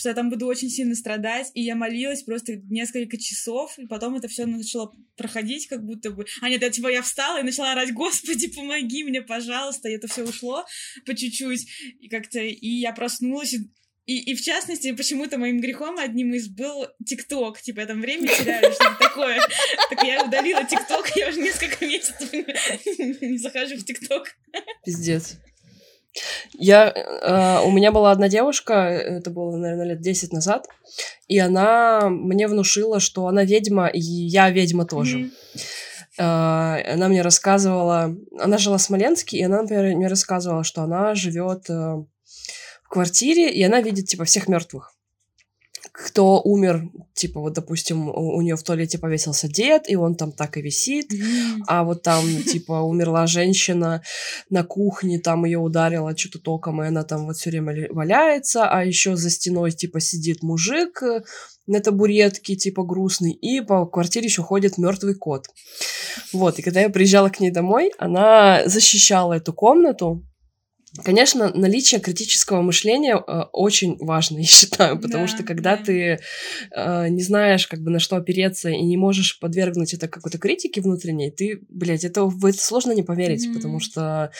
что 0.00 0.08
я 0.08 0.14
там 0.14 0.30
буду 0.30 0.46
очень 0.46 0.70
сильно 0.70 0.94
страдать. 0.94 1.50
И 1.54 1.62
я 1.62 1.76
молилась 1.76 2.22
просто 2.22 2.56
несколько 2.70 3.18
часов, 3.18 3.78
и 3.78 3.86
потом 3.86 4.16
это 4.16 4.28
все 4.28 4.46
начало 4.46 4.94
проходить, 5.16 5.66
как 5.66 5.84
будто 5.84 6.10
бы. 6.10 6.24
А 6.40 6.48
нет, 6.48 6.62
я 6.62 6.70
типа 6.70 6.88
я 6.88 7.02
встала 7.02 7.40
и 7.40 7.44
начала 7.44 7.72
орать: 7.72 7.92
Господи, 7.92 8.48
помоги 8.48 9.04
мне, 9.04 9.20
пожалуйста. 9.20 9.88
И 9.88 9.92
это 9.92 10.08
все 10.08 10.24
ушло 10.24 10.64
по 11.04 11.14
чуть-чуть. 11.14 11.66
И 12.00 12.08
как-то 12.08 12.40
и 12.40 12.68
я 12.68 12.92
проснулась, 12.92 13.52
и, 13.52 13.70
и 14.18 14.34
в 14.34 14.42
частности, 14.42 14.92
почему-то 14.92 15.38
моим 15.38 15.60
грехом 15.60 15.98
одним 15.98 16.34
из 16.34 16.48
был 16.48 16.86
ТикТок. 17.04 17.60
Типа, 17.60 17.80
я 17.80 17.86
там 17.86 18.00
время 18.00 18.28
теряю, 18.28 18.72
что-то 18.72 18.96
такое. 18.98 19.40
Так 19.88 20.02
я 20.04 20.24
удалила 20.24 20.64
ТикТок, 20.64 21.10
я 21.16 21.28
уже 21.28 21.40
несколько 21.40 21.84
месяцев 21.84 22.32
не 22.32 23.38
захожу 23.38 23.76
в 23.76 23.84
ТикТок. 23.84 24.36
Пиздец. 24.84 25.38
Я, 26.54 26.90
э, 26.90 27.64
у 27.64 27.70
меня 27.70 27.92
была 27.92 28.10
одна 28.10 28.28
девушка, 28.28 28.74
это 28.74 29.30
было, 29.30 29.56
наверное, 29.56 29.90
лет 29.90 30.00
10 30.00 30.32
назад, 30.32 30.66
и 31.28 31.38
она 31.38 32.08
мне 32.08 32.48
внушила, 32.48 32.98
что 32.98 33.28
она 33.28 33.44
ведьма, 33.44 33.86
и 33.86 34.00
я 34.00 34.50
ведьма 34.50 34.86
тоже. 34.86 35.18
Mm-hmm. 35.18 35.30
Э, 36.18 36.92
она 36.94 37.08
мне 37.08 37.22
рассказывала, 37.22 38.14
она 38.38 38.58
жила 38.58 38.78
в 38.78 38.82
Смоленске, 38.82 39.38
и 39.38 39.44
она, 39.44 39.62
например, 39.62 39.96
мне 39.96 40.08
рассказывала, 40.08 40.64
что 40.64 40.82
она 40.82 41.14
живет 41.14 41.70
э, 41.70 42.04
квартире, 42.90 43.50
и 43.50 43.62
она 43.62 43.80
видит, 43.80 44.06
типа, 44.06 44.24
всех 44.24 44.48
мертвых. 44.48 44.92
Кто 45.92 46.40
умер, 46.42 46.90
типа, 47.14 47.40
вот, 47.40 47.54
допустим, 47.54 48.08
у, 48.08 48.36
у 48.36 48.42
нее 48.42 48.56
в 48.56 48.62
туалете 48.62 48.98
повесился 48.98 49.48
дед, 49.48 49.88
и 49.88 49.96
он 49.96 50.14
там 50.14 50.32
так 50.32 50.56
и 50.56 50.62
висит, 50.62 51.12
mm-hmm. 51.12 51.62
а 51.66 51.84
вот 51.84 52.02
там, 52.02 52.24
типа, 52.52 52.80
умерла 52.82 53.26
женщина 53.26 54.02
на 54.50 54.64
кухне, 54.64 55.18
там 55.18 55.44
ее 55.44 55.58
ударило 55.58 56.16
что-то 56.16 56.38
током, 56.38 56.82
и 56.82 56.86
она 56.86 57.04
там 57.04 57.26
вот 57.26 57.36
все 57.36 57.50
время 57.50 57.88
валяется, 57.90 58.68
а 58.68 58.84
еще 58.84 59.16
за 59.16 59.30
стеной, 59.30 59.72
типа, 59.72 60.00
сидит 60.00 60.42
мужик 60.42 61.02
э, 61.02 61.22
на 61.66 61.80
табуретке, 61.80 62.56
типа, 62.56 62.82
грустный, 62.82 63.32
и 63.32 63.60
по 63.60 63.86
квартире 63.86 64.26
еще 64.26 64.42
ходит 64.42 64.78
мертвый 64.78 65.14
кот. 65.14 65.46
Вот, 66.32 66.58
и 66.58 66.62
когда 66.62 66.80
я 66.80 66.90
приезжала 66.90 67.28
к 67.28 67.40
ней 67.40 67.50
домой, 67.50 67.92
она 67.98 68.62
защищала 68.66 69.34
эту 69.34 69.52
комнату, 69.52 70.24
Конечно, 71.04 71.52
наличие 71.54 72.00
критического 72.00 72.62
мышления 72.62 73.16
э, 73.16 73.42
очень 73.52 73.96
важно, 73.98 74.38
я 74.40 74.44
считаю, 74.44 74.98
потому 74.98 75.24
да, 75.24 75.28
что 75.28 75.42
когда 75.44 75.76
да. 75.76 75.84
ты 75.84 76.18
э, 76.74 77.08
не 77.08 77.22
знаешь, 77.22 77.66
как 77.66 77.80
бы 77.80 77.90
на 77.90 78.00
что 78.00 78.16
опереться 78.16 78.70
и 78.70 78.82
не 78.82 78.96
можешь 78.96 79.38
подвергнуть 79.38 79.94
это 79.94 80.08
какой-то 80.08 80.38
критике 80.38 80.80
внутренней, 80.80 81.30
ты, 81.30 81.60
блядь, 81.68 82.04
это 82.04 82.24
в 82.24 82.44
это 82.44 82.58
сложно 82.58 82.92
не 82.92 83.02
поверить, 83.02 83.46
mm-hmm. 83.46 83.54
потому 83.54 83.78
что 83.80 84.32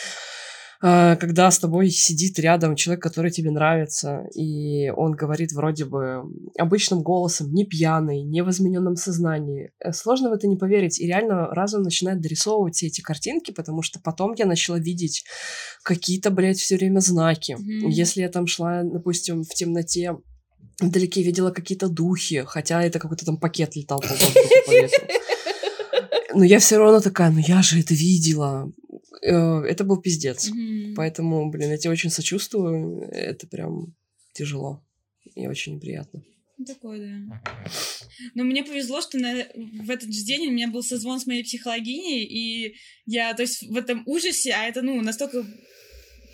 когда 0.80 1.50
с 1.50 1.58
тобой 1.58 1.90
сидит 1.90 2.38
рядом 2.38 2.74
человек, 2.74 3.02
который 3.02 3.30
тебе 3.30 3.50
нравится, 3.50 4.24
и 4.34 4.88
он 4.90 5.12
говорит 5.12 5.52
вроде 5.52 5.84
бы 5.84 6.22
обычным 6.58 7.02
голосом, 7.02 7.52
не 7.52 7.66
пьяный, 7.66 8.22
не 8.22 8.42
в 8.42 8.48
измененном 8.48 8.96
сознании. 8.96 9.72
Э, 9.78 9.92
сложно 9.92 10.30
в 10.30 10.32
это 10.32 10.46
не 10.46 10.56
поверить. 10.56 10.98
И 10.98 11.06
реально 11.06 11.48
разум 11.48 11.82
начинает 11.82 12.22
дорисовывать 12.22 12.76
все 12.76 12.86
эти 12.86 13.02
картинки, 13.02 13.50
потому 13.50 13.82
что 13.82 14.00
потом 14.00 14.32
я 14.38 14.46
начала 14.46 14.78
видеть 14.78 15.24
какие-то, 15.82 16.30
блядь, 16.30 16.58
все 16.58 16.76
время 16.76 17.00
знаки. 17.00 17.52
Mm-hmm. 17.52 17.90
Если 17.90 18.22
я 18.22 18.30
там 18.30 18.46
шла, 18.46 18.82
допустим, 18.82 19.42
в 19.42 19.54
темноте, 19.54 20.16
вдалеке 20.80 21.22
видела 21.22 21.50
какие-то 21.50 21.88
духи, 21.88 22.44
хотя 22.46 22.82
это 22.82 22.98
какой-то 22.98 23.26
там 23.26 23.36
пакет 23.36 23.76
летал 23.76 24.00
по 24.00 24.08
воздуху. 24.08 24.38
Но 26.34 26.44
я 26.44 26.58
все 26.58 26.78
равно 26.78 27.00
такая, 27.00 27.30
ну 27.30 27.38
я 27.38 27.60
же 27.60 27.80
это 27.80 27.92
видела. 27.92 28.70
Э, 29.22 29.62
это 29.62 29.84
был 29.84 30.00
пиздец. 30.00 30.50
Mm-hmm. 30.50 30.94
Поэтому, 30.94 31.50
блин, 31.50 31.70
я 31.70 31.78
тебе 31.78 31.92
очень 31.92 32.10
сочувствую. 32.10 33.08
Это 33.10 33.46
прям 33.46 33.94
тяжело 34.32 34.84
и 35.34 35.46
очень 35.46 35.76
неприятно. 35.76 36.22
Такое, 36.66 36.98
да. 36.98 37.42
Но 38.34 38.44
мне 38.44 38.62
повезло, 38.62 39.00
что 39.00 39.18
на, 39.18 39.46
в 39.54 39.90
этот 39.90 40.12
же 40.12 40.24
день 40.24 40.48
у 40.48 40.52
меня 40.52 40.68
был 40.68 40.82
созвон 40.82 41.18
с 41.18 41.26
моей 41.26 41.42
психологиней, 41.42 42.24
и 42.24 42.76
я, 43.06 43.32
то 43.32 43.42
есть, 43.42 43.62
в 43.62 43.76
этом 43.76 44.02
ужасе, 44.06 44.52
а 44.52 44.66
это, 44.66 44.82
ну, 44.82 45.00
настолько 45.00 45.46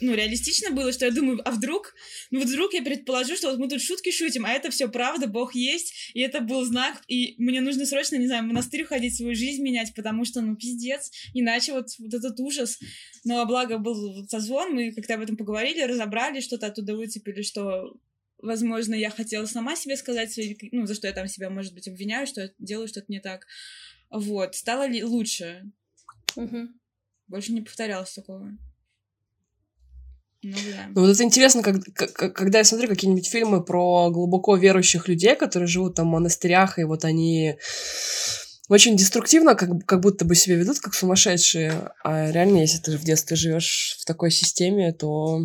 ну, 0.01 0.14
реалистично 0.14 0.70
было, 0.70 0.93
что 0.93 1.05
я 1.06 1.10
думаю, 1.10 1.40
а 1.44 1.51
вдруг, 1.51 1.94
ну, 2.31 2.40
вот 2.40 2.48
вдруг 2.48 2.74
я 2.74 2.82
предположу, 2.82 3.36
что 3.36 3.51
вот 3.51 3.59
мы 3.59 3.68
тут 3.68 3.81
шутки 3.81 4.10
шутим, 4.10 4.44
а 4.44 4.52
это 4.52 4.70
все 4.70 4.89
правда, 4.89 5.27
Бог 5.27 5.55
есть, 5.55 6.10
и 6.14 6.20
это 6.20 6.40
был 6.40 6.64
знак, 6.64 7.02
и 7.09 7.35
мне 7.39 7.60
нужно 7.60 7.86
срочно, 7.86 8.16
не 8.16 8.27
знаю, 8.27 8.44
в 8.44 8.47
монастырь 8.47 8.82
уходить, 8.85 9.16
свою 9.16 9.35
жизнь 9.35 9.62
менять, 9.62 9.94
потому 9.94 10.24
что, 10.24 10.40
ну, 10.40 10.56
пиздец, 10.56 11.10
иначе 11.35 11.73
вот, 11.73 11.89
вот 11.98 12.14
этот 12.14 12.39
ужас. 12.40 12.78
Но 13.24 13.44
благо 13.47 13.78
был 13.78 14.27
созвон, 14.28 14.74
мы 14.74 14.93
как-то 14.93 15.14
об 15.14 15.23
этом 15.23 15.36
поговорили, 15.36 15.82
разобрали, 15.82 16.40
что-то 16.40 16.66
оттуда 16.66 16.94
выцепили, 16.94 17.43
что 17.43 17.97
возможно, 18.39 18.94
я 18.94 19.10
хотела 19.10 19.47
сама 19.47 19.77
себе 19.77 19.97
сказать, 19.97 20.32
свои, 20.32 20.56
ну, 20.73 20.86
за 20.86 20.94
что 20.94 21.06
я 21.06 21.12
там 21.12 21.28
себя, 21.28 21.51
может 21.51 21.74
быть, 21.74 21.89
обвиняю, 21.89 22.27
что 22.27 22.43
я 22.43 22.51
делаю 22.59 22.89
что-то 22.89 23.06
не 23.09 23.20
так. 23.20 23.47
Вот, 24.10 24.55
стало 24.55 24.86
ли 24.86 25.02
лучше? 25.02 25.70
Угу. 26.36 26.68
Больше 27.28 27.52
не 27.52 27.62
повторялось 27.62 28.12
такого. 28.12 28.56
Ну, 30.47 30.56
да. 30.70 30.86
ну 30.94 31.01
вот 31.02 31.10
это 31.10 31.23
интересно, 31.24 31.62
как, 31.62 31.77
как, 31.94 32.35
когда 32.35 32.59
я 32.59 32.64
смотрю 32.64 32.89
какие-нибудь 32.89 33.28
фильмы 33.28 33.64
про 33.64 34.10
глубоко 34.10 34.56
верующих 34.56 35.09
людей, 35.09 35.35
которые 35.35 35.66
живут 35.66 35.97
там 35.97 36.06
в 36.06 36.12
монастырях, 36.12 36.78
и 36.78 36.85
вот 36.85 37.05
они 37.05 37.56
очень 38.68 38.97
деструктивно, 38.97 39.55
как, 39.55 39.85
как 39.86 40.01
будто 40.01 40.24
бы 40.24 40.35
себя 40.35 40.56
ведут 40.56 40.81
как 40.81 40.94
сумасшедшие. 40.94 41.90
А 42.05 42.31
реально, 42.31 42.59
если 42.59 42.78
ты 42.78 42.97
в 42.97 43.05
детстве 43.05 43.36
живешь 43.36 43.97
в 44.01 44.05
такой 44.05 44.31
системе, 44.31 44.93
то 44.93 45.40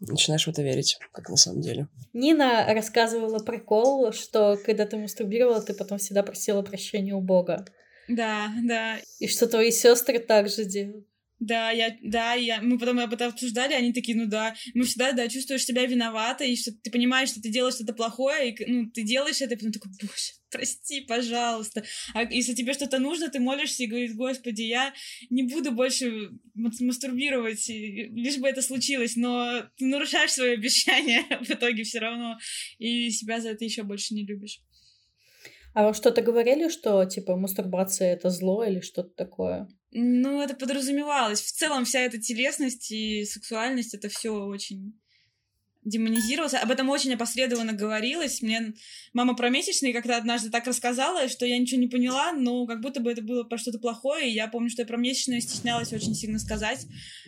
начинаешь 0.00 0.46
в 0.46 0.50
это 0.50 0.62
верить, 0.62 0.98
как 1.12 1.28
на 1.28 1.36
самом 1.36 1.60
деле. 1.60 1.88
Нина 2.12 2.66
рассказывала 2.74 3.38
прикол, 3.38 4.12
что 4.12 4.58
когда 4.64 4.86
ты 4.86 4.96
мастурбировала, 4.96 5.62
ты 5.62 5.74
потом 5.74 5.98
всегда 5.98 6.22
просила 6.22 6.62
прощения 6.62 7.14
у 7.14 7.20
Бога. 7.20 7.64
Да, 8.08 8.48
да. 8.64 8.98
И 9.18 9.28
что 9.28 9.46
твои 9.46 9.70
сестры 9.70 10.18
также 10.18 10.64
делают. 10.64 11.06
Да, 11.42 11.72
я, 11.72 11.96
да, 12.02 12.34
я, 12.34 12.62
мы 12.62 12.78
потом 12.78 13.00
об 13.00 13.12
этом 13.12 13.30
обсуждали, 13.30 13.72
они 13.72 13.92
такие, 13.92 14.16
ну 14.16 14.26
да, 14.26 14.54
мы 14.74 14.84
всегда, 14.84 15.10
да, 15.10 15.26
чувствуешь 15.26 15.64
себя 15.64 15.84
виноватой, 15.86 16.52
и 16.52 16.56
что 16.56 16.70
ты 16.70 16.88
понимаешь, 16.88 17.30
что 17.30 17.42
ты 17.42 17.48
делаешь 17.48 17.74
что-то 17.74 17.94
плохое, 17.94 18.52
и, 18.52 18.70
ну, 18.70 18.88
ты 18.88 19.02
делаешь 19.02 19.40
это, 19.40 19.54
и 19.54 19.56
потом 19.56 19.72
такой, 19.72 19.90
боже, 20.00 20.34
прости, 20.52 21.00
пожалуйста. 21.00 21.82
А 22.14 22.22
если 22.22 22.54
тебе 22.54 22.74
что-то 22.74 23.00
нужно, 23.00 23.28
ты 23.28 23.40
молишься 23.40 23.82
и 23.82 23.88
говоришь, 23.88 24.12
господи, 24.12 24.62
я 24.62 24.94
не 25.30 25.42
буду 25.42 25.72
больше 25.72 26.30
мастурбировать, 26.54 27.68
лишь 27.68 28.38
бы 28.38 28.48
это 28.48 28.62
случилось, 28.62 29.16
но 29.16 29.64
ты 29.76 29.86
нарушаешь 29.86 30.30
свое 30.30 30.52
обещание 30.52 31.22
в 31.40 31.50
итоге 31.50 31.82
все 31.82 31.98
равно, 31.98 32.38
и 32.78 33.10
себя 33.10 33.40
за 33.40 33.48
это 33.48 33.64
еще 33.64 33.82
больше 33.82 34.14
не 34.14 34.24
любишь. 34.24 34.60
А 35.74 35.88
вы 35.88 35.94
что-то 35.94 36.22
говорили, 36.22 36.68
что, 36.68 37.04
типа, 37.04 37.34
мастурбация— 37.34 38.12
это 38.14 38.30
зло 38.30 38.62
или 38.62 38.78
что-то 38.78 39.10
такое? 39.16 39.68
Ну, 39.94 40.40
это 40.40 40.54
подразумевалось. 40.54 41.42
В 41.42 41.52
целом 41.52 41.84
вся 41.84 42.00
эта 42.00 42.18
телесность 42.18 42.90
и 42.90 43.24
сексуальность, 43.24 43.92
это 43.92 44.08
все 44.08 44.30
очень 44.30 44.98
демонизировалось. 45.84 46.54
Об 46.54 46.70
этом 46.70 46.88
очень 46.88 47.12
опосредованно 47.12 47.74
говорилось. 47.74 48.40
Мне 48.40 48.72
мама 49.12 49.34
про 49.34 49.50
месячные 49.50 49.92
как-то 49.92 50.16
однажды 50.16 50.50
так 50.50 50.66
рассказала, 50.66 51.28
что 51.28 51.44
я 51.44 51.58
ничего 51.58 51.80
не 51.80 51.88
поняла, 51.88 52.32
но 52.32 52.66
как 52.66 52.80
будто 52.80 53.00
бы 53.00 53.10
это 53.10 53.20
было 53.20 53.44
про 53.44 53.58
что-то 53.58 53.78
плохое. 53.78 54.30
И 54.30 54.34
я 54.34 54.48
помню, 54.48 54.70
что 54.70 54.82
я 54.82 54.86
про 54.86 54.96
месячные 54.96 55.40
стеснялась 55.40 55.92
очень 55.92 56.14
сильно 56.14 56.38
сказать, 56.38 56.86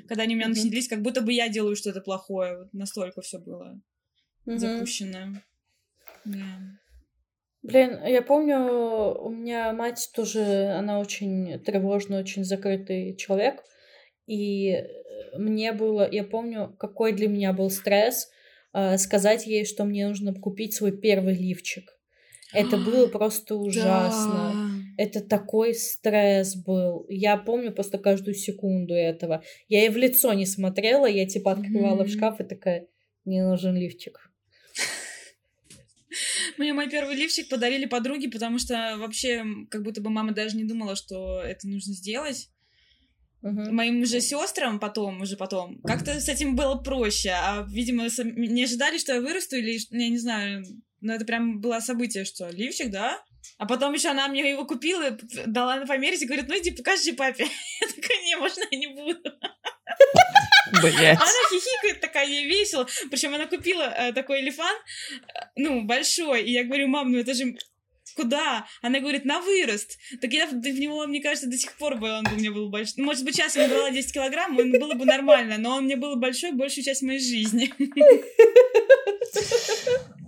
когда 0.09 0.23
они 0.23 0.35
у 0.35 0.39
меня 0.39 0.47
mm-hmm. 0.47 0.65
начались, 0.65 0.89
как 0.89 1.03
будто 1.03 1.21
бы 1.21 1.33
я 1.33 1.49
делаю 1.49 1.77
что-то 1.77 2.01
плохое. 2.01 2.59
Вот 2.59 2.73
настолько 2.73 3.21
все 3.21 3.39
было 3.39 3.79
mm-hmm. 4.47 4.59
запущено. 4.59 5.43
Да. 6.25 6.81
Блин, 7.65 7.99
я 8.05 8.21
помню, 8.21 8.59
у 9.19 9.31
меня 9.31 9.73
мать 9.73 10.11
тоже, 10.15 10.69
она 10.79 11.01
очень 11.01 11.59
тревожный, 11.61 12.19
очень 12.19 12.45
закрытый 12.45 13.17
человек. 13.17 13.65
И 14.27 14.85
мне 15.35 15.73
было, 15.73 16.07
я 16.11 16.25
помню, 16.25 16.77
какой 16.79 17.13
для 17.13 17.27
меня 17.27 17.55
был 17.55 17.71
стресс 17.71 18.29
э, 18.75 18.99
сказать 18.99 19.47
ей, 19.47 19.65
что 19.65 19.85
мне 19.85 20.07
нужно 20.07 20.35
купить 20.35 20.75
свой 20.75 20.93
первый 20.93 21.35
лифчик. 21.35 21.91
Это 22.53 22.77
было 22.77 23.07
просто 23.13 23.57
ужасно. 23.57 24.53
Да. 24.53 25.03
Это 25.03 25.21
такой 25.23 25.75
стресс 25.75 26.57
был. 26.57 27.07
Я 27.09 27.39
помню 27.39 27.73
просто 27.73 27.97
каждую 27.97 28.35
секунду 28.35 28.93
этого. 28.93 29.43
Я 29.69 29.81
ей 29.81 29.89
в 29.89 29.97
лицо 29.97 30.35
не 30.35 30.45
смотрела, 30.45 31.07
я 31.07 31.27
типа 31.27 31.53
открывала 31.53 32.03
mm-hmm. 32.03 32.07
в 32.07 32.13
шкаф 32.13 32.41
и 32.41 32.45
такая, 32.45 32.89
мне 33.25 33.43
нужен 33.43 33.75
лифчик. 33.75 34.31
Мне 36.59 36.73
мой 36.73 36.89
первый 36.89 37.17
лифчик 37.17 37.49
подарили 37.49 37.87
подруги, 37.87 38.27
потому 38.29 38.59
что 38.59 38.97
вообще 38.99 39.45
как 39.71 39.83
будто 39.83 40.01
бы 40.01 40.11
мама 40.11 40.33
даже 40.33 40.57
не 40.57 40.65
думала, 40.65 40.97
что 40.97 41.41
это 41.41 41.69
нужно 41.69 41.95
сделать. 41.95 42.49
Uh-huh. 43.43 43.71
Моим 43.71 44.07
же 44.07 44.21
сестрам 44.21 44.81
потом, 44.81 45.21
уже 45.21 45.37
потом, 45.37 45.79
как-то 45.83 46.19
с 46.19 46.29
этим 46.29 46.57
было 46.57 46.77
проще. 46.77 47.31
А, 47.31 47.67
видимо, 47.69 48.07
не 48.25 48.65
ожидали, 48.65 48.97
что 48.97 49.15
я 49.15 49.21
вырасту, 49.21 49.57
или 49.57 49.79
я 49.91 50.09
не 50.09 50.19
знаю. 50.19 50.65
Но 51.03 51.13
это 51.13 51.27
прям 51.27 51.61
было 51.61 51.81
событие, 51.81 52.25
что 52.25 52.49
лифчик, 52.49 52.91
да? 52.91 53.23
А 53.59 53.67
потом 53.67 53.93
еще 53.93 54.09
она 54.09 54.29
мне 54.29 54.49
его 54.49 54.65
купила, 54.65 55.11
дала 55.47 55.77
на 55.77 55.87
померить 55.87 56.23
и 56.23 56.27
говорит, 56.27 56.49
ну 56.49 56.59
иди 56.59 56.71
покажи 56.71 57.13
папе. 57.13 57.45
Я 57.81 57.87
такая, 57.89 58.23
не, 58.25 58.37
можно 58.37 58.63
я 58.71 58.79
не 58.79 58.87
буду. 58.87 59.31
Блять. 60.83 61.19
Она 61.19 61.31
хихикает 61.51 62.01
такая, 62.01 62.27
ей 62.27 62.47
весело. 62.47 62.87
Причем 63.11 63.35
она 63.35 63.47
купила 63.47 63.83
э, 63.83 64.13
такой 64.13 64.41
элефант, 64.41 64.79
э, 65.13 65.47
ну, 65.57 65.83
большой. 65.83 66.43
И 66.43 66.53
я 66.53 66.65
говорю, 66.65 66.89
мам, 66.89 67.13
ну 67.13 67.19
это 67.19 67.35
же 67.35 67.55
куда? 68.17 68.67
Она 68.83 69.01
говорит, 69.01 69.25
на 69.25 69.41
вырост. 69.41 69.99
Так 70.21 70.33
я 70.33 70.47
в 70.47 70.55
него, 70.55 71.07
мне 71.07 71.21
кажется, 71.21 71.49
до 71.49 71.57
сих 71.57 71.77
пор 71.77 71.97
бы 71.97 72.11
он 72.11 72.25
бы 72.25 72.31
мне 72.33 72.51
был 72.51 72.71
большой. 72.71 72.95
Ну, 72.99 73.05
может 73.05 73.25
быть, 73.25 73.35
сейчас 73.37 73.57
я 73.57 73.67
набрала 73.67 73.91
10 73.91 74.13
килограмм, 74.13 74.57
он 74.59 74.73
было 74.73 74.95
бы 74.95 75.05
нормально, 75.05 75.57
но 75.59 75.77
он 75.77 75.85
мне 75.85 75.97
был 75.97 76.17
большой 76.17 76.53
большую 76.53 76.85
часть 76.85 77.03
моей 77.03 77.21
жизни. 77.21 77.73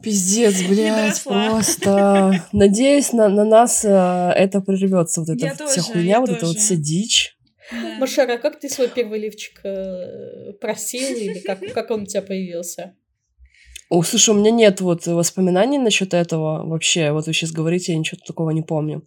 Пиздец, 0.02 0.62
блядь, 0.62 1.22
просто. 1.22 2.44
Надеюсь, 2.52 3.12
на, 3.12 3.28
на 3.28 3.44
нас 3.44 3.84
э, 3.84 3.88
это 3.88 4.60
прервется, 4.60 5.20
вот 5.20 5.30
эта 5.30 5.66
вся 5.66 5.82
хуйня, 5.82 6.20
вот 6.20 6.30
эта 6.30 6.46
вот 6.46 6.58
вся 6.58 6.76
дичь. 6.76 7.35
Да. 7.70 7.96
Машара, 7.98 8.38
как 8.38 8.60
ты 8.60 8.68
свой 8.68 8.88
первый 8.88 9.18
лифчик 9.18 9.60
э, 9.64 10.52
просил 10.60 11.16
или 11.16 11.40
как, 11.40 11.60
как 11.72 11.90
он 11.90 12.02
у 12.02 12.06
тебя 12.06 12.22
появился? 12.22 12.96
О, 13.88 14.02
слушай, 14.02 14.30
у 14.30 14.38
меня 14.38 14.50
нет 14.50 14.80
вот 14.80 15.06
воспоминаний 15.06 15.78
насчет 15.78 16.12
этого 16.12 16.66
вообще. 16.66 17.12
Вот 17.12 17.26
вы 17.26 17.32
сейчас 17.32 17.52
говорите, 17.52 17.92
я 17.92 17.98
ничего 17.98 18.18
такого 18.26 18.50
не 18.50 18.62
помню. 18.62 19.02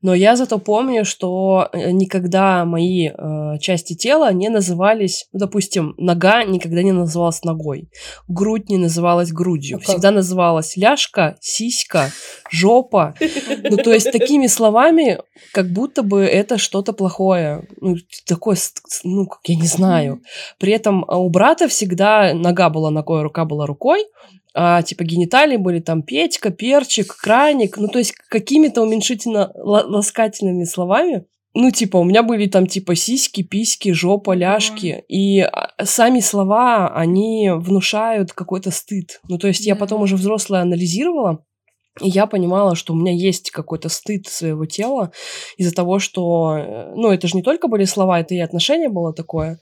Но 0.00 0.14
я 0.14 0.36
зато 0.36 0.58
помню, 0.58 1.04
что 1.04 1.68
э, 1.72 1.90
никогда 1.90 2.64
мои 2.64 3.08
э, 3.08 3.58
части 3.58 3.94
тела 3.94 4.32
не 4.32 4.48
назывались, 4.48 5.26
ну, 5.32 5.40
допустим, 5.40 5.94
нога 5.96 6.44
никогда 6.44 6.84
не 6.84 6.92
называлась 6.92 7.42
ногой, 7.42 7.88
грудь 8.28 8.70
не 8.70 8.78
называлась 8.78 9.32
грудью, 9.32 9.78
ну, 9.78 9.82
всегда 9.82 10.12
называлась 10.12 10.76
ляжка, 10.76 11.36
сиська, 11.40 12.12
жопа. 12.48 13.14
Ну, 13.70 13.76
то 13.76 13.92
есть 13.92 14.12
такими 14.12 14.46
словами, 14.46 15.18
как 15.52 15.66
будто 15.72 16.04
бы 16.04 16.22
это 16.22 16.58
что-то 16.58 16.92
плохое. 16.92 17.66
Ну, 17.80 17.96
такое, 18.26 18.56
ну, 19.02 19.26
как 19.26 19.40
я 19.46 19.56
не 19.56 19.66
знаю. 19.66 20.22
При 20.60 20.72
этом 20.72 21.04
у 21.08 21.28
брата 21.28 21.66
всегда 21.66 22.34
нога 22.34 22.70
была 22.70 22.90
ногой, 22.90 23.22
рука 23.22 23.44
была 23.44 23.66
рукой, 23.66 24.04
а, 24.54 24.82
типа 24.82 25.04
гениталии 25.04 25.56
были 25.56 25.80
там 25.80 26.02
Петька, 26.02 26.50
Перчик, 26.50 27.16
Краник, 27.16 27.76
ну 27.76 27.88
то 27.88 27.98
есть 27.98 28.12
какими-то 28.12 28.82
уменьшительно-ласкательными 28.82 30.64
словами. 30.64 31.24
Ну, 31.54 31.70
типа, 31.70 31.98
у 31.98 32.04
меня 32.04 32.22
были 32.22 32.46
там, 32.46 32.66
типа, 32.66 32.94
сиськи, 32.94 33.42
письки, 33.42 33.92
жопа, 33.92 34.34
ляжки. 34.34 35.04
И 35.08 35.40
а, 35.40 35.84
сами 35.84 36.20
слова, 36.20 36.88
они 36.96 37.50
внушают 37.54 38.32
какой-то 38.32 38.70
стыд. 38.70 39.20
Ну, 39.28 39.36
то 39.36 39.48
есть 39.48 39.66
я 39.66 39.76
потом 39.76 40.00
уже 40.00 40.16
взрослая 40.16 40.62
анализировала, 40.62 41.44
и 42.00 42.08
я 42.08 42.26
понимала, 42.26 42.74
что 42.74 42.94
у 42.94 42.96
меня 42.96 43.12
есть 43.12 43.50
какой-то 43.50 43.88
стыд 43.90 44.26
своего 44.26 44.64
тела 44.64 45.12
из-за 45.58 45.74
того, 45.74 45.98
что, 45.98 46.56
э, 46.56 46.92
ну, 46.94 47.10
это 47.10 47.28
же 47.28 47.36
не 47.36 47.42
только 47.42 47.68
были 47.68 47.84
слова, 47.84 48.20
это 48.20 48.34
и 48.34 48.38
отношение 48.38 48.88
было 48.88 49.12
такое. 49.12 49.58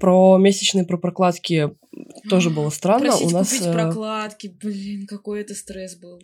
Про 0.00 0.38
месячные, 0.38 0.86
про 0.86 0.96
прокладки 0.96 1.70
тоже 2.30 2.48
было 2.48 2.70
странно. 2.70 3.08
Просить 3.08 3.26
у 3.26 3.30
нас 3.30 3.50
купить 3.50 3.66
э, 3.66 3.72
прокладки, 3.72 4.56
блин, 4.62 5.06
какой 5.06 5.42
это 5.42 5.54
стресс 5.54 5.96
был. 5.96 6.18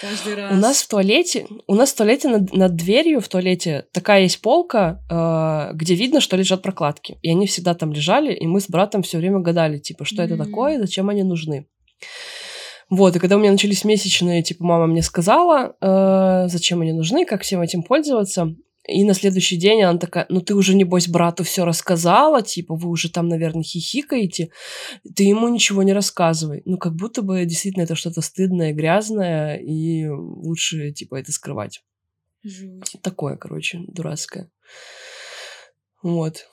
Каждый 0.00 0.34
раз. 0.34 0.52
У 0.52 0.56
нас 0.56 0.82
в 0.82 0.88
туалете, 0.88 1.46
у 1.68 1.74
нас 1.76 1.92
в 1.92 1.96
туалете 1.96 2.28
над, 2.28 2.52
над 2.52 2.74
дверью 2.74 3.20
в 3.20 3.28
туалете 3.28 3.86
такая 3.92 4.22
есть 4.22 4.40
полка, 4.40 5.00
э, 5.08 5.76
где 5.76 5.94
видно, 5.94 6.20
что 6.20 6.36
лежат 6.36 6.62
прокладки. 6.62 7.18
И 7.22 7.30
они 7.30 7.46
всегда 7.46 7.74
там 7.74 7.92
лежали, 7.92 8.34
и 8.34 8.48
мы 8.48 8.60
с 8.60 8.68
братом 8.68 9.04
все 9.04 9.18
время 9.18 9.38
гадали, 9.38 9.78
типа, 9.78 10.04
что 10.04 10.22
mm-hmm. 10.22 10.26
это 10.26 10.36
такое, 10.36 10.78
зачем 10.80 11.08
они 11.08 11.22
нужны. 11.22 11.68
Вот, 12.94 13.16
и 13.16 13.18
когда 13.18 13.34
у 13.34 13.40
меня 13.40 13.50
начались 13.50 13.84
месячные, 13.84 14.44
типа, 14.44 14.64
мама 14.64 14.86
мне 14.86 15.02
сказала, 15.02 15.74
э, 15.80 16.48
зачем 16.48 16.80
они 16.80 16.92
нужны, 16.92 17.26
как 17.26 17.42
всем 17.42 17.60
этим 17.60 17.82
пользоваться. 17.82 18.54
И 18.86 19.02
на 19.04 19.14
следующий 19.14 19.56
день 19.56 19.82
она 19.82 19.98
такая, 19.98 20.26
ну 20.28 20.40
ты 20.40 20.54
уже, 20.54 20.76
небось, 20.76 21.08
брату 21.08 21.42
все 21.42 21.64
рассказала, 21.64 22.40
типа, 22.40 22.76
вы 22.76 22.88
уже 22.88 23.10
там, 23.10 23.26
наверное, 23.26 23.64
хихикаете, 23.64 24.50
ты 25.16 25.24
ему 25.24 25.48
ничего 25.48 25.82
не 25.82 25.92
рассказывай. 25.92 26.62
Ну, 26.66 26.78
как 26.78 26.94
будто 26.94 27.22
бы 27.22 27.44
действительно 27.46 27.82
это 27.82 27.96
что-то 27.96 28.20
стыдное, 28.20 28.72
грязное, 28.72 29.56
и 29.56 30.06
лучше, 30.06 30.92
типа, 30.92 31.16
это 31.16 31.32
скрывать. 31.32 31.82
Жуть. 32.44 32.94
Такое, 33.02 33.36
короче, 33.36 33.80
дурацкое. 33.88 34.48
Вот. 36.00 36.46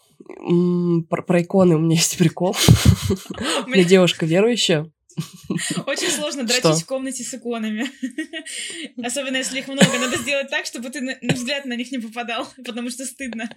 Про, 1.08 1.22
про 1.22 1.42
иконы 1.44 1.76
у 1.76 1.80
меня 1.80 1.98
есть 1.98 2.18
прикол. 2.18 2.56
У 3.68 3.70
меня 3.70 3.84
девушка 3.84 4.26
верующая. 4.26 4.92
Очень 5.86 6.10
сложно 6.10 6.44
дрочить 6.44 6.84
в 6.84 6.86
комнате 6.86 7.24
с 7.24 7.34
иконами. 7.34 7.90
Особенно, 9.06 9.38
если 9.38 9.60
их 9.60 9.68
много. 9.68 9.98
Надо 10.00 10.18
сделать 10.18 10.50
так, 10.50 10.66
чтобы 10.66 10.90
ты 10.90 11.02
на 11.02 11.34
взгляд 11.34 11.66
на 11.66 11.76
них 11.76 11.92
не 11.92 12.00
попадал, 12.00 12.48
потому 12.66 12.90
что 12.90 13.06
стыдно. 13.06 13.50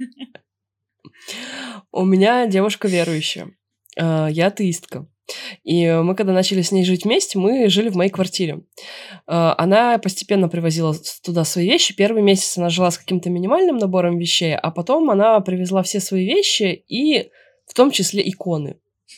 У 1.92 2.04
меня 2.04 2.46
девушка 2.46 2.88
верующая. 2.88 3.50
А, 3.96 4.28
я 4.28 4.46
атеистка. 4.46 5.08
И 5.62 5.88
мы, 5.88 6.14
когда 6.14 6.32
начали 6.34 6.60
с 6.60 6.70
ней 6.70 6.84
жить 6.84 7.04
вместе, 7.04 7.38
мы 7.38 7.68
жили 7.70 7.88
в 7.88 7.96
моей 7.96 8.10
квартире. 8.10 8.60
А, 9.26 9.54
она 9.56 9.98
постепенно 9.98 10.48
привозила 10.48 10.94
туда 11.22 11.44
свои 11.44 11.68
вещи. 11.68 11.94
Первый 11.94 12.22
месяц 12.22 12.58
она 12.58 12.68
жила 12.68 12.90
с 12.90 12.98
каким-то 12.98 13.30
минимальным 13.30 13.76
набором 13.76 14.18
вещей, 14.18 14.54
а 14.54 14.70
потом 14.70 15.10
она 15.10 15.40
привезла 15.40 15.82
все 15.82 16.00
свои 16.00 16.26
вещи 16.26 16.84
и 16.88 17.30
в 17.66 17.74
том 17.74 17.90
числе 17.90 18.28
иконы. 18.28 18.76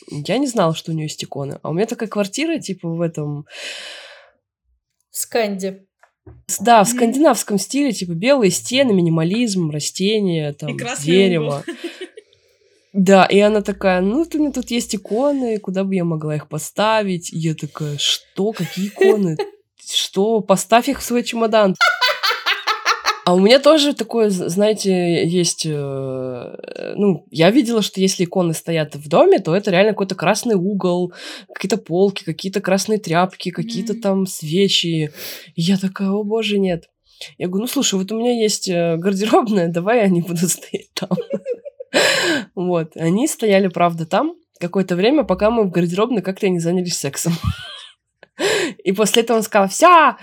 Я 0.09 0.37
не 0.37 0.47
знала, 0.47 0.75
что 0.75 0.91
у 0.91 0.95
нее 0.95 1.05
есть 1.05 1.23
иконы. 1.23 1.59
А 1.61 1.69
у 1.69 1.73
меня 1.73 1.85
такая 1.85 2.09
квартира, 2.09 2.59
типа, 2.59 2.89
в 2.89 3.01
этом... 3.01 3.45
Сканди. 5.09 5.87
Да, 6.59 6.83
в 6.83 6.89
скандинавском 6.89 7.57
стиле, 7.57 7.91
типа, 7.91 8.11
белые 8.11 8.51
стены, 8.51 8.93
минимализм, 8.93 9.69
растения, 9.71 10.53
там, 10.53 10.77
дерево. 11.03 11.63
Да, 12.93 13.25
и 13.25 13.39
она 13.39 13.61
такая, 13.61 14.01
ну, 14.01 14.25
у 14.31 14.37
меня 14.37 14.51
тут 14.51 14.71
есть 14.71 14.95
иконы, 14.95 15.59
куда 15.59 15.83
бы 15.83 15.95
я 15.95 16.03
могла 16.03 16.35
их 16.35 16.49
поставить? 16.49 17.31
И 17.31 17.37
я 17.37 17.53
такая, 17.53 17.97
что, 17.97 18.53
какие 18.53 18.87
иконы? 18.87 19.37
Что, 19.85 20.41
поставь 20.41 20.89
их 20.89 20.99
в 20.99 21.03
свой 21.03 21.23
чемодан. 21.23 21.75
А 23.27 23.33
у 23.33 23.39
меня 23.39 23.59
тоже 23.59 23.93
такое, 23.93 24.29
знаете, 24.29 25.27
есть... 25.27 25.65
Э, 25.65 26.93
ну, 26.95 27.25
я 27.29 27.51
видела, 27.51 27.81
что 27.81 27.99
если 27.99 28.23
иконы 28.23 28.53
стоят 28.53 28.95
в 28.95 29.09
доме, 29.09 29.39
то 29.39 29.53
это 29.53 29.69
реально 29.69 29.91
какой-то 29.91 30.15
красный 30.15 30.55
угол, 30.55 31.11
какие-то 31.53 31.75
полки, 31.75 32.23
какие-то 32.23 32.61
красные 32.61 32.99
тряпки, 32.99 33.51
какие-то 33.51 33.95
mm. 33.95 33.99
там 33.99 34.27
свечи. 34.27 35.11
И 35.55 35.61
я 35.61 35.77
такая, 35.77 36.09
о 36.11 36.23
боже, 36.23 36.57
нет. 36.57 36.85
Я 37.37 37.47
говорю, 37.49 37.63
ну 37.63 37.67
слушай, 37.67 37.99
вот 37.99 38.09
у 38.13 38.17
меня 38.17 38.31
есть 38.31 38.69
э, 38.69 38.95
гардеробная, 38.95 39.67
давай 39.67 40.05
они 40.05 40.21
будут 40.21 40.49
стоять 40.49 40.93
там. 40.93 41.09
Вот. 42.55 42.95
Они 42.95 43.27
стояли, 43.27 43.67
правда, 43.67 44.05
там 44.05 44.35
какое-то 44.57 44.95
время, 44.95 45.25
пока 45.25 45.51
мы 45.51 45.65
в 45.65 45.71
гардеробной 45.71 46.21
как-то 46.21 46.47
не 46.47 46.59
занялись 46.59 46.97
сексом. 46.97 47.33
И 48.87 48.93
после 48.93 49.23
этого 49.23 49.35
он 49.35 49.43
сказал, 49.43 49.67
все, 49.67 50.15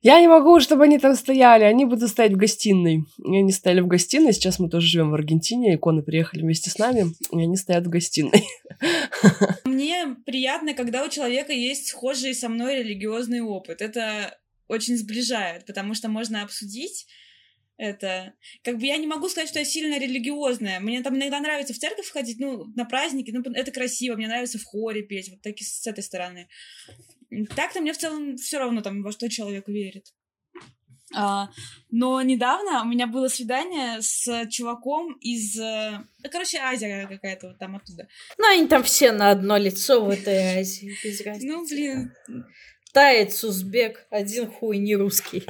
я 0.00 0.18
не 0.18 0.26
могу, 0.26 0.58
чтобы 0.58 0.84
они 0.84 0.98
там 0.98 1.14
стояли, 1.14 1.64
они 1.64 1.84
будут 1.84 2.08
стоять 2.08 2.32
в 2.32 2.36
гостиной. 2.38 3.04
И 3.18 3.36
они 3.36 3.52
стояли 3.52 3.80
в 3.80 3.86
гостиной, 3.86 4.32
сейчас 4.32 4.58
мы 4.58 4.70
тоже 4.70 4.86
живем 4.86 5.10
в 5.10 5.14
Аргентине, 5.14 5.74
иконы 5.74 6.02
приехали 6.02 6.40
вместе 6.40 6.70
с 6.70 6.78
нами, 6.78 7.12
и 7.30 7.42
они 7.42 7.58
стоят 7.58 7.86
в 7.86 7.90
гостиной. 7.90 8.42
Мне 9.66 10.16
приятно, 10.24 10.72
когда 10.72 11.04
у 11.04 11.10
человека 11.10 11.52
есть 11.52 11.88
схожий 11.88 12.34
со 12.34 12.48
мной 12.48 12.76
религиозный 12.76 13.42
опыт. 13.42 13.82
Это 13.82 14.34
очень 14.66 14.96
сближает, 14.96 15.66
потому 15.66 15.92
что 15.92 16.08
можно 16.08 16.42
обсудить 16.42 17.06
это 17.76 18.32
как 18.62 18.78
бы 18.78 18.86
я 18.86 18.96
не 18.96 19.06
могу 19.06 19.28
сказать, 19.28 19.48
что 19.48 19.58
я 19.58 19.64
сильно 19.64 19.98
религиозная. 19.98 20.78
Мне 20.78 21.02
там 21.02 21.16
иногда 21.16 21.40
нравится 21.40 21.74
в 21.74 21.78
церковь 21.78 22.08
ходить, 22.08 22.38
ну, 22.38 22.66
на 22.76 22.84
праздники, 22.84 23.32
ну, 23.32 23.42
это 23.52 23.72
красиво, 23.72 24.14
мне 24.14 24.28
нравится 24.28 24.58
в 24.58 24.64
хоре 24.64 25.02
петь, 25.02 25.30
вот 25.30 25.42
так 25.42 25.54
и 25.56 25.64
с 25.64 25.86
этой 25.86 26.04
стороны. 26.04 26.48
Так-то 27.54 27.80
мне 27.80 27.92
в 27.92 27.98
целом 27.98 28.36
все 28.36 28.58
равно 28.58 28.82
там, 28.82 29.02
во 29.02 29.12
что 29.12 29.28
человек 29.28 29.68
верит. 29.68 30.06
А, 31.14 31.48
но 31.90 32.20
недавно 32.22 32.82
у 32.82 32.86
меня 32.86 33.06
было 33.06 33.28
свидание 33.28 34.00
с 34.00 34.46
чуваком 34.48 35.12
из... 35.20 35.56
Ну, 35.56 36.30
короче, 36.30 36.58
Азия 36.58 37.06
какая-то 37.06 37.48
вот 37.48 37.58
там 37.58 37.76
оттуда. 37.76 38.08
Ну, 38.38 38.48
они 38.48 38.66
там 38.66 38.82
все 38.82 39.12
на 39.12 39.30
одно 39.30 39.56
лицо 39.56 40.04
в 40.04 40.08
этой 40.08 40.58
Азии. 40.60 40.92
Ну, 41.42 41.66
блин. 41.66 42.12
Таец, 42.92 43.42
узбек, 43.44 44.06
один 44.10 44.50
хуй 44.50 44.78
не 44.78 44.96
русский. 44.96 45.44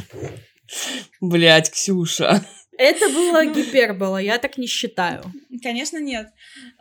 Блять, 1.21 1.71
Ксюша. 1.71 2.45
Это 2.77 3.09
было 3.09 3.47
гипербола, 3.47 4.19
я 4.19 4.39
так 4.39 4.59
не 4.59 4.67
считаю. 4.67 5.23
Конечно, 5.63 5.99
нет. 5.99 6.29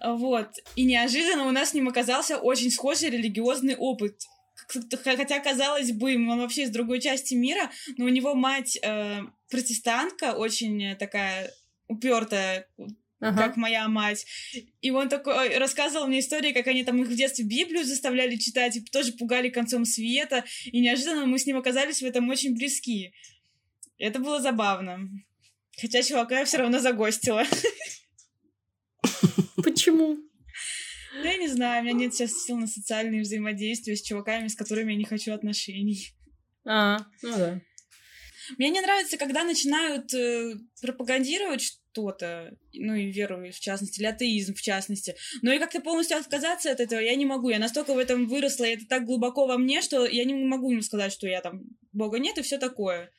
Вот. 0.04 0.48
И 0.76 0.86
неожиданно 0.86 1.48
у 1.48 1.52
нас 1.52 1.70
с 1.70 1.74
ним 1.74 1.88
оказался 1.88 2.38
очень 2.38 2.72
схожий 2.72 3.10
религиозный 3.10 3.76
опыт. 3.76 4.16
Хотя, 5.04 5.40
казалось 5.40 5.92
бы, 5.92 6.16
он 6.16 6.40
вообще 6.40 6.64
из 6.64 6.70
другой 6.70 7.02
части 7.02 7.34
мира, 7.34 7.72
но 7.98 8.06
у 8.06 8.10
него 8.10 8.36
мать 8.36 8.78
э, 8.82 9.22
протестантка, 9.50 10.34
очень 10.34 10.96
такая 10.98 11.52
упертая, 11.88 12.68
ага. 13.20 13.44
как 13.44 13.58
моя 13.58 13.88
мать. 13.88 14.26
И 14.82 14.92
он 14.92 15.10
такой 15.10 15.58
рассказывал 15.58 16.08
мне 16.08 16.20
истории, 16.20 16.52
как 16.52 16.68
они 16.68 16.84
там 16.84 17.02
их 17.02 17.08
в 17.08 17.16
детстве 17.16 17.46
Библию 17.46 17.86
заставляли 17.86 18.36
читать, 18.36 18.76
и 18.76 18.82
тоже 18.82 19.14
пугали 19.14 19.50
концом 19.50 19.86
света. 19.86 20.44
И 20.66 20.82
неожиданно 20.82 21.26
мы 21.26 21.40
с 21.40 21.46
ним 21.46 21.58
оказались 21.58 22.02
в 22.02 22.06
этом 22.06 22.30
очень 22.30 22.56
близки. 22.56 23.14
Это 23.98 24.20
было 24.20 24.42
забавно. 24.42 25.10
Хотя 25.80 26.04
чувака 26.04 26.40
я 26.40 26.46
все 26.46 26.58
равно 26.58 26.80
загостила. 26.80 27.44
Почему? 29.64 30.18
Да 31.22 31.30
я 31.30 31.38
не 31.38 31.48
знаю, 31.48 31.82
у 31.82 31.86
меня 31.86 31.94
нет 31.94 32.14
сейчас 32.14 32.44
сил 32.44 32.58
на 32.58 32.68
социальные 32.68 33.22
взаимодействия 33.22 33.96
с 33.96 34.02
чуваками, 34.02 34.48
с 34.48 34.56
которыми 34.56 34.94
я 34.94 34.98
не 34.98 35.06
хочу 35.06 35.34
отношений. 35.34 36.14
А, 36.66 37.00
ну 37.22 37.38
да. 37.38 37.62
Мне 38.58 38.70
не 38.70 38.82
нравится, 38.82 39.18
когда 39.18 39.44
начинают 39.44 40.14
э, 40.14 40.56
пропагандировать 40.82 41.62
что-то, 41.62 42.58
ну 42.74 42.94
и 42.94 43.12
веру 43.12 43.38
в 43.38 43.60
частности, 43.60 44.00
или 44.00 44.08
атеизм 44.08 44.54
в 44.54 44.62
частности. 44.62 45.16
Но 45.42 45.54
и 45.54 45.60
как-то 45.60 45.80
полностью 45.80 46.18
отказаться 46.18 46.72
от 46.72 46.80
этого 46.80 47.00
я 47.00 47.16
не 47.16 47.26
могу. 47.26 47.50
Я 47.50 47.60
настолько 47.60 47.94
в 47.94 47.98
этом 47.98 48.28
выросла, 48.28 48.66
и 48.66 48.74
это 48.76 48.86
так 48.88 49.06
глубоко 49.06 49.46
во 49.46 49.58
мне, 49.58 49.82
что 49.82 50.06
я 50.06 50.26
не 50.26 50.34
могу 50.34 50.72
им 50.72 50.82
сказать, 50.82 51.14
что 51.14 51.28
я 51.28 51.42
там 51.42 51.64
Бога 51.92 52.20
нет 52.20 52.38
и 52.38 52.42
все 52.42 52.58
такое. 52.58 53.12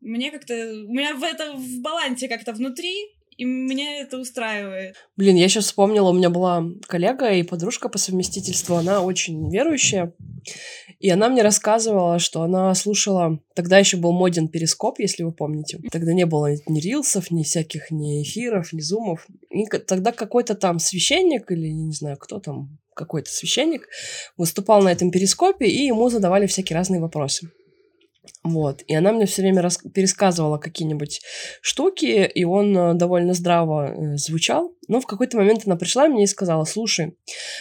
Мне 0.00 0.30
как-то... 0.30 0.54
У 0.54 0.92
меня 0.92 1.14
в 1.14 1.22
это 1.22 1.52
в 1.52 1.80
балансе 1.80 2.28
как-то 2.28 2.52
внутри, 2.52 2.94
и 3.36 3.44
меня 3.44 4.00
это 4.00 4.18
устраивает. 4.18 4.96
Блин, 5.16 5.36
я 5.36 5.48
сейчас 5.48 5.66
вспомнила, 5.66 6.10
у 6.10 6.14
меня 6.14 6.30
была 6.30 6.64
коллега 6.86 7.30
и 7.30 7.42
подружка 7.42 7.88
по 7.88 7.98
совместительству, 7.98 8.76
она 8.76 9.02
очень 9.02 9.50
верующая, 9.50 10.12
и 10.98 11.10
она 11.10 11.28
мне 11.28 11.42
рассказывала, 11.42 12.18
что 12.18 12.42
она 12.42 12.74
слушала... 12.74 13.38
Тогда 13.54 13.78
еще 13.78 13.96
был 13.96 14.12
моден 14.12 14.48
перископ, 14.48 14.98
если 15.00 15.22
вы 15.22 15.32
помните. 15.32 15.78
Тогда 15.92 16.12
не 16.12 16.26
было 16.26 16.54
ни 16.66 16.80
рилсов, 16.80 17.30
ни 17.30 17.42
всяких 17.42 17.90
ни 17.90 18.22
эфиров, 18.22 18.72
ни 18.72 18.80
зумов. 18.80 19.26
И 19.50 19.66
тогда 19.66 20.12
какой-то 20.12 20.54
там 20.54 20.78
священник 20.78 21.50
или, 21.50 21.68
не 21.68 21.92
знаю, 21.92 22.16
кто 22.18 22.40
там, 22.40 22.78
какой-то 22.94 23.30
священник 23.30 23.88
выступал 24.36 24.82
на 24.82 24.90
этом 24.90 25.10
перископе, 25.10 25.66
и 25.66 25.86
ему 25.86 26.08
задавали 26.08 26.46
всякие 26.46 26.76
разные 26.76 27.00
вопросы. 27.00 27.50
Вот. 28.42 28.82
И 28.86 28.94
она 28.94 29.12
мне 29.12 29.26
все 29.26 29.42
время 29.42 29.62
рас... 29.62 29.78
пересказывала 29.78 30.58
какие-нибудь 30.58 31.20
штуки, 31.60 32.30
и 32.34 32.44
он 32.44 32.76
э, 32.76 32.94
довольно 32.94 33.32
здраво 33.32 33.88
э, 33.88 34.16
звучал. 34.16 34.74
Но 34.88 35.00
в 35.00 35.06
какой-то 35.06 35.38
момент 35.38 35.62
она 35.66 35.76
пришла 35.76 36.08
мне 36.08 36.24
и 36.24 36.26
сказала, 36.26 36.64
слушай, 36.64 37.16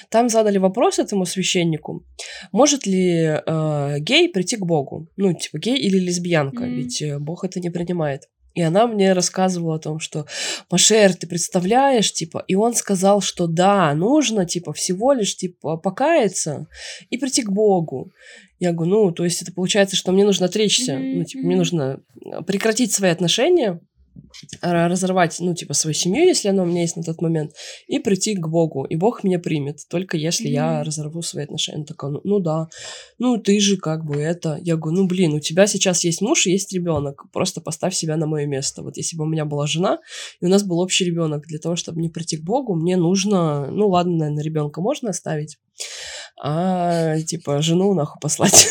там 0.09 0.29
задали 0.29 0.57
вопрос 0.57 0.99
этому 0.99 1.25
священнику, 1.25 2.05
может 2.51 2.85
ли 2.85 3.39
э, 3.45 3.95
гей 3.99 4.29
прийти 4.29 4.57
к 4.57 4.65
Богу? 4.65 5.07
Ну, 5.15 5.33
типа 5.33 5.57
гей 5.57 5.77
или 5.77 5.97
лесбиянка, 5.99 6.63
mm-hmm. 6.63 6.75
ведь 6.75 7.01
э, 7.01 7.19
Бог 7.19 7.45
это 7.45 7.59
не 7.59 7.69
принимает. 7.69 8.23
И 8.53 8.61
она 8.61 8.85
мне 8.87 9.13
рассказывала 9.13 9.75
о 9.75 9.79
том, 9.79 9.99
что 9.99 10.25
Машер, 10.69 11.15
ты 11.15 11.27
представляешь, 11.27 12.13
типа, 12.13 12.43
и 12.47 12.55
он 12.55 12.75
сказал, 12.75 13.21
что 13.21 13.47
да, 13.47 13.93
нужно, 13.95 14.45
типа, 14.45 14.73
всего 14.73 15.13
лишь, 15.13 15.35
типа, 15.35 15.77
покаяться 15.77 16.67
и 17.09 17.17
прийти 17.17 17.41
к 17.41 17.51
Богу. 17.51 18.11
Я 18.59 18.71
говорю, 18.71 18.91
ну, 18.91 19.11
то 19.11 19.23
есть 19.23 19.41
это 19.41 19.51
получается, 19.51 19.95
что 19.95 20.11
мне 20.11 20.23
нужно 20.23 20.45
отречься, 20.45 20.93
mm-hmm. 20.93 21.13
ну, 21.15 21.23
типа, 21.23 21.45
мне 21.45 21.55
нужно 21.55 21.99
прекратить 22.45 22.93
свои 22.93 23.09
отношения, 23.09 23.81
разорвать, 24.61 25.37
ну, 25.39 25.53
типа, 25.53 25.73
свою 25.73 25.93
семью, 25.93 26.25
если 26.25 26.49
она 26.49 26.63
у 26.63 26.65
меня 26.65 26.81
есть 26.81 26.95
на 26.95 27.03
тот 27.03 27.21
момент, 27.21 27.51
и 27.87 27.99
прийти 27.99 28.35
к 28.35 28.47
Богу. 28.47 28.85
И 28.85 28.95
Бог 28.95 29.23
меня 29.23 29.39
примет, 29.39 29.79
только 29.89 30.17
если 30.17 30.47
mm-hmm. 30.47 30.53
я 30.53 30.83
разорву 30.83 31.21
свои 31.21 31.43
отношения. 31.45 31.79
Он 31.79 31.85
такой, 31.85 32.11
ну, 32.11 32.21
ну 32.23 32.39
да, 32.39 32.67
ну 33.19 33.37
ты 33.37 33.59
же 33.59 33.77
как 33.77 34.05
бы 34.05 34.15
это. 34.15 34.57
Я 34.61 34.75
говорю, 34.75 35.01
ну 35.01 35.07
блин, 35.07 35.33
у 35.33 35.39
тебя 35.39 35.67
сейчас 35.67 36.03
есть 36.03 36.21
муж 36.21 36.47
и 36.47 36.51
есть 36.51 36.73
ребенок, 36.73 37.25
просто 37.31 37.61
поставь 37.61 37.93
себя 37.93 38.17
на 38.17 38.27
мое 38.27 38.45
место. 38.45 38.83
Вот 38.83 38.97
если 38.97 39.17
бы 39.17 39.23
у 39.23 39.27
меня 39.27 39.45
была 39.45 39.67
жена, 39.67 39.99
и 40.41 40.45
у 40.45 40.49
нас 40.49 40.63
был 40.63 40.79
общий 40.79 41.05
ребенок, 41.05 41.45
для 41.47 41.59
того, 41.59 41.75
чтобы 41.75 42.01
не 42.01 42.09
прийти 42.09 42.37
к 42.37 42.43
Богу, 42.43 42.75
мне 42.75 42.97
нужно, 42.97 43.69
ну 43.71 43.89
ладно, 43.89 44.17
наверное, 44.17 44.43
ребенка 44.43 44.81
можно 44.81 45.09
оставить, 45.09 45.57
а 46.41 47.19
типа 47.21 47.61
жену 47.61 47.93
нахуй 47.93 48.19
послать. 48.19 48.67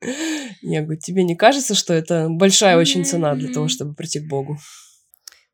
Я 0.62 0.82
говорю, 0.82 1.00
тебе 1.00 1.24
не 1.24 1.36
кажется, 1.36 1.74
что 1.74 1.92
это 1.92 2.28
большая 2.28 2.76
очень 2.76 3.04
цена 3.04 3.34
для 3.34 3.52
того, 3.52 3.68
чтобы 3.68 3.94
прийти 3.94 4.20
к 4.20 4.28
Богу? 4.28 4.58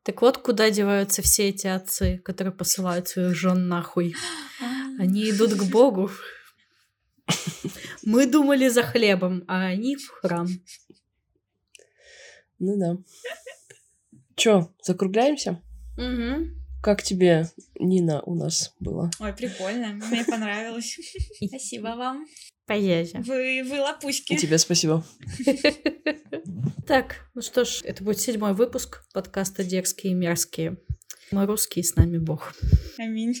Так 0.03 0.21
вот, 0.21 0.37
куда 0.37 0.69
деваются 0.69 1.21
все 1.21 1.49
эти 1.49 1.67
отцы, 1.67 2.19
которые 2.19 2.53
посылают 2.53 3.07
своих 3.07 3.35
жен 3.35 3.67
нахуй? 3.67 4.15
Они 4.97 5.29
идут 5.29 5.53
к 5.53 5.63
Богу. 5.63 6.09
Мы 8.03 8.25
думали 8.25 8.69
за 8.69 8.83
хлебом, 8.83 9.43
а 9.47 9.65
они 9.65 9.95
в 9.95 10.09
храм. 10.09 10.47
Ну 12.59 12.77
да. 12.77 12.97
Чё, 14.35 14.73
закругляемся? 14.81 15.61
Угу. 15.97 16.58
Как 16.81 17.03
тебе, 17.03 17.45
Нина, 17.77 18.21
у 18.21 18.35
нас 18.35 18.73
было? 18.79 19.11
Ой, 19.19 19.33
прикольно. 19.33 19.99
Мне 20.09 20.23
понравилось. 20.23 20.97
Спасибо 21.45 21.95
вам. 21.97 22.25
Поезжай. 22.65 23.21
Вы, 23.21 23.69
вы 23.69 23.81
лапуськи. 23.81 24.33
И 24.33 24.37
тебе 24.37 24.57
спасибо. 24.57 25.03
Так, 26.87 27.29
ну 27.35 27.43
что 27.43 27.65
ж, 27.65 27.81
это 27.83 28.03
будет 28.03 28.19
седьмой 28.19 28.53
выпуск 28.53 29.03
подкаста 29.13 29.63
«Дерзкие 29.63 30.13
и 30.13 30.15
мерзкие». 30.15 30.77
Мы 31.29 31.45
русские, 31.45 31.83
с 31.83 31.95
нами 31.95 32.17
Бог. 32.17 32.55
Аминь. 32.97 33.35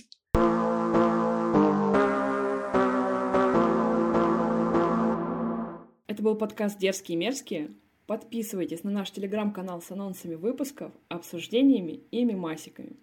Это 6.05 6.21
был 6.21 6.35
подкаст 6.35 6.77
«Дерзкие 6.77 7.15
и 7.15 7.19
мерзкие». 7.19 7.71
Подписывайтесь 8.05 8.83
на 8.83 8.89
наш 8.89 9.11
телеграм-канал 9.11 9.81
с 9.81 9.91
анонсами 9.91 10.33
выпусков, 10.33 10.91
обсуждениями 11.09 12.03
и 12.09 12.23
мемасиками. 12.25 12.97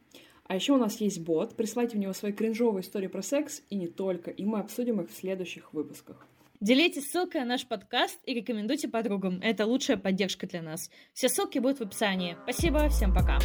А 0.48 0.54
еще 0.54 0.72
у 0.72 0.78
нас 0.78 1.00
есть 1.00 1.20
бот, 1.20 1.56
присылайте 1.56 1.96
в 1.96 2.00
него 2.00 2.12
свои 2.12 2.32
кринжовые 2.32 2.82
истории 2.82 3.08
про 3.08 3.22
секс 3.22 3.62
и 3.68 3.76
не 3.76 3.88
только, 3.88 4.30
и 4.30 4.44
мы 4.44 4.60
обсудим 4.60 5.00
их 5.00 5.10
в 5.10 5.14
следующих 5.16 5.72
выпусках. 5.72 6.26
Делитесь 6.60 7.10
ссылкой 7.10 7.42
на 7.42 7.48
наш 7.48 7.66
подкаст 7.66 8.18
и 8.24 8.32
рекомендуйте 8.32 8.88
подругам. 8.88 9.40
Это 9.42 9.66
лучшая 9.66 9.98
поддержка 9.98 10.46
для 10.46 10.62
нас. 10.62 10.90
Все 11.12 11.28
ссылки 11.28 11.58
будут 11.58 11.80
в 11.80 11.82
описании. 11.82 12.36
Спасибо, 12.44 12.88
всем 12.88 13.12
пока. 13.12 13.38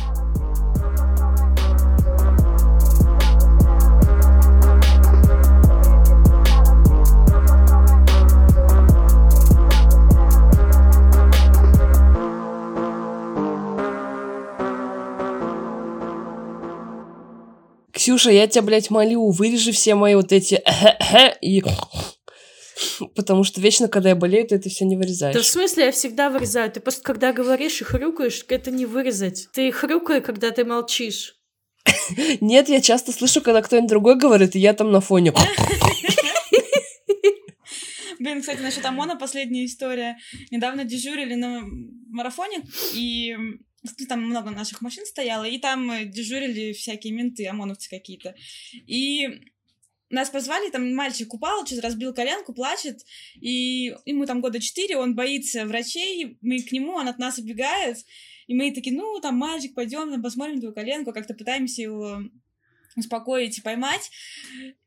Ксюша, 18.01 18.31
я 18.31 18.47
тебя, 18.47 18.63
блядь, 18.63 18.89
молю, 18.89 19.29
вырежи 19.29 19.71
все 19.71 19.93
мои 19.93 20.15
вот 20.15 20.31
эти 20.31 20.59
и... 21.41 21.63
Потому 23.13 23.43
что 23.43 23.61
вечно, 23.61 23.87
когда 23.87 24.09
я 24.09 24.15
болею, 24.15 24.47
ты 24.47 24.55
это 24.55 24.69
все 24.69 24.85
не 24.85 24.97
вырезаешь. 24.97 25.35
Да 25.35 25.41
в 25.43 25.45
смысле, 25.45 25.85
я 25.85 25.91
всегда 25.91 26.31
вырезаю. 26.31 26.71
Ты 26.71 26.79
просто 26.79 27.03
когда 27.03 27.31
говоришь 27.31 27.79
и 27.79 27.83
хрюкаешь, 27.83 28.43
это 28.47 28.71
не 28.71 28.87
вырезать. 28.87 29.49
Ты 29.53 29.71
хрюкай, 29.71 30.19
когда 30.19 30.49
ты 30.49 30.65
молчишь. 30.65 31.35
Нет, 32.41 32.69
я 32.69 32.81
часто 32.81 33.11
слышу, 33.11 33.39
когда 33.39 33.61
кто-нибудь 33.61 33.91
другой 33.91 34.17
говорит, 34.17 34.55
и 34.55 34.59
я 34.59 34.73
там 34.73 34.91
на 34.91 34.99
фоне. 34.99 35.31
Блин, 38.19 38.41
кстати, 38.41 38.61
насчет 38.61 38.83
ОМОНа 38.83 39.17
последняя 39.17 39.63
история. 39.63 40.17
Недавно 40.49 40.85
дежурили 40.85 41.35
на 41.35 41.61
марафоне, 42.09 42.63
и 42.95 43.35
там 44.07 44.21
много 44.23 44.51
наших 44.51 44.81
машин 44.81 45.05
стояло, 45.05 45.45
и 45.45 45.57
там 45.57 46.09
дежурили 46.11 46.73
всякие 46.73 47.13
менты, 47.13 47.47
ОМОНовцы 47.47 47.89
какие-то. 47.89 48.35
И 48.87 49.41
нас 50.11 50.29
позвали, 50.29 50.69
там 50.69 50.93
мальчик 50.93 51.33
упал, 51.33 51.65
что-то 51.65 51.81
разбил 51.81 52.13
коленку, 52.13 52.53
плачет, 52.53 53.05
и 53.35 53.95
ему 54.05 54.25
там 54.25 54.41
года 54.41 54.59
четыре, 54.59 54.97
он 54.97 55.15
боится 55.15 55.65
врачей, 55.65 56.37
мы 56.41 56.61
к 56.61 56.71
нему, 56.71 56.93
он 56.93 57.07
от 57.07 57.17
нас 57.17 57.37
убегает, 57.37 57.97
и 58.47 58.53
мы 58.53 58.71
такие, 58.73 58.95
ну, 58.95 59.19
там, 59.21 59.37
мальчик, 59.37 59.73
пойдем, 59.73 60.21
посмотрим 60.21 60.59
твою 60.59 60.75
коленку, 60.75 61.13
как-то 61.13 61.33
пытаемся 61.33 61.81
его 61.81 62.21
успокоить 62.95 63.57
и 63.57 63.61
поймать. 63.61 64.11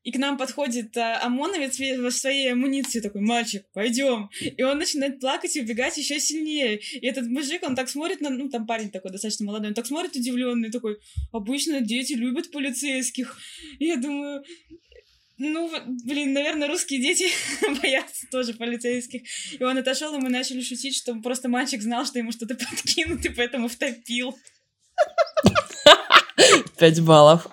И 0.03 0.13
к 0.13 0.17
нам 0.17 0.37
подходит 0.37 0.97
а, 0.97 1.25
ОМОНовец 1.25 1.79
в 1.79 2.11
своей 2.11 2.53
амуниции 2.53 3.01
такой, 3.01 3.23
мальчик, 3.23 3.65
пойдем. 3.73 4.31
И 4.41 4.63
он 4.63 4.79
начинает 4.79 5.21
плакать 5.21 5.57
и 5.57 5.63
убегать 5.63 5.97
еще 5.97 6.21
сильнее. 6.21 6.79
И 6.79 7.07
этот 7.07 7.27
мужик, 7.27 7.63
он 7.63 7.75
так 7.75 7.89
смотрит 7.89 8.21
на... 8.21 8.31
Ну, 8.31 8.49
там 8.51 8.67
парень 8.67 8.91
такой 8.91 9.11
достаточно 9.11 9.47
молодой, 9.47 9.69
он 9.69 9.75
так 9.75 9.87
смотрит 9.87 10.15
удивленный, 10.15 10.71
такой, 10.71 10.99
обычно 11.33 11.81
дети 11.81 12.13
любят 12.13 12.51
полицейских. 12.51 13.39
И 13.79 13.87
я 13.87 13.97
думаю, 13.97 14.45
ну, 15.37 15.71
блин, 16.05 16.33
наверное, 16.33 16.69
русские 16.69 17.01
дети 17.01 17.29
боятся 17.83 18.27
тоже 18.31 18.55
полицейских. 18.55 19.23
И 19.59 19.63
он 19.63 19.79
отошел, 19.79 20.15
и 20.15 20.19
мы 20.19 20.29
начали 20.29 20.61
шутить, 20.61 20.97
что 20.97 21.15
просто 21.17 21.49
мальчик 21.49 21.83
знал, 21.83 22.07
что 22.07 22.19
ему 22.19 22.31
что-то 22.31 22.55
подкинут, 22.71 23.25
и 23.25 23.31
поэтому 23.31 23.69
втопил. 23.69 24.37
Пять 26.79 27.01
баллов. 27.01 27.49